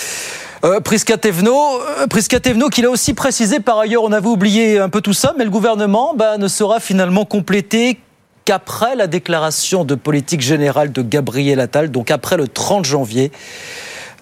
Euh, 0.65 0.81
Prisca 0.81 1.17
Tevno, 1.17 1.81
euh, 2.01 2.69
qui 2.71 2.83
l'a 2.83 2.91
aussi 2.91 3.15
précisé 3.15 3.61
par 3.61 3.79
ailleurs, 3.79 4.03
on 4.03 4.13
avait 4.13 4.29
oublié 4.29 4.79
un 4.79 4.89
peu 4.89 5.01
tout 5.01 5.13
ça, 5.13 5.35
mais 5.39 5.45
le 5.45 5.51
gouvernement 5.51 6.15
bah, 6.15 6.39
ne 6.39 6.49
sera 6.49 6.81
finalement 6.81 7.25
complété 7.25 7.99
qu'après 8.45 8.95
la 8.95 9.07
déclaration 9.07 9.85
de 9.85 9.95
politique 9.95 10.41
générale 10.41 10.93
de 10.93 11.03
Gabriel 11.03 11.61
Attal, 11.61 11.91
donc 11.91 12.11
après 12.11 12.37
le 12.37 12.49
30 12.49 12.85
janvier. 12.85 13.33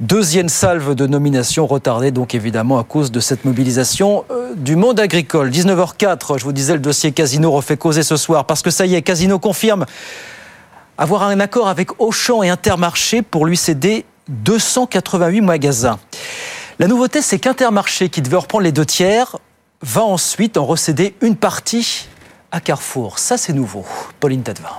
Deuxième 0.00 0.48
salve 0.48 0.96
de 0.96 1.06
nomination 1.06 1.68
retardée, 1.68 2.10
donc 2.10 2.34
évidemment 2.34 2.80
à 2.80 2.84
cause 2.84 3.12
de 3.12 3.20
cette 3.20 3.44
mobilisation 3.44 4.24
euh, 4.32 4.52
du 4.56 4.74
monde 4.74 4.98
agricole. 4.98 5.50
19h04, 5.50 6.38
je 6.38 6.44
vous 6.44 6.52
disais, 6.52 6.72
le 6.72 6.80
dossier 6.80 7.12
Casino 7.12 7.52
refait 7.52 7.76
causer 7.76 8.02
ce 8.02 8.16
soir, 8.16 8.44
parce 8.44 8.62
que 8.62 8.70
ça 8.70 8.86
y 8.86 8.96
est, 8.96 9.02
Casino 9.02 9.38
confirme 9.38 9.86
avoir 10.98 11.22
un 11.24 11.40
accord 11.40 11.68
avec 11.68 12.00
Auchan 12.00 12.42
et 12.42 12.48
Intermarché 12.48 13.22
pour 13.22 13.46
lui 13.46 13.56
céder 13.56 14.04
288 14.28 15.40
magasins. 15.40 15.98
La 16.78 16.86
nouveauté, 16.86 17.22
c'est 17.22 17.38
qu'Intermarché, 17.38 18.08
qui 18.08 18.22
devait 18.22 18.36
reprendre 18.36 18.64
les 18.64 18.72
deux 18.72 18.86
tiers, 18.86 19.38
va 19.82 20.02
ensuite 20.02 20.56
en 20.56 20.64
recéder 20.64 21.14
une 21.20 21.36
partie 21.36 22.08
à 22.50 22.60
Carrefour. 22.60 23.18
Ça, 23.18 23.36
c'est 23.36 23.52
nouveau. 23.52 23.84
Pauline 24.20 24.42
Tadevin. 24.42 24.70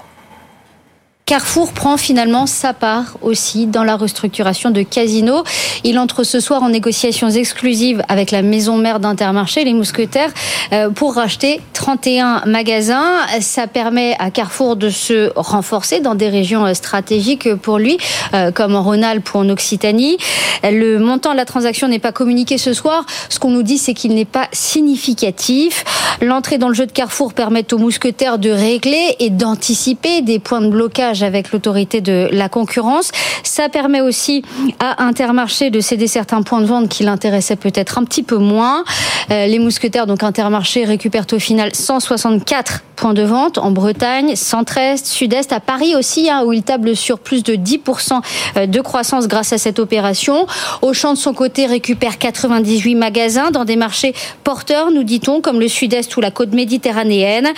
Carrefour 1.25 1.73
prend 1.73 1.97
finalement 1.97 2.45
sa 2.45 2.71
part 2.73 3.17
aussi 3.23 3.65
dans 3.65 3.83
la 3.83 3.95
restructuration 3.95 4.69
de 4.69 4.83
Casino. 4.83 5.43
Il 5.83 5.97
entre 5.97 6.23
ce 6.23 6.39
soir 6.39 6.61
en 6.61 6.69
négociations 6.69 7.31
exclusives 7.31 8.03
avec 8.09 8.29
la 8.29 8.43
maison 8.43 8.77
mère 8.77 8.99
d'Intermarché, 8.99 9.63
les 9.63 9.73
Mousquetaires, 9.73 10.29
euh, 10.71 10.91
pour 10.91 11.15
racheter 11.15 11.61
31 11.73 12.43
magasins. 12.45 13.25
Ça 13.41 13.65
permet 13.65 14.15
à 14.19 14.29
Carrefour 14.29 14.75
de 14.75 14.91
se 14.91 15.31
renforcer 15.35 15.99
dans 15.99 16.13
des 16.13 16.29
régions 16.29 16.63
euh, 16.63 16.75
stratégiques 16.75 17.55
pour 17.55 17.79
lui, 17.79 17.97
euh, 18.35 18.51
comme 18.51 18.75
en 18.75 18.83
Rhône-Alpes 18.83 19.33
ou 19.33 19.39
en 19.39 19.49
Occitanie. 19.49 20.17
Le 20.63 20.99
montant 20.99 21.31
de 21.31 21.37
la 21.37 21.45
transaction 21.45 21.87
n'est 21.87 21.97
pas 21.97 22.11
communiqué 22.11 22.59
ce 22.59 22.73
soir. 22.73 23.03
Ce 23.29 23.39
qu'on 23.39 23.49
nous 23.49 23.63
dit, 23.63 23.79
c'est 23.79 23.95
qu'il 23.95 24.13
n'est 24.13 24.25
pas 24.25 24.47
significatif. 24.51 25.83
L'entrée 26.21 26.59
dans 26.59 26.69
le 26.69 26.75
jeu 26.75 26.85
de 26.85 26.91
Carrefour 26.91 27.33
permet 27.33 27.73
aux 27.73 27.79
Mousquetaires 27.79 28.37
de 28.37 28.51
régler 28.51 29.15
et 29.19 29.31
d'anticiper 29.31 30.21
des 30.21 30.37
points 30.37 30.61
de 30.61 30.69
blocage 30.69 31.14
avec 31.23 31.51
l'autorité 31.51 32.01
de 32.01 32.29
la 32.31 32.49
concurrence. 32.49 33.11
Ça 33.43 33.69
permet 33.69 34.01
aussi 34.01 34.43
à 34.79 35.03
Intermarché 35.03 35.69
de 35.69 35.79
céder 35.79 36.07
certains 36.07 36.41
points 36.41 36.61
de 36.61 36.65
vente 36.65 36.89
qui 36.89 37.03
l'intéressaient 37.03 37.55
peut-être 37.55 37.97
un 37.97 38.03
petit 38.03 38.23
peu 38.23 38.37
moins. 38.37 38.83
Euh, 39.31 39.47
les 39.47 39.59
mousquetaires, 39.59 40.07
donc 40.07 40.23
Intermarché, 40.23 40.85
récupèrent 40.85 41.25
au 41.31 41.39
final 41.39 41.73
164 41.73 42.83
points 42.95 43.13
de 43.13 43.23
vente 43.23 43.57
en 43.57 43.71
Bretagne, 43.71 44.35
centre-est, 44.35 45.05
sud-est, 45.05 45.51
à 45.51 45.59
Paris 45.59 45.95
aussi, 45.95 46.29
hein, 46.29 46.43
où 46.45 46.53
il 46.53 46.63
table 46.63 46.95
sur 46.95 47.19
plus 47.19 47.43
de 47.43 47.53
10% 47.53 48.21
euh, 48.57 48.65
de 48.65 48.81
croissance 48.81 49.27
grâce 49.27 49.53
à 49.53 49.57
cette 49.57 49.79
opération. 49.79 50.47
Auchan, 50.81 51.13
de 51.13 51.17
son 51.17 51.33
côté, 51.33 51.65
récupère 51.65 52.17
98 52.17 52.95
magasins 52.95 53.51
dans 53.51 53.65
des 53.65 53.75
marchés 53.75 54.13
porteurs, 54.43 54.91
nous 54.91 55.03
dit-on, 55.03 55.41
comme 55.41 55.59
le 55.59 55.67
sud-est 55.67 56.15
ou 56.17 56.21
la 56.21 56.31
côte 56.31 56.53
méditerranéenne. 56.53 57.49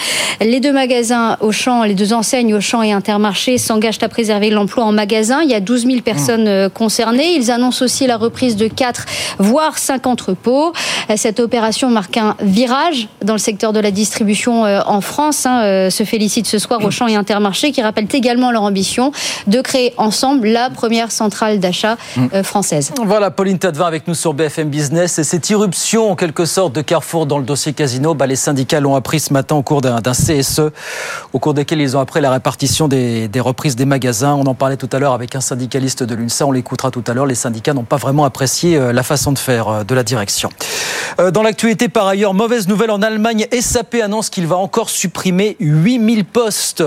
Les 0.41 0.59
deux 0.59 0.73
magasins 0.73 1.37
Auchan, 1.41 1.83
les 1.83 1.93
deux 1.93 2.13
enseignes 2.13 2.53
Auchan 2.53 2.81
et 2.81 2.91
Intermarché 2.91 3.46
s'engagent 3.55 3.99
à 4.01 4.09
préserver 4.09 4.49
l'emploi 4.49 4.83
en 4.83 4.91
magasin. 4.91 5.41
Il 5.41 5.49
y 5.49 5.53
a 5.53 5.61
12 5.61 5.85
000 5.85 6.01
personnes 6.01 6.47
euh, 6.47 6.69
concernées. 6.69 7.35
Ils 7.35 7.51
annoncent 7.51 7.83
aussi 7.83 8.05
la 8.05 8.17
reprise 8.17 8.57
de 8.57 8.67
4, 8.67 9.05
voire 9.39 9.77
5 9.77 10.05
entrepôts. 10.07 10.73
Euh, 11.09 11.13
cette 11.15 11.39
opération 11.39 11.89
marque 11.89 12.17
un 12.17 12.35
virage 12.41 13.07
dans 13.23 13.33
le 13.33 13.39
secteur 13.39 13.71
de 13.71 13.79
la 13.79 13.91
distribution 13.91 14.65
euh, 14.65 14.81
en 14.85 15.01
France. 15.01 15.45
Hein, 15.45 15.89
se 15.89 16.03
félicite 16.03 16.47
ce 16.47 16.59
soir 16.59 16.83
Auchan 16.83 17.07
et 17.07 17.15
Intermarché 17.15 17.71
qui 17.71 17.81
rappellent 17.81 18.07
également 18.11 18.51
leur 18.51 18.63
ambition 18.63 19.11
de 19.47 19.61
créer 19.61 19.93
ensemble 19.97 20.47
la 20.47 20.69
première 20.69 21.11
centrale 21.11 21.59
d'achat 21.59 21.97
mm. 22.15 22.43
française. 22.43 22.91
Voilà, 23.03 23.31
Pauline 23.31 23.59
Tadevin 23.59 23.85
avec 23.85 24.07
nous 24.07 24.15
sur 24.15 24.33
BFM 24.33 24.69
Business. 24.69 25.19
Et 25.19 25.23
cette 25.23 25.49
irruption, 25.49 26.11
en 26.11 26.15
quelque 26.15 26.45
sorte, 26.45 26.73
de 26.73 26.81
Carrefour 26.81 27.25
dans 27.25 27.37
le 27.37 27.45
dossier 27.45 27.73
Casino, 27.73 28.13
bah, 28.13 28.27
les 28.27 28.35
syndicats 28.35 28.79
l'ont 28.79 28.95
appris 28.95 29.19
ce 29.19 29.31
matin 29.31 29.55
au 29.55 29.61
cours 29.61 29.81
d'un 29.81 30.01
CSE, 30.01 30.71
au 31.33 31.39
cours 31.39 31.53
desquels 31.53 31.81
ils 31.81 31.95
ont 31.95 31.99
appris 31.99 32.21
la 32.21 32.31
répartition 32.31 32.87
des, 32.87 33.27
des 33.27 33.36
reprises 33.39 33.75
des 33.75 33.85
magasins. 33.85 34.33
On 34.33 34.45
en 34.45 34.53
parlait 34.53 34.77
tout 34.77 34.89
à 34.91 34.99
l'heure 34.99 35.13
avec 35.13 35.35
un 35.35 35.41
syndicaliste 35.41 36.03
de 36.03 36.15
l'UNSA, 36.15 36.45
on 36.45 36.51
l'écoutera 36.51 36.91
tout 36.91 37.03
à 37.07 37.13
l'heure. 37.13 37.25
Les 37.25 37.35
syndicats 37.35 37.73
n'ont 37.73 37.83
pas 37.83 37.97
vraiment 37.97 38.25
apprécié 38.25 38.77
euh, 38.77 38.93
la 38.93 39.03
façon 39.03 39.31
de 39.31 39.39
faire 39.39 39.67
euh, 39.67 39.83
de 39.83 39.95
la 39.95 40.03
direction. 40.03 40.49
Euh, 41.19 41.31
dans 41.31 41.43
l'actualité, 41.43 41.89
par 41.89 42.07
ailleurs, 42.07 42.33
mauvaise 42.33 42.67
nouvelle 42.67 42.91
en 42.91 43.01
Allemagne, 43.01 43.47
SAP 43.59 43.95
annonce 43.95 44.29
qu'il 44.29 44.47
va 44.47 44.57
encore 44.57 44.89
supprimer 44.89 45.55
8000 45.59 46.25
postes 46.25 46.83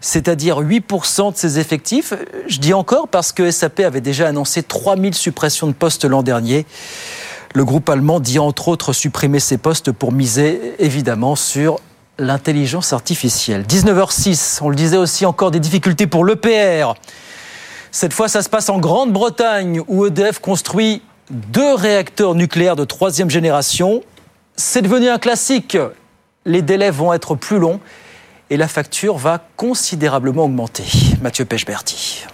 c'est-à-dire 0.00 0.60
8% 0.60 1.32
de 1.32 1.36
ses 1.38 1.58
effectifs. 1.58 2.12
Je 2.46 2.58
dis 2.58 2.74
encore 2.74 3.08
parce 3.08 3.32
que 3.32 3.50
SAP 3.50 3.80
avait 3.80 4.02
déjà 4.02 4.28
annoncé 4.28 4.62
3000 4.62 5.14
suppressions 5.14 5.66
de 5.66 5.72
postes 5.72 6.04
l'an 6.04 6.22
dernier. 6.22 6.66
Le 7.54 7.64
groupe 7.64 7.88
allemand 7.88 8.20
dit 8.20 8.38
entre 8.38 8.68
autres 8.68 8.92
supprimer 8.92 9.40
ses 9.40 9.56
postes 9.56 9.92
pour 9.92 10.12
miser 10.12 10.74
évidemment 10.78 11.36
sur 11.36 11.78
l'intelligence 12.18 12.92
artificielle. 12.92 13.62
19h06, 13.62 14.58
on 14.62 14.68
le 14.68 14.76
disait 14.76 14.96
aussi 14.96 15.26
encore 15.26 15.50
des 15.50 15.60
difficultés 15.60 16.06
pour 16.06 16.24
l'EPR. 16.24 16.94
Cette 17.90 18.12
fois, 18.12 18.28
ça 18.28 18.42
se 18.42 18.48
passe 18.48 18.68
en 18.68 18.78
Grande-Bretagne 18.78 19.80
où 19.86 20.06
EDF 20.06 20.38
construit 20.40 21.02
deux 21.30 21.74
réacteurs 21.74 22.34
nucléaires 22.34 22.76
de 22.76 22.84
troisième 22.84 23.30
génération. 23.30 24.02
C'est 24.56 24.82
devenu 24.82 25.08
un 25.08 25.18
classique. 25.18 25.76
Les 26.44 26.62
délais 26.62 26.90
vont 26.90 27.12
être 27.12 27.34
plus 27.34 27.58
longs 27.58 27.80
et 28.50 28.56
la 28.56 28.68
facture 28.68 29.16
va 29.16 29.40
considérablement 29.56 30.44
augmenter. 30.44 30.84
Mathieu 31.22 31.44
Pechberti. 31.44 32.26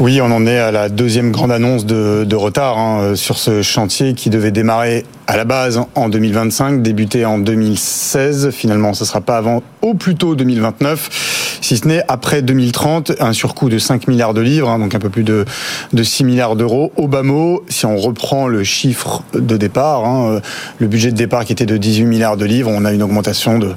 Oui, 0.00 0.18
on 0.22 0.30
en 0.32 0.46
est 0.46 0.56
à 0.56 0.72
la 0.72 0.88
deuxième 0.88 1.30
grande 1.30 1.52
annonce 1.52 1.84
de, 1.84 2.34
retard 2.34 2.78
hein, 2.78 3.16
sur 3.16 3.36
ce 3.36 3.60
chantier 3.60 4.14
qui 4.14 4.30
devait 4.30 4.50
démarrer 4.50 5.04
à 5.26 5.36
la 5.36 5.44
base 5.44 5.78
en 5.94 6.08
2025, 6.08 6.80
débuté 6.80 7.26
en 7.26 7.38
2016. 7.38 8.48
Finalement, 8.50 8.94
ce 8.94 9.04
sera 9.04 9.20
pas 9.20 9.36
avant 9.36 9.62
au 9.82 9.92
plus 9.92 10.14
tôt 10.14 10.34
2029, 10.34 11.58
si 11.60 11.76
ce 11.76 11.86
n'est 11.86 12.02
après 12.08 12.42
2030, 12.42 13.12
un 13.20 13.32
surcoût 13.32 13.68
de 13.68 13.78
5 13.78 14.08
milliards 14.08 14.34
de 14.34 14.40
livres, 14.40 14.68
hein, 14.68 14.78
donc 14.78 14.94
un 14.94 14.98
peu 14.98 15.10
plus 15.10 15.22
de, 15.22 15.44
de 15.92 16.02
6 16.02 16.24
milliards 16.24 16.56
d'euros. 16.56 16.92
Au 16.96 17.06
bas 17.06 17.22
mot, 17.22 17.62
si 17.68 17.86
on 17.86 17.96
reprend 17.96 18.48
le 18.48 18.64
chiffre 18.64 19.22
de 19.34 19.56
départ, 19.56 20.04
hein, 20.04 20.30
euh, 20.30 20.40
le 20.78 20.88
budget 20.88 21.12
de 21.12 21.16
départ 21.16 21.44
qui 21.44 21.52
était 21.52 21.66
de 21.66 21.76
18 21.76 22.06
milliards 22.06 22.36
de 22.36 22.44
livres, 22.44 22.70
on 22.74 22.84
a 22.84 22.92
une 22.92 23.02
augmentation 23.02 23.58
de 23.58 23.74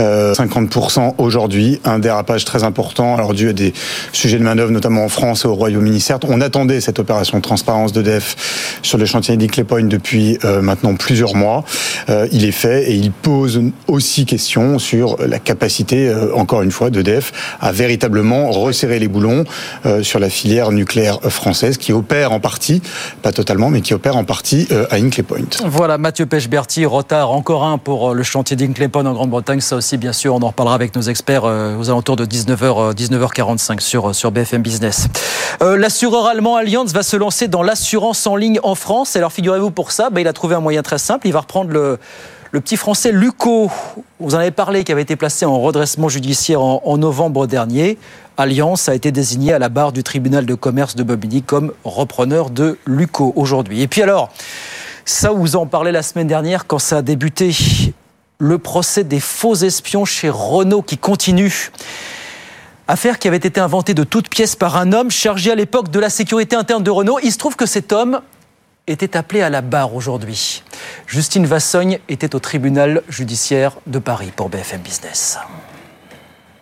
euh, 0.00 0.34
50% 0.34 1.14
aujourd'hui, 1.18 1.80
un 1.84 1.98
dérapage 1.98 2.44
très 2.44 2.64
important, 2.64 3.14
alors 3.14 3.34
dû 3.34 3.50
à 3.50 3.52
des 3.52 3.72
sujets 4.12 4.38
de 4.38 4.44
manœuvre, 4.44 4.72
notamment 4.72 5.04
en 5.04 5.08
France 5.08 5.44
et 5.44 5.48
au 5.48 5.54
Royaume-Uni. 5.58 6.00
Certes, 6.00 6.24
on 6.26 6.40
attendait 6.40 6.80
cette 6.80 6.98
opération 6.98 7.38
de 7.38 7.42
transparence 7.42 7.92
d'EDF 7.92 8.78
sur 8.82 8.96
le 8.96 9.04
chantier 9.04 9.36
d'Hinkley 9.36 9.64
Point 9.64 9.84
depuis 9.84 10.38
euh, 10.44 10.62
maintenant 10.62 10.94
plusieurs 10.94 11.34
mois. 11.34 11.64
Euh, 12.08 12.26
il 12.32 12.44
est 12.44 12.52
fait 12.52 12.90
et 12.90 12.94
il 12.94 13.12
pose 13.12 13.60
aussi 13.86 14.24
question 14.24 14.78
sur 14.78 15.16
la 15.18 15.38
capacité, 15.38 16.08
euh, 16.08 16.34
encore 16.34 16.62
une 16.62 16.70
fois, 16.70 16.90
d'EDF 16.90 17.32
à 17.60 17.72
véritablement 17.72 18.50
resserrer 18.50 18.98
les 18.98 19.08
boulons 19.08 19.44
sur 20.02 20.18
la 20.18 20.30
filière 20.30 20.70
nucléaire 20.70 21.20
française 21.22 21.76
qui 21.76 21.92
opère 21.92 22.32
en 22.32 22.40
partie, 22.40 22.82
pas 23.22 23.32
totalement, 23.32 23.70
mais 23.70 23.80
qui 23.80 23.94
opère 23.94 24.16
en 24.16 24.24
partie 24.24 24.68
à 24.90 24.96
Hinkley 24.96 25.22
Point. 25.22 25.44
Voilà, 25.64 25.98
Mathieu 25.98 26.26
Pechberti, 26.26 26.86
retard 26.86 27.30
encore 27.30 27.64
un 27.64 27.78
pour 27.78 28.14
le 28.14 28.22
chantier 28.22 28.56
d'Hinkley 28.56 28.88
Point 28.88 29.06
en 29.06 29.12
Grande-Bretagne. 29.12 29.60
Ça 29.60 29.76
aussi, 29.76 29.96
bien 29.96 30.12
sûr, 30.12 30.34
on 30.34 30.42
en 30.42 30.48
reparlera 30.48 30.74
avec 30.74 30.94
nos 30.94 31.02
experts 31.02 31.44
aux 31.44 31.90
alentours 31.90 32.16
de 32.16 32.26
19h, 32.26 32.94
19h45 32.94 33.80
sur, 33.80 34.14
sur 34.14 34.30
BFM 34.30 34.62
Business. 34.62 35.08
Euh, 35.62 35.76
L'assureur 35.76 36.26
allemand 36.26 36.56
Allianz 36.56 36.92
va 36.92 37.02
se 37.02 37.16
lancer 37.16 37.48
dans 37.48 37.62
l'assurance 37.62 38.26
en 38.26 38.36
ligne 38.36 38.60
en 38.62 38.74
France. 38.74 39.16
Alors, 39.16 39.32
figurez-vous 39.32 39.70
pour 39.70 39.92
ça, 39.92 40.10
bah, 40.10 40.20
il 40.20 40.28
a 40.28 40.32
trouvé 40.32 40.54
un 40.54 40.60
moyen 40.60 40.82
très 40.82 40.98
simple. 40.98 41.26
Il 41.26 41.32
va 41.32 41.40
reprendre 41.40 41.70
le, 41.70 41.98
petit 42.52 42.76
français 42.76 43.12
Luco, 43.12 43.70
vous 44.20 44.34
en 44.34 44.38
avez 44.38 44.50
parlé, 44.50 44.84
qui 44.84 44.92
avait 44.92 45.02
été 45.02 45.16
placé 45.16 45.44
en 45.44 45.60
redressement 45.60 46.08
judiciaire 46.08 46.60
en, 46.62 46.98
novembre 46.98 47.46
dernier. 47.46 47.98
Allianz 48.36 48.88
a 48.88 48.94
été 48.94 49.10
désigné 49.10 49.52
à 49.52 49.58
la 49.58 49.68
barre 49.68 49.92
du 49.92 50.02
tribunal 50.02 50.46
de 50.46 50.54
commerce 50.54 50.94
de 50.94 51.02
Bobigny 51.02 51.42
comme 51.42 51.72
repreneur 51.84 52.50
de 52.50 52.78
Luco 52.86 53.32
aujourd'hui. 53.36 53.82
Et 53.82 53.88
puis 53.88 54.02
alors, 54.02 54.30
ça 55.04 55.30
vous 55.30 55.56
en 55.56 55.66
parlez 55.66 55.90
la 55.90 56.02
semaine 56.02 56.26
dernière 56.26 56.66
quand 56.66 56.78
ça 56.78 56.98
a 56.98 57.02
débuté, 57.02 57.56
le 58.38 58.58
procès 58.58 59.04
des 59.04 59.20
faux 59.20 59.54
espions 59.54 60.04
chez 60.04 60.30
Renault 60.30 60.82
qui 60.82 60.98
continue. 60.98 61.72
Affaire 62.90 63.18
qui 63.18 63.28
avait 63.28 63.36
été 63.36 63.60
inventée 63.60 63.92
de 63.92 64.02
toutes 64.02 64.30
pièces 64.30 64.56
par 64.56 64.78
un 64.78 64.94
homme 64.94 65.10
chargé 65.10 65.50
à 65.50 65.54
l'époque 65.54 65.90
de 65.90 66.00
la 66.00 66.08
sécurité 66.08 66.56
interne 66.56 66.82
de 66.82 66.90
Renault. 66.90 67.18
Il 67.22 67.30
se 67.30 67.36
trouve 67.36 67.54
que 67.54 67.66
cet 67.66 67.92
homme 67.92 68.22
était 68.86 69.14
appelé 69.14 69.42
à 69.42 69.50
la 69.50 69.60
barre 69.60 69.94
aujourd'hui. 69.94 70.62
Justine 71.06 71.44
Vassogne 71.44 71.98
était 72.08 72.34
au 72.34 72.38
tribunal 72.38 73.02
judiciaire 73.10 73.76
de 73.86 73.98
Paris 73.98 74.32
pour 74.34 74.48
BFM 74.48 74.80
Business. 74.80 75.38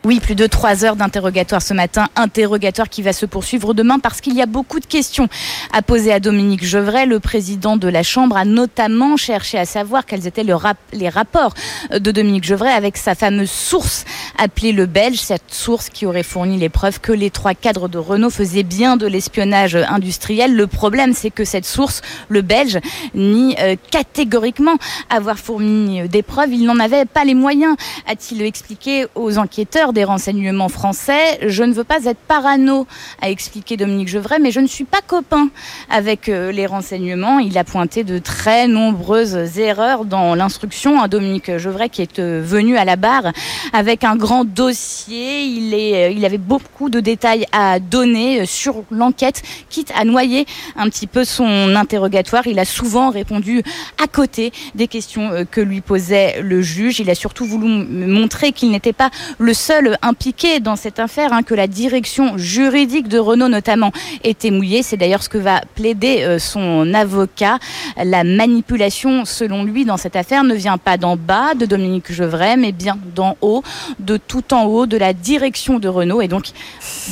Oui, 0.07 0.21
plus 0.21 0.37
de 0.37 0.47
trois 0.47 0.85
heures 0.85 0.95
d'interrogatoire 0.95 1.61
ce 1.61 1.75
matin, 1.75 2.07
interrogatoire 2.15 2.89
qui 2.89 3.03
va 3.03 3.13
se 3.13 3.27
poursuivre 3.27 3.75
demain 3.75 3.99
parce 3.99 4.21
qu'il 4.21 4.37
y 4.37 4.41
a 4.41 4.47
beaucoup 4.47 4.79
de 4.79 4.87
questions 4.87 5.29
à 5.73 5.83
poser 5.83 6.13
à 6.13 6.21
Dominique 6.21 6.65
Gevray. 6.65 7.07
Le 7.07 7.19
président 7.19 7.77
de 7.77 7.89
la 7.89 8.05
Chambre 8.05 8.37
a 8.37 8.45
notamment 8.45 9.17
cherché 9.17 9.59
à 9.59 9.65
savoir 9.65 10.07
quels 10.07 10.29
étaient 10.29 10.45
les 10.45 11.09
rapports 11.09 11.55
de 11.91 12.11
Dominique 12.13 12.45
Gevray 12.45 12.73
avec 12.73 12.99
sa 12.99 13.17
fameuse 13.17 13.51
source 13.51 14.05
appelée 14.39 14.71
le 14.71 14.87
Belge, 14.87 15.19
cette 15.19 15.53
source 15.53 15.89
qui 15.89 16.07
aurait 16.07 16.23
fourni 16.23 16.57
les 16.57 16.69
preuves 16.69 17.01
que 17.01 17.11
les 17.11 17.31
trois 17.31 17.55
cadres 17.55 17.89
de 17.89 17.99
Renault 17.99 18.31
faisaient 18.31 18.63
bien 18.63 18.97
de 18.97 19.09
l'espionnage 19.09 19.75
industriel. 19.75 20.55
Le 20.55 20.69
problème, 20.69 21.15
c'est 21.15 21.31
que 21.31 21.45
cette 21.45 21.67
source, 21.67 22.03
le 22.29 22.43
Belge, 22.43 22.79
nie 23.15 23.57
euh, 23.59 23.75
catégoriquement 23.91 24.77
avoir 25.11 25.37
fourni 25.37 26.09
des 26.09 26.23
preuves. 26.23 26.53
Il 26.53 26.65
n'en 26.65 26.79
avait 26.79 27.07
pas 27.07 27.25
les 27.25 27.35
moyens, 27.35 27.75
a-t-il 28.07 28.43
expliqué 28.43 29.07
aux 29.17 29.39
enquêteurs 29.39 29.95
des 29.97 30.05
renseignements 30.05 30.69
français. 30.69 31.39
Je 31.47 31.63
ne 31.63 31.73
veux 31.73 31.83
pas 31.83 32.05
être 32.05 32.19
parano, 32.29 32.87
a 33.23 33.31
expliqué 33.31 33.79
Dominique 33.79 34.09
Gevray, 34.09 34.39
mais 34.39 34.51
je 34.51 34.61
ne 34.61 34.67
suis 34.67 34.85
pas 34.85 35.01
copain 35.01 35.49
avec 35.89 36.29
euh, 36.29 36.53
les 36.53 36.67
renseignements. 36.67 37.39
Il 37.39 37.57
a 37.57 37.65
pointé 37.65 38.05
de 38.05 38.19
très 38.19 38.69
nombreuses 38.69 39.59
erreurs 39.59 40.05
dans 40.05 40.35
l'instruction 40.35 41.01
à 41.01 41.09
Dominique 41.09 41.57
Gevray 41.57 41.89
qui 41.89 42.03
est 42.03 42.19
euh, 42.19 42.43
venu 42.45 42.77
à 42.77 42.85
la 42.85 42.97
barre 42.97 43.33
avec 43.73 44.05
un 44.05 44.17
grand 44.17 44.45
dossier. 44.45 45.45
Il, 45.45 45.73
euh, 45.73 46.11
il 46.11 46.27
avait 46.27 46.37
beaucoup 46.37 46.91
de 46.91 47.01
détails 47.01 47.47
à 47.53 47.81
donner 47.81 48.45
sur 48.45 48.85
l'enquête, 48.91 49.43
quitte 49.71 49.93
à 49.97 50.05
noyer 50.05 50.45
un 50.77 50.91
petit 50.91 51.07
peu 51.07 51.25
son 51.25 51.75
interrogatoire. 51.75 52.47
Il 52.47 52.59
a 52.59 52.67
souvent 52.67 53.09
répondu 53.09 53.63
à 54.03 54.09
côté 54.09 54.53
des 54.75 54.89
questions 54.89 55.47
que 55.51 55.63
lui 55.63 55.81
posait 55.81 56.43
le 56.43 56.61
juge. 56.61 57.01
Il 57.01 57.09
a 57.09 57.15
surtout 57.15 57.47
voulu 57.47 57.67
montrer 57.67 58.53
qu'il 58.53 58.71
n'était 58.71 58.93
pas 58.93 59.09
le 59.39 59.55
seul 59.55 59.86
impliqué 60.03 60.61
dans 60.61 60.77
cette 60.77 60.99
affaire, 60.99 61.33
hein, 61.33 61.43
que 61.43 61.55
la 61.55 61.67
direction 61.67 62.39
juridique 62.39 63.09
de 63.09 63.19
Renault 63.19 63.49
notamment 63.49 63.93
était 64.25 64.51
mouillée. 64.51 64.83
C'est 64.83 64.97
d'ailleurs 64.97 65.23
ce 65.23 65.29
que 65.29 65.39
va 65.39 65.61
plaider 65.75 66.23
euh, 66.23 66.39
son 66.39 66.93
avocat. 66.95 67.59
La 68.03 68.25
manipulation, 68.25 69.25
selon 69.25 69.65
lui, 69.65 69.85
dans 69.85 69.97
cette 69.97 70.17
affaire 70.17 70.45
ne 70.45 70.55
vient 70.55 70.79
pas 70.79 70.97
d'en 70.97 71.17
bas 71.17 71.55
de 71.55 71.67
Dominique 71.67 72.13
Gevray, 72.13 72.57
mais 72.57 72.73
bien 72.73 72.99
d'en 73.15 73.37
haut, 73.41 73.63
de 73.99 74.17
tout 74.17 74.55
en 74.55 74.65
haut, 74.65 74.87
de 74.87 74.97
la 74.97 75.13
direction 75.13 75.79
de 75.79 75.89
Renault 75.89 76.21
et 76.21 76.29
donc 76.29 76.47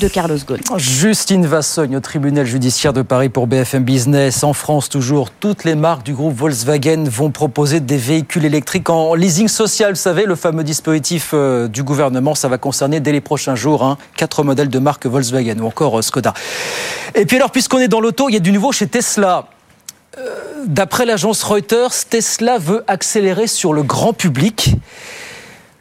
de 0.01 0.09
Carlos 0.09 0.39
Ghosn. 0.47 0.61
Justine 0.79 1.47
Vassogne 1.47 1.97
au 1.97 2.01
tribunal 2.01 2.47
judiciaire 2.47 2.93
de 2.93 3.03
Paris 3.03 3.29
pour 3.29 3.47
BFM 3.47 3.85
Business. 3.85 4.45
En 4.45 4.53
France, 4.53 4.89
toujours, 4.89 5.31
toutes 5.31 5.65
les 5.65 5.75
marques 5.75 6.05
du 6.05 6.15
groupe 6.15 6.35
Volkswagen 6.35 7.05
vont 7.05 7.31
proposer 7.31 7.81
des 7.81 7.97
véhicules 7.97 8.45
électriques 8.45 8.91
en 8.91 9.15
leasing 9.15 9.49
social. 9.49 9.91
Vous 9.91 10.01
savez, 10.01 10.25
le 10.27 10.37
fameux 10.37 10.65
dispositif 10.65 11.31
euh, 11.35 11.69
du 11.69 11.83
gouvernement, 11.83 12.35
ça 12.35 12.49
va 12.49 12.59
concerner 12.65 12.99
dès 12.99 13.13
les 13.13 13.21
prochains 13.21 13.55
jours 13.55 13.85
hein, 13.85 13.99
quatre 14.17 14.43
modèles 14.43 14.71
de 14.71 14.79
marque 14.79 15.05
Volkswagen 15.05 15.61
ou 15.61 15.67
encore 15.67 15.99
euh, 15.99 16.03
Skoda. 16.03 16.33
Et 17.15 17.27
puis 17.27 17.37
alors, 17.37 17.51
puisqu'on 17.51 17.79
est 17.79 17.89
dans 17.89 18.01
l'auto, 18.01 18.31
il 18.31 18.33
y 18.33 18.39
a 18.39 18.41
du 18.41 18.53
nouveau 18.53 18.73
chez 18.73 18.87
Tesla. 18.87 19.49
Euh, 20.17 20.65
D'après 20.65 21.05
l'agence 21.05 21.43
Reuters, 21.43 21.93
Tesla 22.09 22.57
veut 22.57 22.83
accélérer 22.89 23.49
sur 23.49 23.75
le 23.75 23.83
grand 23.83 24.15
public. 24.15 24.77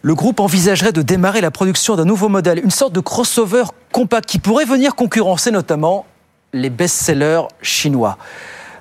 Le 0.02 0.14
groupe 0.14 0.42
envisagerait 0.42 0.92
de 0.92 1.02
démarrer 1.02 1.40
la 1.40 1.52
production 1.52 1.96
d'un 1.96 2.04
nouveau 2.04 2.28
modèle, 2.28 2.60
une 2.62 2.70
sorte 2.70 2.92
de 2.92 3.00
crossover 3.00 3.64
compact 3.94 4.28
qui 4.28 4.40
pourrait 4.40 4.66
venir 4.66 4.94
concurrencer 4.96 5.52
notamment 5.52 6.06
les 6.52 6.70
best-sellers 6.70 7.44
chinois. 7.62 8.18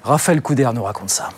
Raphaël 0.02 0.42
Couder 0.42 0.68
nous 0.74 0.82
raconte 0.82 1.10
ça. 1.10 1.28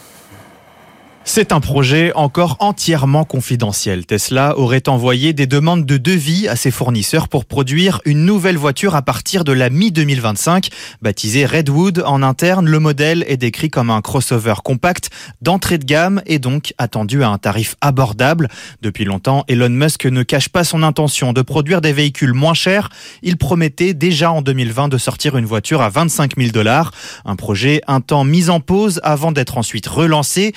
C'est 1.27 1.53
un 1.53 1.61
projet 1.61 2.13
encore 2.15 2.57
entièrement 2.59 3.25
confidentiel. 3.25 4.05
Tesla 4.05 4.59
aurait 4.59 4.91
envoyé 4.91 5.33
des 5.33 5.47
demandes 5.47 5.87
de 5.87 5.97
devis 5.97 6.49
à 6.49 6.55
ses 6.55 6.71
fournisseurs 6.71 7.29
pour 7.29 7.47
produire 7.47 8.03
une 8.05 8.27
nouvelle 8.27 8.59
voiture 8.59 8.95
à 8.95 9.01
partir 9.01 9.43
de 9.43 9.53
la 9.53 9.71
mi-2025. 9.71 10.69
Baptisé 11.01 11.47
Redwood 11.47 12.05
en 12.07 12.23
interne, 12.23 12.69
le 12.69 12.79
modèle 12.79 13.25
est 13.27 13.39
décrit 13.39 13.71
comme 13.71 13.89
un 13.89 14.03
crossover 14.03 14.57
compact 14.63 15.09
d'entrée 15.41 15.79
de 15.79 15.87
gamme 15.87 16.21
et 16.27 16.39
donc 16.39 16.75
attendu 16.77 17.23
à 17.23 17.31
un 17.31 17.39
tarif 17.39 17.77
abordable. 17.81 18.49
Depuis 18.83 19.07
longtemps, 19.07 19.45
Elon 19.49 19.71
Musk 19.71 20.05
ne 20.05 20.25
cache 20.25 20.51
pas 20.51 20.63
son 20.63 20.83
intention 20.83 21.33
de 21.33 21.41
produire 21.41 21.81
des 21.81 21.95
véhicules 21.95 22.35
moins 22.35 22.55
chers. 22.55 22.91
Il 23.23 23.39
promettait 23.39 23.95
déjà 23.95 24.31
en 24.31 24.43
2020 24.43 24.89
de 24.89 24.99
sortir 24.99 25.39
une 25.39 25.47
voiture 25.47 25.81
à 25.81 25.89
25 25.89 26.37
000 26.37 26.51
dollars. 26.51 26.93
Un 27.25 27.35
projet 27.35 27.81
un 27.87 28.03
temps 28.03 28.25
mis 28.25 28.51
en 28.51 28.61
pause 28.61 29.01
avant 29.03 29.33
d'être 29.33 29.57
ensuite 29.57 29.87
relancé. 29.87 30.53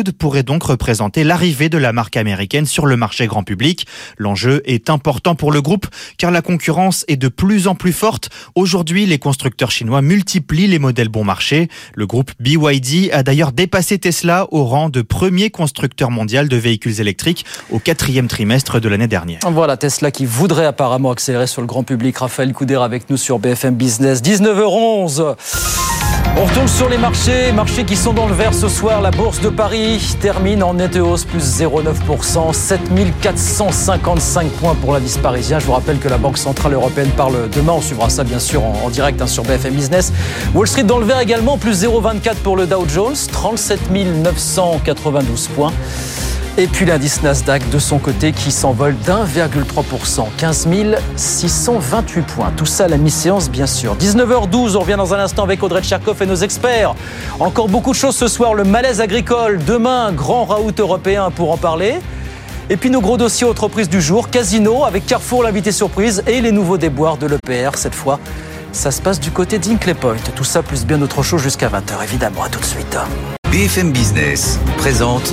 Pourrait 0.00 0.42
donc 0.42 0.62
représenter 0.62 1.22
l'arrivée 1.22 1.68
de 1.68 1.76
la 1.76 1.92
marque 1.92 2.16
américaine 2.16 2.64
sur 2.64 2.86
le 2.86 2.96
marché 2.96 3.26
grand 3.26 3.42
public. 3.42 3.86
L'enjeu 4.16 4.62
est 4.64 4.88
important 4.88 5.34
pour 5.34 5.52
le 5.52 5.60
groupe 5.60 5.86
car 6.16 6.30
la 6.30 6.40
concurrence 6.40 7.04
est 7.08 7.16
de 7.16 7.28
plus 7.28 7.68
en 7.68 7.74
plus 7.74 7.92
forte. 7.92 8.30
Aujourd'hui, 8.54 9.04
les 9.04 9.18
constructeurs 9.18 9.70
chinois 9.70 10.00
multiplient 10.00 10.66
les 10.66 10.78
modèles 10.78 11.08
bon 11.08 11.24
marché. 11.24 11.68
Le 11.94 12.06
groupe 12.06 12.32
BYD 12.40 13.10
a 13.12 13.22
d'ailleurs 13.22 13.52
dépassé 13.52 13.98
Tesla 13.98 14.46
au 14.50 14.64
rang 14.64 14.88
de 14.88 15.02
premier 15.02 15.50
constructeur 15.50 16.10
mondial 16.10 16.48
de 16.48 16.56
véhicules 16.56 17.00
électriques 17.00 17.44
au 17.70 17.78
quatrième 17.78 18.28
trimestre 18.28 18.80
de 18.80 18.88
l'année 18.88 19.08
dernière. 19.08 19.40
Voilà 19.50 19.76
Tesla 19.76 20.10
qui 20.10 20.24
voudrait 20.24 20.66
apparemment 20.66 21.10
accélérer 21.10 21.46
sur 21.46 21.60
le 21.60 21.66
grand 21.66 21.82
public. 21.82 22.16
Raphaël 22.16 22.52
Couder 22.52 22.80
avec 22.82 23.10
nous 23.10 23.16
sur 23.16 23.38
BFM 23.38 23.74
Business. 23.74 24.22
19h11. 24.22 26.01
On 26.34 26.44
retourne 26.46 26.66
sur 26.66 26.88
les 26.88 26.96
marchés, 26.96 27.52
marchés 27.52 27.84
qui 27.84 27.94
sont 27.94 28.14
dans 28.14 28.26
le 28.26 28.32
vert 28.32 28.54
ce 28.54 28.66
soir. 28.66 29.02
La 29.02 29.10
bourse 29.10 29.40
de 29.40 29.50
Paris 29.50 30.16
termine 30.18 30.62
en 30.62 30.72
nette 30.72 30.96
hausse, 30.96 31.24
plus 31.24 31.60
0,9%, 31.60 32.54
7455 32.54 34.48
points 34.52 34.74
pour 34.74 34.94
l'indice 34.94 35.18
parisien. 35.18 35.58
Je 35.58 35.66
vous 35.66 35.72
rappelle 35.72 35.98
que 35.98 36.08
la 36.08 36.16
Banque 36.16 36.38
Centrale 36.38 36.72
Européenne 36.72 37.10
parle 37.16 37.50
demain. 37.50 37.74
On 37.74 37.82
suivra 37.82 38.08
ça 38.08 38.24
bien 38.24 38.38
sûr 38.38 38.64
en, 38.64 38.88
direct 38.88 39.20
hein, 39.20 39.26
sur 39.26 39.42
BFM 39.42 39.74
Business. 39.74 40.10
Wall 40.54 40.66
Street 40.66 40.84
dans 40.84 40.98
le 40.98 41.04
vert 41.04 41.20
également, 41.20 41.58
plus 41.58 41.84
0,24 41.84 42.36
pour 42.36 42.56
le 42.56 42.66
Dow 42.66 42.86
Jones, 42.88 43.16
37 43.30 43.90
992 43.90 45.48
points. 45.48 45.72
Et 46.58 46.66
puis 46.66 46.84
l'indice 46.84 47.22
Nasdaq 47.22 47.70
de 47.70 47.78
son 47.78 47.98
côté 47.98 48.32
qui 48.32 48.50
s'envole 48.50 48.94
d'1,3%, 49.06 50.26
15 50.36 50.68
628 51.16 52.22
points. 52.26 52.52
Tout 52.54 52.66
ça 52.66 52.84
à 52.84 52.88
la 52.88 52.98
mi-séance 52.98 53.50
bien 53.50 53.66
sûr. 53.66 53.96
19h12, 53.96 54.76
on 54.76 54.80
revient 54.80 54.96
dans 54.98 55.14
un 55.14 55.18
instant 55.18 55.44
avec 55.44 55.62
Audrey 55.62 55.80
Tcherkov 55.80 56.20
et 56.20 56.26
nos 56.26 56.36
experts. 56.36 56.94
Encore 57.40 57.68
beaucoup 57.68 57.92
de 57.92 57.96
choses 57.96 58.16
ce 58.16 58.28
soir, 58.28 58.52
le 58.52 58.64
malaise 58.64 59.00
agricole. 59.00 59.64
Demain, 59.64 60.12
grand 60.12 60.44
raout 60.44 60.78
européen 60.78 61.30
pour 61.30 61.52
en 61.52 61.56
parler. 61.56 61.94
Et 62.68 62.76
puis 62.76 62.90
nos 62.90 63.00
gros 63.00 63.16
dossiers 63.16 63.46
entreprises 63.46 63.88
du 63.88 64.02
jour, 64.02 64.28
Casino 64.28 64.84
avec 64.84 65.06
Carrefour, 65.06 65.44
l'invité 65.44 65.72
surprise 65.72 66.22
et 66.26 66.42
les 66.42 66.52
nouveaux 66.52 66.76
déboires 66.76 67.16
de 67.16 67.28
l'EPR. 67.28 67.78
Cette 67.78 67.94
fois, 67.94 68.20
ça 68.72 68.90
se 68.90 69.00
passe 69.00 69.18
du 69.18 69.30
côté 69.30 69.58
d'Inclay 69.58 69.94
Point. 69.94 70.16
Tout 70.36 70.44
ça 70.44 70.62
plus 70.62 70.84
bien 70.84 71.00
autre 71.00 71.22
chose 71.22 71.40
jusqu'à 71.40 71.68
20h 71.68 72.04
évidemment. 72.04 72.42
À 72.44 72.50
tout 72.50 72.60
de 72.60 72.66
suite. 72.66 72.98
BFM 73.50 73.90
Business 73.90 74.58
présente 74.76 75.32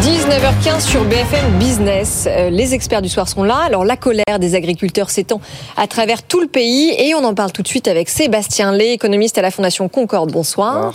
19h15 0.00 0.80
sur 0.80 1.04
BFM 1.04 1.58
Business. 1.58 2.26
Euh, 2.26 2.48
les 2.48 2.72
experts 2.72 3.02
du 3.02 3.10
soir 3.10 3.28
sont 3.28 3.42
là. 3.42 3.58
Alors 3.58 3.84
la 3.84 3.98
colère 3.98 4.38
des 4.38 4.54
agriculteurs 4.54 5.10
s'étend 5.10 5.42
à 5.76 5.86
travers 5.86 6.22
tout 6.22 6.40
le 6.40 6.46
pays 6.46 6.94
et 6.96 7.14
on 7.14 7.22
en 7.22 7.34
parle 7.34 7.52
tout 7.52 7.60
de 7.60 7.68
suite 7.68 7.86
avec 7.86 8.08
Sébastien 8.08 8.72
Lé, 8.72 8.92
économiste 8.92 9.36
à 9.36 9.42
la 9.42 9.50
Fondation 9.50 9.90
Concorde. 9.90 10.32
Bonsoir. 10.32 10.94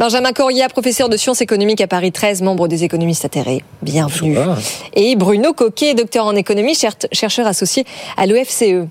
Benjamin 0.00 0.32
Corria, 0.32 0.68
professeur 0.68 1.08
de 1.08 1.16
sciences 1.16 1.40
économiques 1.40 1.80
à 1.80 1.86
Paris 1.86 2.10
13, 2.10 2.42
membre 2.42 2.66
des 2.66 2.82
économistes 2.82 3.24
atterrés. 3.24 3.62
Bienvenue. 3.82 4.36
Et 4.94 5.14
Bruno 5.14 5.52
Coquet, 5.52 5.94
docteur 5.94 6.26
en 6.26 6.34
économie, 6.34 6.76
chercheur 7.12 7.46
associé 7.46 7.84
à 8.16 8.26
l'OFCE. 8.26 8.88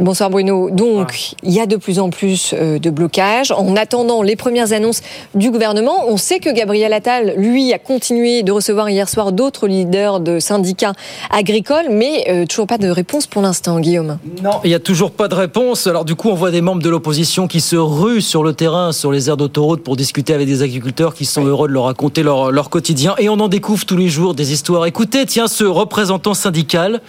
Bonsoir 0.00 0.30
Bruno. 0.30 0.70
Donc, 0.70 1.32
il 1.42 1.52
y 1.52 1.60
a 1.60 1.66
de 1.66 1.76
plus 1.76 1.98
en 1.98 2.10
plus 2.10 2.54
euh, 2.54 2.78
de 2.78 2.90
blocages. 2.90 3.50
En 3.50 3.76
attendant 3.76 4.22
les 4.22 4.36
premières 4.36 4.72
annonces 4.72 5.02
du 5.34 5.50
gouvernement, 5.50 6.04
on 6.06 6.16
sait 6.16 6.38
que 6.38 6.50
Gabriel 6.50 6.92
Attal, 6.92 7.34
lui, 7.36 7.72
a 7.72 7.78
continué 7.78 8.42
de 8.42 8.52
recevoir 8.52 8.69
hier 8.88 9.08
soir 9.08 9.32
d'autres 9.32 9.66
leaders 9.66 10.20
de 10.20 10.38
syndicats 10.38 10.92
agricoles, 11.30 11.86
mais 11.90 12.24
euh, 12.28 12.46
toujours 12.46 12.66
pas 12.66 12.78
de 12.78 12.88
réponse 12.88 13.26
pour 13.26 13.42
l'instant, 13.42 13.80
Guillaume. 13.80 14.18
Non, 14.42 14.60
il 14.64 14.68
n'y 14.68 14.74
a 14.74 14.80
toujours 14.80 15.10
pas 15.10 15.28
de 15.28 15.34
réponse. 15.34 15.86
Alors 15.86 16.04
du 16.04 16.14
coup, 16.14 16.28
on 16.28 16.34
voit 16.34 16.50
des 16.50 16.60
membres 16.60 16.82
de 16.82 16.88
l'opposition 16.88 17.48
qui 17.48 17.60
se 17.60 17.76
ruent 17.76 18.22
sur 18.22 18.42
le 18.42 18.52
terrain, 18.52 18.92
sur 18.92 19.12
les 19.12 19.28
aires 19.28 19.36
d'autoroute 19.36 19.82
pour 19.82 19.96
discuter 19.96 20.34
avec 20.34 20.46
des 20.46 20.62
agriculteurs 20.62 21.14
qui 21.14 21.24
sont 21.24 21.44
heureux 21.44 21.68
de 21.68 21.72
leur 21.72 21.84
raconter 21.84 22.22
leur, 22.22 22.50
leur 22.50 22.70
quotidien. 22.70 23.14
Et 23.18 23.28
on 23.28 23.40
en 23.40 23.48
découvre 23.48 23.84
tous 23.84 23.96
les 23.96 24.08
jours 24.08 24.34
des 24.34 24.52
histoires. 24.52 24.86
Écoutez, 24.86 25.26
tiens, 25.26 25.48
ce 25.48 25.64
représentant 25.64 26.34
syndical 26.34 27.00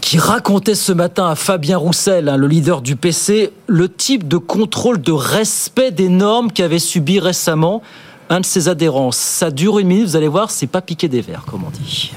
qui 0.00 0.18
racontait 0.18 0.74
ce 0.74 0.92
matin 0.92 1.28
à 1.28 1.34
Fabien 1.34 1.76
Roussel, 1.76 2.28
hein, 2.28 2.36
le 2.36 2.46
leader 2.46 2.82
du 2.82 2.96
PC, 2.96 3.52
le 3.66 3.88
type 3.88 4.26
de 4.26 4.36
contrôle 4.36 5.00
de 5.02 5.12
respect 5.12 5.90
des 5.90 6.08
normes 6.08 6.52
qu'avait 6.52 6.78
subi 6.78 7.20
récemment 7.20 7.82
un 8.30 8.40
de 8.40 8.46
ses 8.46 8.68
adhérents. 8.68 9.12
Ça 9.12 9.50
dure 9.50 9.78
une 9.78 9.88
minute, 9.88 10.06
vous 10.06 10.16
allez 10.16 10.28
voir, 10.28 10.50
c'est 10.50 10.66
pas 10.66 10.80
piqué 10.80 11.08
des 11.08 11.20
verres, 11.20 11.44
comme 11.46 11.64
on 11.64 11.70
dit. 11.70 12.12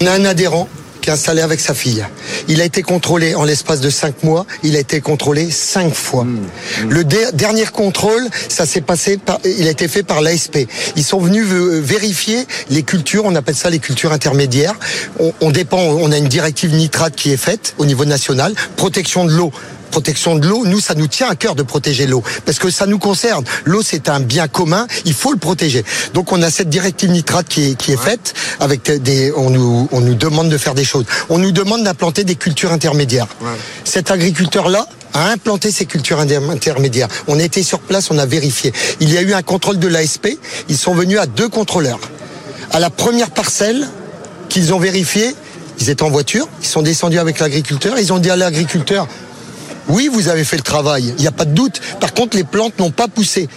On 0.00 0.06
a 0.06 0.12
un 0.12 0.24
adhérent 0.24 0.68
qui 1.00 1.10
est 1.10 1.12
installé 1.12 1.42
avec 1.42 1.60
sa 1.60 1.74
fille. 1.74 2.04
Il 2.48 2.62
a 2.62 2.64
été 2.64 2.82
contrôlé 2.82 3.34
en 3.34 3.44
l'espace 3.44 3.80
de 3.80 3.90
cinq 3.90 4.22
mois. 4.22 4.46
Il 4.62 4.74
a 4.74 4.78
été 4.78 5.02
contrôlé 5.02 5.50
cinq 5.50 5.94
fois. 5.94 6.24
Mmh, 6.24 6.40
mmh. 6.84 6.88
Le 6.88 7.04
dernier 7.04 7.66
contrôle, 7.66 8.26
ça 8.48 8.64
s'est 8.64 8.80
passé 8.80 9.18
par, 9.18 9.38
il 9.44 9.66
a 9.66 9.70
été 9.70 9.86
fait 9.86 10.02
par 10.02 10.22
l'ASP. 10.22 10.66
Ils 10.96 11.04
sont 11.04 11.20
venus 11.20 11.44
vérifier 11.44 12.46
les 12.70 12.82
cultures. 12.82 13.24
On 13.26 13.34
appelle 13.34 13.54
ça 13.54 13.68
les 13.68 13.80
cultures 13.80 14.12
intermédiaires. 14.12 14.74
On, 15.20 15.34
on 15.42 15.50
dépend, 15.50 15.78
on 15.78 16.10
a 16.10 16.16
une 16.16 16.28
directive 16.28 16.74
nitrate 16.74 17.14
qui 17.14 17.32
est 17.32 17.36
faite 17.36 17.74
au 17.76 17.84
niveau 17.84 18.06
national. 18.06 18.54
Protection 18.76 19.26
de 19.26 19.32
l'eau 19.32 19.52
protection 19.90 20.36
de 20.36 20.46
l'eau, 20.46 20.64
nous, 20.66 20.80
ça 20.80 20.94
nous 20.94 21.06
tient 21.06 21.28
à 21.28 21.36
cœur 21.36 21.54
de 21.54 21.62
protéger 21.62 22.06
l'eau, 22.06 22.22
parce 22.44 22.58
que 22.58 22.70
ça 22.70 22.86
nous 22.86 22.98
concerne. 22.98 23.44
L'eau, 23.64 23.82
c'est 23.82 24.08
un 24.08 24.20
bien 24.20 24.48
commun, 24.48 24.86
il 25.04 25.14
faut 25.14 25.32
le 25.32 25.38
protéger. 25.38 25.84
Donc, 26.12 26.32
on 26.32 26.42
a 26.42 26.50
cette 26.50 26.68
directive 26.68 27.10
nitrate 27.10 27.48
qui 27.48 27.70
est, 27.70 27.74
qui 27.74 27.92
est 27.92 28.00
faite, 28.00 28.34
avec 28.60 28.90
des, 28.90 29.32
on 29.36 29.50
nous, 29.50 29.88
on 29.92 30.00
nous 30.00 30.14
demande 30.14 30.48
de 30.48 30.58
faire 30.58 30.74
des 30.74 30.84
choses. 30.84 31.04
On 31.28 31.38
nous 31.38 31.52
demande 31.52 31.84
d'implanter 31.84 32.24
des 32.24 32.34
cultures 32.34 32.72
intermédiaires. 32.72 33.28
Cet 33.84 34.10
agriculteur-là, 34.10 34.86
a 35.14 35.30
implanté 35.30 35.70
ces 35.70 35.86
cultures 35.86 36.18
intermédiaires. 36.18 37.08
On 37.28 37.38
était 37.38 37.62
sur 37.62 37.78
place, 37.78 38.10
on 38.10 38.18
a 38.18 38.26
vérifié. 38.26 38.72
Il 38.98 39.12
y 39.12 39.16
a 39.16 39.22
eu 39.22 39.32
un 39.32 39.42
contrôle 39.42 39.78
de 39.78 39.86
l'ASP. 39.86 40.26
Ils 40.68 40.76
sont 40.76 40.92
venus 40.92 41.18
à 41.18 41.26
deux 41.26 41.48
contrôleurs. 41.48 42.00
À 42.72 42.80
la 42.80 42.90
première 42.90 43.30
parcelle 43.30 43.86
qu'ils 44.48 44.74
ont 44.74 44.80
vérifiée, 44.80 45.34
ils 45.78 45.90
étaient 45.90 46.02
en 46.02 46.10
voiture, 46.10 46.48
ils 46.60 46.66
sont 46.66 46.82
descendus 46.82 47.18
avec 47.18 47.38
l'agriculteur, 47.38 47.98
ils 47.98 48.12
ont 48.12 48.18
dit 48.18 48.30
à 48.30 48.36
l'agriculteur, 48.36 49.06
oui, 49.88 50.08
vous 50.12 50.28
avez 50.28 50.44
fait 50.44 50.56
le 50.56 50.62
travail, 50.62 51.14
il 51.16 51.20
n'y 51.20 51.26
a 51.26 51.32
pas 51.32 51.44
de 51.44 51.52
doute. 51.52 51.80
Par 52.00 52.14
contre, 52.14 52.36
les 52.36 52.44
plantes 52.44 52.78
n'ont 52.78 52.90
pas 52.90 53.08
poussé. 53.08 53.48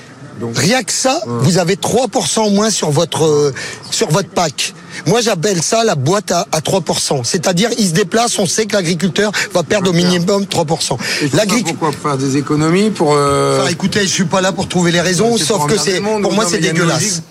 Rien 0.55 0.83
que 0.83 0.91
ça, 0.91 1.21
vous 1.25 1.57
avez 1.57 1.75
3% 1.75 2.41
au 2.41 2.49
moins 2.51 2.69
sur 2.69 2.91
votre, 2.91 3.25
euh, 3.25 3.53
sur 3.89 4.09
votre 4.09 4.29
pack. 4.29 4.73
Moi, 5.05 5.21
j'appelle 5.21 5.61
ça 5.61 5.83
la 5.83 5.95
boîte 5.95 6.31
à, 6.31 6.45
3%. 6.59 7.23
C'est-à-dire, 7.23 7.69
il 7.77 7.87
se 7.87 7.93
déplace, 7.93 8.37
on 8.37 8.45
sait 8.45 8.65
que 8.65 8.75
l'agriculteur 8.75 9.31
va 9.53 9.63
perdre 9.63 9.89
au 9.89 9.93
minimum 9.93 10.43
3%. 10.43 10.97
L'agriculteur. 11.33 11.75
Pourquoi 11.79 12.11
faire 12.11 12.17
des 12.17 12.37
économies 12.37 12.91
pour. 12.91 13.13
Euh... 13.15 13.61
Enfin, 13.61 13.71
écoutez, 13.71 14.01
je 14.01 14.11
suis 14.11 14.25
pas 14.25 14.41
là 14.41 14.51
pour 14.51 14.67
trouver 14.67 14.91
les 14.91 15.01
raisons, 15.01 15.37
sauf 15.37 15.65
que 15.67 15.77
c'est, 15.77 16.01
pour 16.01 16.33
moi, 16.33 16.45
c'est 16.47 16.59
dégueulasse. 16.59 17.21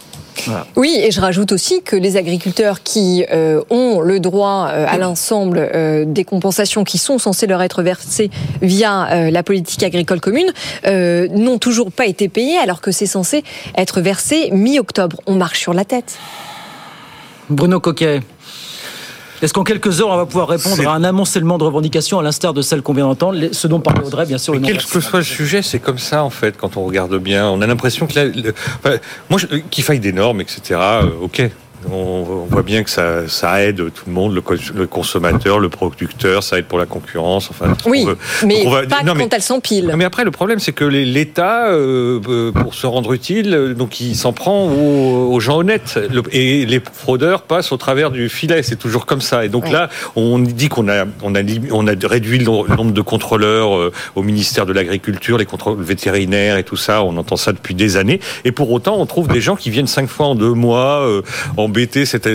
Oui, 0.76 0.99
et 1.03 1.11
je 1.11 1.20
rajoute 1.20 1.53
aussi 1.53 1.82
que 1.82 1.97
les 1.97 2.16
agriculteurs 2.16 2.82
qui 2.82 3.24
euh, 3.30 3.62
ont 3.70 4.01
le 4.01 4.20
droit 4.20 4.68
euh, 4.70 4.87
à 4.89 4.99
l'ensemble 4.99 5.59
euh, 5.59 6.05
des 6.07 6.24
compensations 6.24 6.84
qui 6.84 6.99
sont 6.99 7.18
censées 7.18 7.47
leur 7.47 7.62
être 7.62 7.82
versées 7.82 8.30
via 8.62 9.30
la 9.30 9.43
politique 9.43 9.82
agricole 9.82 10.20
commune 10.20 10.53
n'ont 10.84 11.59
toujours 11.59 11.93
pas 11.93 12.07
été 12.07 12.28
payés 12.28 12.59
alors 12.59 12.80
que 12.80 12.91
c'est 12.91 13.07
censé 13.07 13.45
être 13.76 14.01
versé 14.01 14.51
mi-octobre. 14.53 15.20
On 15.26 15.34
marche 15.34 15.61
sur 15.61 15.74
la 15.74 15.84
tête. 15.84 16.18
Bruno 17.49 17.80
Coquet. 17.80 18.20
Est-ce 19.47 19.55
qu'en 19.55 19.62
quelques 19.62 20.01
heures, 20.01 20.09
on 20.09 20.16
va 20.16 20.26
pouvoir 20.26 20.49
répondre 20.49 20.88
à 20.88 20.92
un 20.92 21.05
amoncellement 21.05 21.57
de 21.57 21.62
revendications 21.62 22.18
à 22.18 22.22
l'instar 22.24 22.53
de 22.53 22.62
celles 22.62 22.82
qu'on 22.82 22.94
vient 22.94 23.07
d'entendre, 23.07 23.38
ce 23.53 23.68
dont 23.68 23.78
parlait 23.78 24.05
Audrey, 24.05 24.26
bien 24.26 24.38
sûr. 24.38 24.55
Mais 24.55 24.66
quel 24.66 24.84
que 24.84 24.99
soit 24.99 25.20
le 25.20 25.24
sujet, 25.24 25.62
c'est 25.62 25.78
comme 25.78 25.99
ça, 25.99 26.24
en 26.24 26.30
fait, 26.30 26.57
quand 26.57 26.76
on 26.76 26.84
regarde 26.84 27.16
bien. 27.18 27.49
On 27.49 27.62
a 27.62 27.66
l'impression 27.68 28.09
que 28.09 28.53
moi, 29.30 29.38
qu'il 29.70 29.84
faille 29.84 30.01
des 30.01 30.12
normes, 30.12 30.40
etc., 30.40 30.80
euh, 30.80 31.11
ok, 31.20 31.49
on, 31.93 32.47
voit 32.49 32.62
bien 32.62 32.82
que 32.82 32.91
ça, 32.91 33.62
aide 33.62 33.76
tout 33.93 34.05
le 34.07 34.12
monde, 34.12 34.34
le, 34.34 34.87
consommateur, 34.87 35.59
le 35.59 35.68
producteur, 35.68 36.43
ça 36.43 36.59
aide 36.59 36.66
pour 36.66 36.78
la 36.78 36.87
concurrence. 36.87 37.51
Enfin, 37.51 37.74
oui, 37.87 38.07
mais 38.45 38.64
pas 38.89 39.03
quand 39.05 39.32
elles 39.32 39.43
s'empilent. 39.43 39.93
Mais 39.97 40.05
après, 40.05 40.24
le 40.24 40.30
problème, 40.30 40.59
c'est 40.59 40.72
que 40.72 40.84
l'État, 40.84 41.68
euh, 41.68 42.20
euh, 42.28 42.53
pour 42.53 42.74
se 42.74 42.87
rendre 42.87 43.12
utile, 43.12 43.74
donc 43.76 44.01
il 44.01 44.16
s'en 44.16 44.32
prend 44.32 44.66
aux, 44.66 45.41
gens 45.41 45.59
honnêtes. 45.59 45.99
et 46.32 46.66
les 46.66 46.80
fraudeurs 46.80 47.43
passent 47.43 47.72
au 47.72 47.76
travers 47.76 48.11
du 48.11 48.28
filet. 48.28 48.62
C'est 48.62 48.76
toujours 48.76 49.07
comme 49.07 49.20
ça. 49.20 49.45
Et 49.45 49.49
donc 49.49 49.70
là, 49.70 49.89
on 50.16 50.39
dit 50.39 50.68
qu'on 50.68 50.89
a, 50.89 51.05
on 51.22 51.34
a, 51.34 51.41
on 51.70 51.87
a 51.87 51.93
réduit 52.05 52.39
le 52.39 52.45
nombre 52.45 52.93
de 52.93 53.01
contrôleurs 53.01 53.76
euh, 53.76 53.93
au 54.14 54.22
ministère 54.22 54.66
de 54.66 54.72
l'Agriculture, 54.72 55.39
les 55.39 55.47
contrôles 55.47 55.80
vétérinaires 55.80 56.57
et 56.57 56.64
tout 56.64 56.76
ça. 56.76 57.03
On 57.03 57.16
entend 57.16 57.37
ça 57.37 57.53
depuis 57.53 57.74
des 57.74 57.97
années. 57.97 58.20
Et 58.45 58.53
pour 58.53 58.70
autant, 58.70 58.97
on 58.99 59.07
trouve 59.07 59.28
des 59.28 59.41
gens 59.41 59.57
qui 59.57 59.70
viennent 59.70 59.87
cinq 59.87 60.09
fois 60.09 60.26
en 60.26 60.34
deux 60.34 60.53
mois 60.53 61.07
en 61.57 61.68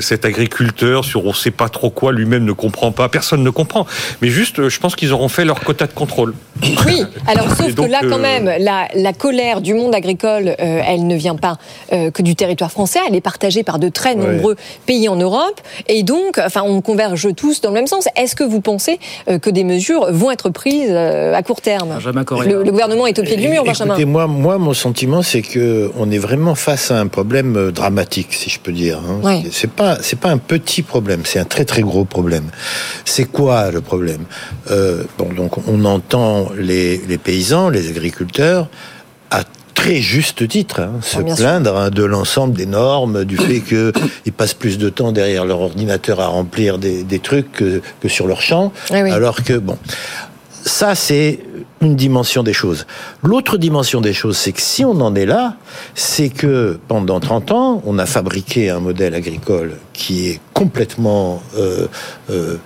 cet, 0.01 0.25
agriculteur 0.25 1.03
sur 1.03 1.25
on 1.25 1.29
ne 1.29 1.33
sait 1.33 1.51
pas 1.51 1.69
trop 1.69 1.89
quoi, 1.89 2.11
lui-même 2.11 2.45
ne 2.45 2.51
comprend 2.51 2.91
pas, 2.91 3.09
personne 3.09 3.43
ne 3.43 3.49
comprend. 3.49 3.85
Mais 4.21 4.29
juste, 4.29 4.59
euh, 4.59 4.69
je 4.69 4.79
pense 4.79 4.95
qu'ils 4.95 5.13
auront 5.13 5.29
fait 5.29 5.45
leur 5.45 5.61
quota 5.61 5.87
de 5.87 5.93
contrôle. 5.93 6.33
Oui, 6.85 7.03
alors 7.27 7.55
sauf 7.55 7.73
que 7.75 7.81
là, 7.83 7.99
quand 8.01 8.17
euh, 8.17 8.21
même, 8.21 8.51
la, 8.59 9.13
colère 9.13 9.61
du 9.61 9.73
monde 9.73 9.93
agricole, 9.93 10.55
euh, 10.59 10.81
elle 10.85 11.05
ne 11.05 11.15
vient 11.15 11.35
pas 11.35 11.57
que 11.91 12.21
du 12.21 12.35
territoire 12.35 12.71
français, 12.71 12.99
elle 13.07 13.15
est 13.15 13.21
partagée 13.21 13.63
par 13.63 13.77
de 13.77 13.89
très 13.89 14.15
nombreux 14.15 14.55
pays 14.85 15.07
en 15.09 15.15
Europe. 15.15 15.61
Et 15.87 16.03
donc, 16.03 16.39
enfin, 16.43 16.63
on 16.65 16.81
converge 16.81 17.27
tous 17.35 17.61
dans 17.61 17.69
le 17.69 17.75
même 17.75 17.87
sens. 17.87 18.07
Est-ce 18.15 18.35
que 18.35 18.43
vous 18.43 18.61
pensez 18.61 18.99
que 19.27 19.49
des 19.49 19.63
mesures 19.63 20.11
vont 20.11 20.31
être 20.31 20.49
prises 20.49 20.91
à 20.91 21.41
court 21.43 21.61
terme? 21.61 21.99
Le, 22.03 22.63
le, 22.63 22.71
gouvernement 22.71 23.07
est 23.07 23.19
au 23.19 23.23
pied 23.23 23.37
du 23.37 23.47
mur, 23.47 23.63
Benjamin. 23.63 23.93
Écoutez, 23.93 24.05
moi, 24.05 24.27
moi, 24.27 24.57
mon 24.57 24.73
sentiment, 24.73 25.21
c'est 25.21 25.41
qu'on 25.41 26.11
est 26.11 26.17
vraiment 26.17 26.55
face 26.55 26.91
à 26.91 26.99
un 26.99 27.07
problème 27.07 27.71
dramatique, 27.71 28.33
si 28.33 28.49
je 28.49 28.59
peux 28.59 28.71
dire. 28.71 28.99
Hein. 28.99 29.19
C'est 29.51 29.71
pas 29.71 29.97
c'est 30.01 30.19
pas 30.19 30.29
un 30.29 30.37
petit 30.37 30.81
problème, 30.81 31.21
c'est 31.25 31.39
un 31.39 31.45
très 31.45 31.65
très 31.65 31.81
gros 31.81 32.05
problème. 32.05 32.45
C'est 33.05 33.25
quoi 33.25 33.71
le 33.71 33.81
problème? 33.81 34.23
Euh, 34.69 35.03
Bon, 35.17 35.31
donc 35.33 35.67
on 35.67 35.85
entend 35.85 36.49
les, 36.57 36.97
les 37.07 37.17
paysans, 37.17 37.69
les 37.69 37.89
agriculteurs 37.89 38.67
à 39.29 39.43
très 39.73 39.95
juste 40.01 40.47
titre, 40.47 40.81
hein, 40.81 40.93
se 41.01 41.17
plaindre 41.35 41.75
hein, 41.77 41.89
de 41.89 42.03
l'ensemble 42.03 42.53
des 42.53 42.65
normes, 42.65 43.23
du 43.25 43.37
fait 43.37 43.61
qu'ils 43.61 44.33
passent 44.37 44.53
plus 44.53 44.77
de 44.77 44.89
temps 44.89 45.11
derrière 45.11 45.45
leur 45.45 45.61
ordinateur 45.61 46.19
à 46.19 46.27
remplir 46.27 46.77
des, 46.77 47.03
des 47.03 47.19
trucs 47.19 47.51
que, 47.51 47.81
que, 48.01 48.07
sur 48.09 48.27
leur 48.27 48.41
champ, 48.41 48.71
alors 49.11 49.43
que 49.43 49.53
bon, 49.53 49.77
ça 50.65 50.95
c'est 50.95 51.39
une 51.81 51.95
dimension 51.95 52.43
des 52.43 52.53
choses. 52.53 52.85
L'autre 53.23 53.57
dimension 53.57 54.01
des 54.01 54.13
choses, 54.13 54.37
c'est 54.37 54.51
que 54.51 54.61
si 54.61 54.85
on 54.85 54.91
en 55.01 55.15
est 55.15 55.25
là, 55.25 55.55
c'est 55.95 56.29
que 56.29 56.79
pendant 56.87 57.19
30 57.19 57.51
ans, 57.51 57.81
on 57.85 57.97
a 57.97 58.05
fabriqué 58.05 58.69
un 58.69 58.79
modèle 58.79 59.15
agricole 59.15 59.77
qui 59.93 60.27
est 60.29 60.39
complètement 60.53 61.41
euh, 61.57 61.87
euh, 62.29 62.57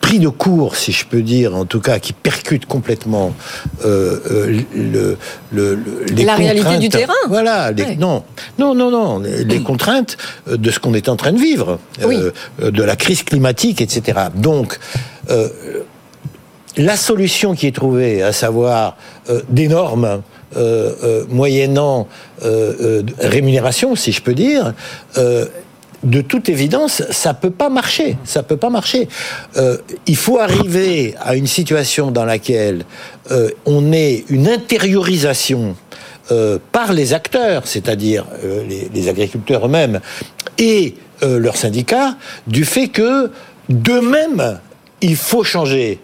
prix 0.00 0.18
de 0.20 0.28
cours, 0.28 0.76
si 0.76 0.92
je 0.92 1.04
peux 1.04 1.22
dire, 1.22 1.54
en 1.56 1.64
tout 1.64 1.80
cas, 1.80 1.98
qui 1.98 2.12
percute 2.12 2.66
complètement 2.66 3.34
euh, 3.84 4.18
euh, 4.30 4.60
le, 4.74 5.16
le, 5.52 5.74
le- 5.74 6.04
les 6.12 6.24
La 6.24 6.34
réalité 6.36 6.78
du 6.78 6.88
terrain. 6.88 7.12
Voilà, 7.28 7.72
les- 7.72 7.82
Ouais. 7.82 7.96
non, 7.96 8.22
non, 8.58 8.74
non, 8.74 8.90
non, 8.90 9.18
les, 9.20 9.44
les 9.44 9.62
contraintes 9.62 10.16
de 10.48 10.70
ce 10.70 10.78
qu'on 10.80 10.94
est 10.94 11.08
en 11.08 11.16
train 11.16 11.32
de 11.32 11.38
vivre, 11.40 11.78
Oui. 12.04 12.16
euh, 12.60 12.70
de 12.70 12.82
la 12.84 12.94
crise 12.96 13.22
climatique, 13.24 13.80
etc. 13.80 14.18
Donc, 14.34 14.78
la 16.76 16.96
solution 16.96 17.54
qui 17.54 17.66
est 17.66 17.74
trouvée, 17.74 18.22
à 18.22 18.32
savoir 18.32 18.96
euh, 19.30 19.42
des 19.48 19.68
normes 19.68 20.22
euh, 20.56 20.94
euh, 21.02 21.24
moyennant 21.28 22.06
euh, 22.44 23.02
rémunération, 23.18 23.96
si 23.96 24.12
je 24.12 24.22
peux 24.22 24.32
dire, 24.32 24.74
de 25.16 26.20
toute 26.20 26.48
évidence, 26.48 27.02
ça 27.10 27.34
peut 27.34 27.50
pas 27.50 27.68
marcher. 27.68 28.16
Ça 28.24 28.44
peut 28.44 28.56
pas 28.56 28.70
marcher. 28.70 29.08
Il 30.06 30.16
faut 30.16 30.38
arriver 30.38 31.14
à 31.20 31.34
une 31.34 31.48
situation 31.48 32.12
dans 32.12 32.24
laquelle 32.24 32.84
on 33.64 33.92
ait 33.92 34.24
une 34.28 34.46
intériorisation 34.46 35.74
par 36.70 36.92
les 36.92 37.12
acteurs, 37.12 37.66
c'est-à-dire 37.66 38.24
les, 38.68 38.88
les 38.94 39.08
agriculteurs 39.08 39.66
eux-mêmes 39.66 40.00
et 40.58 40.94
leurs 41.22 41.56
syndicats, 41.56 42.16
du 42.46 42.64
fait 42.64 42.88
que 42.88 43.32
d'eux-mêmes, 43.68 44.60
il 45.00 45.16
faut 45.16 45.42
changer 45.42 45.98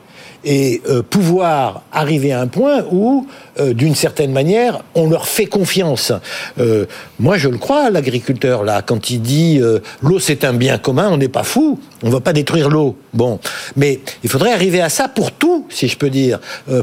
et 0.44 0.82
euh, 0.89 1.02
pouvoir 1.02 1.82
arriver 1.93 2.32
à 2.32 2.40
un 2.40 2.47
point 2.47 2.85
où, 2.90 3.27
euh, 3.60 3.73
d'une 3.74 3.94
certaine 3.94 4.32
manière, 4.32 4.82
on 4.94 5.09
leur 5.09 5.27
fait 5.27 5.47
confiance. 5.47 6.12
Euh, 6.59 6.86
moi, 7.19 7.39
je 7.39 7.48
le 7.48 7.59
crois, 7.59 7.90
l'agriculteur, 7.90 8.64
là, 8.64 8.82
quand 8.82 9.10
il 9.10 9.20
dit 9.20 9.60
l'eau 10.02 10.19
c'est 10.19 10.44
un 10.44 10.52
bien 10.52 10.78
commun, 10.78 11.10
on 11.10 11.16
n'est 11.16 11.28
pas 11.28 11.43
fou, 11.44 11.78
on 12.02 12.10
va 12.10 12.20
pas 12.20 12.32
détruire 12.32 12.69
l'eau. 12.69 12.97
Bon, 13.12 13.39
mais 13.77 14.01
il 14.24 14.31
faudrait 14.31 14.52
arriver 14.52 14.81
à 14.81 14.89
ça 14.89 15.09
pour 15.09 15.32
tout, 15.32 15.66
si 15.69 15.86
je 15.86 15.97
peux 15.97 16.10
dire, 16.10 16.40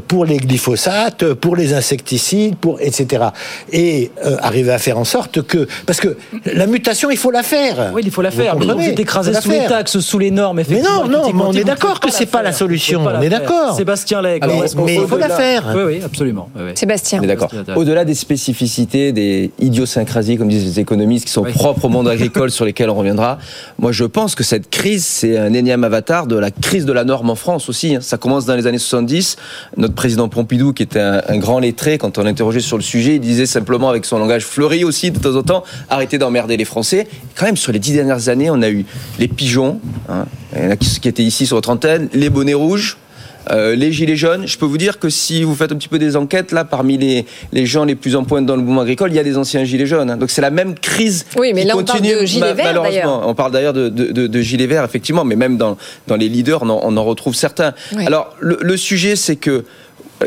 pour 0.07 0.25
les 0.25 0.37
glyphosates, 0.37 1.33
pour 1.33 1.55
les 1.55 1.73
insecticides, 1.73 2.55
pour 2.55 2.79
etc. 2.79 3.25
Et 3.71 4.11
arriver 4.41 4.71
à 4.71 4.77
faire 4.77 4.97
en 4.97 5.03
sorte 5.03 5.41
que, 5.41 5.67
parce 5.85 5.99
que 5.99 6.15
la 6.45 6.67
mutation, 6.67 7.09
il 7.11 7.17
faut 7.17 7.31
la 7.31 7.43
faire. 7.43 7.91
Oui, 7.93 8.03
il 8.05 8.11
faut 8.11 8.21
la 8.21 8.29
Vous 8.29 8.37
faire. 8.37 8.53
Comprenez 8.53 8.73
vous 8.73 8.89
êtes 8.89 8.99
écrasé 8.99 9.33
sous 9.33 9.51
les 9.51 9.65
taxes, 9.65 9.99
sous 9.99 10.19
les 10.19 10.31
normes, 10.31 10.61
Mais 10.69 10.81
non, 10.81 11.07
non, 11.07 11.33
mais 11.33 11.41
on 11.41 11.53
est 11.53 11.59
vous 11.59 11.63
d'accord 11.65 11.99
que 11.99 12.11
c'est 12.11 12.27
pas 12.27 12.41
la 12.41 12.53
solution, 12.53 13.01
Vous 13.01 13.09
on 13.09 13.21
est 13.21 13.29
faire. 13.29 13.48
D'accord. 13.49 13.75
Sébastien 13.75 14.21
Legge. 14.21 14.41
Mais- 14.85 14.95
il 14.95 15.07
faut 15.07 15.17
la 15.17 15.29
faire. 15.29 15.73
Oui, 15.75 15.81
oui, 15.85 16.01
absolument. 16.03 16.49
Oui, 16.55 16.61
oui. 16.67 16.71
Sébastien. 16.75 17.21
D'accord. 17.21 17.51
Au-delà 17.75 18.05
des 18.05 18.13
spécificités, 18.15 19.11
des 19.11 19.51
idiosyncrasies, 19.59 20.37
comme 20.37 20.47
disent 20.49 20.65
les 20.65 20.79
économistes, 20.79 21.25
qui 21.25 21.31
sont 21.31 21.43
Oui. 21.43 21.51
propres 21.51 21.85
au 21.85 21.89
monde 21.95 22.07
agricole 22.07 22.51
sur 22.51 22.65
lesquels 22.65 22.89
on 22.89 22.95
reviendra, 22.95 23.37
moi 23.77 23.91
je 23.91 24.05
pense 24.05 24.35
que 24.35 24.43
cette 24.43 24.69
crise, 24.69 25.05
c'est 25.05 25.37
un 25.37 25.53
énième 25.53 25.83
avatar 25.83 26.27
de 26.27 26.35
la 26.37 26.51
crise 26.51 26.85
de 26.85 26.93
la 26.93 27.03
norme 27.03 27.29
en 27.29 27.35
France 27.35 27.69
aussi. 27.69 27.95
hein. 27.95 27.99
Ça 28.01 28.17
commence 28.17 28.45
dans 28.45 28.55
les 28.55 28.67
années 28.67 28.77
70. 28.77 29.37
Notre 29.77 29.93
président 29.95 30.29
Pompidou, 30.29 30.73
qui 30.73 30.83
était 30.83 30.99
un, 30.99 31.21
un 31.27 31.37
grand 31.37 31.59
lettré, 31.59 31.97
quand 31.97 32.17
on 32.17 32.23
l'interrogeait 32.23 32.59
sur 32.59 32.77
le 32.77 32.83
sujet, 32.83 33.15
il 33.15 33.19
disait 33.21 33.45
simplement 33.45 33.89
avec 33.89 34.05
son 34.05 34.17
langage 34.19 34.43
fleuri 34.45 34.83
aussi 34.83 35.11
de 35.11 35.19
temps 35.19 35.35
en 35.35 35.43
temps, 35.43 35.63
arrêtez 35.89 36.17
d'emmerder 36.17 36.57
les 36.57 36.65
Français. 36.65 37.07
Quand 37.35 37.45
même, 37.45 37.57
sur 37.57 37.71
les 37.71 37.79
dix 37.79 37.93
dernières 37.93 38.29
années, 38.29 38.49
on 38.49 38.61
a 38.61 38.69
eu 38.69 38.85
les 39.19 39.27
pigeons, 39.27 39.79
hein, 40.09 40.25
il 40.55 40.63
y 40.63 40.67
en 40.67 40.71
a 40.71 40.75
qui, 40.77 40.99
qui 40.99 41.07
étaient 41.07 41.23
ici 41.23 41.45
sur 41.45 41.55
votre 41.57 41.69
antenne, 41.69 42.09
les 42.13 42.29
bonnets 42.29 42.53
rouges, 42.53 42.97
euh, 43.51 43.75
les 43.75 43.91
gilets 43.91 44.15
jaunes, 44.15 44.47
je 44.47 44.57
peux 44.57 44.65
vous 44.65 44.77
dire 44.77 44.99
que 44.99 45.09
si 45.09 45.43
vous 45.43 45.55
faites 45.55 45.71
un 45.71 45.75
petit 45.75 45.87
peu 45.87 45.99
des 45.99 46.15
enquêtes, 46.15 46.51
là, 46.51 46.63
parmi 46.65 46.97
les, 46.97 47.25
les 47.51 47.65
gens 47.65 47.83
les 47.85 47.95
plus 47.95 48.15
en 48.15 48.23
pointe 48.23 48.45
dans 48.45 48.55
le 48.55 48.61
mouvement 48.61 48.81
agricole, 48.81 49.11
il 49.11 49.15
y 49.15 49.19
a 49.19 49.23
des 49.23 49.37
anciens 49.37 49.63
gilets 49.63 49.85
jaunes. 49.85 50.09
hein. 50.09 50.17
Donc 50.17 50.29
c'est 50.29 50.41
la 50.41 50.51
même 50.51 50.75
crise. 50.75 51.25
Oui, 51.37 51.51
mais 51.53 51.61
qui 51.61 51.67
là, 51.67 51.73
on 51.77 51.83
parle 51.83 51.99
continue, 51.99 52.19
de 52.21 52.25
gilets 52.25 52.39
ma- 52.41 52.53
verts, 52.53 52.65
malheureusement. 52.81 53.23
On 53.27 53.33
parle 53.35 53.51
d'ailleurs 53.51 53.73
de, 53.73 53.89
de, 53.89 54.11
de- 54.11 54.27
de 54.27 54.41
gilets 54.41 54.67
verts, 54.67 54.83
effectivement, 54.83 55.23
mais 55.25 55.35
même 55.35 55.57
dans, 55.57 55.77
dans 56.07 56.15
les 56.15 56.29
leaders, 56.29 56.61
on 56.63 56.69
en, 56.69 56.79
on 56.83 56.95
en 56.97 57.03
retrouve 57.03 57.33
certains. 57.35 57.73
Oui. 57.95 58.05
Alors, 58.05 58.35
le, 58.39 58.57
le 58.61 58.77
sujet, 58.77 59.15
c'est 59.15 59.35
que 59.35 59.65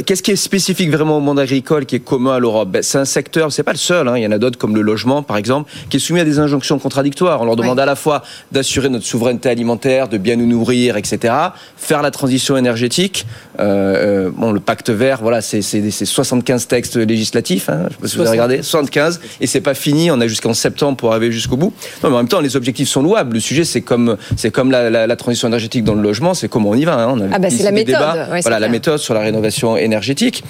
Qu'est-ce 0.06 0.22
qui 0.22 0.30
est 0.30 0.36
spécifique 0.36 0.90
vraiment 0.90 1.18
au 1.18 1.20
monde 1.20 1.38
agricole, 1.38 1.84
qui 1.86 1.96
est 1.96 2.00
commun 2.00 2.34
à 2.36 2.38
l'Europe 2.38 2.70
ben, 2.70 2.82
C'est 2.82 2.98
un 2.98 3.04
secteur, 3.04 3.52
c'est 3.52 3.62
pas 3.62 3.72
le 3.72 3.78
seul, 3.78 4.08
hein, 4.08 4.16
il 4.16 4.22
y 4.22 4.26
en 4.26 4.32
a 4.32 4.38
d'autres 4.38 4.58
comme 4.58 4.74
le 4.74 4.80
logement 4.82 5.22
par 5.22 5.36
exemple, 5.36 5.70
qui 5.90 5.98
est 5.98 6.00
soumis 6.00 6.20
à 6.20 6.24
des 6.24 6.38
injonctions 6.38 6.78
contradictoires. 6.78 7.40
On 7.42 7.44
leur 7.44 7.56
demande 7.56 7.78
à 7.78 7.84
la 7.86 7.94
fois 7.96 8.22
d'assurer 8.52 8.88
notre 8.88 9.04
souveraineté 9.04 9.48
alimentaire, 9.50 10.08
de 10.08 10.16
bien 10.18 10.36
nous 10.36 10.46
nourrir, 10.46 10.96
etc., 10.96 11.34
faire 11.76 12.00
la 12.02 12.10
transition 12.10 12.56
énergétique. 12.56 13.26
Euh, 13.60 14.28
euh, 14.28 14.30
bon, 14.34 14.52
le 14.52 14.60
pacte 14.60 14.88
vert, 14.90 15.18
voilà, 15.20 15.40
c'est 15.42 15.60
c'est- 15.62 15.90
c'est 15.90 16.04
75 16.06 16.66
textes 16.68 16.96
législatifs, 16.96 17.68
hein, 17.68 17.86
je 17.90 17.94
sais 17.94 18.00
pas 18.00 18.08
si 18.08 18.16
vous 18.16 18.22
avez 18.22 18.30
regardé, 18.30 18.62
75, 18.62 19.20
et 19.40 19.46
c'est 19.46 19.60
pas 19.60 19.74
fini, 19.74 20.10
on 20.10 20.20
a 20.20 20.26
jusqu'en 20.26 20.54
septembre 20.54 20.96
pour 20.96 21.10
arriver 21.12 21.30
jusqu'au 21.32 21.56
bout. 21.56 21.72
Non, 22.02 22.08
mais 22.10 22.14
en 22.16 22.18
même 22.18 22.28
temps, 22.28 22.40
les 22.40 22.56
objectifs 22.56 22.88
sont 22.88 23.02
louables. 23.02 23.34
Le 23.34 23.40
sujet, 23.40 23.64
c'est 23.64 23.82
comme, 23.82 24.16
comme 24.52 24.70
la, 24.70 24.88
la- 24.90 25.06
la 25.06 25.16
transition 25.16 25.48
énergétique 25.48 25.84
dans 25.84 25.94
le 25.94 26.02
logement, 26.02 26.32
c'est 26.34 26.48
comment 26.48 26.70
on 26.70 26.74
y 26.74 26.84
va. 26.84 26.94
hein. 26.94 27.08
On 27.12 27.20
a 27.20 27.24
Ah 27.34 27.38
bah, 27.38 27.50
c'est 27.50 27.62
la 27.62 27.72
méthode, 27.72 27.94
ouais, 28.32 28.40
voilà, 28.40 28.58
la 28.58 28.68
méthode 28.68 28.98
sur 28.98 29.12
la 29.14 29.20
rénovation 29.20 29.76
énergétique. 29.82 30.44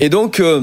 Et 0.00 0.08
donc, 0.08 0.40
euh, 0.40 0.62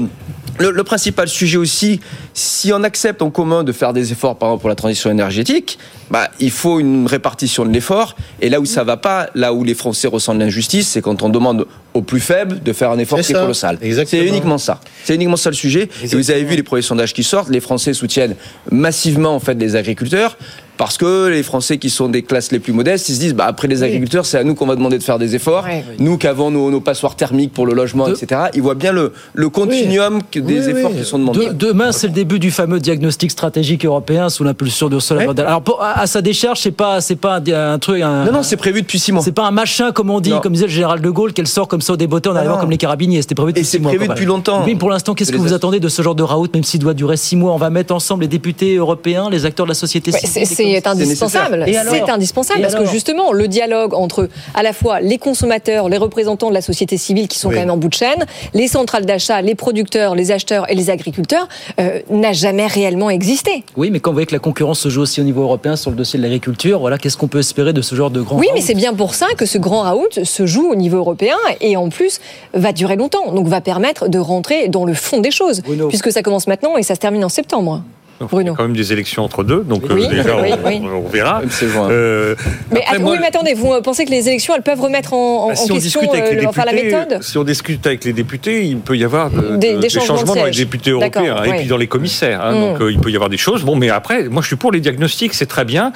le, 0.58 0.70
le 0.70 0.84
principal 0.84 1.28
sujet 1.28 1.58
aussi, 1.58 2.00
si 2.32 2.72
on 2.72 2.82
accepte 2.82 3.20
en 3.22 3.30
commun 3.30 3.62
de 3.64 3.72
faire 3.72 3.92
des 3.92 4.12
efforts, 4.12 4.36
par 4.36 4.48
exemple, 4.48 4.60
pour 4.62 4.68
la 4.70 4.74
transition 4.74 5.10
énergétique, 5.10 5.78
bah, 6.10 6.30
il 6.40 6.50
faut 6.50 6.80
une 6.80 7.06
répartition 7.06 7.64
de 7.64 7.72
l'effort. 7.72 8.16
Et 8.40 8.48
là 8.48 8.60
où 8.60 8.64
ça 8.64 8.84
va 8.84 8.96
pas, 8.96 9.28
là 9.34 9.52
où 9.52 9.64
les 9.64 9.74
Français 9.74 10.08
ressentent 10.08 10.38
l'injustice, 10.38 10.88
c'est 10.88 11.02
quand 11.02 11.22
on 11.22 11.28
demande 11.28 11.66
aux 11.94 12.02
plus 12.02 12.20
faibles 12.20 12.62
de 12.62 12.72
faire 12.72 12.90
un 12.90 12.98
effort 12.98 13.20
qui 13.20 13.32
est 13.32 13.34
colossal. 13.34 13.78
C'est 14.06 14.26
uniquement 14.26 14.58
ça. 14.58 14.80
C'est 15.04 15.14
uniquement 15.14 15.36
ça 15.36 15.50
le 15.50 15.56
sujet. 15.56 15.88
Et 16.02 16.06
vous 16.06 16.30
avez 16.30 16.44
vu 16.44 16.56
les 16.56 16.62
premiers 16.62 16.82
sondages 16.82 17.12
qui 17.12 17.22
sortent, 17.22 17.50
les 17.50 17.60
Français 17.60 17.92
soutiennent 17.92 18.36
massivement 18.70 19.34
en 19.34 19.40
fait 19.40 19.54
les 19.54 19.76
agriculteurs. 19.76 20.36
Parce 20.76 20.98
que 20.98 21.28
les 21.28 21.42
Français 21.42 21.78
qui 21.78 21.88
sont 21.90 22.08
des 22.08 22.22
classes 22.22 22.52
les 22.52 22.58
plus 22.58 22.72
modestes, 22.72 23.08
ils 23.08 23.14
se 23.14 23.20
disent 23.20 23.34
bah, 23.34 23.46
après 23.46 23.66
les 23.68 23.82
agriculteurs, 23.82 24.26
c'est 24.26 24.38
à 24.38 24.44
nous 24.44 24.54
qu'on 24.54 24.66
va 24.66 24.76
demander 24.76 24.98
de 24.98 25.02
faire 25.02 25.18
des 25.18 25.34
efforts. 25.34 25.64
Nous 25.98 26.18
qui 26.18 26.26
avons 26.26 26.50
nos, 26.50 26.70
nos 26.70 26.80
passoires 26.80 27.16
thermiques 27.16 27.52
pour 27.52 27.66
le 27.66 27.74
logement, 27.74 28.08
De- 28.08 28.12
etc. 28.14 28.42
Ils 28.54 28.62
voient 28.62 28.74
bien 28.74 28.92
le, 28.92 29.12
le 29.34 29.48
continuum 29.48 30.20
des 30.32 30.40
Oui, 30.40 30.54
efforts 30.56 30.90
oui. 30.92 30.98
qui 30.98 31.04
sont 31.04 31.18
demandés. 31.18 31.46
De- 31.46 31.52
demain, 31.52 31.92
c'est 31.92 32.08
le 32.08 32.12
début 32.12 32.38
du 32.38 32.50
fameux 32.50 32.78
diagnostic 32.80 33.30
stratégique 33.30 33.84
européen 33.84 34.28
sous 34.28 34.44
l'impulsion 34.44 34.88
der 34.88 34.98
Leyen. 35.10 35.34
Alors, 35.38 35.62
pour- 35.62 35.82
à, 35.82 36.00
à 36.00 36.06
sa 36.06 36.20
décharge, 36.22 36.60
c'est 36.60 36.70
pas, 36.72 37.00
c'est 37.00 37.16
pas 37.16 37.36
un, 37.46 37.72
un 37.74 37.78
truc. 37.78 38.02
Un, 38.02 38.24
Non, 38.26 38.32
non, 38.32 38.42
c'est 38.42 38.56
prévu 38.56 38.82
depuis 38.82 38.98
six 38.98 39.12
mois. 39.12 39.22
c'est 39.22 39.32
pas 39.32 39.46
un 39.46 39.50
machin 39.50 39.92
comme 39.92 40.10
on 40.10 40.20
dit, 40.20 40.30
Non. 40.30 40.40
comme 40.40 40.52
disait 40.52 40.66
le 40.66 40.72
général 40.72 41.00
de 41.00 41.10
Gaulle, 41.10 41.32
qu'elle 41.32 41.46
sort 41.46 41.68
comme 41.68 41.80
ça 41.80 41.94
au 41.94 41.96
débeauté 41.96 42.28
en 42.28 42.34
Ah 42.36 42.40
arrivant 42.40 42.58
comme 42.58 42.70
les 42.70 42.76
carabiniers. 42.76 43.22
C'était 43.22 43.34
prévu 43.34 43.52
depuis 43.52 43.62
Et 43.62 43.64
c'est 43.64 43.78
six 43.78 43.82
mois, 43.82 43.92
prévu 43.92 44.08
depuis 44.08 44.26
longtemps. 44.26 44.62
Mais 44.66 44.74
pour 44.74 44.90
l'instant, 44.90 45.14
qu'est-ce 45.14 45.32
que 45.32 45.36
vous 45.38 45.52
attendez 45.52 45.80
de 45.80 45.88
ce 45.88 46.02
genre 46.02 46.14
de 46.14 46.22
raout, 46.22 46.48
même 46.54 46.64
s'il 46.64 46.80
doit 46.80 46.94
durer 46.94 47.16
six 47.16 47.36
mois 47.36 47.52
On 47.52 47.56
va 47.58 47.70
mettre 47.70 47.94
ensemble 47.94 48.22
les 48.22 48.28
députés 48.28 48.76
européens, 48.76 49.30
les 49.30 49.44
acteurs 49.46 49.66
de 49.66 49.70
la 49.70 49.74
société 49.74 50.12
civile. 50.12 50.46
C'est- 50.74 50.86
indispensable. 50.86 51.64
C'est 51.66 52.10
indispensable 52.10 52.60
parce 52.62 52.74
que 52.74 52.86
justement, 52.86 53.32
le 53.32 53.48
dialogue 53.48 53.94
entre 53.94 54.28
à 54.54 54.62
la 54.62 54.72
fois 54.72 55.00
les 55.00 55.18
consommateurs, 55.18 55.88
les 55.88 55.96
représentants 55.98 56.48
de 56.48 56.54
la 56.54 56.60
société 56.60 56.96
civile 56.96 57.28
qui 57.28 57.38
sont 57.38 57.48
Oui. 57.48 57.54
quand 57.54 57.60
même 57.60 57.70
en 57.70 57.76
bout 57.76 57.88
de 57.88 57.94
chaîne, 57.94 58.24
les 58.54 58.68
centrales 58.68 59.06
d'achat, 59.06 59.40
les 59.42 59.54
producteurs, 59.54 60.14
les 60.14 60.32
acheteurs 60.32 60.70
et 60.70 60.74
les 60.74 60.90
agriculteurs 60.90 61.48
euh, 61.80 62.00
n'a 62.10 62.32
jamais 62.32 62.66
réellement 62.66 63.10
existé. 63.10 63.64
Oui, 63.76 63.90
mais 63.90 64.00
quand 64.00 64.10
vous 64.10 64.14
voyez 64.16 64.26
que 64.26 64.34
la 64.34 64.38
concurrence 64.40 64.80
se 64.80 64.88
joue 64.88 65.02
aussi 65.02 65.20
au 65.20 65.24
niveau 65.24 65.42
européen 65.42 65.76
sur 65.76 65.90
le 65.90 65.96
dossier 65.96 66.18
de 66.18 66.22
l'agriculture, 66.22 66.78
voilà, 66.80 66.98
qu'est-ce 66.98 67.16
qu'on 67.16 67.28
peut 67.28 67.38
espérer 67.40 67.72
de 67.72 67.82
ce 67.82 67.94
genre 67.94 68.10
de 68.10 68.20
grand 68.20 68.36
Oui, 68.38 68.48
mais 68.54 68.60
c'est 68.60 68.74
bien 68.74 68.94
pour 68.94 69.14
ça 69.14 69.26
que 69.36 69.46
ce 69.46 69.58
grand 69.58 69.82
raout 69.82 70.08
se 70.24 70.46
joue 70.46 70.70
au 70.70 70.74
niveau 70.74 70.96
européen 70.98 71.36
et 71.60 71.76
en 71.76 71.88
plus 71.88 72.20
va 72.54 72.72
durer 72.72 72.96
longtemps. 72.96 73.32
Donc 73.32 73.46
va 73.48 73.60
permettre 73.60 74.08
de 74.08 74.18
rentrer 74.18 74.68
dans 74.68 74.84
le 74.84 74.94
fond 74.94 75.20
des 75.20 75.30
choses, 75.30 75.60
Bruno. 75.62 75.88
puisque 75.88 76.10
ça 76.12 76.22
commence 76.22 76.46
maintenant 76.46 76.76
et 76.76 76.82
ça 76.82 76.94
se 76.94 77.00
termine 77.00 77.24
en 77.24 77.28
septembre. 77.28 77.82
Donc, 78.20 78.30
Il 78.32 78.46
y 78.46 78.48
a 78.48 78.52
quand 78.54 78.62
même 78.62 78.72
des 78.76 78.92
élections 78.94 79.24
entre 79.24 79.44
deux, 79.44 79.62
donc 79.62 79.84
euh, 79.84 79.94
Oui, 79.94 80.08
déjà 80.08 80.36
oui, 80.40 80.50
on, 80.64 80.68
oui. 80.68 80.80
on 81.04 81.08
verra. 81.08 81.42
Juin. 81.46 81.90
Euh, 81.90 82.34
Mais, 82.72 82.80
après, 82.82 82.96
att- 82.96 83.00
moi, 83.02 83.12
oui, 83.12 83.18
mais 83.20 83.26
attendez, 83.26 83.52
vous 83.52 83.72
euh, 83.74 83.82
pensez 83.82 84.06
que 84.06 84.10
les 84.10 84.26
élections, 84.28 84.54
elles 84.56 84.62
peuvent 84.62 84.80
remettre 84.80 85.12
en, 85.12 85.16
en- 85.16 85.46
bah, 85.48 85.52
en 85.52 85.56
si 85.56 85.70
on 85.70 85.74
question 85.74 86.00
euh, 86.02 86.30
les 86.30 86.40
le- 86.40 86.46
enfin, 86.48 86.64
la 86.64 86.72
députés, 86.72 86.96
méthode 86.96 87.22
si 87.22 87.36
on 87.36 87.44
discute 87.44 87.86
avec 87.86 88.04
les 88.04 88.14
députés, 88.14 88.64
il 88.64 88.78
peut 88.78 88.96
y 88.96 89.04
avoir 89.04 89.30
de- 89.30 89.56
Des- 89.56 89.74
de- 89.74 89.78
des 89.80 89.88
changements 89.90 90.32
de 90.34 90.38
dans 90.38 90.44
les 90.46 90.50
députés 90.50 90.90
européens 90.92 91.42
et 91.44 91.50
oui. 91.50 91.56
puis 91.58 91.66
dans 91.66 91.76
les 91.76 91.86
commissaires. 91.88 92.40
hein. 92.42 92.52
Mm. 92.52 92.60
Donc 92.60 92.80
euh, 92.80 92.92
il 92.92 92.98
peut 93.00 93.10
y 93.10 93.14
avoir 93.16 93.28
des 93.28 93.36
choses. 93.36 93.64
Bon, 93.64 93.76
mais 93.76 93.90
après, 93.90 94.24
moi 94.30 94.40
je 94.40 94.46
suis 94.46 94.56
pour 94.56 94.72
les 94.72 94.80
diagnostics, 94.80 95.34
c'est 95.34 95.46
très 95.46 95.64
bien. 95.66 95.92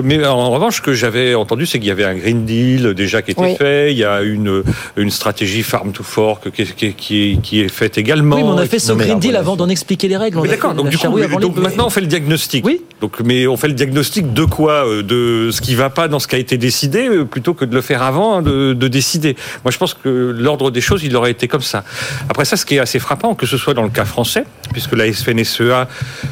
Mais 0.00 0.24
en 0.24 0.50
revanche, 0.50 0.76
ce 0.76 0.80
que 0.82 0.92
j'avais 0.94 1.34
entendu, 1.34 1.66
c'est 1.66 1.78
qu'il 1.78 1.88
y 1.88 1.92
avait 1.92 2.04
un 2.04 2.14
Green 2.14 2.44
Deal 2.44 2.94
déjà 2.94 3.20
qui 3.22 3.32
était 3.32 3.40
Oui. 3.40 3.56
fait. 3.56 3.90
Il 3.92 3.98
y 3.98 4.04
a 4.04 4.22
une 4.22 4.62
une 4.96 5.10
stratégie 5.10 5.62
Farm 5.64 5.90
to 5.92 6.02
Fork 6.04 6.50
qui, 6.52 6.62
est- 6.62 6.74
qui, 6.76 6.86
est- 6.86 6.92
qui 6.92 7.32
est, 7.32 7.36
qui 7.42 7.60
est 7.62 7.68
faite 7.68 7.98
également. 7.98 8.36
Oui, 8.36 8.42
mais 8.44 8.48
on 8.48 8.58
a 8.58 8.66
fait 8.66 8.78
ce 8.78 8.92
Green 8.92 9.18
Deal 9.18 9.34
avant 9.36 9.56
d'en 9.56 9.68
expliquer 9.68 10.06
les 10.08 10.16
règles. 10.16 10.46
D'accord, 10.48 10.74
donc 10.74 10.88
du 10.88 10.98
coup, 10.98 11.18
maintenant 11.64 11.86
on 11.86 11.90
fait 11.90 12.00
le 12.00 12.06
diagnostic. 12.06 12.64
Oui. 12.64 12.80
Donc, 13.00 13.20
mais 13.20 13.46
on 13.46 13.56
fait 13.56 13.68
le 13.68 13.74
diagnostic 13.74 14.32
de 14.32 14.44
quoi 14.44 14.86
Euh, 14.86 15.02
De 15.02 15.50
ce 15.50 15.60
qui 15.60 15.74
va 15.74 15.90
pas 15.90 16.08
dans 16.08 16.18
ce 16.18 16.26
qui 16.28 16.36
a 16.36 16.38
été 16.38 16.56
décidé, 16.56 17.08
euh, 17.08 17.24
plutôt 17.24 17.52
que 17.54 17.64
de 17.64 17.74
le 17.74 17.80
faire 17.82 18.02
avant 18.02 18.36
hein, 18.38 18.42
de, 18.42 18.72
de 18.72 18.88
décider. 18.88 19.36
Moi, 19.64 19.70
je 19.72 19.78
pense 19.78 19.94
que 19.94 20.08
l'ordre 20.08 20.70
des 20.70 20.80
choses, 20.80 21.02
il 21.04 21.14
aurait 21.16 21.30
été 21.32 21.48
comme 21.48 21.60
ça. 21.62 21.84
Après 22.30 22.44
ça, 22.44 22.56
ce 22.56 22.64
qui 22.64 22.76
est 22.76 22.78
assez 22.78 22.98
frappant, 22.98 23.34
que 23.34 23.46
ce 23.46 23.56
soit 23.58 23.74
dans 23.74 23.82
le 23.82 23.88
cas 23.90 24.04
français, 24.04 24.44
puisque 24.72 24.92
la 24.92 25.10
FNSEA 25.12 25.88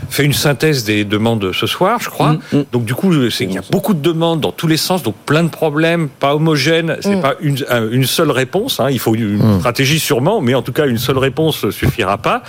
fait 0.08 0.24
une 0.24 0.32
synthèse 0.32 0.84
des 0.84 1.04
demandes 1.04 1.52
ce 1.52 1.66
soir, 1.66 1.98
je 2.00 2.08
crois. 2.08 2.32
Mm, 2.52 2.62
Donc 2.72 2.84
du 2.84 2.94
coup, 2.94 3.12
c'est 3.30 3.46
qu'il 3.46 3.54
y 3.54 3.58
a 3.58 3.62
beaucoup 3.70 3.94
de 3.94 4.00
demandes 4.00 4.40
dans 4.40 4.52
tous 4.52 4.66
les 4.68 4.76
sens, 4.78 5.02
donc 5.02 5.14
plein 5.26 5.42
de 5.44 5.48
problèmes, 5.50 6.08
pas 6.08 6.34
homogènes. 6.34 6.96
C'est 7.00 7.16
Mm. 7.16 7.20
pas 7.22 7.34
une, 7.40 7.58
un- 7.68 7.90
une 7.90 8.04
seule 8.06 8.30
réponse. 8.30 8.80
hein. 8.80 8.88
Il 8.90 8.98
faut 8.98 9.14
une 9.14 9.58
stratégie 9.58 9.98
sûrement, 10.00 10.40
mais 10.40 10.54
en 10.54 10.62
tout 10.62 10.72
cas, 10.72 10.86
une 10.86 10.98
seule 10.98 11.18
réponse 11.18 11.68
suffira 11.70 12.18
pas. 12.18 12.42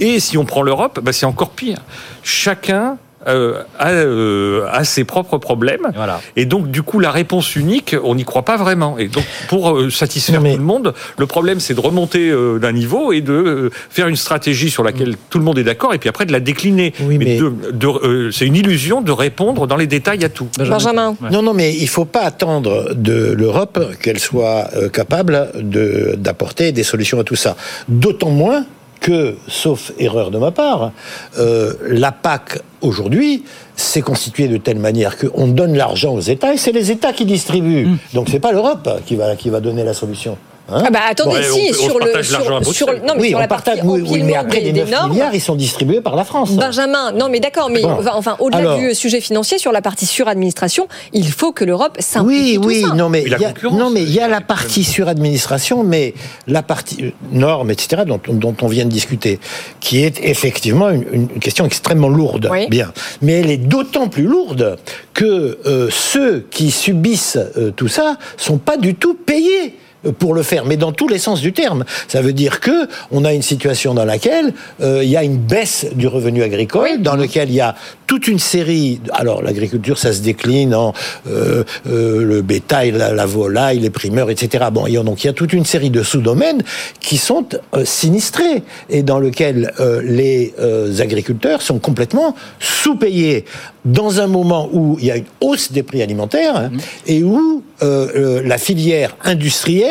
Et 0.00 0.20
si 0.20 0.36
on 0.36 0.44
prend 0.44 0.62
l'Europe, 0.62 1.00
bah, 1.02 1.12
c'est 1.12 1.24
encore 1.26 1.50
pire. 1.50 1.78
Chacun 2.26 2.98
euh, 3.28 3.62
a, 3.78 3.90
euh, 3.90 4.66
a 4.70 4.84
ses 4.84 5.02
propres 5.04 5.38
problèmes. 5.38 5.88
Et 6.36 6.44
donc, 6.44 6.70
du 6.70 6.82
coup, 6.82 7.00
la 7.00 7.10
réponse 7.10 7.56
unique, 7.56 7.96
on 8.04 8.14
n'y 8.16 8.24
croit 8.24 8.44
pas 8.44 8.56
vraiment. 8.56 8.98
Et 8.98 9.06
donc, 9.08 9.24
pour 9.48 9.70
euh, 9.76 9.90
satisfaire 9.90 10.40
tout 10.52 10.58
le 10.58 10.64
monde, 10.64 10.92
le 11.18 11.26
problème, 11.26 11.58
c'est 11.60 11.74
de 11.74 11.80
remonter 11.80 12.30
euh, 12.30 12.58
d'un 12.60 12.70
niveau 12.72 13.12
et 13.12 13.20
de 13.20 13.32
euh, 13.32 13.70
faire 13.90 14.06
une 14.08 14.14
stratégie 14.16 14.70
sur 14.70 14.84
laquelle 14.84 15.16
tout 15.30 15.38
le 15.38 15.44
monde 15.44 15.58
est 15.58 15.64
d'accord, 15.64 15.92
et 15.94 15.98
puis 15.98 16.08
après 16.08 16.24
de 16.26 16.30
la 16.32 16.38
décliner. 16.40 16.92
mais 17.18 17.36
de- 17.38 17.52
de- 17.72 17.86
euh, 18.06 18.30
c'est 18.32 18.46
une 18.46 18.54
illusion 18.56 19.00
de 19.02 19.12
répondre 19.12 19.66
dans 19.68 19.76
les 19.76 19.86
détails 19.88 20.24
à 20.24 20.28
tout. 20.28 20.48
Benjamin. 20.74 21.16
Non, 21.32 21.42
non, 21.42 21.54
mais 21.54 21.74
il 21.74 21.82
ne 21.82 21.88
faut 21.88 22.04
pas 22.04 22.22
attendre 22.22 22.92
de 22.94 23.32
l'Europe 23.32 23.78
qu'elle 24.02 24.20
soit 24.20 24.68
euh, 24.76 24.88
capable 24.88 25.50
de- 25.54 26.14
d'apporter 26.16 26.70
des 26.72 26.82
solutions 26.84 27.18
à 27.20 27.24
tout 27.24 27.36
ça. 27.36 27.56
D'autant 27.88 28.30
moins 28.30 28.64
que, 29.06 29.36
sauf 29.46 29.92
erreur 30.00 30.32
de 30.32 30.38
ma 30.38 30.50
part, 30.50 30.90
euh, 31.38 31.74
la 31.86 32.10
PAC 32.10 32.58
aujourd'hui 32.80 33.44
s'est 33.76 34.00
constituée 34.00 34.48
de 34.48 34.56
telle 34.56 34.80
manière 34.80 35.16
qu'on 35.16 35.46
donne 35.46 35.76
l'argent 35.76 36.12
aux 36.12 36.20
États 36.20 36.52
et 36.52 36.56
c'est 36.56 36.72
les 36.72 36.90
États 36.90 37.12
qui 37.12 37.24
distribuent. 37.24 37.86
Donc 38.14 38.26
c'est 38.28 38.40
pas 38.40 38.50
l'Europe 38.50 38.88
qui 39.06 39.14
va, 39.14 39.36
qui 39.36 39.48
va 39.48 39.60
donner 39.60 39.84
la 39.84 39.94
solution. 39.94 40.36
Hein 40.68 40.82
Ah 40.86 40.90
bah 40.90 41.00
attendez, 41.08 41.38
Bon, 41.48 41.54
si, 41.54 41.72
sur 41.74 41.98
le 42.00 42.22
sur, 42.22 42.74
sur- 42.74 42.86
non, 43.04 43.14
mais 43.14 43.20
oui, 43.22 43.28
sur 43.28 43.38
on 43.38 43.40
la 43.40 43.46
partage, 43.48 43.76
partie 43.76 43.88
oui, 43.88 44.02
oui, 44.08 44.22
mais 44.24 44.34
après 44.34 44.58
des, 44.58 44.66
les 44.66 44.72
des 44.72 44.80
9 44.80 44.90
normes. 44.90 45.10
milliards, 45.12 45.34
ils 45.34 45.40
sont 45.40 45.54
distribués 45.54 46.00
par 46.00 46.16
la 46.16 46.24
France. 46.24 46.52
Benjamin, 46.56 47.12
non 47.12 47.28
mais 47.28 47.38
d'accord, 47.38 47.70
mais 47.70 47.82
Bon. 47.82 47.98
enfin, 48.12 48.36
au-delà 48.40 48.76
du 48.76 48.94
sujet 48.94 49.20
financier, 49.20 49.58
sur 49.58 49.70
la 49.70 49.80
partie 49.80 50.06
suradministration, 50.06 50.88
il 51.12 51.28
faut 51.30 51.52
que 51.52 51.64
l'Europe 51.64 51.96
simplifie 52.00 52.58
Oui, 52.58 52.60
tout 52.60 52.66
oui, 52.68 52.82
ça. 52.82 52.94
non 52.94 53.08
mais 53.08 53.22
il 53.22 53.28
y 53.30 53.44
a, 53.44 53.52
non 53.70 53.90
mais 53.90 54.02
il 54.02 54.12
y 54.12 54.18
a 54.20 54.26
la 54.28 54.40
partie 54.40 54.82
suradministration, 54.82 55.84
mais 55.84 56.14
la 56.48 56.62
partie 56.62 57.04
euh, 57.04 57.10
normes, 57.32 57.70
etc. 57.70 58.02
dont, 58.06 58.20
dont 58.28 58.56
on 58.62 58.66
vient 58.66 58.84
de 58.86 58.90
discuter, 58.90 59.38
qui 59.80 60.02
est 60.02 60.18
effectivement 60.24 60.90
une, 60.90 61.04
une 61.12 61.28
question 61.40 61.64
extrêmement 61.64 62.08
lourde. 62.08 62.50
Bien, 62.70 62.92
mais 63.22 63.34
elle 63.40 63.50
est 63.50 63.56
d'autant 63.56 64.08
plus 64.08 64.24
lourde 64.24 64.78
que 65.14 65.58
euh, 65.66 65.88
ceux 65.90 66.46
qui 66.50 66.70
subissent 66.72 67.38
euh, 67.56 67.70
tout 67.70 67.88
ça 67.88 68.16
sont 68.36 68.58
pas 68.58 68.76
du 68.76 68.94
tout 68.96 69.14
payés 69.14 69.76
pour 70.18 70.34
le 70.34 70.42
faire, 70.42 70.64
mais 70.64 70.76
dans 70.76 70.92
tous 70.92 71.08
les 71.08 71.18
sens 71.18 71.40
du 71.40 71.52
terme. 71.52 71.84
Ça 72.08 72.22
veut 72.22 72.32
dire 72.32 72.60
que 72.60 72.88
on 73.10 73.24
a 73.24 73.32
une 73.32 73.42
situation 73.42 73.94
dans 73.94 74.04
laquelle 74.04 74.52
euh, 74.80 75.02
il 75.02 75.10
y 75.10 75.16
a 75.16 75.24
une 75.24 75.36
baisse 75.36 75.86
du 75.94 76.06
revenu 76.06 76.42
agricole, 76.42 77.00
dans 77.00 77.16
lequel 77.16 77.50
il 77.50 77.56
y 77.56 77.60
a 77.60 77.74
toute 78.06 78.28
une 78.28 78.38
série. 78.38 79.00
Alors 79.12 79.42
l'agriculture, 79.42 79.98
ça 79.98 80.12
se 80.12 80.20
décline 80.20 80.74
en 80.74 80.92
euh, 81.28 81.64
euh, 81.88 82.22
le 82.22 82.42
bétail, 82.42 82.92
la, 82.92 83.12
la 83.12 83.26
volaille, 83.26 83.78
les 83.80 83.90
primeurs, 83.90 84.30
etc. 84.30 84.66
Bon, 84.72 84.86
donc 85.02 85.24
il 85.24 85.26
y 85.26 85.30
a 85.30 85.32
toute 85.32 85.52
une 85.52 85.64
série 85.64 85.90
de 85.90 86.02
sous-domaines 86.02 86.62
qui 87.00 87.16
sont 87.16 87.46
euh, 87.74 87.84
sinistrés 87.84 88.62
et 88.90 89.02
dans 89.02 89.18
lequel 89.18 89.72
euh, 89.80 90.02
les 90.04 90.54
euh, 90.60 91.00
agriculteurs 91.00 91.62
sont 91.62 91.78
complètement 91.78 92.34
sous-payés 92.60 93.44
dans 93.86 94.20
un 94.20 94.26
moment 94.26 94.68
où 94.72 94.96
il 95.00 95.06
y 95.06 95.10
a 95.10 95.16
une 95.16 95.24
hausse 95.40 95.72
des 95.72 95.82
prix 95.82 96.02
alimentaires 96.02 96.56
hein, 96.56 96.70
et 97.06 97.22
où 97.22 97.62
euh, 97.82 98.08
euh, 98.16 98.42
la 98.42 98.58
filière 98.58 99.16
industrielle 99.22 99.85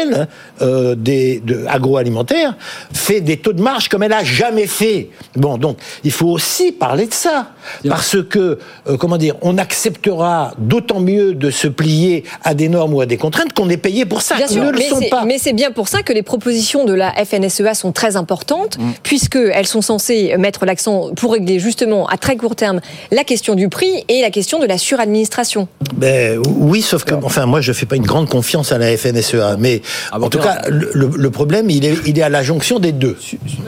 euh, 0.62 0.96
des 0.96 1.40
de, 1.44 1.66
agroalimentaire 1.68 2.56
fait 2.94 3.22
des 3.22 3.38
taux 3.38 3.54
de 3.54 3.62
marge 3.62 3.90
comme 3.90 4.04
elle 4.04 4.14
a 4.14 4.24
jamais 4.24 4.68
fait. 4.68 5.10
Bon, 5.36 5.58
donc 5.58 5.78
il 6.04 6.12
faut 6.12 6.28
aussi 6.28 6.72
parler 6.72 7.06
de 7.08 7.14
ça 7.14 7.52
parce 7.88 8.18
que 8.30 8.60
euh, 8.88 8.98
comment 8.98 9.18
dire, 9.18 9.36
on 9.42 9.58
acceptera 9.58 10.54
d'autant 10.58 11.00
mieux 11.00 11.34
de 11.34 11.50
se 11.52 11.68
plier 11.68 12.24
à 12.44 12.54
des 12.54 12.70
normes 12.70 12.94
ou 12.94 13.02
à 13.02 13.06
des 13.06 13.18
contraintes 13.18 13.54
qu'on 13.54 13.70
est 13.70 13.78
payé 13.78 14.06
pour 14.06 14.22
ça. 14.22 14.36
Bien 14.36 14.48
sûr, 14.48 14.64
ne 14.64 14.72
le 14.72 14.78
mais 14.78 14.90
sont 14.90 15.00
c'est- 15.00 15.10
pas. 15.10 15.26
mais 15.26 15.38
c'est 15.38 15.54
bien 15.54 15.72
pour 15.72 15.88
ça 15.88 16.02
que 16.02 16.14
les 16.14 16.24
propositions 16.24 16.86
de 16.86 16.94
la 16.94 17.12
FNSEA 17.26 17.74
sont 17.74 17.92
très 17.92 18.16
importantes, 18.16 18.78
Mm. 18.78 18.92
puisqu'elles 19.04 19.68
sont 19.68 19.82
censées 19.82 20.36
mettre 20.38 20.66
l'accent 20.66 21.12
pour 21.16 21.34
régler 21.34 21.60
justement 21.60 22.08
à 22.08 22.18
très 22.18 22.36
court 22.36 22.56
terme 22.56 22.82
la 23.12 23.24
question 23.24 23.56
du 23.56 23.70
prix 23.70 24.04
et 24.10 24.22
la 24.22 24.30
question 24.32 24.60
de 24.60 24.66
la 24.66 24.78
suradministration. 24.78 25.68
Ben, 25.96 26.40
oui, 26.58 26.82
sauf 26.82 27.04
que, 27.04 27.14
enfin, 27.16 27.46
moi, 27.46 27.62
je 27.62 27.72
fais 27.74 27.86
pas 27.86 27.96
une 27.96 28.06
grande 28.06 28.28
confiance 28.30 28.72
à 28.72 28.78
la 28.78 28.96
FNSEA, 28.98 29.56
mais 29.60 29.82
en 30.12 30.30
tout 30.30 30.40
cas, 30.40 30.62
le, 30.70 30.92
le- 31.16 31.30
problème, 31.30 31.70
il 31.70 31.84
est, 31.86 31.98
il 32.06 32.18
est 32.18 32.22
à 32.22 32.30
la 32.30 32.44
jonction 32.44 32.80
des 32.80 32.92
deux. 32.92 33.18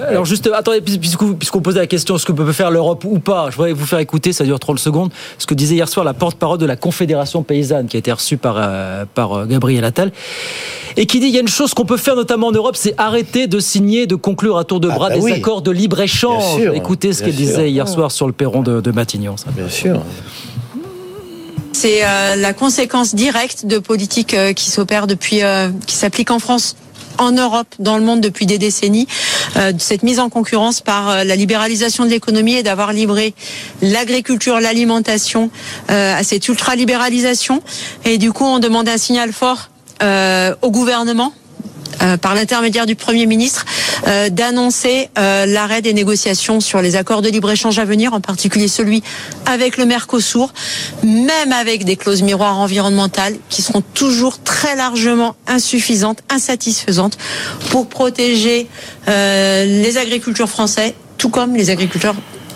Alors 0.08 0.26
juste, 0.26 0.50
attendez, 0.54 0.82
puis- 0.82 0.98
puisqu'on 1.00 1.62
posait 1.62 1.80
la 1.80 1.88
question, 1.88 2.16
est-ce 2.16 2.26
que 2.26 2.32
peut 2.32 2.52
faire 2.54 2.72
l'Europe 2.72 3.04
ou 3.06 3.20
pas 3.20 3.50
Je 3.52 3.56
voudrais 3.58 3.74
vous 3.74 3.86
faire 3.86 4.00
écouter, 4.00 4.32
ça 4.34 4.44
dure 4.46 4.60
30 4.60 4.80
secondes, 4.80 5.12
ce 5.38 5.46
que 5.46 5.54
disait 5.54 5.76
hier 5.76 5.90
soir 5.90 6.06
la 6.06 6.14
porte-parole 6.14 6.58
de 6.58 6.66
la 6.66 6.76
Confédération 6.76 7.44
paysanne, 7.44 7.88
qui 7.88 7.98
a 7.98 8.00
été 8.00 8.12
reçue 8.12 8.38
par, 8.38 8.56
euh, 8.58 9.06
par 9.14 9.34
euh, 9.34 9.46
Gabriel 9.46 9.84
Attal, 9.84 10.12
et 10.96 11.06
qui 11.06 11.20
dit 11.20 11.28
il 11.28 11.34
y 11.34 11.38
a 11.38 11.42
une 11.42 11.48
chose 11.48 11.74
qu'on 11.74 11.86
peut 11.86 11.98
faire 11.98 12.16
notamment 12.16 12.48
en 12.48 12.52
Europe, 12.52 12.76
c'est 12.78 12.94
arrêter 12.98 13.48
de 13.48 13.60
signer, 13.60 14.08
de 14.08 14.16
conclure 14.16 14.58
à 14.58 14.64
tour 14.64 14.80
de 14.80 14.88
bras 14.88 15.10
bah 15.10 15.16
des 15.16 15.22
oui. 15.22 15.32
accords 15.34 15.62
de 15.62 15.72
libre-échange. 15.72 16.44
Bien 16.58 16.66
sûr, 16.66 16.74
Écoutez 16.76 17.14
ce 17.14 17.24
qu'elle 17.24 17.36
disait 17.36 17.70
hier 17.70 17.88
soir 17.88 18.12
sur 18.12 18.28
le 18.28 18.34
perron 18.34 18.62
de, 18.62 18.82
de 18.82 18.92
Matignon. 18.92 19.36
ça. 19.38 19.48
Bien 19.56 19.68
sûr. 19.70 20.02
C'est 21.80 22.04
euh, 22.04 22.36
la 22.36 22.54
conséquence 22.54 23.14
directe 23.14 23.68
de 23.68 23.78
politiques 23.78 24.34
euh, 24.34 24.52
qui 24.52 24.72
s'opèrent 24.72 25.06
depuis, 25.06 25.44
euh, 25.44 25.70
qui 25.86 25.94
s'appliquent 25.94 26.32
en 26.32 26.40
France, 26.40 26.76
en 27.20 27.32
Europe, 27.32 27.68
dans 27.78 28.00
le 28.00 28.04
monde 28.04 28.20
depuis 28.20 28.48
des 28.48 28.58
décennies, 28.58 29.08
euh, 29.58 29.74
de 29.74 29.80
cette 29.80 30.02
mise 30.02 30.20
en 30.20 30.30
concurrence 30.30 30.82
par 30.82 31.24
la 31.24 31.36
libéralisation 31.36 32.04
de 32.04 32.10
l'économie 32.10 32.56
et 32.56 32.64
d'avoir 32.64 32.94
livré 32.94 33.36
l'agriculture, 33.84 34.60
l'alimentation 34.60 35.52
à 35.88 36.24
cette 36.24 36.48
ultra-libéralisation. 36.48 37.62
Et 38.06 38.18
du 38.18 38.32
coup, 38.32 38.46
on 38.46 38.58
demande 38.58 38.90
un 38.90 38.98
signal 38.98 39.32
fort 39.32 39.70
au 40.02 40.72
gouvernement 40.72 41.32
euh, 42.02 42.18
par 42.18 42.36
l'intermédiaire 42.36 42.86
du 42.86 42.96
Premier 42.96 43.26
ministre, 43.26 43.66
euh, 44.08 44.30
d'annoncer 44.30 45.10
euh, 45.18 45.46
l'arrêt 45.46 45.82
des 45.82 45.94
négociations 45.94 46.60
sur 46.60 46.82
les 46.82 46.96
accords 46.96 47.22
de 47.22 47.30
libre-échange 47.30 47.80
à 47.80 47.86
venir, 47.86 48.14
en 48.14 48.22
particulier 48.22 48.68
celui 48.68 49.04
avec 49.46 49.78
le 49.78 49.86
Mercosur, 49.86 50.54
même 51.04 51.52
avec 51.52 51.86
des 51.86 51.96
clauses 51.96 52.22
miroirs 52.22 52.60
environnementales 52.60 53.36
qui 53.50 53.62
seront 53.62 53.82
toujours 53.94 54.40
très 54.44 54.76
largement 54.76 55.36
insuffisantes, 55.48 56.20
insatisfaisantes 56.30 57.18
pour 57.70 57.88
protéger 57.88 58.68
les 59.08 59.98
agriculteurs 59.98 60.50
français, 60.50 60.96
tout 61.18 61.30
comme 61.30 61.56
les 61.56 61.70
agriculteurs 61.70 62.16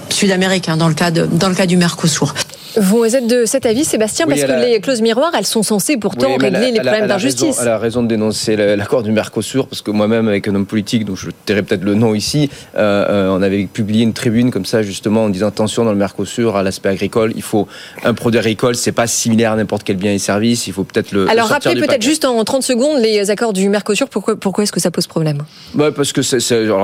sud-américains 0.10 0.78
dans 0.78 0.88
le 0.88 0.94
cas 0.94 1.66
du 1.66 1.78
Mercosur. 1.78 2.34
Vous 2.78 3.16
êtes 3.16 3.28
de 3.28 3.46
cet 3.46 3.66
avis, 3.66 3.84
Sébastien, 3.86 4.26
Oui, 4.28 4.34
parce 4.36 4.46
que 4.46 4.52
a- 4.52 4.66
les 4.66 4.80
clauses 4.80 5.02
miroirs, 5.02 5.32
elles 5.38 5.46
sont 5.46 5.64
censées 5.64 5.98
pourtant 5.98 6.28
Oui, 6.38 6.38
régler 6.40 6.72
les 6.72 6.80
problèmes 6.80 7.08
d'injustice. 7.08 7.58
Elle 7.62 7.68
a 7.68 7.78
raison 7.78 8.04
de 8.04 8.08
dénoncer 8.08 8.56
l'accord 8.56 9.04
du 9.04 9.12
Mercosur, 9.12 9.68
parce 9.68 9.82
que 9.82 9.92
moi-même, 9.92 10.28
avec 10.28 10.48
un 10.48 10.56
homme 10.56 10.66
politique, 10.66 11.06
dont 11.06 11.16
je 11.16 11.30
tairai 11.46 11.64
peut-être 11.64 11.84
le 11.84 11.96
nom 11.96 12.14
ici, 12.14 12.50
euh, 12.78 13.06
euh, 13.10 13.38
on 13.38 13.42
avait 13.42 13.66
publié 13.66 14.04
une 14.04 14.14
tribune 14.14 14.52
comme 14.52 14.66
ça, 14.66 14.82
justement, 14.84 15.26
en 15.26 15.30
disant 15.30 15.48
attention 15.48 15.84
dans 15.86 15.92
le 15.92 15.98
Mercosur 15.98 16.56
à 16.56 16.64
l'aspect 16.64 16.90
agricole. 16.90 17.34
Il 17.36 17.42
faut 17.42 17.68
un 18.04 18.14
produit 18.14 18.40
agricole, 18.40 18.76
c'est 18.76 18.92
pas 18.92 19.08
similaire 19.08 19.54
à 19.54 19.56
n'importe 19.56 19.84
quel 19.84 19.98
bien 19.98 20.12
et 20.14 20.20
service. 20.20 20.68
Il 20.68 20.74
faut 20.74 20.84
peut-être 20.84 21.12
le. 21.12 21.30
Alors 21.30 21.48
rappelez 21.48 21.80
peut-être 21.80 22.02
juste 22.04 22.26
en 22.26 22.44
30 22.44 22.64
secondes 22.64 23.00
les 23.02 23.30
accords 23.32 23.54
du 23.54 23.70
Mercosur, 23.70 24.08
pourquoi, 24.10 24.36
pourquoi 24.36 24.64
est-ce 24.64 24.72
que 24.72 24.80
ça 24.80 24.92
pose 24.92 25.08
problème? 25.08 25.40
Ouais, 25.76 25.92
parce 25.92 26.12
que 26.14 26.22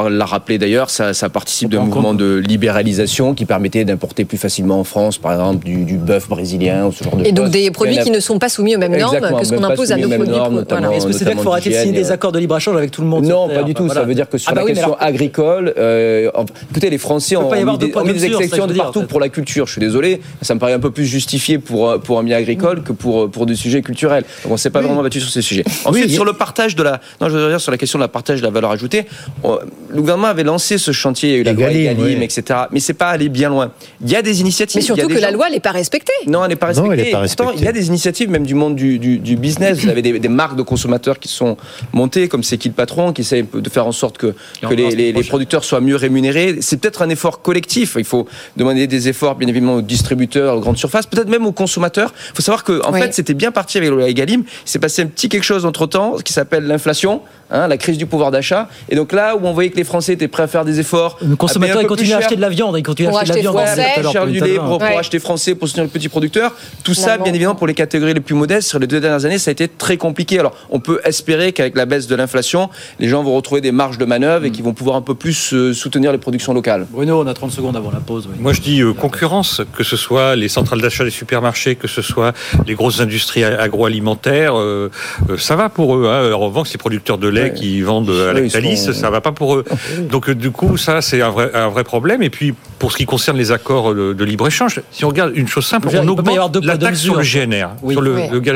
l'a 0.10 0.26
rappelé 0.26 0.58
d'ailleurs, 0.58 0.90
ça, 0.90 1.14
ça 1.14 1.30
participe 1.30 1.70
d'un 1.70 1.82
mouvement 1.82 2.14
de 2.14 2.36
libéralisation 2.36 3.34
qui 3.34 3.46
permettait 3.46 3.86
d'importer 3.86 4.26
plus 4.26 4.38
facilement 4.38 4.80
en 4.80 4.84
France, 4.84 5.18
par 5.18 5.34
exemple, 5.34 5.66
du, 5.66 5.77
du 5.86 5.98
bœuf 5.98 6.28
brésilien 6.30 6.86
ou 6.86 6.92
ce 6.92 7.04
genre 7.04 7.16
de 7.18 7.26
Et 7.26 7.32
donc 7.32 7.46
choses. 7.46 7.54
des 7.54 7.72
produits 7.72 8.00
qui 8.00 8.12
ne 8.12 8.20
sont 8.20 8.40
pas 8.40 8.50
soumis 8.50 8.76
aux 8.76 8.80
mêmes 8.80 8.96
normes 8.96 9.16
Exactement, 9.16 9.40
que 9.40 9.46
ce 9.46 9.54
qu'on 9.54 9.64
impose 9.64 9.92
à 9.92 9.98
nos 9.98 10.10
produits. 10.10 10.34
Voilà. 10.70 10.94
Est-ce 10.96 11.06
que 11.08 11.12
c'est-à-dire 11.14 11.34
qu'il 11.36 11.44
faut 11.44 11.52
arrêter 11.52 11.70
de 11.70 11.76
signer 11.76 11.92
des 11.94 12.12
accords 12.12 12.32
de 12.32 12.40
libre-échange 12.40 12.76
avec 12.76 12.92
tout 12.92 13.02
le 13.02 13.08
monde 13.08 13.26
Non, 13.26 13.48
pas 13.50 13.64
du 13.64 13.74
tout. 13.74 13.90
Ça 13.90 14.04
veut 14.04 14.16
dire 14.16 14.30
que 14.30 14.38
sur 14.38 14.52
Ah 14.52 14.56
la 14.56 14.62
bah 14.62 14.68
question 14.68 14.96
agricole, 15.00 15.74
euh, 15.78 16.30
écoutez, 16.72 16.90
les 16.90 16.98
Français 16.98 17.36
ont 17.36 17.50
mis 17.52 17.78
des, 17.78 18.26
exceptions 18.26 18.68
de 18.68 18.74
partout 18.74 19.04
pour 19.04 19.20
la 19.20 19.30
culture. 19.30 19.66
Je 19.68 19.72
suis 19.74 19.82
désolé, 19.82 20.22
ça 20.42 20.54
me 20.56 20.60
paraît 20.60 20.74
un 20.74 20.80
peu 20.80 20.92
plus 20.92 21.06
justifié 21.06 21.58
pour 21.60 22.00
pour 22.00 22.20
un 22.20 22.24
bien 22.24 22.38
agricole 22.38 22.84
que 22.84 22.92
pour 22.92 23.30
pour 23.30 23.46
des 23.46 23.56
sujets 23.56 23.82
culturels. 23.82 24.24
Donc 24.44 24.54
on 24.54 24.58
s'est 24.58 24.70
pas 24.70 24.82
vraiment 24.82 25.02
battu 25.04 25.20
sur 25.20 25.30
ces 25.30 25.42
sujets. 25.42 25.64
Ensuite, 25.86 26.06
Oui, 26.06 26.12
sur 26.14 26.26
le 26.26 26.34
partage 26.34 26.76
de 26.76 26.84
la, 26.84 27.00
non, 27.22 27.30
je 27.30 27.38
veux 27.38 27.50
dire 27.50 27.62
sur 27.62 27.72
la 27.72 27.78
question 27.78 28.00
de 28.00 28.04
la 28.04 28.08
partage 28.08 28.40
de 28.42 28.46
la 28.46 28.52
valeur 28.52 28.72
ajoutée, 28.72 29.06
on- 29.44 29.58
le 29.90 30.02
gouvernement 30.02 30.28
avait 30.28 30.44
lancé 30.44 30.78
ce 30.78 30.92
chantier, 30.92 31.30
il 31.30 31.34
y 31.34 31.38
a 31.38 31.40
eu 31.40 31.44
la 31.44 31.54
loi 31.54 31.72
Egalim, 31.72 32.20
oui. 32.20 32.24
etc. 32.24 32.60
Mais 32.72 32.80
c'est 32.80 32.94
pas 32.94 33.10
allé 33.10 33.30
bien 33.30 33.50
loin. 33.50 33.72
Il 34.04 34.12
y 34.12 34.16
a 34.16 34.22
des 34.22 34.42
initiatives. 34.42 34.78
Mais 34.78 34.84
il 34.86 34.88
y 34.88 34.92
a 34.92 34.96
surtout 34.96 35.08
des 35.10 35.16
que 35.16 35.22
la 35.22 35.32
loi 35.32 35.50
n'est 35.50 35.60
pas 35.60 35.67
respectée. 35.72 36.12
non, 36.28 36.44
elle 36.44 36.50
n'est 36.50 36.56
pas 36.56 36.74
Non, 36.74 36.84
respectée. 36.90 37.02
elle 37.02 37.08
est 37.10 37.12
pas 37.12 37.44
Pourtant, 37.44 37.52
il 37.58 37.64
y 37.64 37.68
a 37.68 37.72
des 37.72 37.88
initiatives, 37.88 38.30
même 38.30 38.46
du 38.46 38.54
monde 38.56 38.76
du, 38.76 39.00
du, 39.00 39.18
du 39.20 39.36
business. 39.36 39.80
Vous 39.80 39.90
avez 39.90 40.02
des, 40.02 40.18
des 40.20 40.28
marques 40.28 40.56
de 40.56 40.62
consommateurs 40.64 41.20
qui 41.20 41.28
sont 41.28 41.58
montées, 41.94 42.28
comme 42.28 42.44
C'est 42.44 42.58
qui 42.58 42.68
le 42.70 42.74
patron, 42.74 43.14
qui 43.14 43.22
essaient 43.22 43.46
de 43.54 43.70
faire 43.70 43.88
en 43.88 43.92
sorte 43.92 44.18
que, 44.18 44.34
que 44.62 44.74
les, 44.74 44.92
les- 44.92 45.12
les 45.12 45.24
producteurs 45.24 45.64
soient 45.64 45.82
mieux 45.82 45.96
rémunérés. 45.96 46.58
C'est 46.62 46.78
peut-être 46.80 47.02
un 47.02 47.10
effort 47.10 47.42
collectif. 47.42 47.96
Il 47.98 48.04
faut 48.06 48.28
demander 48.56 48.88
des 48.88 49.08
efforts, 49.10 49.36
bien 49.36 49.48
évidemment, 49.48 49.76
aux 49.76 49.82
distributeurs, 49.82 50.56
aux 50.58 50.60
grandes 50.60 50.78
surfaces, 50.78 51.06
peut-être 51.06 51.30
même 51.30 51.46
aux 51.46 51.52
consommateurs. 51.52 52.14
Il 52.32 52.36
faut 52.36 52.42
savoir 52.42 52.64
que, 52.64 52.82
en 52.86 52.94
Oui. 52.94 53.02
fait, 53.02 53.14
c'était 53.14 53.34
bien 53.34 53.52
parti 53.52 53.78
avec 53.78 53.90
le 53.90 53.96
loi 53.98 54.08
Egalim. 54.10 54.42
Il 54.42 54.70
s'est 54.70 54.80
passé 54.80 55.02
un 55.02 55.08
petit 55.08 55.30
quelque 55.30 55.44
chose 55.44 55.66
entre 55.66 55.86
temps, 55.88 56.16
qui 56.24 56.34
s'appelle 56.34 56.66
l'inflation, 56.66 57.22
hein, 57.52 57.68
la 57.68 57.78
crise 57.78 57.98
du 57.98 58.06
pouvoir 58.06 58.32
d'achat. 58.32 58.68
Et 58.90 58.96
donc 58.96 59.12
là, 59.14 59.36
où 59.36 59.46
on 59.46 59.54
voyait 59.54 59.70
que 59.70 59.78
les 59.78 59.84
Français 59.84 60.14
étaient 60.14 60.28
prêts 60.28 60.44
à 60.44 60.48
faire 60.48 60.66
des 60.66 60.80
efforts, 60.80 61.18
Le 61.22 61.36
consommateur, 61.36 61.82
il 61.82 61.88
continue 61.88 62.14
à 62.14 62.18
acheter 62.18 62.36
de 62.36 62.42
la 62.42 62.50
viande, 62.50 62.76
il 62.78 62.84
continue 62.84 63.08
à 63.10 63.20
acheter 63.20 63.42
de 63.42 63.46
la 63.46 63.50
acheter 63.52 63.52
viande. 63.52 63.56
français, 63.58 64.12
cher 64.12 64.22
pour 64.24 64.32
du 64.32 64.40
lait 64.40 64.56
pour 64.58 64.82
Ouais. 64.82 64.96
acheter 64.98 65.20
français 65.20 65.56
pour 65.58 65.68
soutenir 65.68 65.86
les 65.86 65.92
petits 65.92 66.10
producteurs. 66.10 66.54
Tout 66.84 66.94
ça, 66.94 67.18
bien 67.18 67.34
évidemment, 67.34 67.56
pour 67.56 67.68
les 67.68 67.74
catégories 67.74 68.14
les 68.14 68.20
plus 68.22 68.36
modestes, 68.36 68.68
sur 68.70 68.80
les 68.80 68.88
deux 68.88 69.00
dernières 69.00 69.26
années, 69.26 69.38
ça 69.40 69.50
a 69.50 69.54
été 69.54 69.68
très 69.68 69.98
compliqué. 69.98 70.40
Alors, 70.40 70.54
on 70.70 70.80
peut 70.80 71.00
espérer 71.04 71.52
qu'avec 71.54 71.76
la 71.76 71.86
baisse 71.86 72.08
de 72.08 72.16
l'inflation, 72.16 72.70
les 73.00 73.08
gens 73.10 73.24
vont 73.24 73.36
retrouver 73.36 73.62
des 73.62 73.72
marges 73.72 73.98
de 73.98 74.06
manœuvre 74.06 74.46
et 74.46 74.52
qu'ils 74.52 74.64
vont 74.64 74.74
pouvoir 74.74 74.96
un 74.96 75.02
peu 75.02 75.16
plus 75.16 75.54
euh, 75.54 75.74
soutenir 75.74 76.12
les 76.12 76.18
productions 76.18 76.54
locales. 76.54 76.86
Bruno, 76.90 77.22
on 77.22 77.28
a 77.28 77.34
30 77.34 77.52
secondes 77.52 77.76
avant 77.76 77.92
la 77.92 78.00
pause. 78.00 78.28
oui. 78.32 78.38
Moi, 78.40 78.54
je 78.54 78.62
dis 78.62 78.82
euh, 78.82 78.94
concurrence, 78.94 79.62
que 79.76 79.84
ce 79.84 79.98
soit 79.98 80.36
les 80.36 80.48
centrales 80.48 80.82
d'achat 80.82 81.04
des 81.04 81.10
supermarchés, 81.10 81.76
que 81.76 81.88
ce 81.88 82.02
soit 82.02 82.34
les 82.68 82.76
grosses 82.76 83.00
industries 83.02 83.44
agroalimentaires, 83.44 84.58
euh, 84.58 84.90
euh, 85.30 85.38
ça 85.38 85.56
va 85.56 85.70
pour 85.70 85.96
eux. 85.96 86.08
Hein. 86.08 86.34
En 86.34 86.40
revanche, 86.40 86.70
ces 86.70 86.78
producteurs 86.78 87.18
de 87.18 87.28
lait 87.28 87.54
qui 87.54 87.82
vendent 87.82 88.10
à 88.10 88.34
Oui, 88.34 88.42
Lactalis, 88.44 88.78
sont- 88.78 88.94
ça 88.94 89.10
va 89.10 89.22
pas 89.22 89.32
pour 89.32 89.56
eux. 89.56 89.66
Donc, 90.10 90.30
euh, 90.30 90.36
du 90.36 90.52
coup, 90.52 90.78
ça, 90.78 91.02
c'est 91.02 91.22
un 91.22 91.30
vrai, 91.30 91.52
un 91.54 91.70
vrai 91.70 91.84
problème. 91.84 92.22
Et 92.24 92.30
puis, 92.30 92.54
pour 92.80 92.92
ce 92.92 92.98
qui 92.98 93.06
concerne 93.06 93.38
les 93.38 93.52
accords 93.52 93.94
de, 93.94 94.14
de 94.14 94.26
libre-échange, 94.26 94.82
si 94.92 95.06
on 95.06 95.10
regarde 95.10 95.32
une 95.36 95.47
chose 95.48 95.66
simple, 95.66 95.90
on 95.94 96.08
augmente 96.08 96.64
la 96.64 96.78
taxe 96.78 97.00
sur 97.00 97.16
le. 97.16 97.24
GNR, 97.24 97.70
Oui. 97.82 97.94
sur 97.94 98.02
le, 98.02 98.16
Oui. 98.16 98.22
le 98.32 98.40
ga- 98.40 98.54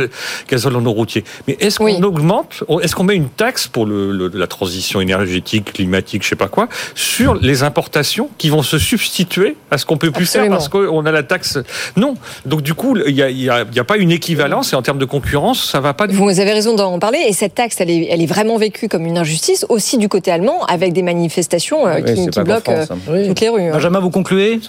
gazole 0.50 0.74
non 0.78 0.94
routier. 0.94 1.24
Mais 1.48 1.58
est-ce 1.60 1.78
qu'on 1.80 1.86
Oui. 1.86 2.02
augmente, 2.04 2.64
est-ce 2.82 2.96
qu'on 2.96 3.04
met 3.04 3.16
une 3.16 3.30
taxe 3.30 3.68
pour 3.68 3.86
le, 3.86 4.12
le- 4.12 4.32
la 4.34 4.48
transition 4.48 5.02
énergétique, 5.02 5.74
climatique, 5.74 6.24
je 6.24 6.30
sais 6.30 6.36
pas 6.36 6.48
quoi, 6.48 6.68
sur 6.96 7.36
les 7.36 7.64
importations 7.64 8.30
qui 8.38 8.50
vont 8.50 8.64
se 8.64 8.78
substituer 8.78 9.56
à 9.72 9.78
ce 9.78 9.86
qu'on 9.86 9.98
peut 9.98 10.12
plus 10.12 10.24
Absolument. 10.24 10.60
faire 10.60 10.70
parce 10.70 10.70
qu'on 10.70 11.06
a 11.06 11.12
la 11.12 11.24
taxe? 11.24 11.58
Non. 11.98 12.16
Donc 12.46 12.62
du 12.62 12.74
coup, 12.74 12.96
il 13.08 13.14
n'y 13.14 13.22
a, 13.22 13.30
y 13.30 13.50
a- 13.50 13.62
il 13.70 13.76
y 13.76 13.80
a 13.80 13.84
pas 13.84 13.98
une 13.98 14.12
équivalence 14.12 14.74
et 14.74 14.76
en 14.76 14.82
termes 14.82 15.00
de 15.00 15.06
concurrence, 15.06 15.64
ça 15.70 15.80
va 15.80 15.94
pas 15.94 16.08
du 16.08 16.16
Vous 16.16 16.40
avez 16.40 16.54
raison 16.54 16.76
d'en 16.76 17.00
parler 17.00 17.20
et 17.28 17.34
cette 17.34 17.56
taxe, 17.56 17.78
elle 17.80 17.90
est, 17.90 18.08
elle 18.10 18.22
est 18.22 18.26
vraiment 18.26 18.58
vécue 18.58 18.88
comme 18.88 19.06
une 19.06 19.18
injustice 19.18 19.66
aussi 19.70 19.98
du 19.98 20.08
côté 20.10 20.32
allemand 20.32 20.64
avec 20.66 20.94
des 20.94 21.02
manifestations 21.04 21.88
euh, 21.88 22.00
Oui, 22.06 22.30
qui, 22.30 22.40
bloquent 22.42 22.86
France, 22.86 22.88
euh, 23.10 23.24
hein. 23.24 23.28
toutes 23.28 23.40
les 23.42 23.50
rues. 23.50 23.62
hein. 23.68 23.72
Benjamin, 23.74 24.00
vous 24.00 24.10
concluez? 24.10 24.60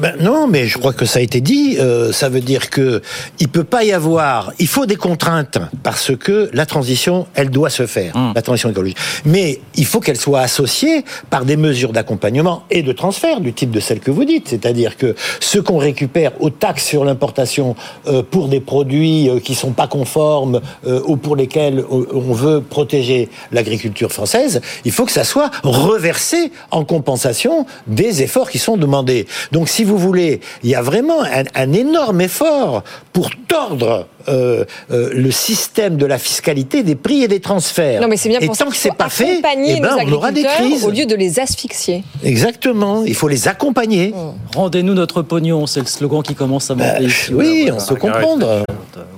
Ben 0.00 0.14
non, 0.20 0.46
mais 0.46 0.66
je 0.66 0.78
crois 0.78 0.92
que 0.92 1.04
ça 1.04 1.18
a 1.18 1.22
été 1.22 1.40
dit. 1.40 1.69
Euh, 1.78 2.12
ça 2.12 2.28
veut 2.28 2.40
dire 2.40 2.70
que 2.70 3.02
il 3.38 3.48
peut 3.48 3.64
pas 3.64 3.84
y 3.84 3.92
avoir. 3.92 4.52
Il 4.58 4.68
faut 4.68 4.86
des 4.86 4.96
contraintes 4.96 5.58
parce 5.82 6.16
que 6.16 6.50
la 6.52 6.66
transition, 6.66 7.26
elle 7.34 7.50
doit 7.50 7.70
se 7.70 7.86
faire, 7.86 8.14
la 8.34 8.42
transition 8.42 8.70
écologique. 8.70 8.98
Mais 9.24 9.60
il 9.74 9.86
faut 9.86 10.00
qu'elle 10.00 10.18
soit 10.18 10.40
associée 10.40 11.04
par 11.30 11.44
des 11.44 11.56
mesures 11.56 11.92
d'accompagnement 11.92 12.64
et 12.70 12.82
de 12.82 12.92
transfert 12.92 13.40
du 13.40 13.52
type 13.52 13.70
de 13.70 13.80
celle 13.80 14.00
que 14.00 14.10
vous 14.10 14.24
dites, 14.24 14.48
c'est-à-dire 14.48 14.96
que 14.96 15.14
ce 15.40 15.58
qu'on 15.58 15.78
récupère 15.78 16.32
aux 16.40 16.50
taxes 16.50 16.84
sur 16.84 17.04
l'importation 17.04 17.76
euh, 18.06 18.22
pour 18.22 18.48
des 18.48 18.60
produits 18.60 19.28
euh, 19.28 19.40
qui 19.40 19.54
sont 19.54 19.72
pas 19.72 19.86
conformes 19.86 20.60
euh, 20.86 21.00
ou 21.06 21.16
pour 21.16 21.36
lesquels 21.36 21.84
on 21.90 22.00
on 22.12 22.32
veut 22.32 22.60
protéger 22.60 23.28
l'agriculture 23.52 24.12
française, 24.12 24.60
il 24.84 24.92
faut 24.92 25.04
que 25.04 25.12
ça 25.12 25.24
soit 25.24 25.50
reversé 25.62 26.52
en 26.70 26.84
compensation 26.84 27.66
des 27.86 28.22
efforts 28.22 28.50
qui 28.50 28.58
sont 28.58 28.76
demandés. 28.76 29.26
Donc, 29.52 29.68
si 29.68 29.84
vous 29.84 29.98
voulez, 29.98 30.40
il 30.62 30.70
y 30.70 30.74
a 30.74 30.82
vraiment 30.82 31.22
un, 31.22 31.44
un 31.54 31.59
énorme 31.72 32.20
effort 32.20 32.82
pour 33.12 33.30
tordre 33.48 34.06
euh, 34.28 34.64
euh, 34.90 35.10
le 35.12 35.30
système 35.30 35.96
de 35.96 36.06
la 36.06 36.18
fiscalité 36.18 36.82
des 36.82 36.94
prix 36.94 37.22
et 37.22 37.28
des 37.28 37.40
transferts. 37.40 38.00
Non, 38.00 38.08
mais 38.08 38.16
c'est 38.16 38.28
bien 38.28 38.38
et 38.40 38.46
pour 38.46 38.54
ça 38.54 38.64
tant 38.64 38.70
que 38.70 38.74
qu'il 38.74 38.82
c'est 38.82 38.96
pas 38.96 39.08
fait, 39.08 39.38
eh 39.38 39.42
ben, 39.80 39.96
on 40.06 40.12
aura 40.12 40.30
des 40.32 40.44
crises. 40.44 40.84
au 40.84 40.90
lieu 40.90 41.06
de 41.06 41.14
les 41.14 41.40
asphyxier. 41.40 42.04
Exactement. 42.22 43.04
Il 43.04 43.14
faut 43.14 43.28
les 43.28 43.48
accompagner. 43.48 44.14
Rendez-nous 44.54 44.94
notre 44.94 45.22
pognon, 45.22 45.66
c'est 45.66 45.80
le 45.80 45.86
slogan 45.86 46.22
qui 46.22 46.34
commence 46.34 46.70
à 46.70 46.74
monter 46.74 47.04
ici. 47.04 47.32
oui, 47.34 47.68
Voilà, 47.68 47.82
on 47.82 47.86
peut 47.86 47.96
comprendre. 47.96 48.64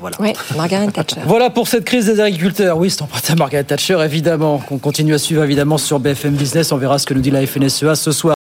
Voilà. 0.00 0.16
Oui, 0.20 0.32
Margaret 0.56 0.88
Thatcher. 0.88 1.20
Voilà 1.26 1.50
pour 1.50 1.68
cette 1.68 1.84
crise 1.84 2.06
des 2.06 2.20
agriculteurs. 2.20 2.76
Oui, 2.76 2.90
c'est 2.90 3.02
emprunté 3.02 3.32
à 3.32 3.36
Margaret 3.36 3.64
Thatcher, 3.64 3.98
évidemment. 4.04 4.58
Qu'on 4.58 4.78
continue 4.78 5.14
à 5.14 5.18
suivre, 5.18 5.44
évidemment, 5.44 5.78
sur 5.78 6.00
BFM 6.00 6.34
Business. 6.34 6.72
On 6.72 6.76
verra 6.76 6.98
ce 6.98 7.06
que 7.06 7.14
nous 7.14 7.20
dit 7.20 7.30
la 7.30 7.46
FNSEA 7.46 7.94
ce 7.94 8.10
soir. 8.12 8.34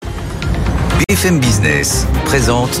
BFM 1.08 1.38
Business 1.38 2.06
présente 2.24 2.80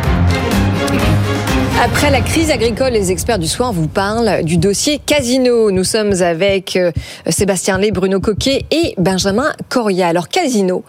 Après 1.83 2.11
la 2.11 2.21
crise 2.21 2.51
agricole, 2.51 2.91
les 2.93 3.11
experts 3.11 3.39
du 3.39 3.47
soir 3.47 3.73
vous 3.73 3.87
parlent 3.87 4.43
du 4.43 4.57
dossier 4.57 4.99
Casino. 5.03 5.71
Nous 5.71 5.83
sommes 5.83 6.21
avec 6.21 6.75
euh, 6.75 6.91
Sébastien 7.27 7.79
Lé, 7.79 7.89
Bruno 7.89 8.19
Coquet 8.19 8.65
et 8.69 8.93
Benjamin 8.99 9.51
Coria. 9.67 10.07
Alors 10.09 10.27
Casino, 10.27 10.83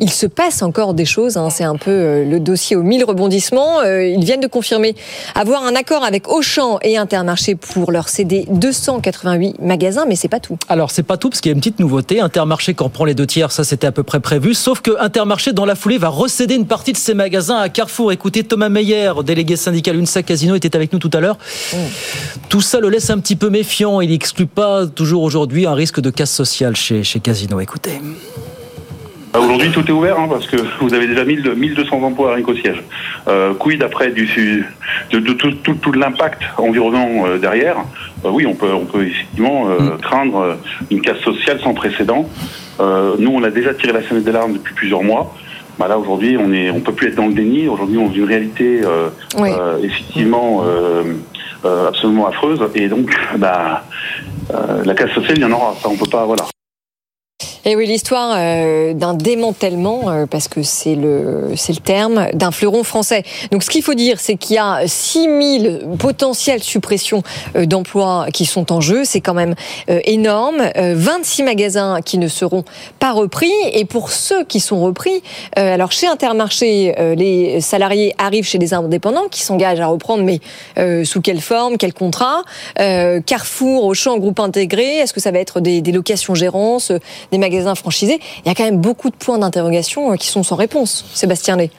il 0.00 0.10
se 0.10 0.26
passe 0.26 0.62
encore 0.62 0.92
des 0.92 1.06
choses. 1.06 1.38
hein. 1.38 1.48
C'est 1.48 1.64
un 1.64 1.76
peu 1.76 1.90
euh, 1.90 2.24
le 2.30 2.40
dossier 2.40 2.76
aux 2.76 2.82
mille 2.82 3.04
rebondissements. 3.04 3.80
Euh, 3.80 4.06
Ils 4.06 4.22
viennent 4.22 4.42
de 4.42 4.46
confirmer 4.46 4.94
avoir 5.34 5.64
un 5.64 5.74
accord 5.74 6.04
avec 6.04 6.28
Auchan 6.28 6.78
et 6.82 6.98
Intermarché 6.98 7.54
pour 7.54 7.90
leur 7.90 8.10
céder 8.10 8.44
288 8.50 9.62
magasins, 9.62 10.04
mais 10.06 10.14
c'est 10.14 10.28
pas 10.28 10.40
tout. 10.40 10.58
Alors, 10.68 10.90
c'est 10.90 11.04
pas 11.04 11.16
tout, 11.16 11.30
parce 11.30 11.40
qu'il 11.40 11.52
y 11.52 11.54
a 11.54 11.56
une 11.56 11.60
petite 11.60 11.80
nouveauté. 11.80 12.20
Intermarché, 12.20 12.76
on 12.80 12.90
prend 12.90 13.06
les 13.06 13.14
deux 13.14 13.26
tiers, 13.26 13.50
ça 13.50 13.64
c'était 13.64 13.86
à 13.86 13.92
peu 13.92 14.02
près 14.02 14.20
prévu. 14.20 14.52
Sauf 14.52 14.82
que 14.82 14.90
Intermarché, 15.00 15.54
dans 15.54 15.64
la 15.64 15.74
foulée, 15.74 15.96
va 15.96 16.08
recéder 16.10 16.54
une 16.54 16.66
partie 16.66 16.92
de 16.92 16.98
ses 16.98 17.14
magasins 17.14 17.56
à 17.56 17.70
Carrefour. 17.70 18.12
Écoutez, 18.12 18.44
Thomas 18.44 18.68
Meyer, 18.68 19.12
délégué 19.24 19.56
syndical 19.56 19.96
UNSA 19.96 20.22
Casino, 20.34 20.56
était 20.56 20.74
avec 20.74 20.92
nous 20.92 20.98
tout 20.98 21.10
à 21.12 21.20
l'heure. 21.20 21.38
Tout 22.48 22.60
ça 22.60 22.80
le 22.80 22.88
laisse 22.88 23.08
un 23.08 23.18
petit 23.18 23.36
peu 23.36 23.50
méfiant. 23.50 24.00
Il 24.00 24.10
n'exclut 24.10 24.46
pas 24.46 24.84
toujours 24.84 25.22
aujourd'hui 25.22 25.64
un 25.64 25.74
risque 25.74 26.00
de 26.00 26.10
casse 26.10 26.32
sociale 26.32 26.74
chez, 26.74 27.04
chez 27.04 27.20
Casino. 27.20 27.60
Écoutez. 27.60 28.00
Bah, 29.32 29.38
Aujourd'hui, 29.38 29.70
tout 29.70 29.86
est 29.86 29.92
ouvert 29.92 30.18
hein, 30.18 30.26
parce 30.28 30.48
que 30.48 30.56
vous 30.80 30.92
avez 30.92 31.06
déjà 31.06 31.24
1000 31.24 31.54
1200 31.56 32.02
emplois 32.02 32.34
à 32.34 32.40
au 32.40 32.54
siège. 32.56 32.82
Euh, 33.28 33.54
quid 33.54 33.80
après 33.84 34.10
du, 34.10 34.26
de, 35.12 35.20
de 35.20 35.32
tout, 35.34 35.52
tout, 35.62 35.74
tout 35.74 35.92
l'impact 35.92 36.42
environnant 36.58 37.26
euh, 37.26 37.38
derrière? 37.38 37.76
Euh, 38.24 38.30
Oui, 38.30 38.44
on 38.44 38.54
peut, 38.54 38.72
on 38.72 38.86
peut 38.86 39.06
effectivement 39.06 39.68
euh, 39.70 39.96
craindre 40.02 40.38
euh, 40.38 40.54
une 40.90 41.00
casse 41.00 41.20
sociale 41.20 41.60
sans 41.62 41.74
précédent. 41.74 42.28
Nous, 42.80 43.30
on 43.30 43.44
a 43.44 43.50
déjà 43.50 43.72
tiré 43.72 43.92
la 43.92 44.02
sonnette 44.02 44.24
d'alarme 44.24 44.54
depuis 44.54 44.74
plusieurs 44.74 45.04
mois. 45.04 45.32
Bah 45.78 45.88
là, 45.88 45.98
aujourd'hui, 45.98 46.36
on 46.38 46.52
est, 46.52 46.70
on 46.70 46.80
peut 46.80 46.92
plus 46.92 47.08
être 47.08 47.16
dans 47.16 47.26
le 47.26 47.34
déni. 47.34 47.68
Aujourd'hui, 47.68 47.98
on 47.98 48.06
vit 48.08 48.18
une 48.20 48.24
réalité 48.26 48.80
euh, 48.84 49.08
Oui. 49.38 49.50
euh, 49.52 49.78
effectivement 49.82 50.62
euh, 50.64 51.02
euh, 51.64 51.88
absolument 51.88 52.26
affreuse. 52.26 52.60
Et 52.74 52.88
donc, 52.88 53.10
bah, 53.38 53.84
euh, 54.52 54.84
la 54.84 54.94
casse 54.94 55.10
sociale, 55.10 55.38
il 55.38 55.42
y 55.42 55.44
en 55.44 55.52
aura. 55.52 55.74
Ça, 55.82 55.88
on 55.88 55.96
peut 55.96 56.10
pas. 56.10 56.24
Voilà. 56.24 56.44
Et 57.64 57.76
oui, 57.76 57.86
l'histoire 57.86 58.34
euh, 58.36 58.92
d'un 58.94 59.14
démantèlement, 59.14 60.10
euh, 60.10 60.26
parce 60.26 60.48
que 60.48 60.62
c'est 60.62 60.94
le, 60.94 61.52
c'est 61.56 61.72
le 61.72 61.80
terme, 61.80 62.28
d'un 62.34 62.50
fleuron 62.50 62.84
français. 62.84 63.22
Donc 63.50 63.62
ce 63.62 63.70
qu'il 63.70 63.82
faut 63.82 63.94
dire, 63.94 64.20
c'est 64.20 64.36
qu'il 64.36 64.56
y 64.56 64.58
a 64.58 64.86
6000 64.86 65.86
potentielles 65.98 66.62
suppressions 66.62 67.22
euh, 67.56 67.66
d'emplois 67.66 68.26
qui 68.32 68.44
sont 68.44 68.72
en 68.72 68.80
jeu. 68.80 69.04
C'est 69.04 69.20
quand 69.20 69.34
même 69.34 69.54
énorme. 69.88 70.62
Euh, 70.76 70.94
26 70.96 71.42
magasins 71.42 72.00
qui 72.04 72.18
ne 72.18 72.28
seront 72.28 72.64
pas 72.98 73.12
repris. 73.12 73.52
Et 73.72 73.84
pour 73.84 74.10
ceux 74.10 74.44
qui 74.44 74.60
sont 74.60 74.80
repris, 74.82 75.22
alors 75.56 75.92
chez 75.92 76.06
Intermarché, 76.06 76.94
les 77.16 77.60
salariés 77.60 78.14
arrivent 78.18 78.46
chez 78.46 78.58
les 78.58 78.74
indépendants 78.74 79.28
qui 79.30 79.42
s'engagent 79.42 79.80
à 79.80 79.86
reprendre, 79.86 80.24
mais 80.24 80.40
sous 81.04 81.20
quelle 81.20 81.40
forme, 81.40 81.76
quel 81.76 81.92
contrat 81.92 82.42
Carrefour, 82.76 83.84
Auchan, 83.84 84.18
groupe 84.18 84.40
intégré, 84.40 84.98
est-ce 84.98 85.12
que 85.12 85.20
ça 85.20 85.30
va 85.30 85.38
être 85.38 85.60
des, 85.60 85.80
des 85.80 85.92
locations 85.92 86.34
gérances, 86.34 86.90
euh, 86.90 86.98
des 87.30 87.38
magasins 87.38 87.53
franchisés 87.74 88.18
Il 88.44 88.48
y 88.48 88.50
a 88.50 88.54
quand 88.54 88.64
même 88.64 88.80
beaucoup 88.80 89.10
de 89.10 89.16
points 89.16 89.38
d'interrogation 89.38 90.12
euh, 90.12 90.16
qui 90.16 90.28
sont 90.28 90.42
sans 90.42 90.56
réponse. 90.56 91.04
Sébastien 91.14 91.56
Lé. 91.56 91.70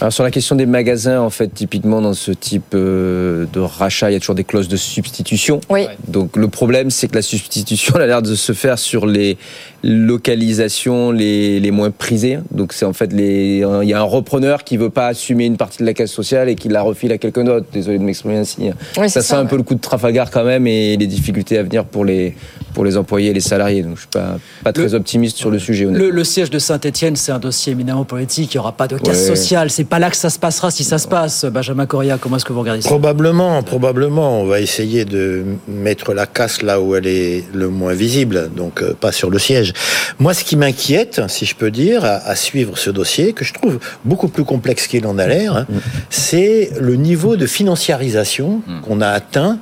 Alors 0.00 0.12
sur 0.12 0.24
la 0.24 0.30
question 0.30 0.56
des 0.56 0.66
magasins, 0.66 1.20
en 1.20 1.30
fait, 1.30 1.48
typiquement 1.48 2.00
dans 2.00 2.14
ce 2.14 2.30
type 2.30 2.74
euh, 2.74 3.46
de 3.52 3.60
rachat, 3.60 4.10
il 4.10 4.14
y 4.14 4.16
a 4.16 4.20
toujours 4.20 4.34
des 4.34 4.44
clauses 4.44 4.68
de 4.68 4.76
substitution. 4.76 5.60
Oui. 5.68 5.86
Donc 6.08 6.36
le 6.36 6.48
problème, 6.48 6.90
c'est 6.90 7.08
que 7.08 7.14
la 7.14 7.22
substitution 7.22 7.94
elle 7.96 8.02
a 8.02 8.06
l'air 8.06 8.22
de 8.22 8.34
se 8.34 8.52
faire 8.52 8.78
sur 8.78 9.06
les 9.06 9.36
localisations 9.82 11.10
les, 11.10 11.60
les 11.60 11.70
moins 11.70 11.90
prisées. 11.90 12.38
Donc 12.50 12.72
c'est 12.72 12.84
en 12.84 12.92
fait 12.92 13.12
les, 13.12 13.64
il 13.82 13.88
y 13.88 13.92
a 13.92 14.00
un 14.00 14.04
repreneur 14.04 14.64
qui 14.64 14.76
veut 14.76 14.90
pas 14.90 15.08
assumer 15.08 15.46
une 15.46 15.56
partie 15.56 15.78
de 15.78 15.84
la 15.84 15.94
caisse 15.94 16.12
sociale 16.12 16.48
et 16.48 16.54
qui 16.54 16.68
la 16.68 16.82
refile 16.82 17.12
à 17.12 17.18
quelqu'un 17.18 17.44
d'autre. 17.44 17.66
Désolé 17.72 17.98
de 17.98 18.04
m'exprimer 18.04 18.36
ainsi. 18.36 18.62
Oui, 18.62 18.70
c'est 18.96 19.08
ça 19.08 19.22
ça, 19.22 19.22
sent 19.22 19.34
un 19.34 19.42
ouais. 19.42 19.48
peu 19.48 19.56
le 19.56 19.62
coup 19.62 19.74
de 19.74 19.80
Trafalgar 19.80 20.30
quand 20.30 20.44
même 20.44 20.66
et 20.66 20.96
les 20.96 21.06
difficultés 21.06 21.58
à 21.58 21.62
venir 21.62 21.84
pour 21.84 22.04
les 22.04 22.34
pour 22.74 22.84
les 22.84 22.96
employés 22.96 23.30
et 23.30 23.34
les 23.34 23.40
salariés. 23.40 23.82
Donc 23.82 23.96
je 23.96 24.00
suis 24.00 24.08
pas 24.08 24.38
pas 24.64 24.72
très 24.72 24.94
optimiste 24.94 25.36
sur 25.36 25.50
le 25.50 25.58
sujet. 25.58 25.84
Le, 25.84 26.10
le 26.10 26.24
siège 26.24 26.50
de 26.50 26.58
Saint-Etienne, 26.58 27.16
c'est 27.16 27.32
un 27.32 27.38
dossier 27.38 27.72
éminemment 27.72 28.04
politique. 28.04 28.54
Il 28.54 28.56
n'y 28.56 28.60
aura 28.60 28.72
pas 28.72 28.88
de 28.88 28.96
casse 28.98 29.18
Ouais. 29.20 29.36
sociale. 29.36 29.70
C'est 29.70 29.84
pas 29.84 29.98
là 29.98 30.10
que 30.10 30.16
ça 30.16 30.30
se 30.30 30.38
passera 30.38 30.70
si 30.70 30.84
ça 30.84 30.98
se 30.98 31.08
passe. 31.08 31.44
Benjamin 31.44 31.86
Coria, 31.86 32.18
comment 32.18 32.36
est-ce 32.36 32.44
que 32.44 32.52
vous 32.52 32.60
regardez 32.60 32.82
ça? 32.82 32.88
Probablement, 32.88 33.62
probablement, 33.62 34.40
on 34.40 34.44
va 34.46 34.60
essayer 34.60 35.04
de 35.04 35.44
mettre 35.68 36.12
la 36.14 36.26
casse 36.26 36.62
là 36.62 36.80
où 36.80 36.94
elle 36.94 37.06
est 37.06 37.44
le 37.54 37.68
moins 37.68 37.94
visible, 37.94 38.50
donc 38.56 38.82
euh, 38.82 38.94
pas 38.94 39.12
sur 39.12 39.30
le 39.30 39.38
siège. 39.38 39.72
Moi, 40.18 40.34
ce 40.34 40.44
qui 40.44 40.56
m'inquiète, 40.56 41.20
si 41.28 41.44
je 41.46 41.54
peux 41.54 41.70
dire, 41.70 42.04
à, 42.04 42.16
à 42.26 42.36
suivre 42.36 42.78
ce 42.78 42.90
dossier, 42.90 43.32
que 43.32 43.44
je 43.44 43.52
trouve 43.52 43.78
beaucoup 44.04 44.28
plus 44.28 44.44
complexe 44.44 44.86
qu'il 44.86 45.06
en 45.06 45.18
a 45.18 45.26
l'air, 45.26 45.56
hein, 45.56 45.66
c'est 46.10 46.70
le 46.80 46.96
niveau 46.96 47.36
de 47.36 47.46
financiarisation 47.46 48.62
qu'on 48.82 49.00
a 49.00 49.08
atteint 49.08 49.58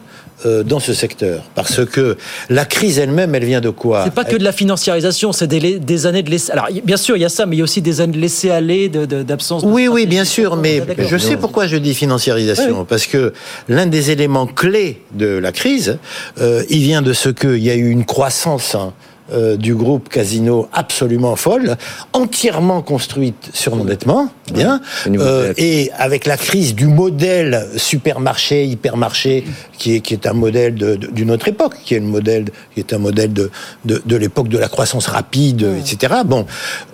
euh, 0.46 0.62
dans 0.62 0.80
ce 0.80 0.92
secteur. 0.94 1.42
Parce 1.54 1.84
que 1.84 2.16
la 2.48 2.64
crise 2.64 2.98
elle-même, 2.98 3.34
elle 3.34 3.44
vient 3.44 3.60
de 3.60 3.70
quoi 3.70 4.04
C'est 4.04 4.14
pas 4.14 4.24
que 4.24 4.36
de 4.36 4.44
la 4.44 4.52
financiarisation, 4.52 5.32
c'est 5.32 5.46
des, 5.46 5.78
des 5.78 6.06
années 6.06 6.22
de 6.22 6.30
laisser. 6.30 6.52
Alors, 6.52 6.68
bien 6.84 6.96
sûr, 6.96 7.16
il 7.16 7.20
y 7.20 7.24
a 7.24 7.28
ça, 7.28 7.46
mais 7.46 7.56
il 7.56 7.58
y 7.58 7.62
a 7.62 7.64
aussi 7.64 7.82
des 7.82 8.00
années 8.00 8.14
de 8.14 8.18
laisser 8.20 8.50
aller, 8.50 8.88
de- 8.88 9.04
de- 9.06 9.22
d'absence. 9.22 9.62
De, 9.64 9.68
Oui, 9.68 9.88
oui, 9.88 10.06
bien 10.06 10.24
sûr, 10.24 10.56
mais 10.56 10.82
je 10.98 11.16
sais 11.18 11.36
pourquoi 11.36 11.66
je 11.66 11.76
dis 11.76 11.94
financiarisation, 11.94 12.64
Oui, 12.70 12.76
oui. 12.80 12.86
parce 12.88 13.06
que 13.06 13.32
l'un 13.68 13.86
des 13.86 14.10
éléments 14.10 14.46
clés 14.46 15.02
de 15.12 15.26
la 15.26 15.52
crise, 15.52 15.98
euh, 16.40 16.62
il 16.70 16.80
vient 16.80 17.02
de 17.02 17.12
ce 17.12 17.28
qu'il 17.28 17.58
y 17.58 17.70
a 17.70 17.74
eu 17.74 17.90
une 17.90 18.04
croissance 18.04 18.74
hein, 18.74 18.92
euh, 19.32 19.56
du 19.56 19.74
groupe 19.74 20.08
Casino 20.08 20.68
absolument 20.72 21.36
folle, 21.36 21.76
entièrement 22.12 22.82
construite 22.82 23.50
sur 23.52 23.76
l'endettement, 23.76 24.30
bien, 24.52 24.80
euh, 25.08 25.52
et 25.56 25.90
avec 25.96 26.26
la 26.26 26.36
crise 26.36 26.74
du 26.74 26.86
modèle 26.86 27.68
supermarché, 27.76 28.64
hypermarché, 28.66 29.44
qui 29.78 29.96
est, 29.96 30.00
qui 30.00 30.14
est 30.14 30.26
un 30.26 30.32
modèle 30.32 30.74
d'une 30.74 31.30
autre 31.30 31.48
époque, 31.48 31.76
qui 31.84 31.94
est, 31.94 32.00
le 32.00 32.06
modèle, 32.06 32.46
qui 32.74 32.80
est 32.80 32.92
un 32.92 32.98
modèle 32.98 33.32
de, 33.32 33.50
de, 33.84 34.02
de 34.04 34.16
l'époque 34.16 34.48
de 34.48 34.58
la 34.58 34.68
croissance 34.68 35.06
rapide, 35.06 35.66
etc. 35.78 36.14
Bon, 36.24 36.46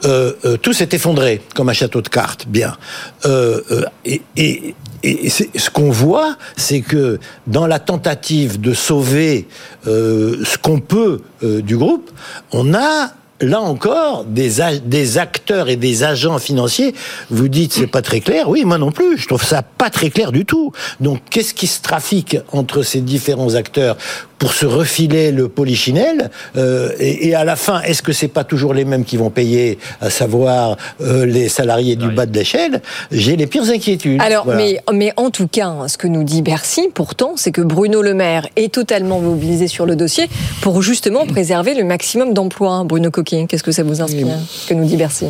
euh, 0.05 0.33
euh, 0.45 0.57
tout 0.57 0.73
s'est 0.73 0.89
effondré 0.93 1.43
comme 1.55 1.69
un 1.69 1.73
château 1.73 2.03
de 2.03 2.09
cartes, 2.09 2.47
bien. 2.49 2.77
Euh, 3.25 3.61
euh, 3.71 3.85
et, 4.05 4.23
et, 4.37 4.75
et 5.03 5.29
ce 5.31 5.71
qu'on 5.71 5.91
voit, 5.91 6.37
c'est 6.57 6.81
que 6.81 7.19
dans 7.47 7.67
la 7.67 7.79
tentative 7.79 8.61
de 8.61 8.75
sauver 8.75 9.49
euh, 9.87 10.43
ce 10.45 10.59
qu'on 10.59 10.81
peut 10.81 11.21
euh, 11.43 11.63
du 11.63 11.77
groupe, 11.77 12.11
on 12.53 12.75
a 12.75 13.13
là 13.41 13.61
encore 13.61 14.25
des, 14.25 14.55
des 14.85 15.19
acteurs 15.19 15.69
et 15.69 15.77
des 15.77 16.05
agents 16.05 16.39
financiers. 16.39 16.95
Vous 17.31 17.49
dites 17.49 17.73
c'est 17.73 17.87
pas 17.87 18.03
très 18.03 18.21
clair. 18.21 18.49
Oui, 18.49 18.65
moi 18.65 18.79
non 18.79 18.93
plus. 18.93 19.19
Je 19.19 19.27
trouve 19.27 19.45
ça 19.45 19.63
pas 19.63 19.91
très 19.91 20.11
clair 20.11 20.33
du 20.33 20.45
tout. 20.45 20.73
Donc 21.01 21.21
qu'est-ce 21.31 21.55
qui 21.55 21.67
se 21.67 21.83
trafique 21.83 22.39
entre 22.53 22.83
ces 22.83 23.01
différents 23.01 23.55
acteurs? 23.55 23.97
Pour 24.39 24.53
se 24.53 24.67
refiler 24.67 25.33
le 25.33 25.49
polichinelle 25.49 26.31
euh, 26.57 26.91
et, 26.99 27.29
et 27.29 27.35
à 27.35 27.45
la 27.45 27.57
fin, 27.57 27.81
est-ce 27.83 28.03
que 28.03 28.13
c'est 28.13 28.29
pas 28.29 28.45
toujours 28.45 28.75
les 28.75 28.85
mêmes 28.85 29.05
qui 29.05 29.17
vont 29.17 29.31
payer, 29.31 29.79
à 30.01 30.11
savoir 30.11 30.77
euh, 31.01 31.25
les 31.25 31.49
salariés 31.49 31.97
du 31.97 32.09
bas 32.11 32.27
de 32.27 32.35
l'échelle? 32.37 32.83
J'ai 33.11 33.37
les 33.37 33.47
pires 33.47 33.69
inquiétudes. 33.71 34.21
Alors, 34.21 34.45
Voilà. 34.45 34.61
mais, 34.63 34.81
mais 34.93 35.13
en 35.17 35.31
tout 35.31 35.49
cas, 35.49 35.69
hein, 35.69 35.89
ce 35.89 35.97
que 35.97 36.07
nous 36.07 36.23
dit 36.25 36.43
Bercy, 36.43 36.89
pourtant, 36.93 37.33
c'est 37.37 37.53
que 37.53 37.63
Bruno 37.63 38.03
Le 38.03 38.15
Maire 38.15 38.47
est 38.57 38.73
totalement 38.73 39.21
mobilisé 39.21 39.69
sur 39.69 39.87
le 39.87 39.97
dossier 39.97 40.29
pour 40.61 40.83
justement 40.83 41.27
préserver 41.27 41.75
le 41.75 41.85
maximum 41.85 42.35
d'emplois. 42.35 42.85
Bruno 42.85 43.11
Coquet, 43.11 43.47
qu'est-ce 43.49 43.63
que 43.63 43.73
ça 43.73 43.83
vous 43.83 44.03
inspire, 44.03 44.29
ce 44.51 44.69
que 44.69 44.75
nous 44.75 44.85
dit 44.85 44.97
Bercy? 44.97 45.27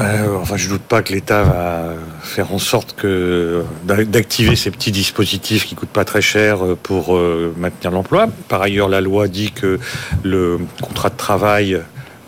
Euh, 0.00 0.36
enfin, 0.40 0.56
je 0.56 0.68
doute 0.68 0.82
pas 0.82 1.02
que 1.02 1.12
l'État 1.12 1.44
va 1.44 1.84
faire 2.22 2.52
en 2.52 2.58
sorte 2.58 2.94
que 2.96 3.62
d'a- 3.84 4.04
d'activer 4.04 4.56
ces 4.56 4.70
petits 4.70 4.90
dispositifs 4.92 5.66
qui 5.66 5.74
coûtent 5.76 5.88
pas 5.88 6.04
très 6.04 6.22
cher 6.22 6.64
euh, 6.64 6.76
pour 6.80 7.16
euh, 7.16 7.54
maintenir 7.56 7.92
l'emploi. 7.92 8.26
Par 8.48 8.60
ailleurs, 8.62 8.88
la 8.88 9.00
loi 9.00 9.28
dit 9.28 9.52
que 9.52 9.78
le 10.24 10.58
contrat 10.82 11.10
de 11.10 11.16
travail 11.16 11.80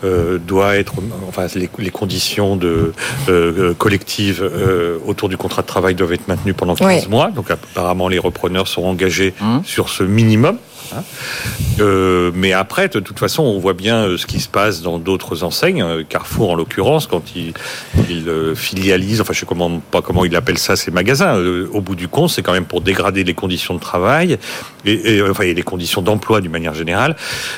euh, 0.03 0.37
doit 0.37 0.75
être, 0.77 0.93
enfin, 1.27 1.47
les, 1.55 1.69
les 1.79 1.89
conditions 1.89 2.55
de 2.55 2.93
euh, 3.29 3.73
collectives 3.73 4.43
euh, 4.43 4.99
autour 5.05 5.27
du 5.27 5.37
contrat 5.37 5.63
de 5.63 5.67
travail 5.67 5.95
doivent 5.95 6.13
être 6.13 6.27
maintenues 6.27 6.53
pendant 6.53 6.75
15 6.75 6.87
Ouais. 6.87 7.07
mois. 7.09 7.31
Donc, 7.31 7.49
apparemment, 7.51 8.07
les 8.07 8.19
repreneurs 8.19 8.67
seront 8.67 8.91
engagés 8.91 9.33
sur 9.65 9.89
ce 9.89 10.03
minimum. 10.03 10.57
Hein. 10.95 11.03
Euh, 11.79 12.31
mais 12.33 12.53
après, 12.53 12.89
de 12.89 12.99
toute 12.99 13.19
façon, 13.19 13.43
on 13.43 13.59
voit 13.59 13.73
bien 13.73 14.03
euh, 14.03 14.17
ce 14.17 14.25
qui 14.25 14.39
se 14.39 14.47
passe 14.47 14.81
dans 14.81 14.97
d'autres 14.99 15.43
enseignes. 15.43 15.83
Euh, 15.83 16.03
Carrefour, 16.07 16.51
en 16.51 16.55
l'occurrence, 16.55 17.07
quand 17.07 17.35
il, 17.35 17.53
il 18.09 18.27
euh, 18.29 18.55
filialise, 18.55 19.21
enfin, 19.21 19.33
je 19.33 19.39
sais 19.39 19.45
comment, 19.45 19.79
pas 19.79 20.01
comment 20.01 20.25
il 20.25 20.35
appelle 20.35 20.57
ça, 20.57 20.75
ces 20.75 20.91
magasins. 20.91 21.37
Euh, 21.37 21.69
au 21.71 21.81
bout 21.81 21.95
du 21.95 22.07
compte, 22.07 22.29
c'est 22.29 22.41
quand 22.41 22.53
même 22.53 22.65
pour 22.65 22.81
dégrader 22.81 23.23
les 23.23 23.33
conditions 23.33 23.73
de 23.73 23.79
travail 23.79 24.37
et, 24.85 25.17
et, 25.17 25.21
enfin, 25.21 25.43
et 25.43 25.53
les 25.53 25.63
conditions 25.63 26.01
d'emploi 26.01 26.41
d'une 26.41 26.51
manière 26.51 26.73
générale. 26.73 27.15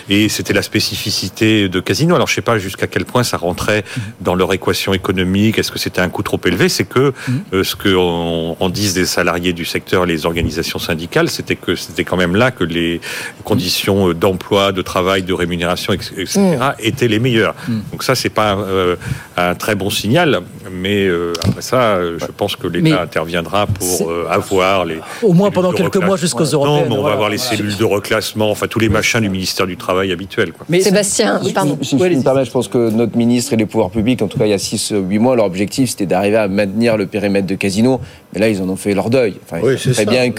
Et 0.10 0.30
c'était 0.30 0.54
la 0.54 0.62
spécificité 0.62 1.70
de 1.70 1.80
Casino. 1.80 2.16
Alors, 2.16 2.28
je 2.28 2.36
sais 2.36 2.42
pas 2.42 2.58
jusqu'à 2.58 2.88
quel 2.88 3.06
point 3.06 3.24
ça 3.24 3.38
rentrait 3.38 3.84
dans 4.22 4.36
leur 4.36 4.52
équation 4.54 4.94
économique. 4.94 5.58
Est-ce 5.58 5.72
que 5.72 5.80
c'était 5.80 6.02
un 6.02 6.10
coût 6.10 6.24
trop 6.24 6.40
élevé? 6.46 6.70
C'est 6.70 6.86
que 6.86 7.14
euh, 7.54 7.64
ce 7.64 7.76
que 7.76 7.96
on, 7.96 8.58
on 8.60 8.70
disent 8.70 8.94
des 8.94 9.06
salariés 9.06 9.54
du 9.54 9.66
secteur, 9.66 10.06
les 10.06 10.26
organisations 10.26 10.80
syndicales, 10.80 11.30
c'était 11.30 11.56
que 11.56 11.76
c'était 11.76 12.04
quand 12.04 12.18
même 12.18 12.36
là 12.36 12.52
que 12.52 12.64
les 12.64 13.02
conditions 13.44 14.14
d'emploi, 14.14 14.72
de 14.72 14.82
travail, 14.82 15.24
de 15.24 15.34
rémunération, 15.34 15.94
etc., 15.94 16.40
étaient 16.80 17.08
les 17.08 17.20
meilleures. 17.20 17.56
Donc 17.92 18.04
ça, 18.04 18.16
c'est 18.16 18.30
pas 18.30 18.56
euh, 18.58 18.96
un 19.38 19.56
très 19.56 19.76
bon 19.76 19.90
signal, 19.90 20.42
mais 20.72 21.06
euh, 21.06 21.34
après 21.44 21.62
ça, 21.62 21.82
euh, 21.96 22.18
je 22.20 22.26
pense 22.36 22.56
que 22.56 22.68
l'État 22.68 22.82
Mais 22.82 22.92
interviendra 22.94 23.68
pour 23.68 24.10
euh, 24.10 24.28
avoir 24.30 24.86
les 24.86 25.00
Au 25.22 25.34
moins 25.34 25.52
pendant 25.52 25.72
quelques 25.72 25.98
mois 25.98 26.18
jusqu'aux 26.18 26.44
Non, 26.46 26.54
européennes. 26.54 26.86
mais 26.90 26.94
on 26.94 26.96
va 26.98 27.02
voilà. 27.02 27.16
avoir 27.16 27.30
les 27.30 27.38
cellules 27.38 27.78
de 27.78 27.86
reclassement, 27.86 28.50
enfin 28.52 28.68
tous 28.68 28.80
les 28.80 28.90
machins 28.90 29.22
du 29.22 29.30
ministère 29.30 29.68
du 29.68 29.78
Travail 29.78 30.12
habituel. 30.12 30.52
Quoi. 30.52 30.66
Sébastien, 30.82 31.40
pardon. 31.54 31.78
Si 31.82 31.98
je 31.98 32.04
me 32.04 32.24
permets, 32.24 32.46
je 32.46 32.52
pense 32.52 32.68
que 32.68 32.90
notre 32.90 33.18
ministre 33.18 33.54
et 33.54 33.58
les 33.58 33.66
pouvoirs 33.66 33.90
publics, 33.90 34.22
en 34.22 34.28
tout 34.28 34.38
cas 34.38 34.46
il 34.46 34.52
y 34.52 34.54
a 34.54 34.58
6-8 34.58 35.20
mois, 35.20 35.36
leur 35.36 35.46
objectif 35.46 35.90
c'était 35.90 36.06
d'arriver 36.06 36.38
à 36.38 36.48
maintenir 36.48 36.98
le 36.98 37.06
périmètre 37.06 37.48
de 37.48 37.56
casino. 37.56 38.00
Mais 38.34 38.40
là, 38.40 38.50
ils 38.50 38.62
en 38.62 38.70
ont 38.70 38.76
fait 38.76 38.94
leur 38.94 39.10
deuil. 39.10 39.36
Enfin, 39.44 39.58
Oui, 39.64 39.74
c'est 39.78 39.94
ça. 39.94 40.04
très 40.04 40.12
bien 40.12 40.32